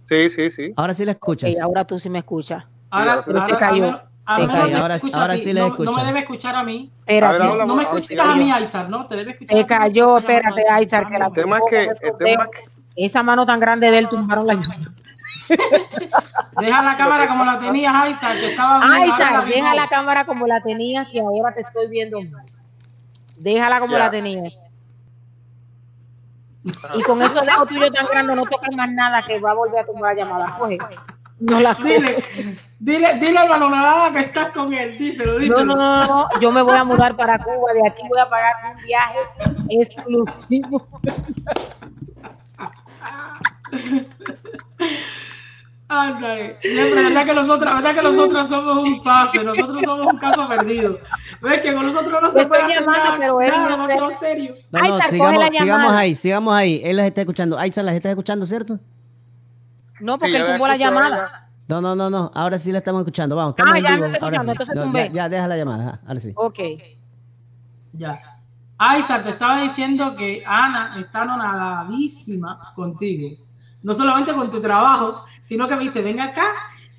Sí, 0.08 0.30
sí, 0.30 0.50
sí. 0.50 0.74
Ahora 0.76 0.94
sí 0.94 1.04
la 1.06 1.12
escuchas. 1.12 1.52
Ok, 1.54 1.62
ahora 1.62 1.86
tú 1.86 2.00
sí 2.00 2.10
me 2.10 2.20
escuchas. 2.20 2.64
Ahora, 2.90 3.22
Sí, 3.22 3.32
ahora 3.32 3.58
cayó. 3.58 3.82
te 3.82 3.88
Ahora- 4.26 4.96
a 4.96 5.20
ahora 5.22 5.38
sí 5.38 5.54
le 5.54 5.62
no, 5.62 5.68
escucho. 5.68 5.92
no 5.92 5.98
me 5.98 6.04
debe 6.06 6.20
escuchar 6.20 6.56
a 6.56 6.64
mí. 6.64 6.92
Espérate. 7.00 7.36
A 7.36 7.40
ver, 7.40 7.50
habla, 7.52 7.66
No 7.66 7.76
me 7.76 7.84
escuchas 7.84 8.20
a 8.20 8.36
mí, 8.36 8.52
Aizar, 8.52 8.90
¿no? 8.90 9.06
Te 9.08 9.16
debe 9.16 9.32
escuchar 9.32 9.58
mí. 9.58 9.66
cayó, 9.66 10.18
espérate, 10.18 10.64
Aizar, 10.70 11.08
que 11.08 11.18
la 11.18 11.26
El 11.28 11.34
tema 11.34 11.58
es 11.58 11.64
que, 11.70 11.84
el 12.08 12.18
tema 12.18 12.44
es 12.44 12.50
que 12.96 13.06
esa 13.06 13.24
mano 13.24 13.46
tan 13.46 13.60
grande 13.60 13.90
de 13.92 13.98
él 14.00 14.10
tumbaron 14.10 14.48
la 14.48 14.54
llamada. 14.56 14.82
Deja 16.60 16.84
la 16.84 16.98
cámara 16.98 17.28
como 17.28 17.46
la 17.46 17.60
tenías, 17.60 17.94
Aizar, 17.96 18.38
que 18.38 18.50
estaba 18.52 18.80
bien. 18.80 18.92
Aizar, 18.92 19.34
la 19.34 19.46
deja 19.46 19.74
la 19.76 19.88
cámara 19.88 20.26
como 20.26 20.48
la 20.48 20.62
tenías 20.62 21.14
y 21.14 21.20
ahora 21.20 21.54
te 21.54 21.62
estoy 21.62 21.88
viendo. 21.90 22.20
Déjala 23.40 23.80
como 23.80 23.94
Ya. 23.94 24.00
la 24.00 24.12
tenías. 24.12 24.54
Y 26.96 27.02
con 27.04 27.22
esos 27.22 27.46
dedos 27.46 27.68
tuyos 27.68 27.92
tan 27.92 28.06
grandes 28.08 28.36
no 28.36 28.46
toques 28.46 28.76
más 28.76 28.90
nada 28.92 29.22
que 29.24 29.40
va 29.40 29.52
a 29.52 29.56
volver 29.56 29.80
a 29.80 29.86
tumbar 29.86 30.16
la 30.16 30.24
llamada. 30.24 30.56
Coge. 30.58 30.78
No 31.40 31.60
la 31.60 31.76
coge. 31.76 32.00
Dile, 32.00 32.24
dile, 32.80 33.14
dile 33.20 33.38
a 33.40 33.46
la 33.48 33.58
nonada 33.58 34.12
que 34.12 34.20
estás 34.22 34.52
con 34.52 34.74
él, 34.74 34.98
díselo, 34.98 35.34
No, 35.34 35.40
díselo. 35.40 35.66
no, 35.66 35.76
no, 35.76 36.06
no, 36.06 36.40
yo 36.40 36.52
me 36.52 36.62
voy 36.62 36.76
a 36.76 36.84
mudar 36.84 37.16
para 37.16 37.38
Cuba, 37.40 37.74
de 37.74 37.88
aquí 37.88 38.04
voy 38.10 38.20
a 38.20 38.30
pagar 38.30 38.56
un 38.76 38.84
viaje 38.84 39.18
exclusivo. 39.70 40.88
Ándale. 45.90 46.58
Siempre, 46.62 47.04
¿verdad 47.04 47.26
que 47.26 47.34
nosotros, 47.34 47.74
verdad 47.74 47.96
que 47.96 48.02
nosotros 48.02 48.50
somos 48.50 48.88
un 48.90 49.04
pase, 49.04 49.42
nosotros 49.44 49.82
somos 49.86 50.08
un 50.14 50.20
caso 50.20 50.48
perdido. 50.48 50.98
¿Ves 51.42 51.62
que 51.62 51.74
con 51.74 51.86
nosotros 51.86 52.22
no 52.22 52.30
se 52.30 52.46
puede 52.46 52.62
estoy 52.62 52.74
hacer 52.76 52.86
nada, 52.86 53.16
pero 53.18 53.40
él 53.42 53.52
nada 53.52 53.78
no 53.96 54.10
sé. 54.10 54.18
serio? 54.18 54.56
No, 54.72 54.80
no, 54.82 55.00
sigamos, 55.10 55.46
sigamos 55.56 55.94
ahí, 55.94 56.16
sigamos 56.16 56.54
ahí. 56.54 56.82
Él 56.84 56.98
las 56.98 57.06
está 57.06 57.22
escuchando. 57.22 57.58
Aizar 57.58 57.86
las 57.86 57.96
está 57.96 58.10
escuchando, 58.10 58.46
¿cierto? 58.46 58.80
No, 60.02 60.18
porque 60.18 60.34
Sí, 60.34 60.42
él 60.42 60.46
tumbó 60.48 60.68
la 60.68 60.76
llamada. 60.78 61.50
No, 61.70 61.80
no, 61.82 61.96
no, 61.96 62.10
no. 62.10 62.32
Ahora 62.36 62.60
sí 62.60 62.72
la 62.74 62.80
estamos 62.80 63.02
escuchando. 63.02 63.36
Vamos, 63.38 63.54
estamos 63.58 63.74
Ah, 63.74 63.78
en 63.78 63.84
ya 63.84 63.90
está 64.08 64.26
Ahora 64.26 64.38
escuchando, 64.38 64.44
sí. 64.44 64.72
entonces 64.72 64.76
No, 64.76 64.94
ya, 64.94 65.12
ya, 65.12 65.30
deja 65.30 65.48
la 65.48 65.58
llamada. 65.58 65.88
ajá, 65.88 66.00
Ahora 66.06 66.20
sí. 66.20 66.34
Ok. 66.36 66.60
Ya. 67.94 68.20
Aizar, 68.78 69.24
te 69.24 69.30
estaba 69.30 69.62
diciendo 69.62 70.16
que 70.16 70.44
Ana 70.46 70.98
está 71.00 71.22
anonadadísima 71.22 72.58
contigo. 72.76 73.38
No 73.88 73.94
solamente 73.94 74.34
con 74.34 74.52
tu 74.52 74.60
trabajo, 74.60 75.24
sino 75.44 75.66
que 75.66 75.78
me 75.78 75.84
dice, 75.84 76.02
ven 76.02 76.20
acá. 76.20 76.44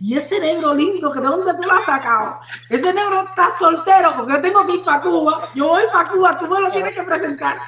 Y 0.01 0.16
ese 0.16 0.40
negro 0.40 0.73
lindo, 0.73 1.12
que 1.12 1.20
¿de 1.20 1.27
dónde 1.27 1.52
tú 1.52 1.69
lo 1.69 1.74
has 1.74 1.85
sacado? 1.85 2.40
Ese 2.70 2.94
negro 2.94 3.27
está 3.28 3.51
soltero 3.59 4.15
porque 4.16 4.32
yo 4.32 4.40
tengo 4.40 4.65
que 4.65 4.77
ir 4.77 4.85
para 4.85 5.02
Cuba. 5.02 5.39
Yo 5.55 5.69
voy 5.69 5.82
para 5.93 6.09
Cuba, 6.09 6.39
tú 6.39 6.47
me 6.47 6.62
lo 6.62 6.70
tienes 6.70 6.94
que 6.94 7.02
presentar. 7.02 7.59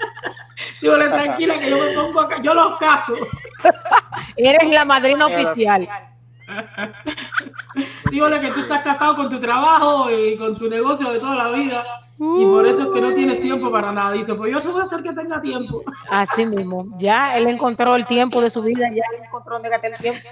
Dígale, 0.82 1.08
tranquila 1.08 1.58
que 1.60 1.70
yo 1.70 1.78
me 1.78 1.92
pongo 1.92 2.20
acá, 2.20 2.42
yo 2.42 2.52
los 2.52 2.78
caso. 2.78 3.14
Eres 4.36 4.68
la 4.68 4.84
madrina 4.84 5.28
oficial. 5.28 5.88
Dígale 8.10 8.38
que 8.42 8.50
tú 8.50 8.60
estás 8.60 8.84
casado 8.84 9.16
con 9.16 9.30
tu 9.30 9.40
trabajo 9.40 10.10
y 10.10 10.36
con 10.36 10.54
tu 10.54 10.68
negocio 10.68 11.10
de 11.10 11.18
toda 11.18 11.36
la 11.36 11.48
vida. 11.52 11.82
Y 12.24 12.44
por 12.46 12.66
eso 12.66 12.84
es 12.84 12.92
que 12.92 13.00
no 13.00 13.12
tienes 13.14 13.40
tiempo 13.40 13.70
para 13.70 13.90
nada. 13.90 14.12
Dice, 14.12 14.34
pues 14.34 14.52
yo 14.52 14.78
a 14.78 14.82
hacer 14.82 15.02
que 15.02 15.12
tenga 15.12 15.40
tiempo. 15.40 15.82
Así 16.08 16.46
mismo. 16.46 16.86
Ya 16.98 17.36
él 17.36 17.48
encontró 17.48 17.96
el 17.96 18.06
tiempo 18.06 18.40
de 18.40 18.48
su 18.48 18.62
vida, 18.62 18.88
ya 18.88 19.02
él 19.12 19.24
encontró 19.24 19.54
dónde 19.58 19.70
el 19.82 19.94
tiempo. 19.94 20.28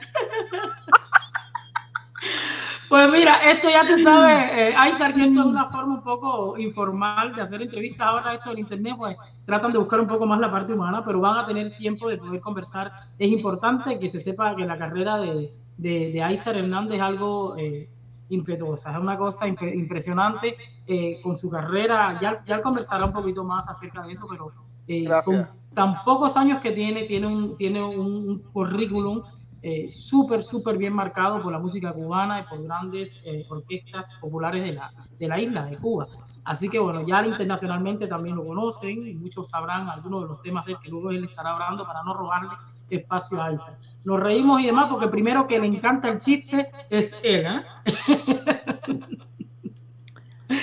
Pues 2.89 3.11
mira, 3.12 3.37
esto 3.49 3.71
ya 3.71 3.87
tú 3.87 3.97
sabes, 3.97 4.51
eh, 4.53 4.75
que 5.15 5.25
esto 5.25 5.45
es 5.45 5.51
una 5.51 5.65
forma 5.67 5.95
un 5.95 6.03
poco 6.03 6.59
informal 6.59 7.33
de 7.35 7.43
hacer 7.43 7.62
entrevistas. 7.62 8.07
Ahora 8.07 8.35
esto 8.35 8.51
en 8.51 8.59
internet, 8.59 8.95
pues 8.99 9.17
tratan 9.47 9.71
de 9.73 9.79
buscar 9.79 10.01
un 10.01 10.09
poco 10.09 10.27
más 10.27 10.41
la 10.41 10.51
parte 10.51 10.73
humana, 10.73 11.05
pero 11.05 11.21
van 11.21 11.39
a 11.39 11.47
tener 11.47 11.77
tiempo 11.77 12.09
de 12.09 12.19
poder 12.19 12.41
conversar. 12.41 12.91
Es 13.17 13.31
importante 13.31 13.97
que 13.99 14.09
se 14.09 14.19
sepa 14.19 14.57
que 14.57 14.65
la 14.65 14.77
carrera 14.77 15.19
de, 15.19 15.53
de, 15.77 16.11
de 16.11 16.23
Aizar 16.23 16.57
Hernández 16.57 16.97
es 16.97 17.03
algo 17.03 17.57
eh, 17.57 17.89
impetuosa, 18.31 18.93
es 18.93 18.98
una 18.98 19.16
cosa 19.16 19.47
impre- 19.47 19.74
impresionante 19.74 20.57
eh, 20.86 21.20
con 21.23 21.35
su 21.36 21.51
carrera. 21.51 22.19
Ya, 22.20 22.43
ya 22.47 22.61
conversará 22.61 23.05
un 23.05 23.12
poquito 23.12 23.44
más 23.44 23.69
acerca 23.69 24.02
de 24.02 24.12
eso, 24.12 24.27
pero 24.28 24.52
eh, 24.89 25.09
con 25.24 25.47
tan 25.74 26.02
pocos 26.05 26.36
años 26.36 26.61
que 26.61 26.73
tiene, 26.73 27.05
tiene 27.05 27.27
un, 27.27 27.57
tiene 27.57 27.82
un, 27.82 28.28
un 28.28 28.39
currículum 28.52 29.23
eh, 29.62 29.89
súper, 29.89 30.43
súper 30.43 30.78
bien 30.78 30.94
marcado 30.94 31.43
por 31.43 31.52
la 31.52 31.59
música 31.59 31.93
cubana 31.93 32.40
y 32.40 32.44
por 32.44 32.62
grandes 32.62 33.23
eh, 33.27 33.44
orquestas 33.48 34.16
populares 34.20 34.65
de 34.65 34.73
la, 34.73 34.90
de 35.19 35.28
la 35.28 35.39
isla 35.39 35.66
de 35.66 35.78
Cuba. 35.78 36.09
Así 36.44 36.69
que 36.70 36.78
bueno, 36.78 37.07
ya 37.07 37.24
internacionalmente 37.24 38.07
también 38.07 38.35
lo 38.36 38.44
conocen 38.47 39.07
y 39.07 39.15
muchos 39.15 39.51
sabrán 39.51 39.89
algunos 39.89 40.23
de 40.23 40.28
los 40.28 40.43
temas 40.43 40.65
de 40.65 40.73
él 40.73 40.78
que 40.82 40.89
luego 40.89 41.11
él 41.11 41.24
estará 41.24 41.52
hablando 41.52 41.86
para 41.86 42.02
no 42.02 42.15
robarle 42.15 42.51
espacio 42.91 43.41
a 43.41 43.49
Elsa. 43.51 43.77
Nos 44.05 44.21
reímos 44.21 44.61
y 44.62 44.67
demás 44.67 44.89
porque 44.91 45.09
primero 45.09 45.47
que 45.47 45.59
le 45.59 45.67
encanta 45.67 46.09
el 46.09 46.19
chiste 46.19 46.69
es 46.89 47.21
él, 47.25 47.47
¿eh? 47.47 47.62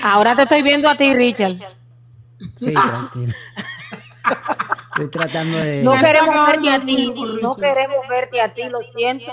Ahora 0.04 0.36
te 0.36 0.44
estoy 0.44 0.62
viendo 0.62 0.90
a 0.90 0.96
ti, 0.96 1.14
Richard. 1.14 1.56
Sí, 2.56 2.74
tranquilo. 2.74 3.34
Estoy 4.98 5.10
tratando 5.12 5.58
de. 5.58 5.84
No 5.84 5.94
queremos 5.94 6.48
verte 6.48 6.70
a 6.72 6.80
ti, 6.82 7.14
no 7.42 7.56
queremos 7.56 8.08
verte 8.10 8.42
a 8.42 8.54
ti, 8.54 8.64
lo 8.70 8.80
siento. 8.96 9.32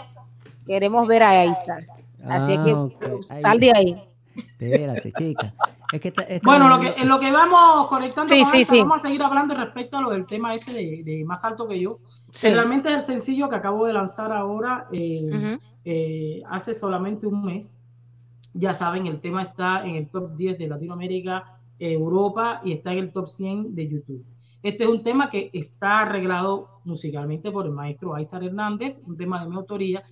Queremos 0.67 1.09
ver 1.09 1.23
a 1.23 1.31
Aizar. 1.31 1.85
Así 2.29 2.55
Ah, 2.57 2.63
que 2.65 2.73
ok. 2.73 3.05
Ahí. 3.31 3.43
sal 3.43 3.61
de 3.61 3.73
ahí. 3.75 4.03
Espérate, 4.37 5.13
chica. 5.13 5.53
Es 5.95 6.01
que 6.01 6.09
esta- 6.09 6.23
esta 6.23 6.45
Bueno, 6.45 6.69
lo 6.69 6.81
que, 6.81 6.89
en 7.01 7.09
lo 7.09 7.21
que 7.21 7.31
vamos 7.31 7.87
conectando 7.89 8.35
Sí, 8.35 8.43
con 8.43 8.53
sí, 8.53 8.65
sí. 8.65 8.79
vamos 8.81 8.97
a 9.01 9.03
seguir 9.07 9.23
hablando 9.23 9.55
respecto 9.55 9.97
a 9.99 10.01
lo 10.01 10.11
del 10.11 10.27
tema 10.27 10.53
este 10.53 10.73
de, 10.73 11.03
de 11.05 11.25
más 11.25 11.45
alto 11.45 11.69
que 11.69 11.79
yo. 11.81 11.99
Sí. 12.33 12.49
Que 12.49 12.55
realmente 12.55 12.89
es 12.89 12.95
el 12.95 13.01
sencillo 13.01 13.49
que 13.49 13.57
acabo 13.57 13.87
de 13.87 13.93
lanzar 13.93 14.33
ahora 14.33 14.89
eh, 14.93 15.31
Ujú. 15.33 15.63
eh, 15.85 16.43
hace 16.51 16.75
solamente 16.75 17.27
un 17.29 17.45
mes. 17.45 17.81
Ya 18.55 18.73
saben, 18.73 19.07
el 19.07 19.21
tema 19.21 19.43
está 19.43 19.85
en 19.85 19.97
el 19.97 20.09
top 20.11 20.35
10 20.35 20.59
de 20.59 20.67
Latinoamérica, 20.69 21.45
Europa 21.79 22.61
y 22.65 22.73
está 22.73 22.93
en 22.93 22.99
el 22.99 23.13
top 23.13 23.27
100 23.29 23.75
de 23.75 23.89
YouTube. 23.89 24.25
Este 24.65 24.85
es 24.85 24.91
un 24.91 25.03
tema 25.03 25.29
que 25.31 25.51
está 25.53 26.01
arreglado 26.01 26.81
musicalmente 26.85 27.51
por 27.53 27.67
el 27.67 27.73
maestro 27.73 28.15
Aizar 28.15 28.43
Hernández, 28.43 29.03
un 29.07 29.17
tema 29.17 29.43
de 29.45 29.49
mi 29.51 29.57
autoría. 29.57 30.03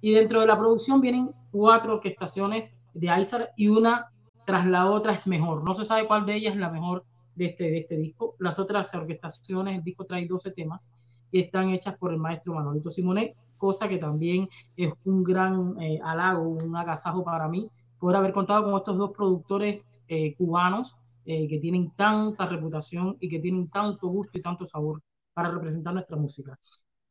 Y 0.00 0.12
dentro 0.12 0.40
de 0.40 0.46
la 0.46 0.58
producción 0.58 1.00
vienen 1.00 1.30
cuatro 1.50 1.94
orquestaciones 1.94 2.78
de 2.94 3.10
Aizar 3.10 3.50
y 3.56 3.68
una 3.68 4.06
tras 4.46 4.64
la 4.64 4.88
otra 4.90 5.12
es 5.12 5.26
mejor. 5.26 5.64
No 5.64 5.74
se 5.74 5.84
sabe 5.84 6.06
cuál 6.06 6.24
de 6.24 6.36
ellas 6.36 6.54
es 6.54 6.60
la 6.60 6.70
mejor 6.70 7.04
de 7.34 7.46
este, 7.46 7.64
de 7.64 7.78
este 7.78 7.96
disco. 7.96 8.36
Las 8.38 8.58
otras 8.58 8.94
orquestaciones, 8.94 9.76
el 9.76 9.84
disco 9.84 10.04
trae 10.04 10.24
12 10.24 10.52
temas 10.52 10.92
y 11.32 11.40
están 11.40 11.70
hechas 11.70 11.96
por 11.96 12.12
el 12.12 12.18
maestro 12.18 12.54
Manolito 12.54 12.88
Simonet, 12.88 13.34
cosa 13.58 13.88
que 13.88 13.98
también 13.98 14.48
es 14.76 14.92
un 15.04 15.24
gran 15.24 15.80
eh, 15.82 15.98
halago, 16.02 16.56
un 16.62 16.76
agasajo 16.76 17.24
para 17.24 17.48
mí, 17.48 17.68
poder 17.98 18.16
haber 18.16 18.32
contado 18.32 18.64
con 18.64 18.76
estos 18.76 18.96
dos 18.96 19.10
productores 19.10 20.04
eh, 20.08 20.34
cubanos 20.36 20.96
eh, 21.24 21.48
que 21.48 21.58
tienen 21.58 21.90
tanta 21.96 22.46
reputación 22.46 23.16
y 23.18 23.28
que 23.28 23.40
tienen 23.40 23.68
tanto 23.68 24.06
gusto 24.06 24.38
y 24.38 24.40
tanto 24.40 24.64
sabor 24.64 25.02
para 25.34 25.50
representar 25.50 25.92
nuestra 25.92 26.16
música. 26.16 26.56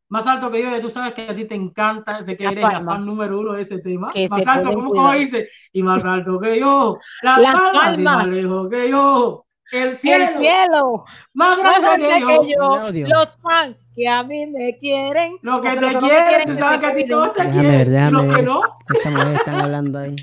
Más 0.10 0.28
alto 0.28 0.52
que 0.52 0.62
yo, 0.62 0.70
ya 0.70 0.80
tú 0.80 0.90
sabes 0.90 1.14
que 1.14 1.24
a 1.30 1.36
ti 1.36 1.46
te 1.46 1.56
encanta, 1.56 2.22
sé 2.22 2.38
que 2.38 2.46
eres 2.46 2.64
la 2.64 2.82
fan 2.84 3.06
número 3.06 3.40
uno 3.40 3.54
de 3.54 3.62
ese 3.62 3.80
tema. 3.82 4.10
Que 4.14 4.30
más 4.30 4.46
alto, 4.48 4.72
¿cómo, 4.74 4.92
cómo 4.92 5.12
dice? 5.12 5.48
Y 5.74 5.82
más 5.84 6.06
alto 6.06 6.40
que 6.40 6.60
yo, 6.60 7.00
las, 7.22 7.42
Las 7.42 7.54
palmas, 7.54 8.00
y 8.00 8.04
palmas. 8.04 8.18
más 8.18 8.28
lejos 8.28 8.70
que 8.70 8.90
yo, 8.90 9.46
el 9.72 9.92
cielo, 9.94 10.26
El 10.26 10.38
cielo, 10.38 11.06
más 11.34 11.58
más 11.64 11.80
grande 11.82 12.08
que 12.08 12.20
yo. 12.20 12.28
que 12.42 12.52
yo, 12.52 12.58
Claudio. 12.80 13.08
los 13.08 13.38
fans 13.42 13.78
que 13.96 14.08
a 14.08 14.24
mí 14.24 14.46
me 14.48 14.78
quieren. 14.78 15.38
Lo 15.42 15.60
que 15.62 15.70
te 15.72 15.92
los 15.92 16.04
quieren, 16.04 16.46
tú 16.48 16.56
sabes 16.56 16.80
que 16.80 16.86
a 16.86 16.94
ti 16.94 17.08
todos 17.08 17.34
te 17.34 17.50
quieren. 17.50 18.14
Los 18.14 18.26
que 18.36 18.44
no, 18.44 18.62
Esta 18.94 19.10
mujer 19.10 19.36
están 19.36 19.56
hablando 19.60 20.00
ahí. 20.00 20.16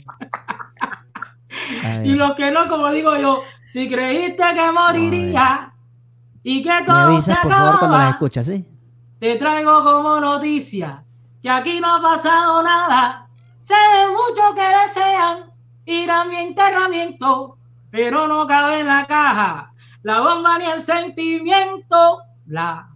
Y 2.05 2.15
los 2.15 2.35
que 2.35 2.51
no, 2.51 2.69
como 2.69 2.91
digo 2.93 3.17
yo, 3.17 3.43
si 3.67 3.89
creíste 3.89 4.43
que 4.55 4.73
moriría 4.73 5.75
y 6.43 6.63
que 6.63 6.83
Me 6.87 6.87
todo 6.87 7.21
se 7.21 7.33
avisas, 7.33 7.39
por 7.41 7.53
favor, 7.53 7.79
cuando 7.79 7.97
las 7.99 8.07
acaba, 8.07 8.11
escuchas, 8.11 8.47
¿sí? 8.47 8.67
Te 9.23 9.37
traigo 9.37 9.85
como 9.85 10.19
noticia 10.19 11.05
que 11.41 11.49
aquí 11.49 11.79
no 11.79 11.95
ha 11.95 12.03
pasado 12.03 12.61
nada. 12.61 13.29
Sé 13.57 13.75
de 13.75 14.09
muchos 14.09 14.53
que 14.57 14.67
desean 14.83 15.45
ir 15.87 16.11
a 16.11 16.25
mi 16.25 16.35
enterramiento, 16.39 17.57
pero 17.93 18.27
no 18.27 18.49
cabe 18.49 18.81
en 18.81 18.89
la 18.89 19.07
caja 19.07 19.73
la 20.03 20.21
bomba 20.23 20.59
ni 20.59 20.65
el 20.65 20.81
sentimiento. 20.81 22.23
La 22.47 22.89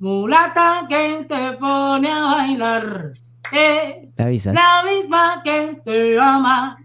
mulata 0.00 0.84
que 0.86 1.24
te 1.26 1.52
pone 1.52 2.12
a 2.12 2.24
bailar 2.26 3.12
es 3.50 4.20
avisas. 4.20 4.54
la 4.54 4.82
misma 4.84 5.40
que 5.42 5.80
te 5.82 6.20
ama. 6.20 6.76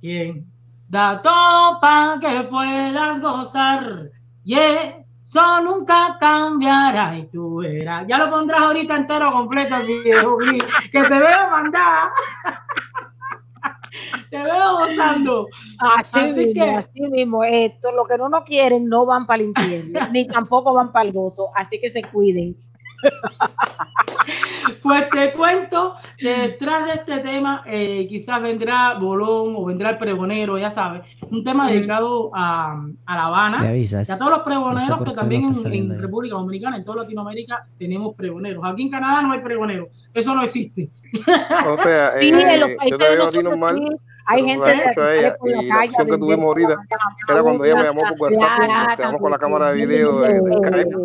Quien 0.00 0.44
da 0.88 1.22
todo 1.22 1.78
para 1.80 2.18
que 2.18 2.48
puedas 2.50 3.20
gozar. 3.20 4.10
Y 4.44 4.56
eso 5.22 5.60
nunca 5.62 6.16
cambiará. 6.18 7.16
Y 7.18 7.26
tú 7.26 7.56
verás. 7.56 8.04
Ya 8.08 8.18
lo 8.18 8.30
pondrás 8.30 8.60
ahorita 8.62 8.96
entero 8.96 9.32
completo, 9.32 9.76
viejo. 9.86 10.38
Que 10.90 11.02
te 11.02 11.18
veo 11.18 11.50
mandada. 11.50 12.10
te 14.30 14.42
veo 14.42 14.78
gozando. 14.78 15.46
Así, 15.78 16.18
Así 16.20 16.46
mismo, 16.46 16.64
que- 16.64 16.70
así 16.70 17.00
mismo. 17.02 17.44
Esto, 17.44 17.92
lo 17.92 18.04
que 18.04 18.18
no 18.18 18.28
nos 18.28 18.44
quieren 18.44 18.88
no 18.88 19.06
van 19.06 19.26
para 19.26 19.42
el 19.42 19.48
infierno, 19.48 20.00
ni 20.12 20.26
tampoco 20.26 20.74
van 20.74 20.90
para 20.92 21.06
el 21.08 21.12
gozo. 21.12 21.50
Así 21.54 21.78
que 21.80 21.90
se 21.90 22.02
cuiden. 22.02 22.56
Pues 24.82 25.10
te 25.10 25.32
cuento 25.32 25.94
que 26.18 26.28
detrás 26.28 26.86
de 26.86 26.92
este 26.94 27.18
tema 27.18 27.62
eh, 27.66 28.06
quizás 28.08 28.40
vendrá 28.42 28.94
Bolón 28.94 29.54
o 29.56 29.64
vendrá 29.64 29.90
el 29.90 29.98
pregonero, 29.98 30.58
ya 30.58 30.70
sabes, 30.70 31.02
un 31.30 31.42
tema 31.44 31.68
dedicado 31.70 32.30
a, 32.34 32.72
a 33.06 33.16
La 33.16 33.24
Habana 33.26 33.60
avisas. 33.70 34.08
y 34.08 34.12
a 34.12 34.18
todos 34.18 34.30
los 34.30 34.38
No 34.40 34.44
pregoneros 34.44 34.98
sé 34.98 35.04
que 35.04 35.12
también 35.12 35.42
no 35.42 35.48
en, 35.48 35.90
en. 35.92 36.00
República 36.00 36.34
Dominicana, 36.36 36.76
en 36.76 36.84
toda 36.84 37.02
Latinoamérica 37.02 37.66
tenemos 37.78 38.16
pregoneros. 38.16 38.62
Aquí 38.64 38.82
en 38.82 38.90
Canadá 38.90 39.22
no 39.22 39.32
hay 39.32 39.40
pregoneros, 39.40 40.10
eso 40.14 40.34
no 40.34 40.42
existe. 40.42 40.90
O 41.68 41.76
sea, 41.76 42.12
Sí, 42.20 42.30
eh, 42.30 42.54
en 42.54 42.60
los 42.60 42.70
yo 42.70 42.76
países 42.76 42.98
te 42.98 43.04
de 43.08 43.10
veo 43.10 43.26
a 43.26 43.30
ti 43.30 43.42
nosotros 43.42 43.42
normal. 43.42 43.80
sí, 43.86 43.96
hay 44.26 44.44
gente 44.44 44.72
que 44.94 45.18
ella 45.18 45.36
por 45.36 45.50
la 45.50 45.62
y 45.62 45.66
la 45.66 45.74
calle 45.74 46.06
que 46.06 46.18
tuvimos 46.18 46.44
ahorita 46.44 46.76
era 47.28 47.42
cuando 47.42 47.64
ella 47.64 47.76
me 47.76 47.84
llamó 47.84 48.04
por 48.06 48.16
WhatsApp 48.20 48.52
y 48.62 48.96
quedamos 48.96 49.20
con 49.20 49.30
la 49.30 49.38
cámara 49.38 49.68
de 49.72 49.74
video 49.74 50.20
de, 50.20 50.40
del 50.40 50.58
Skype. 50.58 50.96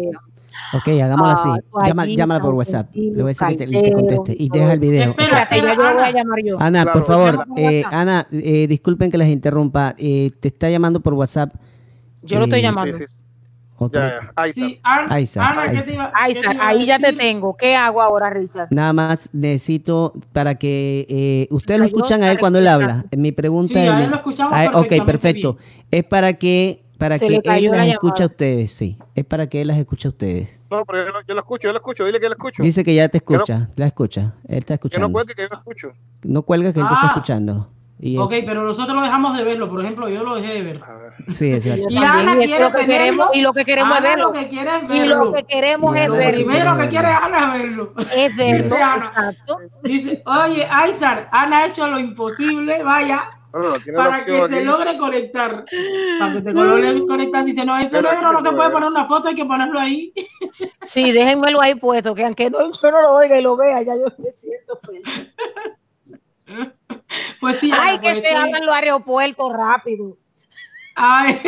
Ok, 0.74 0.88
hagámoslo 1.02 1.34
así. 1.34 1.50
Ah, 1.82 1.88
Llama- 1.88 2.02
allí, 2.04 2.16
llámala 2.16 2.42
por 2.42 2.54
WhatsApp. 2.54 2.90
Le 2.94 3.12
voy 3.14 3.22
a 3.24 3.26
decir 3.28 3.48
que 3.50 3.56
te, 3.68 3.82
te 3.82 3.92
conteste 3.94 4.36
y 4.38 4.50
deja 4.50 4.74
el 4.74 4.80
video. 4.80 5.12
O 5.12 5.16
sea, 5.16 5.24
Espérate, 5.44 5.56
ya 5.62 5.62
yo 5.76 5.82
lo 5.84 5.94
voy 5.96 6.04
a 6.04 6.12
llamar 6.12 6.40
yo. 6.44 6.58
Ana, 6.60 6.84
Claro, 6.84 7.00
por 7.00 7.08
favor, 7.08 7.48
por 7.48 7.60
eh. 7.60 7.84
Ana, 7.90 8.28
eh, 8.32 8.68
disculpen 8.68 9.10
que 9.12 9.18
les 9.18 9.30
interrumpa. 9.30 9.96
eh, 9.98 10.32
te 10.40 10.50
está 10.50 10.70
llamando 10.70 11.00
por 11.00 11.14
WhatsApp. 11.14 11.54
Yo 12.24 12.38
lo 12.40 12.46
estoy 12.46 12.60
eh, 12.60 12.64
llamando. 12.64 12.98
Sí, 12.98 13.06
sí. 13.08 13.24
otro- 13.80 14.02
Ya, 14.02 14.20
ya. 14.22 14.32
Ahí 14.36 14.50
está. 14.50 14.52
Sí, 14.52 14.80
Ana, 14.84 15.70
¿qué 15.72 15.82
te 15.84 15.94
iba, 15.94 16.12
Ay, 16.16 16.34
qué 16.34 16.42
te 16.42 16.54
iba 16.54 16.64
a 16.64 16.68
ahí 16.68 16.86
ya 16.86 16.98
te 17.00 17.14
tengo. 17.14 17.56
¿Qué 17.56 17.76
hago 17.76 18.02
ahora, 18.02 18.30
Richard? 18.32 18.68
Nada 18.72 18.92
más 18.92 19.30
necesito 19.34 20.14
para 20.34 20.56
que 20.56 21.06
eh, 21.10 21.48
ustedes 21.52 21.80
lo 21.80 21.86
escuchan 21.86 22.24
a 22.24 22.32
él 22.32 22.40
cuando 22.40 22.58
él 22.60 22.68
habla. 22.68 23.06
Mi 23.16 23.32
pregunta 23.32 23.68
Sí, 23.68 23.78
es. 23.78 23.90
a 23.92 24.04
él 24.04 24.10
lo 24.10 24.16
escuchamos 24.18 24.52
a 24.54 24.66
él- 24.66 24.72
ok, 24.74 25.06
perfecto. 25.06 25.58
Es 25.92 26.04
para 26.04 26.34
que 26.34 26.84
para 26.98 27.18
Se 27.18 27.28
que 27.28 27.36
él 27.36 27.42
la 27.72 27.78
las 27.78 27.88
escuche 27.88 28.24
a 28.24 28.26
ustedes, 28.28 28.72
sí. 28.74 28.98
Es 29.16 29.26
para 29.26 29.48
que 29.48 29.62
él 29.62 29.68
las 29.68 29.78
escuche 29.78 30.08
a 30.08 30.12
ustedes. 30.12 30.60
No, 30.70 30.84
pero 30.86 31.06
yo, 31.06 31.12
lo- 31.12 31.22
yo 31.22 31.34
lo 31.36 31.40
escucho, 31.42 31.68
yo 31.68 31.72
lo 31.74 31.78
escucho. 31.78 32.06
Dile 32.06 32.20
que 32.20 32.28
lo 32.28 32.34
escucho. 32.36 32.64
Dice 32.64 32.84
que 32.84 32.94
ya 32.96 33.08
te 33.10 33.20
Que 33.20 33.26
no- 33.34 33.36
escucha, 33.42 33.70
la 33.76 33.86
escucha. 33.88 34.34
Él 34.48 34.58
está 34.58 34.66
Que 34.66 34.72
no 34.72 34.76
escuchando. 34.76 35.12
cuente 35.12 35.34
que 35.36 35.42
yo 35.44 35.48
lo 35.52 35.58
escucho. 35.58 35.92
No 36.24 36.42
cuelga 36.44 36.74
que 36.74 36.80
él 36.80 36.88
te 36.88 36.94
está 36.94 37.06
Ah. 37.08 37.10
escuchando. 37.14 37.70
Y 38.00 38.14
él- 38.14 38.22
Ok, 38.22 38.32
pero 38.46 38.64
nosotros 38.64 38.96
lo 38.96 39.02
dejamos 39.02 39.36
de 39.36 39.44
verlo, 39.44 39.68
por 39.72 39.82
ejemplo, 39.82 40.08
yo 40.08 40.24
lo 40.24 40.36
dejé 40.36 40.54
de 40.54 40.62
ver. 40.62 40.84
A 40.84 40.94
ver. 40.98 41.14
Sí, 41.30 41.52
exacto. 41.52 41.88
Y 41.90 41.98
Ana 41.98 42.34
y 42.36 42.46
quiere 42.46 42.54
es 42.54 42.60
lo 42.72 42.72
que 42.80 42.86
queremos, 42.86 43.28
y 43.34 43.42
lo 43.42 43.54
que 43.54 43.66
queremos 43.66 43.98
es 43.98 44.04
verlo. 44.04 44.24
lo 44.26 44.32
que 44.34 44.48
quiere 44.48 44.70
es 44.78 44.84
Y 44.84 44.88
verlo. 44.88 45.26
lo 45.26 45.34
que 45.34 45.44
queremos 45.46 45.96
Y 45.96 45.98
es 45.98 46.02
Ana 46.06 46.08
Lo 46.10 46.14
que 46.14 46.20
verlo. 46.20 46.36
primero 46.46 46.64
quiere 46.76 46.84
que 46.84 46.90
quiere 46.90 47.08
verlo. 47.08 47.26
Ana 47.26 47.56
es 47.58 47.64
verlo. 47.64 47.94
Es 48.16 48.36
verlo. 48.38 48.64
Dice 48.66 48.84
Ana. 48.84 49.06
Exacto. 49.08 49.58
Dice, 49.84 50.24
oye, 50.28 50.68
Aizar, 50.70 51.28
Ana 51.32 51.58
ha 51.58 51.66
hecho 51.66 51.88
lo 51.88 51.98
imposible, 52.00 52.84
vaya, 52.84 53.32
No, 53.54 53.74
tiene 53.80 53.98
para 53.98 54.24
que 54.24 54.48
se 54.48 54.56
aquí. 54.58 54.66
logre 54.66 54.98
conectar. 54.98 55.66
Para 56.20 56.34
que 56.34 56.42
te 56.42 56.54
logre 56.54 57.06
conectar, 57.06 57.46
dice, 57.46 57.66
no, 57.66 57.78
ese 57.78 58.02
negro 58.02 58.34
no 58.34 58.42
se 58.42 58.50
puede 58.50 58.64
ver. 58.64 58.72
poner 58.72 58.90
una 58.90 59.06
foto, 59.06 59.30
hay 59.30 59.36
que 59.36 59.46
ponerlo 59.46 59.80
ahí. 59.80 60.14
Sí, 60.82 61.12
déjenmelo 61.12 61.62
ahí 61.62 61.76
puesto, 61.76 62.14
que 62.14 62.26
aunque 62.26 62.50
no, 62.50 62.60
yo 62.72 62.92
no 62.92 63.02
lo 63.02 63.14
oiga 63.14 63.40
y 63.40 63.42
lo 63.42 63.58
vea, 63.58 63.82
ya 63.82 63.96
yo 63.96 64.06
me 64.18 64.32
siento 64.32 64.80
feliz. 64.86 65.34
Pues 67.42 67.60
sí, 67.60 67.72
Ana, 67.72 67.84
Ay, 67.84 68.00
que 68.00 68.14
pues 68.14 68.26
se 68.26 68.36
abran 68.36 68.66
los 68.66 68.74
aeropuertos 68.74 69.54
rápido. 69.54 70.18
Ay, 70.96 71.40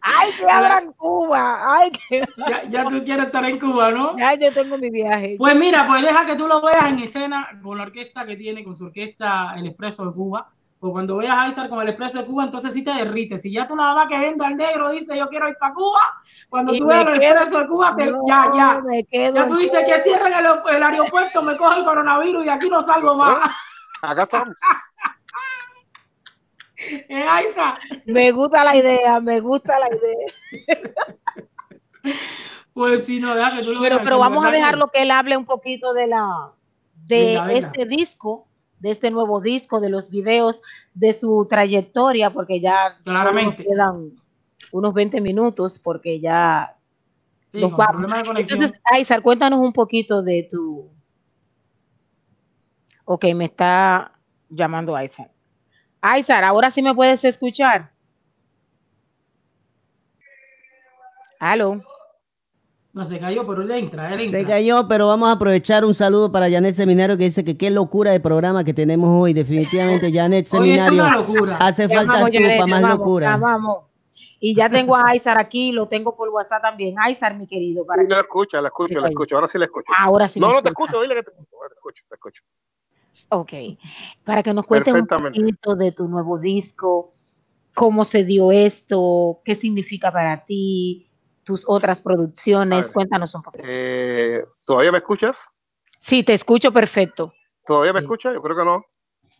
Ay, 0.00 0.30
que 0.38 0.50
abran 0.50 0.92
Cuba. 0.94 1.78
Ay, 1.78 1.92
que... 1.92 2.20
ya, 2.48 2.64
ya 2.68 2.88
tú 2.88 3.04
quieres 3.04 3.26
estar 3.26 3.44
en 3.44 3.60
Cuba, 3.60 3.92
¿no? 3.92 4.16
Ya 4.18 4.34
yo 4.34 4.52
tengo 4.52 4.76
mi 4.76 4.90
viaje. 4.90 5.36
Pues 5.38 5.54
mira, 5.54 5.86
pues 5.86 6.02
deja 6.02 6.26
que 6.26 6.34
tú 6.34 6.48
lo 6.48 6.60
veas 6.60 6.90
en 6.90 6.98
escena 6.98 7.48
con 7.62 7.78
la 7.78 7.84
orquesta 7.84 8.26
que 8.26 8.36
tiene, 8.36 8.64
con 8.64 8.74
su 8.74 8.86
orquesta 8.86 9.54
El 9.56 9.66
Expreso 9.66 10.06
de 10.06 10.12
Cuba. 10.12 10.50
Pues 10.78 10.92
cuando 10.92 11.16
veas 11.16 11.34
a 11.34 11.42
Aizar 11.42 11.68
con 11.70 11.80
el 11.80 11.88
Expreso 11.88 12.18
de 12.18 12.26
Cuba, 12.26 12.44
entonces 12.44 12.72
sí 12.72 12.84
te 12.84 12.92
derrites. 12.92 13.40
Si 13.42 13.50
ya 13.50 13.66
tú 13.66 13.74
nada 13.74 13.94
más 13.94 14.08
que 14.08 14.18
viendo 14.18 14.44
al 14.44 14.56
negro 14.56 14.90
dice 14.90 15.16
yo 15.16 15.26
quiero 15.28 15.48
ir 15.48 15.56
para 15.58 15.72
Cuba, 15.74 16.00
cuando 16.50 16.74
Y 16.74 16.78
tú 16.78 16.86
veas 16.86 17.06
el 17.06 17.14
Expreso 17.22 17.58
de 17.60 17.66
Cuba, 17.66 17.94
te- 17.96 18.06
No, 18.06 18.20
ya, 18.28 18.50
ya. 18.54 18.80
me 18.86 19.02
quedo 19.04 19.34
Ya 19.36 19.46
tú 19.46 19.54
dices 19.56 19.84
que 19.88 19.98
cierren 20.00 20.34
el, 20.34 20.46
el 20.74 20.82
aeropuerto, 20.82 21.42
me 21.42 21.56
coge 21.56 21.78
el 21.78 21.84
coronavirus 21.84 22.44
y 22.44 22.48
aquí 22.50 22.68
no 22.68 22.82
salgo 22.82 23.16
más. 23.16 23.48
Acá 24.02 24.24
estamos. 24.24 24.54
Eh, 27.08 27.24
Aizar. 27.28 27.78
Me 28.04 28.30
gusta 28.32 28.62
la 28.62 28.76
idea, 28.76 29.18
me 29.18 29.40
gusta 29.40 29.78
la 29.78 29.88
idea. 29.88 30.26
Pues 32.74 33.06
sí, 33.06 33.18
no, 33.18 33.34
deja 33.34 33.56
que 33.56 33.64
tú 33.64 33.72
lo 33.72 33.80
Pero, 33.80 34.00
pero 34.04 34.18
vamos 34.18 34.38
a 34.44 34.48
¿verdad 34.48 34.52
que- 34.52 34.56
dejarlo 34.58 34.88
que 34.90 35.02
él 35.02 35.10
hable 35.10 35.36
un 35.38 35.46
poquito 35.46 35.94
de 35.94 36.06
la 36.06 36.52
de 36.94 37.16
Venga, 37.28 37.46
venga. 37.46 37.58
este 37.68 37.86
disco, 37.86 38.45
de 38.78 38.90
este 38.90 39.10
nuevo 39.10 39.40
disco, 39.40 39.80
de 39.80 39.88
los 39.88 40.10
videos, 40.10 40.60
de 40.94 41.12
su 41.12 41.46
trayectoria, 41.48 42.30
porque 42.30 42.60
ya 42.60 42.90
nos 42.90 43.02
Claramente. 43.04 43.64
quedan 43.64 44.12
unos 44.72 44.94
20 44.94 45.20
minutos, 45.20 45.78
porque 45.78 46.20
ya 46.20 46.76
Sí, 47.52 47.60
con 47.60 47.76
vamos. 47.76 48.12
Entonces, 48.36 48.72
Aizar, 48.92 49.22
cuéntanos 49.22 49.60
un 49.60 49.72
poquito 49.72 50.22
de 50.22 50.46
tu. 50.50 50.90
Ok, 53.04 53.24
me 53.34 53.46
está 53.46 54.12
llamando 54.48 54.94
Aizar. 54.94 55.30
Aizar, 56.00 56.44
ahora 56.44 56.70
sí 56.70 56.82
me 56.82 56.94
puedes 56.94 57.24
escuchar. 57.24 57.92
Aló. 61.38 61.82
No 62.96 63.04
se 63.04 63.18
cayó, 63.20 63.46
pero 63.46 63.60
él 63.60 63.70
entra, 63.72 64.06
él 64.14 64.20
entra. 64.20 64.40
Se 64.40 64.46
cayó, 64.46 64.88
pero 64.88 65.06
vamos 65.06 65.28
a 65.28 65.32
aprovechar 65.32 65.84
un 65.84 65.94
saludo 65.94 66.32
para 66.32 66.50
Janet 66.50 66.74
Seminario 66.74 67.18
que 67.18 67.24
dice 67.24 67.44
que 67.44 67.54
qué 67.56 67.70
locura 67.70 68.10
de 68.10 68.20
programa 68.20 68.64
que 68.64 68.72
tenemos 68.72 69.10
hoy. 69.12 69.34
Definitivamente, 69.34 70.10
Janet 70.14 70.46
Hoy 70.54 70.70
es 70.70 70.76
Seminario. 70.82 71.02
una 71.04 71.16
locura. 71.18 71.56
Hace 71.60 71.86
Ya 71.88 71.94
falta 71.94 72.12
vamos, 72.14 72.30
tú 72.30 72.36
Janet, 72.38 72.56
para 72.56 72.66
más 72.66 72.80
vamos, 72.82 72.98
locura. 72.98 73.26
ya 73.32 73.36
vamos. 73.36 73.78
Y 74.40 74.54
ya 74.54 74.70
tengo 74.70 74.96
a 74.96 75.08
Aizar 75.10 75.38
aquí, 75.38 75.72
lo 75.72 75.88
tengo 75.88 76.16
por 76.16 76.30
WhatsApp 76.30 76.62
también. 76.62 76.94
Aizar, 76.98 77.36
mi 77.36 77.46
querido, 77.46 77.84
para 77.84 78.00
Sí, 78.00 78.08
que 78.08 78.14
la 78.14 78.20
escucha, 78.20 78.60
la 78.62 78.68
escucho, 78.68 79.00
la 79.00 79.08
escucho. 79.08 79.36
Ahora 79.36 79.48
sí 79.48 79.58
la 79.58 79.64
escucho. 79.66 79.92
ahora 79.98 80.28
sí 80.28 80.40
No, 80.40 80.52
no 80.54 80.62
te 80.62 80.68
escucho, 80.70 81.00
dile 81.02 81.14
que 81.16 81.22
te 81.22 81.30
escucho. 81.32 81.48
Te 81.68 81.74
escucho, 81.74 82.04
te 82.08 82.14
escucho. 82.14 82.42
Ok, 83.28 83.52
para 84.24 84.42
que 84.42 84.54
nos 84.54 84.64
cuentes 84.66 84.94
un 84.94 85.06
poquito 85.06 85.74
de 85.74 85.92
tu 85.92 86.08
nuevo 86.08 86.38
disco, 86.38 87.12
cómo 87.74 88.04
se 88.04 88.24
dio 88.24 88.52
esto, 88.52 89.40
qué 89.44 89.54
significa 89.54 90.10
para 90.12 90.44
ti, 90.44 91.05
tus 91.46 91.64
otras 91.68 92.02
producciones, 92.02 92.86
ver. 92.86 92.92
cuéntanos 92.92 93.34
un 93.36 93.42
poquito. 93.42 93.64
Eh, 93.66 94.44
¿Todavía 94.66 94.90
me 94.90 94.98
escuchas? 94.98 95.48
Sí, 95.96 96.24
te 96.24 96.34
escucho 96.34 96.72
perfecto. 96.72 97.32
¿Todavía 97.64 97.92
me 97.92 98.00
Sí. 98.00 98.04
escuchas? 98.04 98.34
Yo 98.34 98.42
creo 98.42 98.56
que 98.56 98.64
no. 98.64 98.84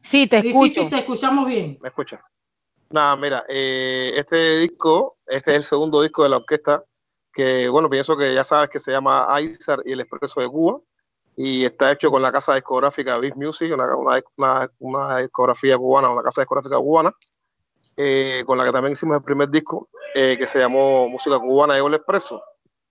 Sí, 0.03 0.29
te 0.29 0.37
Sí, 0.41 0.43
sí, 0.45 0.49
escucho. 0.51 0.83
sí, 0.85 0.89
te 0.89 0.99
escuchamos 0.99 1.47
bien. 1.47 1.79
¿Me 1.83 1.89
escuchas? 1.89 2.21
Nada, 2.91 3.17
mira, 3.17 3.45
eh, 3.49 4.13
este 4.15 4.59
disco, 4.61 5.19
este 5.27 5.51
es 5.51 5.57
el 5.59 5.65
segundo 5.65 6.01
disco 6.01 6.23
de 6.23 6.29
la 6.29 6.37
orquesta, 6.37 6.85
que 7.33 7.69
bueno, 7.69 7.91
pienso 7.91 8.17
que 8.17 8.33
ya 8.33 8.45
sabes 8.45 8.71
que 8.71 8.79
se 8.79 8.93
llama 8.93 9.27
Aizar 9.35 9.81
y 9.85 9.91
el 9.93 10.01
Expreso 10.01 10.41
de 10.41 10.49
Cuba, 10.49 10.79
y 11.37 11.65
está 11.65 11.91
hecho 11.91 12.09
con 12.13 12.23
la 12.23 12.31
casa 12.31 12.55
discográfica 12.55 13.19
Beat 13.19 13.35
Music, 13.35 13.73
una, 13.75 13.97
una, 13.97 14.23
una- 14.37 14.71
una 14.79 15.19
discografía 15.19 15.77
cubana, 15.77 16.09
una 16.11 16.23
casa 16.23 16.43
discográfica 16.43 16.77
cubana, 16.79 17.13
eh, 17.97 18.43
con 18.47 18.59
la 18.59 18.65
que 18.65 18.73
también 18.73 18.93
hicimos 18.93 19.17
el 19.17 19.23
primer 19.23 19.49
disco, 19.51 19.89
eh, 20.15 20.37
que 20.39 20.47
se 20.47 20.59
llamó 20.59 21.09
Música 21.09 21.39
Cubana 21.39 21.79
y 21.79 21.85
el 21.85 21.95
Expreso. 21.95 22.43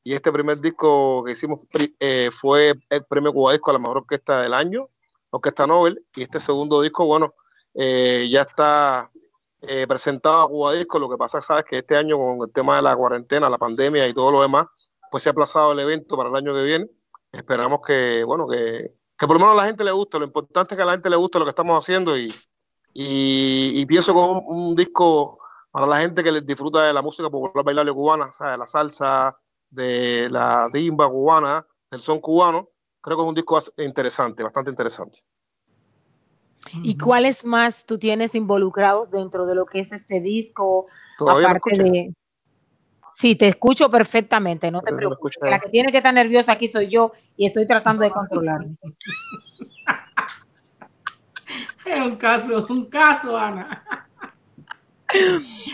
Y 0.08 0.14
este 0.14 0.32
primer 0.32 0.60
disco 0.60 1.24
que 1.24 1.32
hicimos 1.32 1.62
eh, 2.00 2.30
fue 2.32 2.76
el 2.92 3.06
premio 3.06 3.34
Cuba 3.34 3.54
Disco 3.54 3.72
a 3.72 3.74
la 3.74 3.80
mejor 3.80 3.98
orquesta 3.98 4.40
del 4.40 4.54
año, 4.54 4.88
Orquesta 5.32 5.66
Nobel, 5.66 6.06
y 6.16 6.22
este 6.22 6.40
segundo 6.40 6.80
disco, 6.80 7.08
bueno, 7.08 7.34
eh, 7.74 8.28
ya 8.30 8.42
está 8.42 9.10
eh, 9.62 9.88
presentado 9.88 10.44
a 10.44 10.48
Cuba 10.48 10.74
Disco. 10.74 11.00
Lo 11.00 11.10
que 11.10 11.18
pasa, 11.18 11.42
sabes, 11.42 11.66
que 11.66 11.80
este 11.80 11.98
año 11.98 12.20
con 12.20 12.48
el 12.48 12.54
tema 12.54 12.76
de 12.76 12.84
la 12.84 12.96
cuarentena, 12.96 13.50
la 13.50 13.58
pandemia 13.58 14.08
y 14.08 14.14
todo 14.14 14.32
lo 14.32 14.44
demás, 14.44 14.68
pues 15.10 15.24
se 15.24 15.30
ha 15.30 15.32
aplazado 15.32 15.72
el 15.72 15.80
evento 15.80 16.16
para 16.16 16.30
el 16.30 16.36
año 16.36 16.54
que 16.54 16.64
viene. 16.64 16.88
Esperamos 17.32 17.80
que, 17.86 18.24
bueno, 18.26 18.48
que, 18.48 18.94
que 19.18 19.26
por 19.26 19.38
lo 19.38 19.40
menos 19.40 19.54
a 19.54 19.62
la 19.64 19.66
gente 19.66 19.84
le 19.84 19.92
guste. 19.92 20.20
Lo 20.20 20.26
importante 20.26 20.76
es 20.76 20.78
que 20.78 20.84
a 20.84 20.86
la 20.86 20.92
gente 20.92 21.10
le 21.10 21.16
guste 21.16 21.40
lo 21.40 21.46
que 21.46 21.50
estamos 21.50 21.84
haciendo 21.84 22.16
y, 22.16 22.28
y, 22.98 23.82
y 23.82 23.86
pienso 23.86 24.14
con 24.14 24.30
un, 24.38 24.44
un 24.48 24.76
disco 24.76 25.38
para 25.70 25.86
la 25.86 26.00
gente 26.00 26.24
que 26.24 26.32
les 26.32 26.46
disfruta 26.46 26.84
de 26.84 26.94
la 26.94 27.02
música 27.02 27.30
popular 27.30 27.66
bailable 27.66 27.92
cubana, 27.92 28.32
¿sabes? 28.32 28.54
de 28.54 28.58
la 28.58 28.68
salsa, 28.68 29.38
de 29.70 30.30
la 30.32 30.70
timba 30.72 31.10
cubana, 31.10 31.68
del 31.92 32.00
son 32.00 32.22
cubano. 32.22 32.70
Creo 33.02 33.18
que 33.18 33.24
es 33.24 33.30
un 33.30 33.36
disco 33.36 33.60
interesante, 33.80 34.42
bastante 34.42 34.70
interesante. 34.72 35.20
¿Y 36.82 36.98
cuáles 36.98 37.44
más 37.44 37.86
tú 37.86 38.00
tienes 38.00 38.34
involucrados 38.34 39.12
dentro 39.12 39.46
de 39.46 39.54
lo 39.54 39.66
que 39.66 39.82
es 39.82 39.92
este 39.92 40.22
disco? 40.22 40.88
¿Todavía 41.18 41.48
Aparte 41.50 41.84
de... 41.84 42.14
Sí, 43.14 43.36
te 43.36 43.50
escucho 43.50 43.90
perfectamente, 43.90 44.72
no 44.72 44.82
te 44.82 44.92
No 44.92 44.98
preocupes. 44.98 45.36
escuchas. 45.36 45.52
La 45.52 45.60
que 45.60 45.70
tiene 45.70 45.92
que 45.92 45.98
estar 45.98 46.14
nerviosa 46.14 46.54
aquí 46.54 46.70
soy 46.70 46.88
yo 46.90 47.12
y 47.36 47.46
estoy 47.48 47.68
tratando 47.68 48.04
de 48.04 48.12
controlarme. 48.12 48.78
Es 51.86 52.02
un 52.04 52.16
caso, 52.16 52.66
un 52.70 52.86
caso, 52.90 53.38
Ana. 53.38 53.84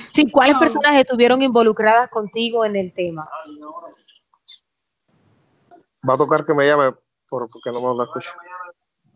Sí, 0.07 0.29
¿cuáles 0.31 0.55
No. 0.55 0.59
personas 0.59 0.95
estuvieron 0.95 1.41
involucradas 1.41 2.09
contigo 2.09 2.65
en 2.65 2.75
el 2.75 2.93
tema? 2.93 3.27
Va 6.07 6.13
a 6.13 6.17
tocar 6.17 6.43
que 6.45 6.53
me 6.53 6.67
llame 6.67 6.91
por- 7.29 7.49
porque 7.49 7.71
no 7.71 7.79
me 7.81 7.97
lo 7.97 8.03
escucho. 8.03 8.31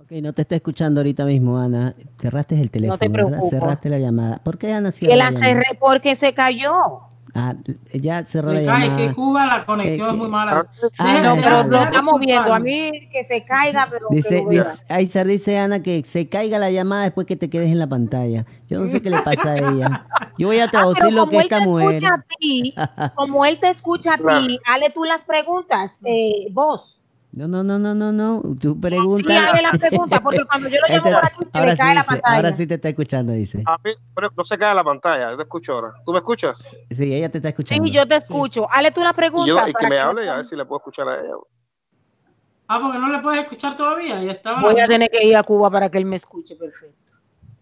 Ok, 0.02 0.12
no 0.22 0.34
te 0.34 0.42
está 0.44 0.56
escuchando 0.56 1.00
ahorita 1.02 1.26
mismo, 1.26 1.58
Ana. 1.58 1.96
Cerraste 2.20 2.60
el 2.60 2.70
teléfono, 2.72 2.98
¿verdad? 3.00 3.14
preocupes. 3.30 3.50
Cerraste 3.50 3.90
la 3.90 4.00
llamada. 4.00 4.38
¿Por 4.44 4.58
qué 4.58 4.74
Ana 4.74 4.92
Que 4.92 5.16
la 5.16 5.32
cerré 5.32 5.78
porque 5.80 6.16
se 6.16 6.34
cayó. 6.34 7.02
Ah, 7.38 7.54
ya 7.94 8.26
cerró 8.26 8.52
Se 8.52 8.62
la 8.62 8.72
cae, 8.72 8.86
llamada. 8.88 9.08
que 9.10 9.14
Cuba 9.14 9.46
la 9.46 9.66
conexión 9.66 10.08
Eh, 10.08 10.12
es 10.14 10.18
muy 10.18 10.28
mala. 10.30 10.68
Ah, 10.98 11.20
No, 11.22 11.36
pero 11.36 11.64
lo 11.66 11.78
estamos 11.84 12.20
viendo. 12.22 12.54
A 12.54 12.60
mí 12.60 12.92
que 13.12 13.26
se 13.26 13.44
caiga, 13.44 13.88
pero. 13.92 14.08
Dice, 14.10 14.36
pero 14.38 14.48
vea. 14.48 14.64
dice, 14.64 14.86
Aizar 14.88 15.28
dice 15.28 15.58
Ana 15.58 15.84
que 15.84 16.02
se 16.06 16.30
caiga 16.30 16.58
la 16.60 16.72
llamada 16.72 17.04
después 17.04 17.28
que 17.28 17.36
te 17.36 17.50
quedes 17.50 17.72
en 17.72 17.80
la 17.80 17.88
pantalla. 17.88 18.46
Yo 18.70 18.80
no 18.80 18.88
sé 18.88 19.02
qué 19.02 19.10
le 19.10 19.20
pasa 19.20 19.52
a 19.52 19.58
ella. 19.58 20.08
Yo 20.38 20.48
voy 20.48 20.60
a 20.60 20.64
Ah, 20.64 20.72
traducir 20.72 21.04
pero 21.04 21.16
lo 21.16 21.22
como 21.24 21.32
que 21.32 21.38
él 21.38 21.44
esta 21.44 21.60
te 21.60 21.66
mujer. 21.66 21.96
escucha 21.96 22.14
a 22.16 22.26
ti, 22.40 22.76
como 23.16 23.46
él 23.46 23.60
te 23.60 23.70
escucha 23.70 24.14
a 24.14 24.18
ti, 24.18 24.60
hale 24.66 24.90
tú 24.94 25.04
las 25.04 25.24
preguntas, 25.26 25.92
eh, 26.06 26.48
vos. 26.52 26.98
No, 27.36 27.48
no, 27.48 27.64
no, 27.64 27.78
no, 27.78 27.94
no, 27.94 28.12
no. 28.14 28.42
Tú 28.62 28.74
Sí, 28.74 28.80
pregunta. 28.80 29.50
hale 29.50 29.62
las 29.62 29.78
preguntas, 29.78 30.22
porque 30.22 30.40
cuando 30.50 30.70
yo 30.70 30.78
lo 30.80 30.88
Él 30.88 31.02
llamo 31.04 31.04
te- 31.04 31.16
por 31.16 31.26
aquí, 31.26 31.44
se 31.44 31.50
ahora, 31.58 31.66
le 31.72 31.76
sí 31.76 31.82
cae 31.82 31.96
la 31.96 32.04
pantalla. 32.04 32.36
ahora 32.36 32.54
sí 32.54 32.68
te 32.68 32.74
está 32.76 32.90
escuchando, 32.90 33.34
dice. 33.34 33.64
A 33.66 33.78
mí, 33.84 33.92
pero 34.16 34.30
no 34.38 34.44
se 34.46 34.58
cae 34.58 34.74
la 34.76 34.84
pantalla, 34.84 35.32
yo 35.32 35.38
te 35.38 35.44
escucho 35.44 35.74
ahora. 35.74 35.94
¿Tú 36.06 36.12
me 36.14 36.20
escuchas? 36.20 36.78
Sí, 36.92 37.14
ella 37.14 37.30
te 37.30 37.40
está 37.40 37.50
escuchando. 37.50 37.84
Sí, 37.86 37.92
yo 37.92 38.08
te 38.08 38.16
escucho. 38.16 38.68
Hale 38.72 38.92
tú 38.92 39.02
las 39.04 39.14
Y, 39.14 39.16
preguntas. 39.16 39.48
yo, 39.48 39.68
y 39.68 39.74
que 39.74 39.86
me 39.88 39.96
que- 39.96 40.00
hable 40.00 40.26
y 40.26 40.28
a 40.30 40.36
ver 40.38 40.46
si 40.46 40.56
le 40.56 40.64
puedo 40.66 40.80
escuchar 40.80 41.10
a 41.10 41.20
ella. 41.20 41.34
Ah, 42.68 42.80
porque 42.82 42.98
no 42.98 43.10
le 43.10 43.20
puedes 43.20 43.42
escuchar 43.44 43.76
todavía. 43.76 44.24
Ya 44.24 44.32
estaba 44.32 44.62
Voy 44.62 44.80
a 44.80 44.88
tener 44.88 45.10
que 45.10 45.24
ir 45.26 45.36
a 45.36 45.44
Cuba 45.44 45.70
para 45.70 45.90
que 45.92 45.98
él 45.98 46.06
me 46.06 46.16
escuche, 46.16 46.56
perfecto. 46.56 47.12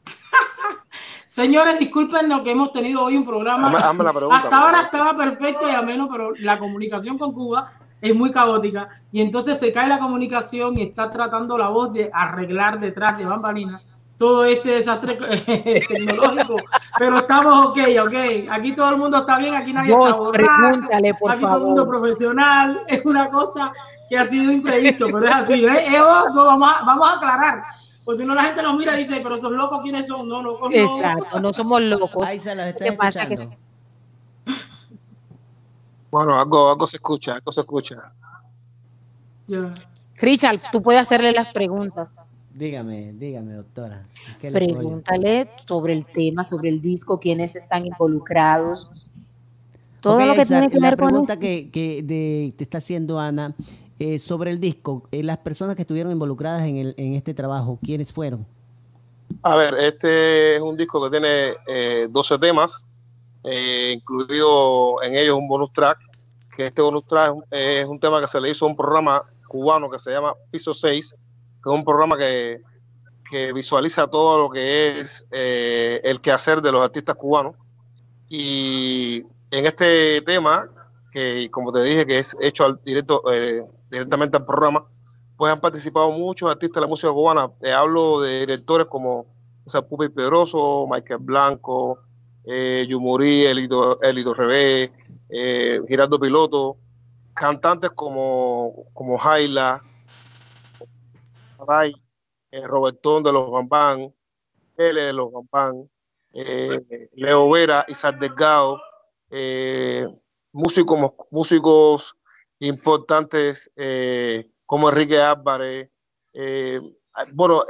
Señores, 1.25 1.79
discúlpenos 1.79 2.41
que 2.43 2.51
hemos 2.51 2.71
tenido 2.71 3.03
hoy 3.03 3.17
un 3.17 3.25
programa. 3.25 3.69
Hazme- 3.71 3.83
hazme 3.89 4.03
la 4.03 4.13
pregunta, 4.13 4.37
Hasta 4.43 4.57
ahora 4.59 4.81
estaba 4.83 5.17
perfecto 5.17 5.67
y 5.67 5.71
ameno, 5.73 6.07
pero 6.09 6.31
la 6.39 6.59
comunicación 6.59 7.17
con 7.17 7.33
Cuba 7.33 7.71
es 8.03 8.15
muy 8.15 8.31
caótica. 8.31 8.89
Y 9.11 9.21
entonces 9.21 9.57
se 9.59 9.71
cae 9.71 9.87
la 9.87 9.97
comunicación 9.99 10.77
y 10.77 10.83
está 10.83 11.09
tratando 11.09 11.57
la 11.57 11.69
voz 11.69 11.93
de 11.93 12.09
arreglar 12.13 12.79
detrás 12.79 13.17
de 13.17 13.25
bambalinas 13.25 13.81
todo 14.15 14.45
este 14.45 14.71
desastre 14.71 15.15
tecnológico. 15.87 16.57
Pero 16.99 17.17
estamos 17.17 17.67
ok, 17.67 17.79
ok. 18.05 18.13
Aquí 18.51 18.75
todo 18.75 18.89
el 18.91 18.97
mundo 18.97 19.17
está 19.17 19.37
bien, 19.37 19.55
aquí 19.55 19.73
nadie 19.73 19.93
Vos, 19.93 20.09
está 20.11 20.21
borracho. 20.23 20.51
pregúntale, 20.59 21.13
por 21.19 21.31
aquí 21.31 21.41
todo 21.41 21.57
el 21.57 21.63
mundo 21.63 21.85
favor. 21.85 21.99
profesional. 21.99 22.81
Es 22.87 23.05
una 23.05 23.29
cosa 23.29 23.71
que 24.09 24.17
ha 24.17 24.25
sido 24.25 24.51
imprevisto, 24.51 25.07
pero 25.11 25.25
es 25.27 25.33
así. 25.35 25.65
¿eh? 25.65 25.99
Vos, 26.01 26.33
no, 26.35 26.45
vamos, 26.45 26.69
a, 26.79 26.83
vamos 26.85 27.09
a 27.09 27.13
aclarar. 27.15 27.63
Pues 28.05 28.17
si 28.17 28.25
no, 28.25 28.35
la 28.35 28.43
gente 28.43 28.61
nos 28.61 28.75
mira 28.77 28.93
y 28.99 29.03
dice, 29.03 29.19
pero 29.23 29.35
esos 29.35 29.51
locos, 29.51 29.79
¿quiénes 29.81 30.05
son? 30.07 30.27
No, 30.27 30.43
locos 30.43 30.69
no. 30.71 30.77
Exacto, 30.77 31.39
no 31.39 31.51
somos 31.53 31.81
locos. 31.81 32.27
Ahí 32.27 32.37
se 32.37 32.53
las 32.53 32.67
está 32.67 32.85
¿Qué 32.85 32.91
pasa? 32.93 33.25
Que- 33.27 33.33
escuchando. 33.33 33.57
Bueno, 36.13 36.39
algo, 36.39 36.69
algo 36.69 36.85
se 36.85 36.97
escucha, 36.97 37.33
algo 37.33 37.51
se 37.51 37.61
escucha. 37.61 38.13
Ya. 39.47 39.73
Richard, 40.17 40.59
tú 40.71 40.79
puedes 40.79 41.01
hacerle 41.01 41.31
las 41.31 41.49
preguntas. 41.49 42.07
Dígame, 42.53 43.13
dígame, 43.13 43.53
doctora. 43.55 44.05
Pregúntale 44.39 45.49
sobre 45.67 45.93
el 45.93 46.05
tema, 46.05 46.43
sobre 46.43 46.69
el 46.69 46.79
disco, 46.83 47.19
quiénes 47.19 47.55
están 47.55 47.87
involucrados. 47.87 48.91
Todo 50.01 50.19
lo 50.23 50.33
que 50.35 50.41
Aizar, 50.41 50.59
tiene 50.59 50.69
que 50.69 50.79
la 50.79 50.89
ver 50.91 50.99
con 50.99 51.07
pregunta 51.07 51.33
esto. 51.33 51.41
que, 51.41 51.71
que 51.71 52.03
de- 52.03 52.53
te 52.57 52.63
está 52.63 52.77
haciendo 52.77 53.19
Ana 53.19 53.55
eh, 53.97 54.19
sobre 54.19 54.51
el 54.51 54.59
disco, 54.59 55.07
eh, 55.11 55.23
las 55.23 55.39
personas 55.39 55.75
que 55.75 55.81
estuvieron 55.81 56.11
involucradas 56.11 56.61
en, 56.67 56.77
el, 56.77 56.93
en 56.97 57.15
este 57.15 57.33
trabajo, 57.33 57.79
¿quiénes 57.83 58.13
fueron? 58.13 58.45
A 59.41 59.55
ver, 59.55 59.73
este 59.79 60.57
es 60.57 60.61
un 60.61 60.77
disco 60.77 61.03
que 61.03 61.09
tiene 61.09 61.53
eh, 61.67 62.07
12 62.07 62.37
temas, 62.37 62.85
eh, 63.43 63.93
incluido 63.95 65.01
en 65.03 65.15
ellos 65.15 65.37
un 65.37 65.47
bonus 65.47 65.71
track, 65.73 65.99
que 66.55 66.67
este 66.67 66.81
bonus 66.81 67.05
track 67.07 67.35
es 67.51 67.85
un- 67.85 67.99
tema 67.99 68.21
que 68.21 68.27
se 68.27 68.39
le 68.39 68.49
hizo 68.49 68.65
a 68.65 68.69
un 68.69 68.75
programa 68.75 69.23
cubano 69.47 69.89
que 69.89 69.99
se 69.99 70.11
llama 70.11 70.33
Piso 70.51 70.73
6, 70.73 71.11
que 71.11 71.69
es 71.69 71.75
un 71.75 71.83
programa 71.83 72.17
que, 72.17 72.61
que 73.29 73.53
visualiza 73.53 74.07
todo 74.07 74.43
lo 74.43 74.49
que 74.49 74.99
es 74.99 75.25
eh, 75.31 76.01
el 76.03 76.21
quehacer 76.21 76.61
de 76.61 76.71
los 76.71 76.81
artistas 76.81 77.15
cubanos. 77.15 77.55
Y 78.29 79.23
en 79.51 79.65
este 79.65 80.21
tema, 80.21 80.69
que 81.11 81.49
como 81.51 81.71
te 81.71 81.83
dije, 81.83 82.05
que 82.05 82.19
es 82.19 82.35
hecho 82.41 82.65
al 82.65 82.79
directo, 82.83 83.21
eh, 83.31 83.63
directamente 83.89 84.37
al 84.37 84.45
programa, 84.45 84.85
pues 85.37 85.51
han 85.51 85.59
participado 85.59 86.11
muchos 86.11 86.49
artistas 86.49 86.75
de 86.75 86.81
la 86.81 86.87
música 86.87 87.11
cubana. 87.11 87.51
Te 87.59 87.71
hablo 87.73 88.21
de 88.21 88.41
directores 88.41 88.87
como 88.87 89.27
o 89.65 89.69
sea, 89.69 89.81
Pupi 89.81 90.09
Pedroso, 90.09 90.87
Michael 90.89 91.19
Blanco, 91.21 91.99
eh, 92.45 92.85
Yumurí, 92.87 93.45
Elito, 93.45 94.01
Elito 94.01 94.33
Rebé, 94.33 94.91
eh, 95.29 95.81
Girardo 95.87 96.19
Piloto, 96.19 96.77
cantantes 97.33 97.91
como, 97.91 98.85
como 98.93 99.17
Jaila, 99.17 99.81
Ray, 101.67 101.93
eh, 102.51 102.61
Robertón 102.67 103.23
de 103.23 103.31
los 103.31 103.49
Bambán, 103.49 104.13
L 104.77 105.01
de 105.01 105.13
los 105.13 105.31
Bambán, 105.31 105.89
eh, 106.33 107.09
Leo 107.13 107.49
Vera, 107.49 107.85
Isaac 107.87 108.19
Delgado, 108.19 108.79
músicos, 110.51 111.13
músicos 111.31 112.15
importantes 112.59 113.71
como 114.65 114.89
Enrique 114.89 115.19
Álvarez. 115.19 115.89
bueno, 117.33 117.63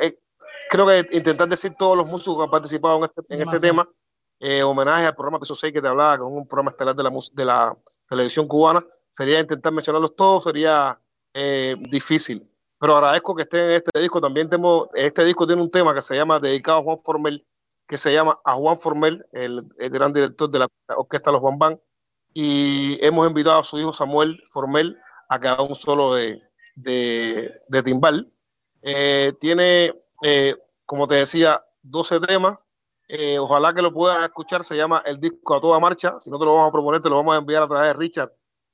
creo 0.69 0.87
que 0.87 1.07
intentar 1.17 1.47
decir 1.47 1.73
todos 1.77 1.97
los 1.97 2.07
músicos 2.07 2.37
que 2.37 2.43
han 2.43 2.49
participado 2.49 2.97
en 2.97 3.03
este, 3.03 3.21
en 3.29 3.41
este 3.41 3.59
tema, 3.59 3.87
eh, 4.39 4.63
homenaje 4.63 5.05
al 5.05 5.15
programa 5.15 5.39
Piso 5.39 5.55
6 5.55 5.73
que 5.73 5.81
te 5.81 5.87
hablaba, 5.87 6.15
es 6.15 6.19
un 6.21 6.47
programa 6.47 6.71
estelar 6.71 6.95
de 6.95 7.03
la, 7.03 7.11
de 7.31 7.45
la 7.45 7.77
televisión 8.09 8.47
cubana, 8.47 8.85
sería 9.09 9.39
intentar 9.39 9.71
mencionarlos 9.71 10.15
todos, 10.15 10.43
sería 10.43 10.99
eh, 11.33 11.75
difícil. 11.79 12.49
Pero 12.79 12.95
agradezco 12.97 13.33
que 13.35 13.43
estén 13.43 13.69
en 13.69 13.71
este 13.77 13.99
disco. 14.01 14.19
También 14.19 14.49
tengo, 14.49 14.89
este 14.93 15.23
disco 15.23 15.47
tiene 15.47 15.61
un 15.61 15.71
tema 15.71 15.93
que 15.93 16.01
se 16.01 16.15
llama 16.15 16.39
dedicado 16.39 16.79
a 16.79 16.83
Juan 16.83 16.99
Formel, 17.01 17.45
que 17.87 17.97
se 17.97 18.11
llama 18.13 18.39
a 18.43 18.55
Juan 18.55 18.77
Formel, 18.77 19.25
el, 19.31 19.65
el 19.77 19.89
gran 19.89 20.11
director 20.11 20.49
de 20.49 20.59
la 20.59 20.67
orquesta 20.97 21.31
Los 21.31 21.41
Bambán. 21.41 21.79
Y 22.33 22.97
hemos 23.05 23.25
invitado 23.27 23.59
a 23.59 23.63
su 23.63 23.79
hijo 23.79 23.93
Samuel 23.93 24.41
Formel 24.51 24.97
a 25.29 25.39
que 25.39 25.47
haga 25.47 25.63
un 25.63 25.75
solo 25.75 26.15
de, 26.15 26.41
de, 26.75 27.61
de 27.67 27.83
timbal. 27.83 28.31
Eh, 28.81 29.31
tiene, 29.39 29.93
eh, 30.21 30.55
como 30.85 31.07
te 31.07 31.15
decía, 31.15 31.63
12 31.83 32.19
temas. 32.21 32.57
Eh, 33.07 33.37
ojalá 33.37 33.73
que 33.73 33.81
lo 33.81 33.91
puedas 33.93 34.23
escuchar. 34.23 34.63
Se 34.63 34.75
llama 34.75 35.01
El 35.05 35.19
disco 35.19 35.55
a 35.55 35.61
toda 35.61 35.79
marcha. 35.79 36.15
Si 36.19 36.29
no 36.29 36.39
te 36.39 36.45
lo 36.45 36.53
vamos 36.55 36.69
a 36.69 36.71
proponer, 36.71 37.01
te 37.01 37.09
lo 37.09 37.17
vamos 37.17 37.35
a 37.35 37.39
enviar 37.39 37.63
a 37.63 37.67
través 37.67 37.87
de 37.89 37.93
Richard, 37.93 38.31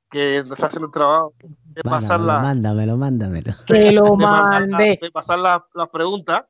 que 0.10 0.38
está 0.38 0.68
haciendo 0.68 0.88
el 0.88 0.92
trabajo 0.94 1.34
de 1.42 1.82
pasar 1.84 2.20
Mándamelo, 2.20 2.26
la, 2.28 2.42
mándamelo, 2.42 2.98
mándamelo. 2.98 3.54
Que 3.68 3.92
lo 3.92 4.16
la- 4.18 4.42
mande. 4.44 5.00
de 5.02 5.12
pasar 5.12 5.40
la- 5.40 5.66
las 5.74 5.90
preguntas. 5.90 6.44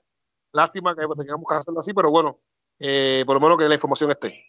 Lástima 0.52 0.96
que 0.96 1.02
tengamos 1.18 1.46
que 1.48 1.56
hacerlo 1.56 1.80
así, 1.80 1.94
pero 1.94 2.10
bueno, 2.10 2.40
eh, 2.80 3.24
por 3.26 3.36
lo 3.36 3.40
menos 3.40 3.58
que 3.58 3.68
la 3.70 3.76
información 3.76 4.10
esté. 4.12 4.44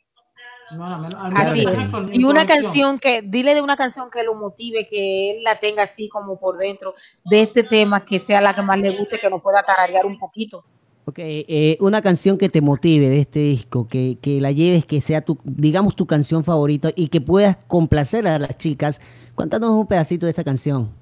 Así 1.35 1.62
es. 1.62 1.77
Y 2.12 2.24
una 2.24 2.47
canción 2.47 2.98
que, 2.98 3.23
dile 3.23 3.55
de 3.55 3.61
una 3.61 3.77
canción 3.77 4.09
que 4.11 4.23
lo 4.23 4.35
motive, 4.35 4.86
que 4.89 5.32
él 5.32 5.43
la 5.43 5.59
tenga 5.59 5.82
así 5.82 6.09
como 6.09 6.39
por 6.39 6.57
dentro 6.59 6.94
de 7.24 7.43
este 7.43 7.65
tema, 7.65 8.05
que 8.05 8.19
sea 8.19 8.40
la 8.40 8.55
que 8.55 8.62
más 8.62 8.78
le 8.78 8.97
guste, 8.97 9.19
que 9.19 9.28
nos 9.28 9.43
pueda 9.43 9.62
tararear 9.62 10.07
un 10.07 10.19
poquito. 10.19 10.65
Ok, 11.10 11.18
eh, 11.18 11.76
una 11.80 12.02
canción 12.02 12.38
que 12.38 12.48
te 12.48 12.60
motive 12.60 13.08
de 13.08 13.18
este 13.20 13.40
disco, 13.40 13.88
que, 13.88 14.16
que 14.22 14.40
la 14.40 14.52
lleves, 14.52 14.86
que 14.86 15.00
sea 15.00 15.22
tu, 15.22 15.38
digamos, 15.42 15.96
tu 15.96 16.06
canción 16.06 16.44
favorita 16.44 16.90
y 16.94 17.08
que 17.08 17.20
puedas 17.20 17.56
complacer 17.66 18.28
a 18.28 18.38
las 18.38 18.56
chicas. 18.58 19.00
Cuéntanos 19.34 19.72
un 19.72 19.88
pedacito 19.88 20.26
de 20.26 20.30
esta 20.30 20.44
canción. 20.44 20.94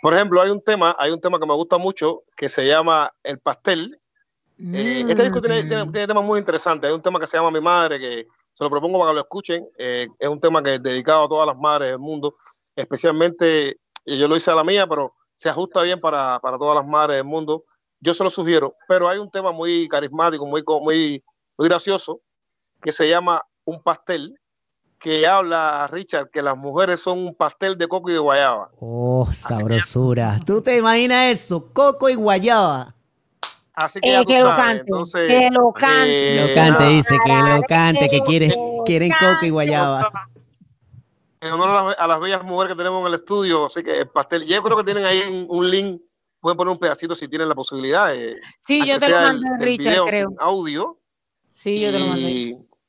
Por 0.00 0.14
ejemplo, 0.14 0.40
hay 0.40 0.50
un 0.50 0.60
tema, 0.62 0.94
hay 0.96 1.10
un 1.10 1.20
tema 1.20 1.40
que 1.40 1.46
me 1.46 1.54
gusta 1.54 1.76
mucho 1.76 2.22
que 2.36 2.48
se 2.48 2.68
llama 2.68 3.12
El 3.24 3.40
Pastel. 3.40 3.98
Eh, 4.58 5.04
este 5.08 5.22
disco 5.24 5.40
tiene, 5.42 5.64
tiene- 5.64 5.90
tiene 5.90 6.06
temas 6.06 6.22
muy 6.24 6.38
interesantes. 6.38 6.86
Hay 6.88 6.94
un 6.94 7.02
tema 7.02 7.18
que 7.18 7.26
se 7.26 7.36
llama 7.36 7.50
Mi 7.50 7.60
Madre, 7.60 7.98
que 7.98 8.28
se 8.52 8.62
lo 8.62 8.70
propongo 8.70 9.00
para 9.00 9.10
que 9.10 9.14
lo 9.16 9.20
escuchen. 9.22 9.66
Eh, 9.76 10.06
es 10.20 10.28
un 10.28 10.38
tema 10.38 10.62
que 10.62 10.74
es 10.76 10.82
dedicado 10.84 11.24
a 11.24 11.28
todas 11.28 11.48
las 11.48 11.56
madres 11.58 11.88
del 11.90 11.98
mundo, 11.98 12.36
especialmente, 12.76 13.76
y 14.04 14.18
yo 14.18 14.28
lo 14.28 14.36
hice 14.36 14.52
a 14.52 14.54
la 14.54 14.62
mía, 14.62 14.86
pero 14.86 15.14
se 15.34 15.48
ajusta 15.48 15.82
bien 15.82 15.98
para, 16.00 16.38
para 16.38 16.58
todas 16.58 16.76
las 16.76 16.86
madres 16.86 17.16
del 17.16 17.24
mundo. 17.24 17.64
Yo 18.00 18.14
se 18.14 18.22
lo 18.24 18.30
sugiero, 18.30 18.74
pero 18.88 19.08
hay 19.08 19.18
un 19.18 19.30
tema 19.30 19.52
muy 19.52 19.88
carismático, 19.88 20.44
muy, 20.46 20.62
muy, 20.82 21.22
muy 21.56 21.68
gracioso, 21.68 22.20
que 22.82 22.92
se 22.92 23.08
llama 23.08 23.42
Un 23.64 23.82
Pastel, 23.82 24.38
que 24.98 25.26
habla, 25.26 25.86
Richard, 25.90 26.30
que 26.30 26.42
las 26.42 26.56
mujeres 26.56 27.00
son 27.00 27.18
un 27.18 27.34
pastel 27.34 27.76
de 27.76 27.86
coco 27.88 28.10
y 28.10 28.14
de 28.14 28.18
guayaba. 28.18 28.70
Oh, 28.80 29.28
sabrosura. 29.32 30.38
¿Tú 30.44 30.62
te 30.62 30.76
imaginas 30.78 31.32
eso? 31.32 31.72
Coco 31.72 32.08
y 32.08 32.14
guayaba. 32.14 32.94
Así 33.74 34.00
que 34.00 34.08
Eh, 34.08 34.12
ya 34.12 34.20
tú 34.22 34.28
que 34.28 34.40
lo 34.40 34.46
sabes. 34.46 34.64
cante, 34.64 34.80
Entonces, 34.82 35.28
que 35.28 35.50
lo 35.50 35.72
cante. 35.72 36.36
eh, 36.36 36.48
lo 36.48 36.54
cante, 36.54 36.84
dice, 36.84 37.18
que 37.24 37.32
lo 37.32 37.62
cante, 37.62 38.08
que 38.08 38.20
quiere, 38.22 38.54
quieren 38.86 39.12
coco 39.18 39.44
y 39.44 39.50
guayaba. 39.50 40.10
en 41.40 41.52
honor 41.52 41.68
a 41.70 41.84
las, 41.84 41.98
a 41.98 42.06
las 42.06 42.20
bellas 42.20 42.42
mujeres 42.44 42.72
que 42.72 42.78
tenemos 42.78 43.00
en 43.02 43.08
el 43.08 43.14
estudio, 43.14 43.66
así 43.66 43.82
que 43.82 43.98
el 44.00 44.08
pastel, 44.08 44.46
yo 44.46 44.62
creo 44.62 44.76
que 44.78 44.84
tienen 44.84 45.04
ahí 45.04 45.20
un, 45.28 45.44
un 45.50 45.70
link, 45.70 46.00
pueden 46.44 46.58
poner 46.58 46.72
un 46.72 46.78
pedacito 46.78 47.14
si 47.14 47.26
tienen 47.26 47.48
la 47.48 47.54
posibilidad. 47.54 48.14
eh, 48.14 48.36
Sí, 48.66 48.86
yo 48.86 48.98
te 48.98 49.08
lo 49.08 49.16
mandé, 49.16 49.48
el 49.48 49.60
Richard, 49.60 49.78
video 49.92 50.06
creo. 50.06 50.34
audio. 50.38 50.98
Sí, 51.48 51.80
yo 51.80 51.90
te 51.90 51.98
lo 51.98 52.06
mandé. 52.06 52.30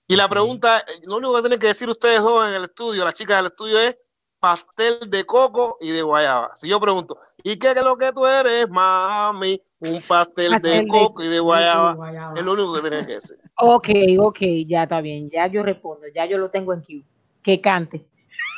Y, 0.07 0.15
la 0.17 0.27
pregunta, 0.27 0.79
eh, 0.79 0.99
lo 1.05 1.15
único 1.15 1.33
que 1.35 1.41
tienen 1.41 1.59
que 1.59 1.67
decir 1.67 1.87
ustedes 1.89 2.21
dos 2.21 2.49
en 2.49 2.53
el 2.55 2.63
estudio, 2.65 3.05
las 3.05 3.13
chicas 3.13 3.37
del 3.37 3.45
estudio, 3.45 3.79
es 3.79 3.97
pastel 4.41 4.99
de 5.09 5.23
coco 5.25 5.77
y 5.79 5.89
de 5.91 6.01
guayaba. 6.01 6.51
Si 6.57 6.67
yo 6.67 6.81
pregunto, 6.81 7.17
¿y 7.43 7.57
qué 7.57 7.71
es 7.71 7.81
lo 7.81 7.95
que 7.97 8.11
tú 8.11 8.25
eres, 8.25 8.69
mami? 8.69 9.61
Un 9.79 10.01
pastel, 10.01 10.51
Pastel 10.51 10.71
de 10.71 10.81
de 10.81 10.87
coco 10.89 11.23
y 11.23 11.27
de 11.27 11.39
guayaba. 11.39 11.93
guayaba. 11.93 12.37
Es 12.37 12.43
lo 12.43 12.51
único 12.53 12.73
que 12.73 12.81
tienen 12.81 13.05
que 13.07 13.13
decir. 13.13 13.37
Ok, 13.57 13.87
ok, 14.19 14.39
ya 14.67 14.83
está 14.83 14.99
bien, 14.99 15.29
ya 15.29 15.47
yo 15.47 15.63
respondo, 15.63 16.05
ya 16.13 16.25
yo 16.25 16.37
lo 16.37 16.49
tengo 16.51 16.73
en 16.73 16.81
queue. 16.81 17.05
que 17.41 17.61
cante. 17.61 18.05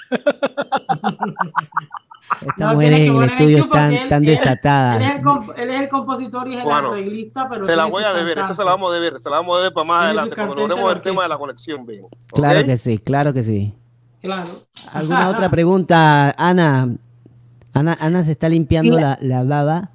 Estas 2.41 2.57
No, 2.73 2.77
que 2.79 2.87
en 2.87 2.93
el 2.93 3.23
estudio 3.29 3.57
él- 3.63 3.69
tan 3.69 3.93
él- 3.93 4.07
Él 4.11 4.29
es, 4.29 4.39
desatadas. 4.41 5.01
el 5.01 5.21
comp- 5.21 5.53
él 5.57 5.69
es 5.71 5.79
el 5.81 5.89
compositor 5.89 6.47
y 6.47 6.53
es 6.55 6.59
el 6.59 6.63
Bueno, 6.65 6.89
arreglista, 6.89 7.47
pero 7.49 7.63
Se 7.63 7.75
la 7.75 7.85
voy 7.85 8.03
a 8.03 8.13
deber, 8.13 8.37
esa 8.39 8.53
se 8.53 8.63
la 8.63 8.71
vamos 8.71 8.91
a 8.91 8.95
deber, 8.99 9.19
se 9.19 9.29
la 9.29 9.37
vamos 9.37 9.55
a 9.55 9.59
deber 9.59 9.73
para 9.73 9.85
más 9.85 10.05
adelante, 10.05 10.35
cuando 10.35 10.55
logremos 10.55 10.93
el 10.95 11.01
tema 11.01 11.23
de 11.23 11.29
la 11.29 11.37
conexión, 11.37 11.85
bien. 11.85 12.05
Claro 12.33 12.65
que 12.65 12.77
sí, 12.77 12.97
claro 12.99 13.33
que 13.33 13.43
sí. 13.43 13.73
Claro. 14.21 14.49
¿Alguna 14.93 15.29
otra 15.29 15.49
pregunta, 15.49 16.35
Ana? 16.37 16.89
Ana, 17.73 17.97
Ana 17.99 18.25
se 18.25 18.31
está 18.33 18.49
limpiando 18.49 18.95
Mira. 18.97 19.17
la, 19.21 19.37
la 19.39 19.43
baba. 19.43 19.89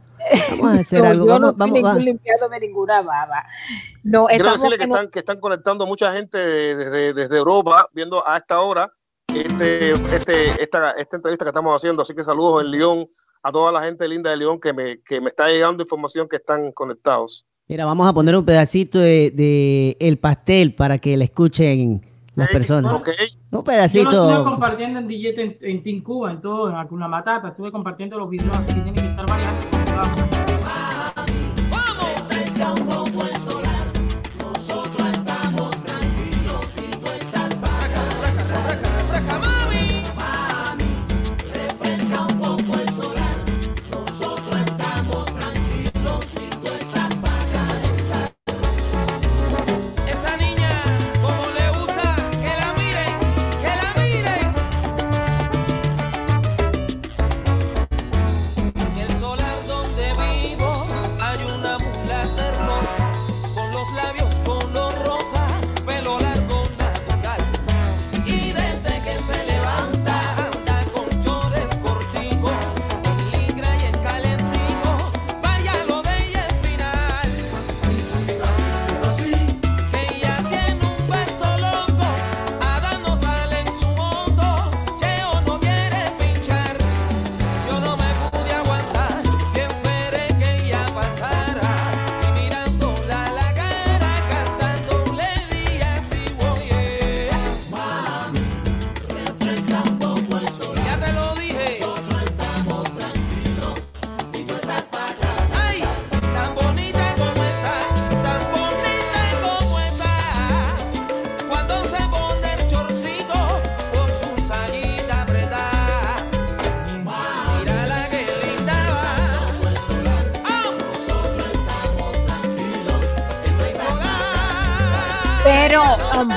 Vamos 0.52 0.76
a 0.76 0.80
hacer 0.80 1.02
No, 1.02 1.09
algo. 1.10 1.26
yo 1.26 1.32
Vamos, 1.32 1.48
no 1.50 1.59
vamos, 1.59 1.78
estoy 1.90 2.04
limpiándome 2.04 2.60
ninguna 2.60 3.02
baba. 3.02 3.44
No, 4.04 4.26
Quiero 4.26 4.52
decirle 4.52 4.78
que 4.78 4.84
están, 4.84 5.09
que 5.10 5.18
están 5.18 5.40
conectando 5.40 5.86
mucha 5.86 6.12
gente 6.12 6.38
de- 6.38 6.76
desde, 6.76 7.12
desde 7.14 7.36
Europa, 7.36 7.88
viendo 7.92 8.26
a 8.26 8.36
esta 8.36 8.60
hora 8.60 8.90
este, 9.34 9.92
este, 10.14 10.62
esta, 10.62 10.90
esta 10.92 11.16
entrevista 11.16 11.44
que 11.44 11.50
estamos 11.50 11.74
haciendo. 11.74 12.02
Así 12.02 12.14
que 12.14 12.24
saludos 12.24 12.64
en 12.64 12.70
León 12.70 13.09
a 13.42 13.50
toda 13.50 13.72
la 13.72 13.82
gente 13.82 14.06
linda 14.09 14.30
de 14.30 14.36
León 14.36 14.60
que 14.60 14.72
me, 14.72 15.00
que 15.02 15.20
me 15.20 15.28
está 15.28 15.48
llegando 15.48 15.82
información 15.82 16.28
que 16.28 16.36
están 16.36 16.72
conectados. 16.72 17.46
Mira, 17.68 17.84
vamos 17.84 18.09
a 18.09 18.12
poner 18.12 18.36
un 18.36 18.44
pedacito 18.44 18.98
de, 18.98 19.30
de 19.30 19.96
el 20.00 20.18
pastel 20.18 20.74
para 20.74 20.98
que 20.98 21.16
la 21.16 21.24
escuchen 21.24 22.02
las 22.34 22.48
personas. 22.48 22.92
Ok. 22.92 23.09
Un 23.09 23.14
Yo 23.14 23.14
lo 23.14 23.26
estuve 23.26 23.62
pedacito. 23.64 24.44
compartiendo 24.44 24.98
en 24.98 25.09
DJ 25.09 25.42
en, 25.42 25.59
en 25.60 25.82
Team 25.82 26.02
Cuba, 26.02 26.30
en 26.32 26.40
todo, 26.40 26.68
en 26.70 26.76
alguna 26.76 27.09
matata. 27.09 27.48
Estuve 27.48 27.70
compartiendo 27.70 28.18
los 28.18 28.28
videos, 28.28 28.56
así 28.59 28.74
que 28.74 28.80
tiene 28.80 29.00
que 29.00 29.09
estar 29.09 29.26
varias 29.26 29.52
gente 32.32 33.01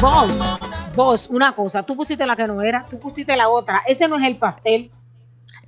vos, 0.06 0.60
vos, 0.96 1.28
una 1.30 1.52
cosa, 1.54 1.84
tú 1.84 1.96
pusiste 1.96 2.26
la 2.26 2.36
que 2.36 2.48
no 2.48 2.62
era, 2.62 2.86
tú 2.90 3.00
pusiste 3.00 3.36
la 3.36 3.50
otra, 3.50 3.82
ese 3.88 4.08
no 4.08 4.18
es 4.18 4.24
el 4.24 4.38
pastel. 4.38 4.92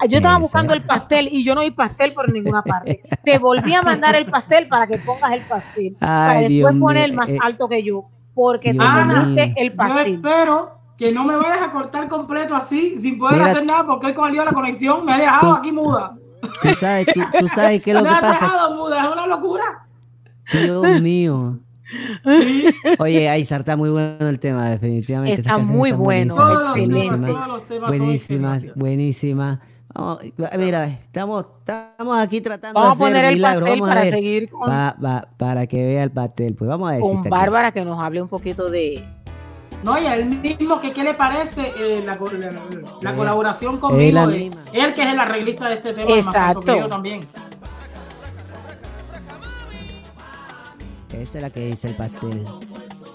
Yo 0.08 0.18
estaba 0.18 0.38
buscando 0.38 0.76
el 0.76 0.84
pastel 0.84 1.28
y 1.32 1.44
yo 1.44 1.56
no 1.56 1.62
vi 1.62 1.72
pastel 1.72 2.14
por 2.14 2.32
ninguna 2.32 2.62
parte. 2.62 3.02
Te 3.24 3.40
volví 3.40 3.74
a 3.74 3.82
mandar 3.82 4.16
el 4.16 4.28
pastel 4.28 4.68
para 4.68 4.86
que 4.86 5.00
pongas 5.00 5.32
el 5.32 5.42
pastel. 5.42 5.96
para 6.00 6.34
después 6.34 6.50
Dios 6.50 6.76
poner 6.80 7.06
el 7.06 7.14
más 7.14 7.30
eh, 7.30 7.38
alto 7.42 7.68
que 7.68 7.82
yo. 7.82 8.06
Porque 8.36 8.76
tú 8.76 8.84
Dios 8.84 9.06
pusiste 9.06 9.46
mío. 9.48 9.54
el 9.58 9.70
Yo 9.72 9.76
pastel. 9.76 10.14
espero 10.14 10.72
que 11.00 11.12
no 11.12 11.24
me 11.24 11.36
vayas 11.36 11.64
a 11.64 11.72
cortar 11.72 12.08
completo 12.08 12.56
así, 12.56 12.96
sin 12.96 13.18
poder 13.18 13.40
Mira, 13.40 13.50
hacer 13.52 13.66
nada, 13.66 13.88
porque 13.88 14.06
él 14.08 14.14
con 14.14 14.28
el 14.28 14.34
lío 14.34 14.42
de 14.42 14.46
la 14.46 14.54
conexión 14.54 15.04
me 15.04 15.14
ha 15.14 15.18
dejado 15.18 15.54
tú- 15.54 15.58
aquí 15.58 15.72
muda. 15.72 16.16
Tú 16.62 16.74
sabes, 16.76 17.08
tú, 17.12 17.22
tú 17.40 17.48
sabes 17.48 17.82
qué 17.82 17.90
es 17.92 17.96
lo 17.98 18.04
me 18.04 18.10
que 18.10 18.16
ha 18.16 18.22
pasa. 18.22 18.46
dejado 18.46 18.76
muda, 18.76 19.04
es 19.04 19.12
una 19.12 19.26
locura. 19.26 19.64
Dios 20.52 21.02
mío. 21.02 21.58
Oye, 23.00 23.30
Aizar, 23.30 23.62
está 23.62 23.76
muy 23.76 23.90
bueno 23.90 24.28
el 24.28 24.40
tema, 24.40 24.70
definitivamente. 24.70 25.42
Está 25.42 25.58
muy 25.58 25.92
bueno, 25.92 26.04
buenísimas, 26.36 26.78
excelente. 26.78 26.94
buenísimas, 26.96 27.30
Todos 27.32 27.48
los 27.48 27.68
temas 27.68 27.90
son 27.90 27.98
buenísimas, 28.00 28.54
excelentes. 28.56 28.80
buenísimas. 28.82 29.60
Vamos, 29.94 30.20
mira, 30.60 30.86
estamos, 30.86 31.46
estamos 31.60 32.18
aquí 32.20 32.42
tratando 32.42 32.80
Vamos 32.80 32.98
de 33.00 33.06
hacer 33.06 33.14
poner 33.16 33.26
el 33.30 33.36
milagros. 33.36 33.62
pastel 33.70 33.80
Vamos 33.80 33.90
a 33.90 33.94
para 33.96 34.04
ver. 34.06 34.14
seguir 34.14 34.50
con- 34.50 34.70
Pa- 34.70 34.96
pa- 35.02 35.28
para 35.38 35.66
que 35.68 35.86
vea 35.86 36.04
el 36.04 36.12
pastel. 36.12 36.56
Pues 36.56 36.68
vamos 36.68 36.90
a 36.90 36.92
ver 36.94 37.02
si 37.02 37.08
Con 37.10 37.18
aquí. 37.20 37.30
Bárbara 37.30 37.72
que 37.72 37.84
nos 37.86 38.00
hable 38.00 38.22
un 38.22 38.28
poquito 38.28 38.70
de. 38.70 39.04
No, 39.84 39.98
y 39.98 40.06
a 40.06 40.16
él 40.16 40.26
mismo, 40.26 40.80
que 40.82 40.92
qué 40.92 41.04
le 41.04 41.14
parece 41.14 41.62
eh, 41.80 42.04
la, 42.06 42.16
la- 42.16 42.52
la 43.02 43.16
colaboración 43.16 43.78
conmigo? 43.78 44.12
la 44.14 44.28
de- 44.28 44.38
misma. 44.40 44.62
él 44.74 44.94
que 44.94 45.02
es 45.04 45.14
el 45.14 45.20
arreglista 45.20 45.68
de 45.68 45.74
este 45.76 45.94
tema, 45.94 46.16
más 46.24 46.36
alto 46.36 46.60
que 46.62 46.72
Exacto. 46.72 46.76
yo 46.84 46.88
también. 46.88 47.22
Esa 51.14 51.38
es 51.38 51.42
la 51.44 51.50
que 51.50 51.66
dice 51.68 51.88
el 51.90 51.96
pastel. 51.96 52.44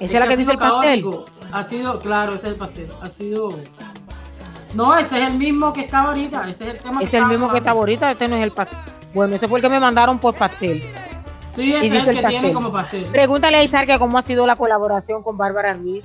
Esa 0.00 0.04
es 0.04 0.12
la 0.12 0.26
que 0.26 0.32
ha 0.32 0.36
dice 0.36 0.52
el 0.52 0.58
pastel. 0.58 1.04
Ha 1.52 1.62
sido, 1.64 1.98
claro, 1.98 2.34
ese 2.34 2.46
es 2.46 2.52
el 2.52 2.56
pastel. 2.56 2.88
Ha 3.00 3.08
sido. 3.08 3.50
No, 4.74 4.96
ese 4.96 5.20
es 5.22 5.28
el 5.28 5.36
mismo 5.38 5.72
que 5.72 5.82
estaba 5.82 6.08
ahorita. 6.08 6.48
Ese 6.48 6.64
es 6.64 6.70
el 6.76 6.78
tema 6.82 7.02
Es 7.02 7.08
el 7.12 7.14
estaba 7.16 7.28
mismo 7.28 7.50
que 7.50 7.58
está 7.58 7.70
sonando. 7.70 7.80
ahorita, 7.80 8.10
este 8.12 8.28
no 8.28 8.36
es 8.36 8.42
el 8.44 8.50
pastel. 8.52 8.78
Bueno, 9.14 9.36
ese 9.36 9.46
fue 9.48 9.58
el 9.58 9.62
que 9.62 9.68
me 9.68 9.78
mandaron 9.80 10.18
por 10.18 10.34
pastel. 10.34 10.82
Sí, 11.52 11.64
Y 11.68 11.72
ese 11.74 11.86
es 11.86 11.92
el 11.92 12.14
que 12.16 12.22
tiene 12.22 12.32
pastel. 12.32 12.52
como 12.54 12.72
pastel. 12.72 13.02
Pregúntale 13.06 13.56
a 13.58 13.62
Isar 13.62 13.86
que 13.86 13.98
cómo 13.98 14.16
ha 14.16 14.22
sido 14.22 14.46
la 14.46 14.56
colaboración 14.56 15.22
con 15.22 15.36
Bárbara 15.36 15.74
Ruiz. 15.74 16.04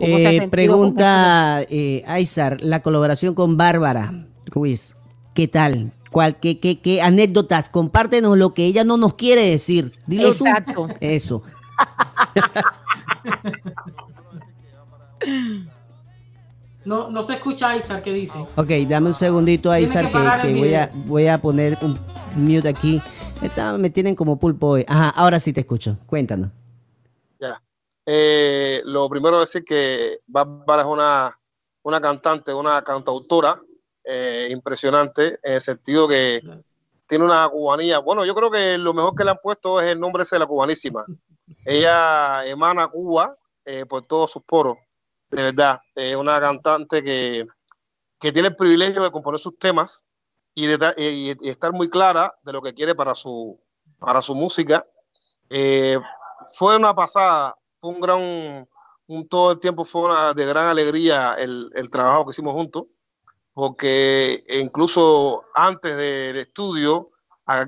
¿Cómo 0.00 0.18
se 0.18 0.26
ha 0.26 0.30
Eh, 0.30 0.32
sentido? 0.40 0.50
pregunta 0.50 1.62
eh, 1.70 2.02
Aizar, 2.08 2.60
la 2.60 2.82
colaboración 2.82 3.34
con 3.34 3.56
Bárbara 3.56 4.12
Ruiz, 4.46 4.96
¿qué 5.34 5.46
tal? 5.46 5.92
¿Cuál, 6.14 6.36
qué, 6.38 6.60
qué, 6.60 6.78
qué 6.80 7.02
anécdotas? 7.02 7.68
Compártenos 7.68 8.38
lo 8.38 8.54
que 8.54 8.66
ella 8.66 8.84
no 8.84 8.96
nos 8.96 9.14
quiere 9.14 9.50
decir. 9.50 9.98
Dilo 10.06 10.28
Exacto. 10.28 10.86
tú. 10.86 10.94
Eso. 11.00 11.42
No, 16.84 17.10
no 17.10 17.20
se 17.24 17.32
escucha 17.32 17.74
Isar 17.74 18.00
que 18.00 18.12
dice. 18.12 18.38
Ok, 18.54 18.68
dame 18.88 19.08
un 19.08 19.14
segundito, 19.14 19.70
Tiene 19.70 19.86
Aizar, 19.86 20.42
que 20.42 20.54
voy, 20.54 20.74
a, 20.74 20.88
voy 20.94 21.26
a 21.26 21.36
poner 21.38 21.76
un 21.82 21.98
mute 22.36 22.68
aquí. 22.68 23.02
Esta- 23.42 23.76
me 23.76 23.90
tienen 23.90 24.14
como 24.14 24.38
pulpo 24.38 24.68
hoy. 24.68 24.84
Ajá, 24.86 25.08
ahora 25.08 25.40
sí 25.40 25.52
te 25.52 25.62
escucho. 25.62 25.98
Cuéntanos. 26.06 26.50
Ya. 27.40 27.60
Eh, 28.06 28.82
lo 28.84 29.08
primero 29.08 29.42
es 29.42 29.48
decir 29.48 29.64
que 29.64 30.20
Bárbara 30.28 30.82
es 30.82 30.88
una, 30.88 31.40
una 31.82 32.00
cantante, 32.00 32.54
una 32.54 32.82
cantautora 32.82 33.60
eh, 34.04 34.48
impresionante, 34.50 35.38
en 35.42 35.54
el 35.54 35.60
sentido 35.60 36.06
que 36.08 36.40
tiene 37.06 37.24
una 37.24 37.48
cubanía. 37.48 37.98
Bueno, 37.98 38.24
yo 38.24 38.34
creo 38.34 38.50
que 38.50 38.78
lo 38.78 38.94
mejor 38.94 39.14
que 39.14 39.24
le 39.24 39.30
han 39.30 39.38
puesto 39.42 39.80
es 39.80 39.92
el 39.92 40.00
nombre 40.00 40.22
ese 40.22 40.36
de 40.36 40.40
la 40.40 40.46
cubanísima. 40.46 41.04
Ella 41.64 42.46
emana 42.46 42.88
Cuba 42.88 43.36
eh, 43.64 43.84
por 43.86 44.06
todos 44.06 44.30
sus 44.30 44.42
poros, 44.42 44.76
de 45.30 45.42
verdad. 45.44 45.80
Es 45.94 46.16
una 46.16 46.40
cantante 46.40 47.02
que, 47.02 47.46
que 48.18 48.32
tiene 48.32 48.48
el 48.48 48.56
privilegio 48.56 49.02
de 49.02 49.10
componer 49.10 49.40
sus 49.40 49.58
temas 49.58 50.04
y, 50.54 50.66
de, 50.66 50.78
ta- 50.78 50.94
y- 50.96 51.34
y 51.40 51.48
estar 51.48 51.72
muy 51.72 51.88
clara 51.90 52.34
de 52.42 52.52
lo 52.52 52.62
que 52.62 52.72
quiere 52.74 52.94
para 52.94 53.14
su, 53.14 53.60
para 53.98 54.22
su 54.22 54.34
música. 54.34 54.86
Eh, 55.50 55.98
fue 56.56 56.76
una 56.76 56.94
pasada, 56.94 57.54
fue 57.80 57.90
un 57.90 58.00
gran, 58.00 58.66
un, 59.06 59.28
todo 59.28 59.52
el 59.52 59.60
tiempo 59.60 59.84
fue 59.84 60.02
una, 60.02 60.32
de 60.32 60.46
gran 60.46 60.68
alegría 60.68 61.34
el, 61.38 61.70
el 61.74 61.90
trabajo 61.90 62.24
que 62.24 62.30
hicimos 62.30 62.54
juntos, 62.54 62.84
porque 63.54 64.44
incluso 64.48 65.44
antes 65.54 65.96
del 65.96 66.36
estudio, 66.36 67.10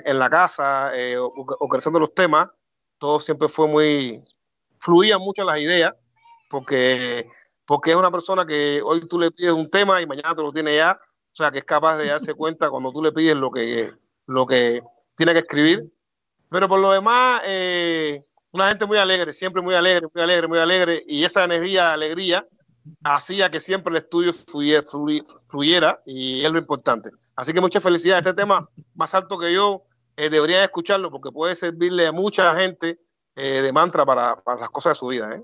en 0.05 0.19
la 0.19 0.29
casa, 0.31 0.91
eh, 0.97 1.17
o- 1.19 1.33
organizando 1.61 2.01
los 2.01 2.13
temas, 2.15 2.49
todo 2.99 3.21
siempre 3.21 3.49
fue 3.49 3.69
muy, 3.69 4.23
fluían 4.79 5.21
mucho 5.21 5.45
las 5.45 5.61
ideas, 5.61 5.95
porque 6.51 7.29
porque 7.67 7.91
es 7.91 7.97
una 7.97 8.13
persona 8.13 8.47
que 8.47 8.81
hoy 8.85 9.07
tú 9.09 9.19
le 9.19 9.33
pides 9.33 9.53
un 9.53 9.69
tema 9.69 10.01
y 10.01 10.07
mañana 10.07 10.37
te 10.37 10.43
lo 10.43 10.53
tiene 10.53 10.77
ya, 10.77 10.93
o 11.01 11.35
sea, 11.35 11.51
que 11.51 11.59
es 11.59 11.65
capaz 11.65 11.97
de 11.99 12.07
darse 12.07 12.33
cuenta 12.35 12.71
cuando 12.71 12.93
tú 12.93 13.03
le 13.03 13.11
pides 13.13 13.35
lo 13.37 13.51
que, 13.51 13.93
lo 14.27 14.47
que 14.47 14.83
tiene 15.17 15.33
que 15.33 15.41
escribir. 15.41 15.93
Pero 16.49 16.69
por 16.69 16.79
lo 16.81 16.93
demás, 16.93 17.43
eh, 17.45 18.23
una 18.53 18.69
gente 18.69 18.87
muy 18.87 18.99
alegre, 18.99 19.33
siempre 19.33 19.63
muy 19.63 19.75
alegre, 19.75 20.07
muy 20.15 20.23
alegre, 20.23 20.49
muy 20.49 20.59
alegre, 20.59 21.03
y 21.09 21.25
esa 21.25 21.45
energía, 21.45 21.93
alegría, 21.93 22.47
hacía 23.03 23.51
que 23.51 23.61
siempre 23.61 23.91
el 23.91 23.99
estudio 23.99 24.33
fluyera, 24.33 24.85
fluyera, 25.49 26.03
y 26.07 26.45
es 26.45 26.51
lo 26.51 26.59
importante. 26.59 27.11
Así 27.35 27.53
que 27.53 27.61
muchas 27.61 27.83
felicidades. 27.83 28.27
Este 28.27 28.41
tema 28.41 28.69
más 28.95 29.15
alto 29.15 29.39
que 29.39 29.53
yo, 29.53 29.83
eh, 30.17 30.31
deberían 30.31 30.65
escucharlo 30.65 31.11
porque 31.11 31.31
puede 31.31 31.55
servirle 31.55 32.07
a 32.07 32.13
mucha 32.13 32.55
gente 32.59 32.99
eh, 33.35 33.61
de 33.61 33.73
mantra 33.73 34.05
para, 34.07 34.37
para, 34.37 34.61
las 34.61 34.71
cosas 34.71 34.93
de 34.93 34.95
su 34.95 35.07
vida. 35.09 35.35
¿eh? 35.35 35.43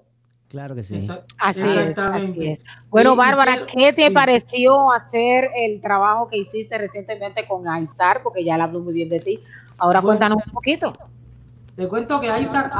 Claro 0.48 0.74
que 0.74 0.82
sí. 0.82 0.97
Así 1.39 1.60
es, 1.60 1.98
así 1.98 2.48
es. 2.48 2.60
Bueno, 2.90 3.16
Bárbara, 3.16 3.66
¿qué 3.66 3.93
te 3.93 4.09
sí. 4.09 4.10
pareció 4.12 4.93
hacer 4.93 5.51
el 5.56 5.81
trabajo 5.81 6.28
que 6.28 6.39
hiciste 6.39 6.77
recientemente 6.77 7.47
con 7.47 7.66
Aizar? 7.66 8.23
Porque 8.23 8.44
ya 8.44 8.56
le 8.56 8.64
habló 8.64 8.81
muy 8.81 8.93
bien 8.93 9.09
de 9.09 9.20
ti. 9.20 9.40
Ahora 9.78 10.01
bueno, 10.01 10.19
cuéntanos 10.19 10.47
un 10.47 10.52
poquito. 10.52 10.93
Te 11.77 11.89
cuento 11.89 12.20
que 12.20 12.28
Aizar, 12.28 12.70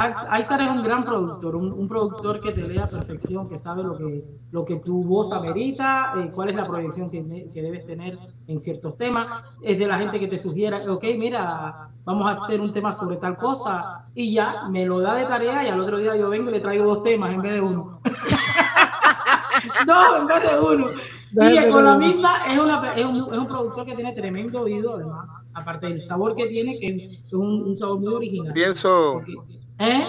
es 0.61 0.69
un 0.69 0.83
gran 0.83 1.03
productor, 1.03 1.55
un, 1.55 1.87
productor 1.87 2.39
que 2.39 2.51
te 2.51 2.61
lee 2.61 2.77
a 2.77 2.87
perfección, 2.87 3.49
que 3.49 3.57
sabe 3.57 3.81
lo 3.81 3.97
que, 3.97 4.23
lo 4.51 4.63
que 4.65 4.75
tu 4.75 5.03
voz 5.03 5.31
amerita, 5.31 6.13
eh, 6.15 6.29
cuál 6.31 6.49
es 6.49 6.55
la 6.55 6.67
proyección 6.67 7.09
que, 7.09 7.49
que, 7.51 7.61
debes 7.63 7.87
tener 7.87 8.19
en 8.45 8.59
ciertos 8.59 8.95
temas. 8.95 9.43
Es 9.63 9.79
de 9.79 9.87
la 9.87 9.97
gente 9.97 10.19
que 10.19 10.27
te 10.27 10.37
sugiera, 10.37 10.83
ok, 10.91 11.05
mira, 11.17 11.89
vamos 12.03 12.27
a 12.27 12.43
hacer 12.43 12.61
un 12.61 12.71
tema 12.71 12.91
sobre 12.91 13.15
tal 13.15 13.35
cosa, 13.35 14.05
y 14.13 14.31
ya 14.31 14.67
me 14.69 14.85
lo 14.85 14.99
da 14.99 15.15
de 15.15 15.25
tarea 15.25 15.63
y 15.63 15.69
al 15.69 15.79
otro 15.79 15.97
día 15.97 16.15
yo 16.15 16.29
vengo 16.29 16.51
y 16.51 16.53
le 16.53 16.59
traigo 16.59 16.85
dos 16.85 17.01
temas 17.01 17.33
en 17.33 17.41
vez 17.41 17.53
de 17.53 17.61
uno. 17.61 17.99
dos 19.87 20.19
en 20.19 20.27
vez 20.27 20.43
de 20.43 20.59
uno. 20.59 20.85
Y 21.35 21.71
con 21.71 21.83
la 21.83 21.95
misma 21.97 22.45
es, 22.47 22.59
una, 22.59 22.93
es, 22.93 23.05
un, 23.05 23.33
es, 23.33 23.39
un, 23.39 23.47
productor 23.47 23.85
que 23.85 23.95
tiene 23.95 24.13
tremendo 24.13 24.61
oído, 24.61 24.95
además, 24.95 25.47
aparte 25.55 25.87
del 25.87 25.99
sabor 25.99 26.35
que 26.35 26.45
tiene, 26.45 26.77
que 26.77 27.05
es 27.05 27.33
un, 27.33 27.63
un 27.63 27.75
sabor 27.75 27.99
muy 27.99 28.13
original. 28.13 28.53
Pienso, 28.53 29.13
Porque, 29.13 29.33
¿eh? 29.79 30.07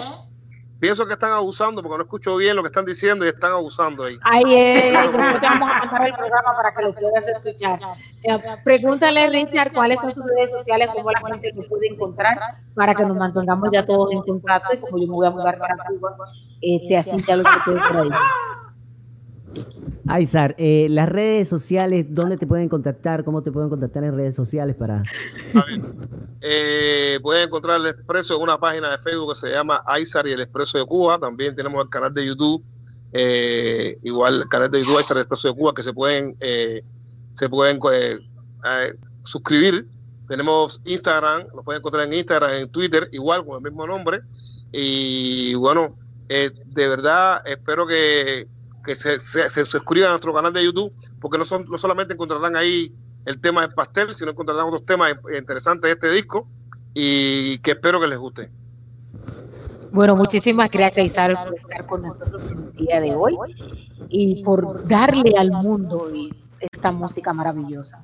pienso 0.79 1.07
que 1.07 1.13
están 1.13 1.31
abusando, 1.31 1.81
porque 1.81 1.97
no 1.97 2.03
escucho 2.03 2.35
bien 2.37 2.55
lo 2.55 2.61
que 2.61 2.67
están 2.67 2.85
diciendo 2.85 3.25
y 3.25 3.29
están 3.29 3.53
abusando 3.53 4.03
ahí. 4.03 4.19
Ahí 4.21 4.43
es, 4.53 4.91
después 4.91 5.39
te 5.39 5.47
vamos 5.47 5.69
a 5.71 5.79
mandar 5.79 6.07
el 6.07 6.13
programa 6.13 6.55
para 6.55 6.75
que 6.75 6.83
lo 6.83 6.93
puedas 6.93 7.27
escuchar. 7.27 7.79
Eh, 8.21 8.37
pregúntale, 8.63 9.27
Richard, 9.29 9.73
cuáles 9.73 9.99
son 9.99 10.13
sus 10.13 10.27
redes 10.27 10.51
sociales, 10.51 10.89
cómo 10.93 11.09
la 11.09 11.21
gente 11.27 11.53
lo 11.55 11.67
puede 11.67 11.87
encontrar, 11.87 12.37
para 12.75 12.93
que 12.93 13.03
nos 13.03 13.17
mantengamos 13.17 13.69
ya 13.73 13.83
todos 13.83 14.11
en 14.11 14.21
contacto 14.21 14.75
y 14.75 14.77
como 14.77 14.99
yo 14.99 15.07
me 15.07 15.13
voy 15.13 15.27
a 15.27 15.31
mudar 15.31 15.57
para 15.57 15.75
Cuba, 15.87 16.17
este, 16.61 16.97
así 16.97 17.17
ya 17.25 17.37
lo 17.37 17.43
puedo 17.65 17.79
por 17.87 17.97
ahí. 17.97 18.09
Aizar, 20.07 20.53
eh, 20.59 20.87
las 20.91 21.09
redes 21.09 21.49
sociales, 21.49 22.05
¿dónde 22.09 22.37
te 22.37 22.45
pueden 22.45 22.69
contactar? 22.69 23.23
¿Cómo 23.23 23.41
te 23.41 23.51
pueden 23.51 23.69
contactar 23.69 24.03
en 24.03 24.15
redes 24.15 24.35
sociales 24.35 24.75
para...? 24.75 25.03
Eh, 26.41 27.17
pueden 27.23 27.47
encontrar 27.47 27.81
el 27.81 27.87
Expreso 27.87 28.35
en 28.35 28.43
una 28.43 28.59
página 28.59 28.91
de 28.91 28.99
Facebook 28.99 29.33
que 29.33 29.39
se 29.39 29.49
llama 29.49 29.81
Aizar 29.87 30.27
y 30.27 30.31
el 30.33 30.41
Expreso 30.41 30.77
de 30.77 30.85
Cuba. 30.85 31.17
También 31.17 31.55
tenemos 31.55 31.83
el 31.83 31.89
canal 31.89 32.13
de 32.13 32.23
YouTube, 32.23 32.63
eh, 33.13 33.97
igual 34.03 34.41
el 34.41 34.47
canal 34.47 34.69
de 34.69 34.81
YouTube 34.81 34.97
Aizar 34.97 35.17
y 35.17 35.19
el 35.19 35.23
Expreso 35.23 35.47
de 35.47 35.55
Cuba, 35.55 35.73
que 35.73 35.81
se 35.81 35.91
pueden, 35.91 36.35
eh, 36.39 36.83
se 37.33 37.49
pueden 37.49 37.79
suscribir. 39.23 39.87
Tenemos 40.27 40.79
Instagram, 40.85 41.47
lo 41.55 41.63
pueden 41.63 41.79
encontrar 41.79 42.05
en 42.05 42.13
Instagram, 42.13 42.51
en 42.51 42.69
Twitter, 42.69 43.09
igual 43.11 43.43
con 43.43 43.55
el 43.55 43.63
mismo 43.63 43.87
nombre. 43.87 44.21
Y 44.71 45.55
bueno, 45.55 45.97
de 46.27 46.87
verdad 46.87 47.41
espero 47.45 47.87
que 47.87 48.47
que 48.85 48.95
se, 48.95 49.19
se, 49.19 49.49
se, 49.49 49.65
suscriban 49.65 50.09
a 50.09 50.11
nuestro 50.11 50.33
canal 50.33 50.53
de 50.53 50.63
YouTube, 50.63 50.93
porque 51.19 51.37
no, 51.37 51.45
son, 51.45 51.65
no 51.69 51.77
solamente 51.77 52.13
encontrarán 52.13 52.55
ahí 52.55 52.93
el 53.25 53.41
tema 53.41 53.61
del 53.61 53.73
pastel, 53.73 54.13
sino 54.13 54.31
encontrarán 54.31 54.67
otros 54.67 54.85
temas 54.85 55.13
interesantes 55.35 55.87
de 55.87 55.93
este 55.93 56.11
disco 56.11 56.47
y 56.93 57.57
que 57.59 57.71
espero 57.71 57.99
que 57.99 58.07
les 58.07 58.17
guste. 58.17 58.51
Bueno, 59.91 60.15
muchísimas 60.15 60.69
gracias 60.69 61.05
Isabel 61.05 61.37
por 61.37 61.53
estar 61.53 61.85
con 61.85 62.01
nosotros 62.01 62.47
en 62.47 62.57
el 62.57 62.71
día 62.73 62.99
de 62.99 63.15
hoy 63.15 63.35
y 64.09 64.43
por 64.43 64.85
darle 64.87 65.37
al 65.37 65.51
mundo 65.51 66.09
esta 66.59 66.91
música 66.91 67.33
maravillosa. 67.33 68.03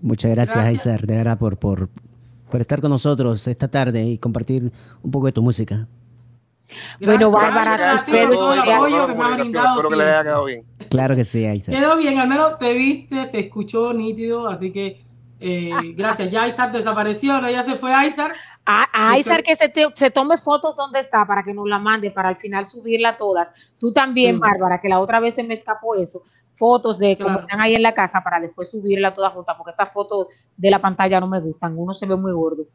Muchas 0.00 0.30
gracias, 0.32 0.56
gracias. 0.56 0.86
Isar, 0.86 1.06
de 1.06 1.16
verdad, 1.16 1.38
por, 1.38 1.56
por, 1.56 1.88
por 2.50 2.60
estar 2.60 2.80
con 2.80 2.90
nosotros 2.90 3.46
esta 3.46 3.68
tarde 3.68 4.04
y 4.04 4.18
compartir 4.18 4.72
un 5.02 5.10
poco 5.10 5.26
de 5.26 5.32
tu 5.32 5.42
música. 5.42 5.86
Bueno, 7.00 7.30
Bárbara. 7.30 7.94
Espero 7.96 8.30
que 8.30 9.96
le 9.96 10.02
haya 10.04 10.22
quedado 10.22 10.44
bien. 10.44 10.64
Claro 10.88 11.16
que 11.16 11.24
sí, 11.24 11.44
ahí 11.44 11.58
está. 11.58 11.72
Quedó 11.72 11.96
bien, 11.96 12.18
al 12.18 12.28
menos 12.28 12.58
te 12.58 12.72
viste, 12.72 13.24
se 13.24 13.40
escuchó 13.40 13.92
nítido, 13.92 14.48
así 14.48 14.72
que 14.72 15.04
eh, 15.42 15.70
gracias. 15.96 16.30
Ya 16.30 16.44
Aizar 16.44 16.70
desapareció, 16.70 17.40
¿no? 17.40 17.50
Ya 17.50 17.62
se 17.62 17.76
fue 17.76 17.92
Aizar. 17.92 18.32
A, 18.64 18.86
a 18.92 19.12
Aizar 19.12 19.42
que 19.42 19.56
se, 19.56 19.68
te, 19.68 19.88
se, 19.94 20.10
tome 20.10 20.38
fotos 20.38 20.76
donde 20.76 21.00
está 21.00 21.26
para 21.26 21.42
que 21.42 21.52
nos 21.52 21.68
la 21.68 21.78
mande, 21.78 22.10
para 22.10 22.28
al 22.28 22.36
final 22.36 22.66
subirla 22.66 23.16
todas. 23.16 23.52
Tú 23.78 23.92
también, 23.92 24.36
sí. 24.36 24.40
Bárbara, 24.40 24.78
que 24.78 24.88
la 24.88 25.00
otra 25.00 25.18
vez 25.18 25.34
se 25.34 25.42
me 25.42 25.54
escapó 25.54 25.96
eso. 25.96 26.22
Fotos 26.54 26.98
de 26.98 27.16
claro. 27.16 27.32
cómo 27.32 27.40
están 27.40 27.60
ahí 27.60 27.74
en 27.74 27.82
la 27.82 27.92
casa 27.92 28.22
para 28.22 28.38
después 28.38 28.70
subirla 28.70 29.14
todas 29.14 29.32
juntas, 29.32 29.56
porque 29.56 29.70
esas 29.70 29.92
fotos 29.92 30.28
de 30.56 30.70
la 30.70 30.80
pantalla 30.80 31.18
no 31.18 31.26
me 31.26 31.40
gustan. 31.40 31.76
Uno 31.76 31.92
se 31.92 32.06
ve 32.06 32.14
muy 32.14 32.32
gordo. 32.32 32.66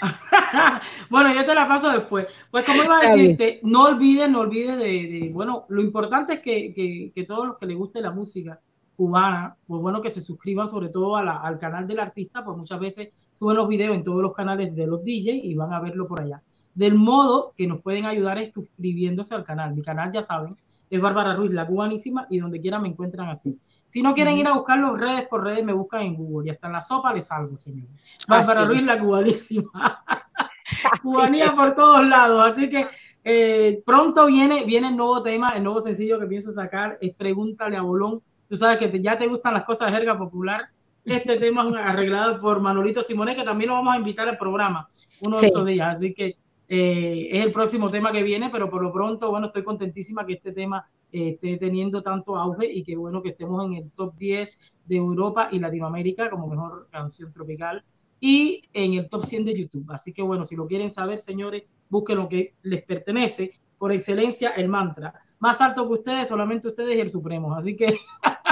bueno, 1.10 1.34
yo 1.34 1.44
te 1.44 1.54
la 1.54 1.66
paso 1.66 1.90
después. 1.90 2.26
Pues 2.50 2.64
como 2.64 2.82
iba 2.82 2.98
a 2.98 3.10
decirte, 3.10 3.60
no 3.62 3.84
olvides, 3.84 4.30
no 4.30 4.40
olvides 4.40 4.76
de, 4.76 4.84
de, 4.84 5.30
bueno, 5.32 5.64
lo 5.68 5.82
importante 5.82 6.34
es 6.34 6.40
que, 6.40 6.72
que, 6.72 7.12
que, 7.14 7.24
todos 7.24 7.46
los 7.46 7.58
que 7.58 7.66
les 7.66 7.76
guste 7.76 8.00
la 8.00 8.10
música 8.10 8.60
cubana, 8.96 9.56
pues 9.66 9.80
bueno, 9.80 10.00
que 10.00 10.10
se 10.10 10.20
suscriban 10.20 10.68
sobre 10.68 10.88
todo 10.88 11.16
a 11.16 11.22
la, 11.22 11.36
al 11.38 11.58
canal 11.58 11.86
del 11.86 12.00
artista, 12.00 12.44
pues 12.44 12.56
muchas 12.56 12.80
veces 12.80 13.10
suben 13.34 13.56
los 13.56 13.68
videos 13.68 13.94
en 13.94 14.02
todos 14.02 14.20
los 14.20 14.34
canales 14.34 14.74
de 14.74 14.86
los 14.86 15.04
DJs 15.04 15.44
y 15.44 15.54
van 15.54 15.72
a 15.72 15.80
verlo 15.80 16.06
por 16.06 16.20
allá. 16.20 16.42
Del 16.74 16.94
modo 16.94 17.52
que 17.56 17.66
nos 17.66 17.80
pueden 17.80 18.06
ayudar 18.06 18.38
es 18.38 18.52
suscribiéndose 18.52 19.34
al 19.34 19.44
canal. 19.44 19.74
Mi 19.74 19.82
canal, 19.82 20.10
ya 20.12 20.20
saben, 20.20 20.56
es 20.90 21.00
Bárbara 21.00 21.34
Ruiz, 21.34 21.52
la 21.52 21.66
cubanísima, 21.66 22.26
y 22.30 22.38
donde 22.38 22.60
quiera 22.60 22.78
me 22.78 22.88
encuentran 22.88 23.28
así. 23.28 23.58
Si 23.88 24.02
no 24.02 24.12
quieren 24.12 24.36
ir 24.36 24.46
a 24.46 24.52
buscarlo 24.52 24.94
redes 24.96 25.26
por 25.28 25.42
redes, 25.42 25.64
me 25.64 25.72
buscan 25.72 26.02
en 26.02 26.14
Google 26.14 26.46
y 26.46 26.50
hasta 26.50 26.66
en 26.66 26.74
la 26.74 26.80
sopa 26.82 27.12
les 27.12 27.26
salgo, 27.26 27.56
señor. 27.56 27.88
Bárbara 28.28 28.66
Ruiz, 28.66 28.82
la 28.82 29.00
cubanísima. 29.00 30.04
Cubanía 31.02 31.54
por 31.56 31.74
todos 31.74 32.06
lados. 32.06 32.46
Así 32.46 32.68
que 32.68 32.86
eh, 33.24 33.82
pronto 33.86 34.26
viene, 34.26 34.64
viene 34.64 34.88
el 34.88 34.96
nuevo 34.96 35.22
tema, 35.22 35.52
el 35.52 35.64
nuevo 35.64 35.80
sencillo 35.80 36.20
que 36.20 36.26
pienso 36.26 36.52
sacar 36.52 36.98
es 37.00 37.14
Pregúntale 37.14 37.78
a 37.78 37.82
Bolón. 37.82 38.20
Tú 38.46 38.58
sabes 38.58 38.78
que 38.78 38.88
te, 38.88 39.00
ya 39.00 39.16
te 39.16 39.26
gustan 39.26 39.54
las 39.54 39.64
cosas 39.64 39.90
de 39.90 39.96
jerga 39.96 40.18
popular. 40.18 40.68
Este 41.04 41.36
tema 41.40 41.66
es 41.66 41.74
arreglado 41.74 42.38
por 42.40 42.60
Manolito 42.60 43.02
Simone, 43.02 43.34
que 43.34 43.44
también 43.44 43.70
lo 43.70 43.76
vamos 43.76 43.94
a 43.94 43.98
invitar 43.98 44.28
al 44.28 44.36
programa 44.36 44.86
uno 45.22 45.40
de 45.40 45.46
estos 45.46 45.64
días. 45.64 45.96
Así 45.96 46.12
que 46.12 46.36
eh, 46.68 47.28
es 47.32 47.44
el 47.44 47.52
próximo 47.52 47.88
tema 47.88 48.12
que 48.12 48.22
viene, 48.22 48.50
pero 48.50 48.68
por 48.68 48.82
lo 48.82 48.92
pronto, 48.92 49.30
bueno, 49.30 49.46
estoy 49.46 49.64
contentísima 49.64 50.26
que 50.26 50.34
este 50.34 50.52
tema 50.52 50.86
eh, 51.12 51.30
esté 51.30 51.56
teniendo 51.56 52.02
tanto 52.02 52.36
auge 52.36 52.66
y 52.70 52.82
que 52.82 52.96
bueno 52.96 53.22
que 53.22 53.30
estemos 53.30 53.64
en 53.64 53.74
el 53.74 53.90
top 53.92 54.14
10 54.16 54.72
de 54.86 54.96
Europa 54.96 55.48
y 55.50 55.58
Latinoamérica 55.58 56.30
como 56.30 56.46
mejor 56.46 56.88
canción 56.90 57.32
tropical 57.32 57.84
y 58.20 58.68
en 58.72 58.94
el 58.94 59.08
top 59.08 59.24
100 59.24 59.44
de 59.44 59.58
YouTube. 59.58 59.90
Así 59.90 60.12
que 60.12 60.22
bueno, 60.22 60.44
si 60.44 60.56
lo 60.56 60.66
quieren 60.66 60.90
saber, 60.90 61.18
señores, 61.18 61.64
busquen 61.88 62.18
lo 62.18 62.28
que 62.28 62.54
les 62.62 62.82
pertenece. 62.82 63.60
Por 63.78 63.92
excelencia, 63.92 64.50
el 64.50 64.68
mantra. 64.68 65.14
Más 65.38 65.60
alto 65.60 65.86
que 65.86 65.94
ustedes, 65.94 66.26
solamente 66.26 66.66
ustedes 66.66 66.96
y 66.96 67.00
el 67.00 67.08
Supremo. 67.08 67.54
Así 67.54 67.76
que, 67.76 67.86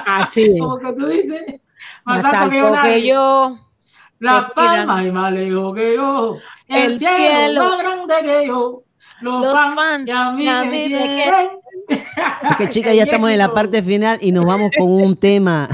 Así 0.06 0.56
como 0.58 0.78
que 0.78 0.92
tú 0.92 1.06
dices, 1.06 1.60
más, 2.04 2.22
más 2.22 2.32
alto, 2.32 2.56
alto, 2.56 2.82
que, 2.82 2.88
que 2.88 3.06
yo. 3.08 3.58
La 4.20 4.52
palma 4.54 5.04
y 5.04 5.10
más 5.10 5.32
lejos 5.32 5.74
que 5.74 5.94
yo. 5.96 6.36
El, 6.68 6.82
el 6.84 6.98
cielo, 6.98 7.14
cielo, 7.16 7.60
más 7.60 7.78
grande 7.78 8.14
que 8.22 8.46
yo. 8.46 8.82
Los, 9.20 9.44
los 9.44 9.52
fans, 9.52 9.74
fans 9.74 10.04
que 10.04 10.12
a 10.12 10.32
mí, 10.32 10.48
a 10.48 10.62
mí 10.62 10.88
me 10.88 10.88
quieren. 10.88 11.48
Quieren. 12.16 12.50
Es 12.50 12.56
que 12.56 12.68
chicas, 12.68 12.94
ya 12.94 13.04
estamos 13.04 13.30
en 13.30 13.38
la 13.38 13.52
parte 13.52 13.82
final 13.82 14.18
y 14.20 14.32
nos 14.32 14.44
vamos 14.44 14.70
con 14.76 14.90
un 14.90 15.16
tema. 15.18 15.68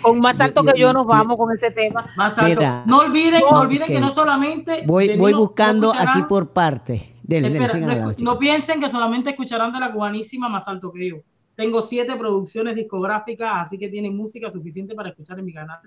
Con 0.00 0.20
más 0.20 0.40
alto 0.40 0.62
que 0.64 0.78
yo 0.78 0.92
nos 0.92 1.06
vamos 1.06 1.36
con 1.36 1.52
ese 1.54 1.70
tema. 1.70 2.06
Más 2.16 2.38
alto. 2.38 2.60
Mira, 2.60 2.82
no 2.86 2.98
olviden, 2.98 3.40
no 3.40 3.60
olviden 3.60 3.84
okay. 3.84 3.96
que 3.96 4.00
no 4.00 4.10
solamente. 4.10 4.84
Voy, 4.86 5.16
voy 5.16 5.32
buscando 5.32 5.92
no 5.92 6.00
aquí 6.00 6.22
por 6.28 6.50
parte. 6.50 7.14
Dele, 7.22 7.48
Espera, 7.48 7.74
dele, 7.74 8.00
no, 8.00 8.12
no, 8.18 8.38
piensen 8.38 8.80
que 8.80 8.88
solamente 8.88 9.30
escucharán 9.30 9.72
de 9.72 9.78
la 9.78 9.92
cubanísima 9.92 10.48
más 10.48 10.66
alto 10.68 10.92
que 10.92 11.08
yo. 11.08 11.16
Tengo 11.54 11.80
siete 11.82 12.16
producciones 12.16 12.74
discográficas, 12.74 13.50
así 13.54 13.78
que 13.78 13.88
tienen 13.88 14.16
música 14.16 14.50
suficiente 14.50 14.94
para 14.94 15.10
escuchar 15.10 15.38
en 15.38 15.44
mi 15.44 15.52
canal. 15.52 15.78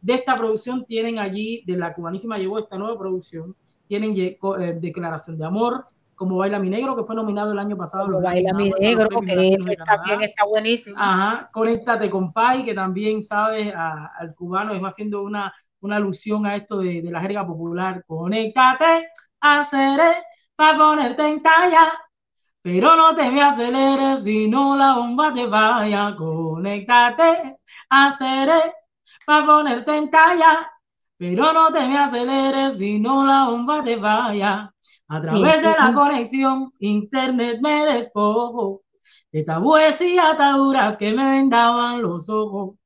De 0.00 0.14
esta 0.14 0.36
producción 0.36 0.84
tienen 0.84 1.18
allí, 1.18 1.64
de 1.66 1.76
la 1.76 1.94
cubanísima 1.94 2.38
llegó 2.38 2.58
esta 2.58 2.76
nueva 2.76 2.98
producción, 2.98 3.56
tienen 3.88 4.14
eh, 4.16 4.38
Declaración 4.80 5.38
de 5.38 5.44
Amor, 5.44 5.86
como 6.14 6.36
Baila 6.36 6.58
Mi 6.58 6.70
Negro, 6.70 6.96
que 6.96 7.02
fue 7.04 7.16
nominado 7.16 7.52
el 7.52 7.58
año 7.58 7.76
pasado. 7.76 8.06
Como 8.06 8.20
Baila 8.22 8.52
Mi 8.54 8.70
Negro, 8.70 9.08
que 9.20 9.54
está 9.66 9.96
bien, 10.04 10.22
está 10.22 10.44
buenísimo. 10.44 10.96
Ajá, 10.98 11.50
Conéctate 11.52 12.10
con 12.10 12.32
Pai, 12.32 12.64
que 12.64 12.74
también 12.74 13.22
sabe 13.22 13.72
a, 13.72 14.06
al 14.18 14.34
cubano, 14.34 14.74
es 14.74 14.80
más 14.80 14.94
haciendo 14.94 15.22
una, 15.22 15.52
una 15.80 15.96
alusión 15.96 16.46
a 16.46 16.56
esto 16.56 16.78
de, 16.78 17.02
de 17.02 17.10
la 17.10 17.20
jerga 17.20 17.46
popular. 17.46 18.04
Conéctate, 18.06 19.08
haceré 19.40 20.22
para 20.56 20.78
ponerte 20.78 21.26
en 21.28 21.42
talla, 21.42 21.92
Pero 22.62 22.96
no 22.96 23.14
te 23.14 23.30
me 23.30 23.42
aceleres, 23.42 24.24
si 24.24 24.48
no 24.48 24.76
la 24.76 24.96
bomba 24.96 25.32
te 25.34 25.46
vaya. 25.46 26.16
Conéctate, 26.16 27.58
haceré 27.90 28.60
para 29.26 29.46
ponerte 29.46 29.96
en 29.98 30.10
talla. 30.10 30.70
Pero 31.18 31.52
no 31.54 31.72
te 31.72 31.86
me 31.88 31.98
aceleres, 31.98 32.78
si 32.78 33.00
no 33.00 33.24
la 33.24 33.46
bomba 33.50 33.82
te 33.84 33.96
vaya. 33.96 34.73
A 35.08 35.20
través 35.20 35.62
de 35.62 35.70
la 35.70 35.92
conexión, 35.94 36.72
internet 36.78 37.58
me 37.60 37.86
despojo 37.86 38.82
de 39.30 39.44
tabúes 39.44 40.00
y 40.00 40.18
ataduras 40.18 40.96
que 40.96 41.12
me 41.12 41.28
vendaban 41.30 42.00
los 42.02 42.28
ojos. 42.30 42.76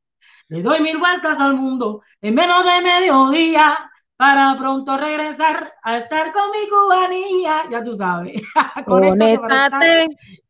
Le 0.49 0.63
doy 0.63 0.81
mil 0.81 0.99
vueltas 0.99 1.39
al 1.41 1.55
mundo 1.55 2.03
en 2.21 2.35
menos 2.35 2.65
de 2.65 2.83
mediodía 2.83 3.79
para 4.17 4.57
pronto 4.59 4.97
regresar 4.97 5.73
a 5.83 5.97
estar 5.97 6.33
con 6.33 6.51
mi 6.51 6.69
cubanía. 6.69 7.63
Ya 7.71 7.85
tú 7.85 7.95
sabes. 7.95 8.43
Conéctate 8.87 10.09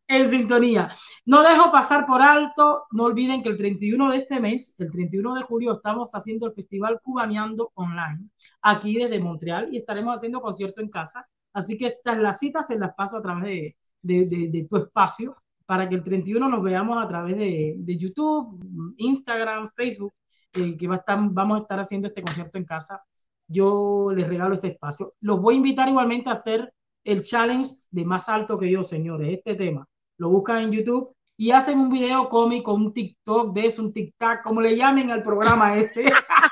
en 0.09 0.29
sintonía. 0.29 0.89
No 1.27 1.43
dejo 1.43 1.71
pasar 1.71 2.07
por 2.07 2.23
alto, 2.23 2.87
no 2.93 3.05
olviden 3.05 3.43
que 3.43 3.51
el 3.51 3.59
31 3.59 4.11
de 4.11 4.17
este 4.17 4.41
mes, 4.41 4.75
el 4.81 4.91
31 4.91 5.35
de 5.35 5.43
julio, 5.43 5.73
estamos 5.73 6.13
haciendo 6.13 6.47
el 6.47 6.55
Festival 6.55 6.99
Cubaneando 7.03 7.71
Online, 7.75 8.31
aquí 8.63 8.97
desde 8.97 9.21
Montreal, 9.21 9.69
y 9.71 9.77
estaremos 9.77 10.17
haciendo 10.17 10.41
concierto 10.41 10.81
en 10.81 10.89
casa. 10.89 11.29
Así 11.59 11.77
que 11.77 11.87
estas 11.87 12.19
las 12.19 12.39
citas 12.39 12.67
se 12.67 12.79
las 12.79 12.95
paso 12.95 13.17
a 13.19 13.23
través 13.23 13.45
de, 13.45 13.77
de- 14.03 14.27
de- 14.27 14.49
de 14.49 14.65
tu 14.69 14.77
espacio 14.77 15.37
para 15.67 15.89
que 15.89 15.95
el 15.97 16.03
31 16.03 16.49
nos 16.49 16.63
veamos 16.63 16.97
a 17.03 17.07
través 17.09 17.37
de, 17.37 17.75
de 17.79 17.99
YouTube, 17.99 18.95
Instagram, 18.97 19.71
Facebook, 19.77 20.13
eh, 20.55 20.77
que 20.77 20.89
va 20.89 20.95
a 20.97 20.99
estar, 20.99 21.19
vamos 21.31 21.59
a 21.59 21.63
estar 21.63 21.79
haciendo 21.81 22.09
este 22.09 22.23
concierto 22.23 22.57
en 22.59 22.65
casa. 22.65 23.03
Yo 23.47 24.11
les 24.15 24.29
regalo 24.29 24.55
ese 24.55 24.69
espacio. 24.69 25.15
Los 25.21 25.41
voy 25.41 25.55
a 25.55 25.57
invitar 25.59 25.89
igualmente 25.89 26.29
a 26.31 26.33
hacer 26.33 26.73
el 27.05 27.23
challenge 27.23 27.69
de 27.91 28.05
más 28.05 28.29
alto 28.29 28.59
que 28.59 28.71
yo, 28.71 28.83
señores, 28.83 29.29
este 29.39 29.55
tema. 29.55 29.87
Lo 30.19 30.31
buscan 30.31 30.59
en 30.65 30.73
YouTube 30.73 31.15
y 31.37 31.51
hacen 31.53 31.79
un 31.79 31.91
video 31.91 32.29
cómico, 32.29 32.75
un 32.75 32.93
TikTok 32.93 33.55
de 33.55 33.67
eso, 33.67 33.83
un 33.83 33.93
TikTok, 33.93 34.43
como 34.43 34.61
le 34.61 34.77
llamen 34.77 35.11
al 35.11 35.23
programa 35.23 35.77
ese. 35.79 36.05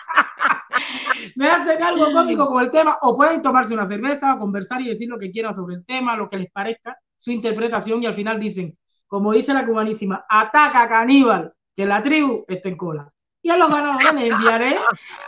Me 1.36 1.48
hacen 1.48 1.82
algo 1.82 2.12
cómico 2.12 2.47
con 2.47 2.62
el 2.62 2.70
tema, 2.70 2.98
o 3.03 3.16
pueden 3.16 3.43
tomarse 3.43 3.74
una 3.74 3.86
cerveza, 3.86 4.39
conversar 4.39 4.81
y 4.81 4.89
decir 4.89 5.09
lo 5.09 5.19
que 5.19 5.31
quieran 5.31 5.53
sobre 5.53 5.77
el 5.77 5.85
tema, 5.85 6.16
lo 6.16 6.28
que 6.28 6.39
les 6.39 6.51
parezca, 6.51 6.98
su 7.19 7.31
interpretación, 7.31 8.03
y 8.03 8.07
al 8.07 8.15
final 8.15 8.39
dicen, 8.39 8.77
como 9.07 9.32
dice 9.32 9.55
la 9.55 9.66
cubanísima, 9.66 10.24
ataca 10.28 10.89
caníbal, 10.89 11.53
que 11.74 11.86
la 11.86 12.03
tribu 12.03 12.44
está 12.48 12.69
en 12.69 12.77
cola. 12.77 13.12
Y 13.43 13.51
a 13.51 13.57
los 13.57 13.70
ganadores 13.70 14.12
les 14.15 14.32
enviaré, 14.32 14.77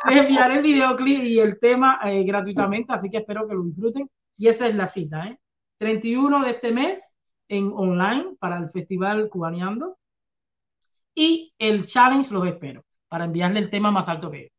les 0.08 0.16
enviaré 0.16 0.56
el 0.56 0.62
videoclip 0.62 1.22
y 1.22 1.38
el 1.38 1.58
tema 1.60 2.00
eh, 2.04 2.24
gratuitamente, 2.24 2.92
así 2.92 3.08
que 3.08 3.18
espero 3.18 3.46
que 3.46 3.54
lo 3.54 3.62
disfruten. 3.62 4.10
Y 4.36 4.48
esa 4.48 4.66
es 4.66 4.74
la 4.74 4.86
cita, 4.86 5.28
¿eh? 5.28 5.38
31 5.78 6.44
de 6.44 6.50
este 6.50 6.72
mes 6.72 7.16
en 7.48 7.72
online 7.72 8.34
para 8.40 8.58
el 8.58 8.68
Festival 8.68 9.28
Cubaneando. 9.28 9.98
Y 11.14 11.52
el 11.58 11.84
challenge 11.84 12.32
los 12.32 12.46
espero 12.46 12.84
para 13.08 13.24
enviarle 13.24 13.60
el 13.60 13.70
tema 13.70 13.90
más 13.90 14.08
alto 14.08 14.30
que 14.30 14.44
yo. 14.44 14.57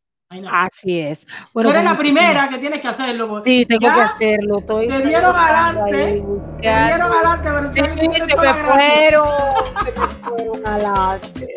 Así 0.52 1.00
es. 1.00 1.26
Tú 1.54 1.68
eres 1.72 1.84
la 1.84 1.98
primera 1.98 2.48
que 2.50 2.60
tienes 2.60 2.82
que 2.82 2.88
hacerlo. 2.88 3.42
Sí, 3.44 3.66
tengo 3.66 3.82
Ya 3.82 3.96
que 3.96 4.02
hacerlo. 4.02 4.60
Estoy 4.60 4.88
te 4.88 5.02
dieron 5.02 5.36
adelante, 5.36 5.96
ahí, 5.96 6.24
te 6.62 6.84
dieron 6.86 7.12
adelante, 7.12 7.50
pero 7.52 7.72
Sí, 7.72 7.82
tienes 8.00 8.20
se 8.30 8.38
me 8.38 8.54
fueron, 8.54 9.30
se 9.84 10.00
me 10.00 10.08
fueron 10.22 10.68
adelante. 10.68 11.48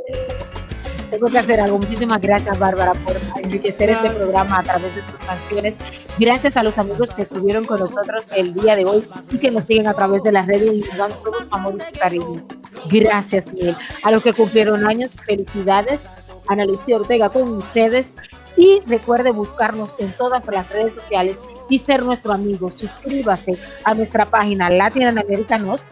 Tengo 1.11 1.27
que 1.27 1.39
hacer 1.39 1.61
algo. 1.61 1.79
Muchísimas 1.81 2.19
gracias, 2.23 2.59
Bárbara, 2.59 2.95
por 2.95 3.21
enriquecer 3.43 3.91
este 3.91 4.09
programa 4.09 4.61
a 4.61 4.63
través 4.63 4.97
de 4.97 5.03
tus 5.03 5.17
canciones. 5.27 5.75
Gracias 6.19 6.57
a 6.57 6.63
los 6.63 6.79
amigos 6.79 7.11
que 7.11 7.23
estuvieron 7.23 7.67
con 7.67 7.79
nosotros 7.79 8.27
el 8.35 8.55
día 8.55 8.75
de 8.75 8.87
hoy 8.87 9.05
y 9.31 9.37
que 9.37 9.51
nos 9.51 9.67
siguen 9.67 9.87
a 9.87 9.93
través 9.93 10.23
de 10.23 10.33
las 10.33 10.47
redes 10.47 10.79
y 10.79 10.81
nos 10.81 10.97
dan 10.97 11.11
todo 11.23 11.45
su 11.45 11.55
amor 11.55 11.75
y 11.77 11.81
su 11.81 11.93
cariño. 12.01 12.43
Gracias, 12.91 13.53
Miguel. 13.53 13.77
A 14.03 14.11
los 14.11 14.23
que 14.23 14.33
cumplieron 14.33 14.87
años, 14.87 15.15
felicidades. 15.27 16.01
Ana 16.49 16.65
Lucía 16.65 16.97
Ortega 16.97 17.29
con 17.29 17.59
ustedes. 17.59 18.15
Y 18.57 18.81
recuerde 18.87 19.31
buscarnos 19.31 19.99
en 20.01 20.13
todas 20.13 20.47
las 20.47 20.69
redes 20.71 20.95
sociales 20.95 21.39
y 21.69 21.79
ser 21.79 22.03
nuestro 22.03 22.33
amigo. 22.33 22.71
Suscríbase 22.71 23.59
a 23.85 23.95
nuestra 23.95 24.27
página 24.27 24.71
Latin 24.71 25.05
Americanos 25.05 25.85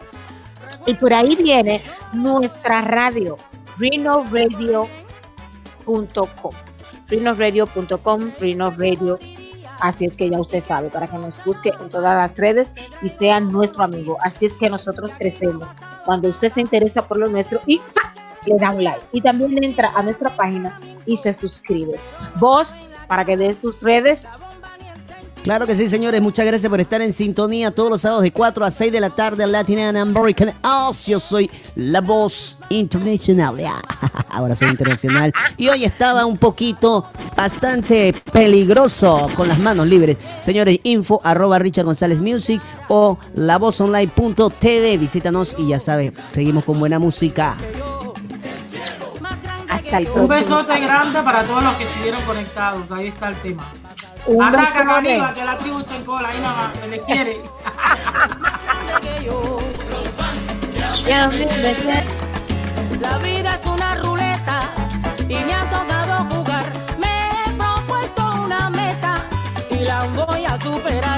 y 0.85 0.95
por 0.95 1.13
ahí 1.13 1.35
viene 1.35 1.81
nuestra 2.13 2.81
radio, 2.81 3.37
renoradio.com. 3.77 4.89
renoradio.com, 7.07 8.31
renoradio. 8.39 9.19
Así 9.79 10.05
es 10.05 10.15
que 10.15 10.29
ya 10.29 10.39
usted 10.39 10.59
sabe, 10.59 10.89
para 10.89 11.07
que 11.07 11.17
nos 11.17 11.43
busque 11.43 11.69
en 11.69 11.89
todas 11.89 12.15
las 12.15 12.37
redes 12.37 12.71
y 13.01 13.09
sea 13.09 13.39
nuestro 13.39 13.83
amigo. 13.83 14.17
Así 14.23 14.45
es 14.45 14.55
que 14.57 14.69
nosotros 14.69 15.11
crecemos. 15.17 15.67
Cuando 16.05 16.29
usted 16.29 16.49
se 16.49 16.61
interesa 16.61 17.07
por 17.07 17.17
lo 17.17 17.27
nuestro 17.27 17.59
y. 17.65 17.81
le 18.45 18.57
da 18.57 18.71
un 18.71 18.83
like. 18.83 19.01
Y 19.11 19.21
también 19.21 19.63
entra 19.63 19.91
a 19.95 20.03
nuestra 20.03 20.35
página 20.35 20.79
y 21.05 21.17
se 21.17 21.33
suscribe. 21.33 21.99
Vos, 22.39 22.77
para 23.07 23.25
que 23.25 23.37
des 23.37 23.59
tus 23.59 23.81
redes, 23.81 24.25
Claro 25.43 25.65
que 25.65 25.75
sí, 25.75 25.87
señores. 25.87 26.21
Muchas 26.21 26.45
gracias 26.45 26.69
por 26.69 26.79
estar 26.79 27.01
en 27.01 27.11
sintonía 27.13 27.71
todos 27.71 27.89
los 27.89 28.01
sábados 28.01 28.23
de 28.23 28.31
4 28.31 28.63
a 28.63 28.69
6 28.69 28.91
de 28.91 28.99
la 28.99 29.09
tarde 29.09 29.47
Latin 29.47 29.79
and 29.79 29.97
American 29.97 30.53
House. 30.61 31.07
Yo 31.07 31.19
soy 31.19 31.49
la 31.75 31.99
voz 31.99 32.59
internacional. 32.69 33.57
Ahora 34.29 34.55
soy 34.55 34.69
internacional. 34.69 35.33
Y 35.57 35.67
hoy 35.69 35.83
estaba 35.83 36.25
un 36.25 36.37
poquito 36.37 37.09
bastante 37.35 38.13
peligroso 38.31 39.29
con 39.35 39.47
las 39.47 39.57
manos 39.57 39.87
libres. 39.87 40.17
Señores, 40.41 40.79
info 40.83 41.19
arroba 41.23 41.57
Richard 41.57 41.85
González 41.85 42.21
Music 42.21 42.61
o 42.87 43.17
lavozonline.tv. 43.33 44.97
Visítanos 44.97 45.55
y 45.57 45.69
ya 45.69 45.79
sabes, 45.79 46.13
seguimos 46.31 46.65
con 46.65 46.79
buena 46.79 46.99
música. 46.99 47.57
Hasta 49.91 49.97
el 49.97 50.07
Un 50.07 50.27
próximo. 50.27 50.57
besote 50.57 50.79
grande 50.79 51.21
para 51.21 51.43
todos 51.43 51.63
los 51.63 51.73
que 51.75 51.83
estuvieron 51.83 52.21
conectados. 52.23 52.91
Ahí 52.91 53.07
está 53.07 53.29
el 53.29 53.35
tema. 53.37 53.63
Un 54.27 54.43
Ataca 54.43 54.61
besote. 54.61 54.85
Caníbal, 54.85 55.33
que 55.33 55.45
la 55.45 55.57
tribu 55.57 55.79
está 55.79 55.95
en 55.95 56.05
cola. 56.05 56.29
Ahí 56.29 56.39
nada 56.41 56.55
más, 56.55 56.73
se 56.79 56.87
le 56.87 56.99
quiere. 57.01 57.41
La 63.01 63.17
vida 63.17 63.55
es 63.55 63.65
una 63.65 63.95
ruleta 63.95 64.61
y 65.27 65.35
me 65.35 65.53
ha 65.53 65.69
tocado 65.69 66.25
jugar. 66.35 66.63
Me 66.99 67.29
he 67.31 67.57
propuesto 67.57 68.41
una 68.43 68.69
meta 68.69 69.15
y 69.71 69.79
la 69.79 70.05
voy 70.05 70.45
a 70.45 70.57
superar. 70.57 71.10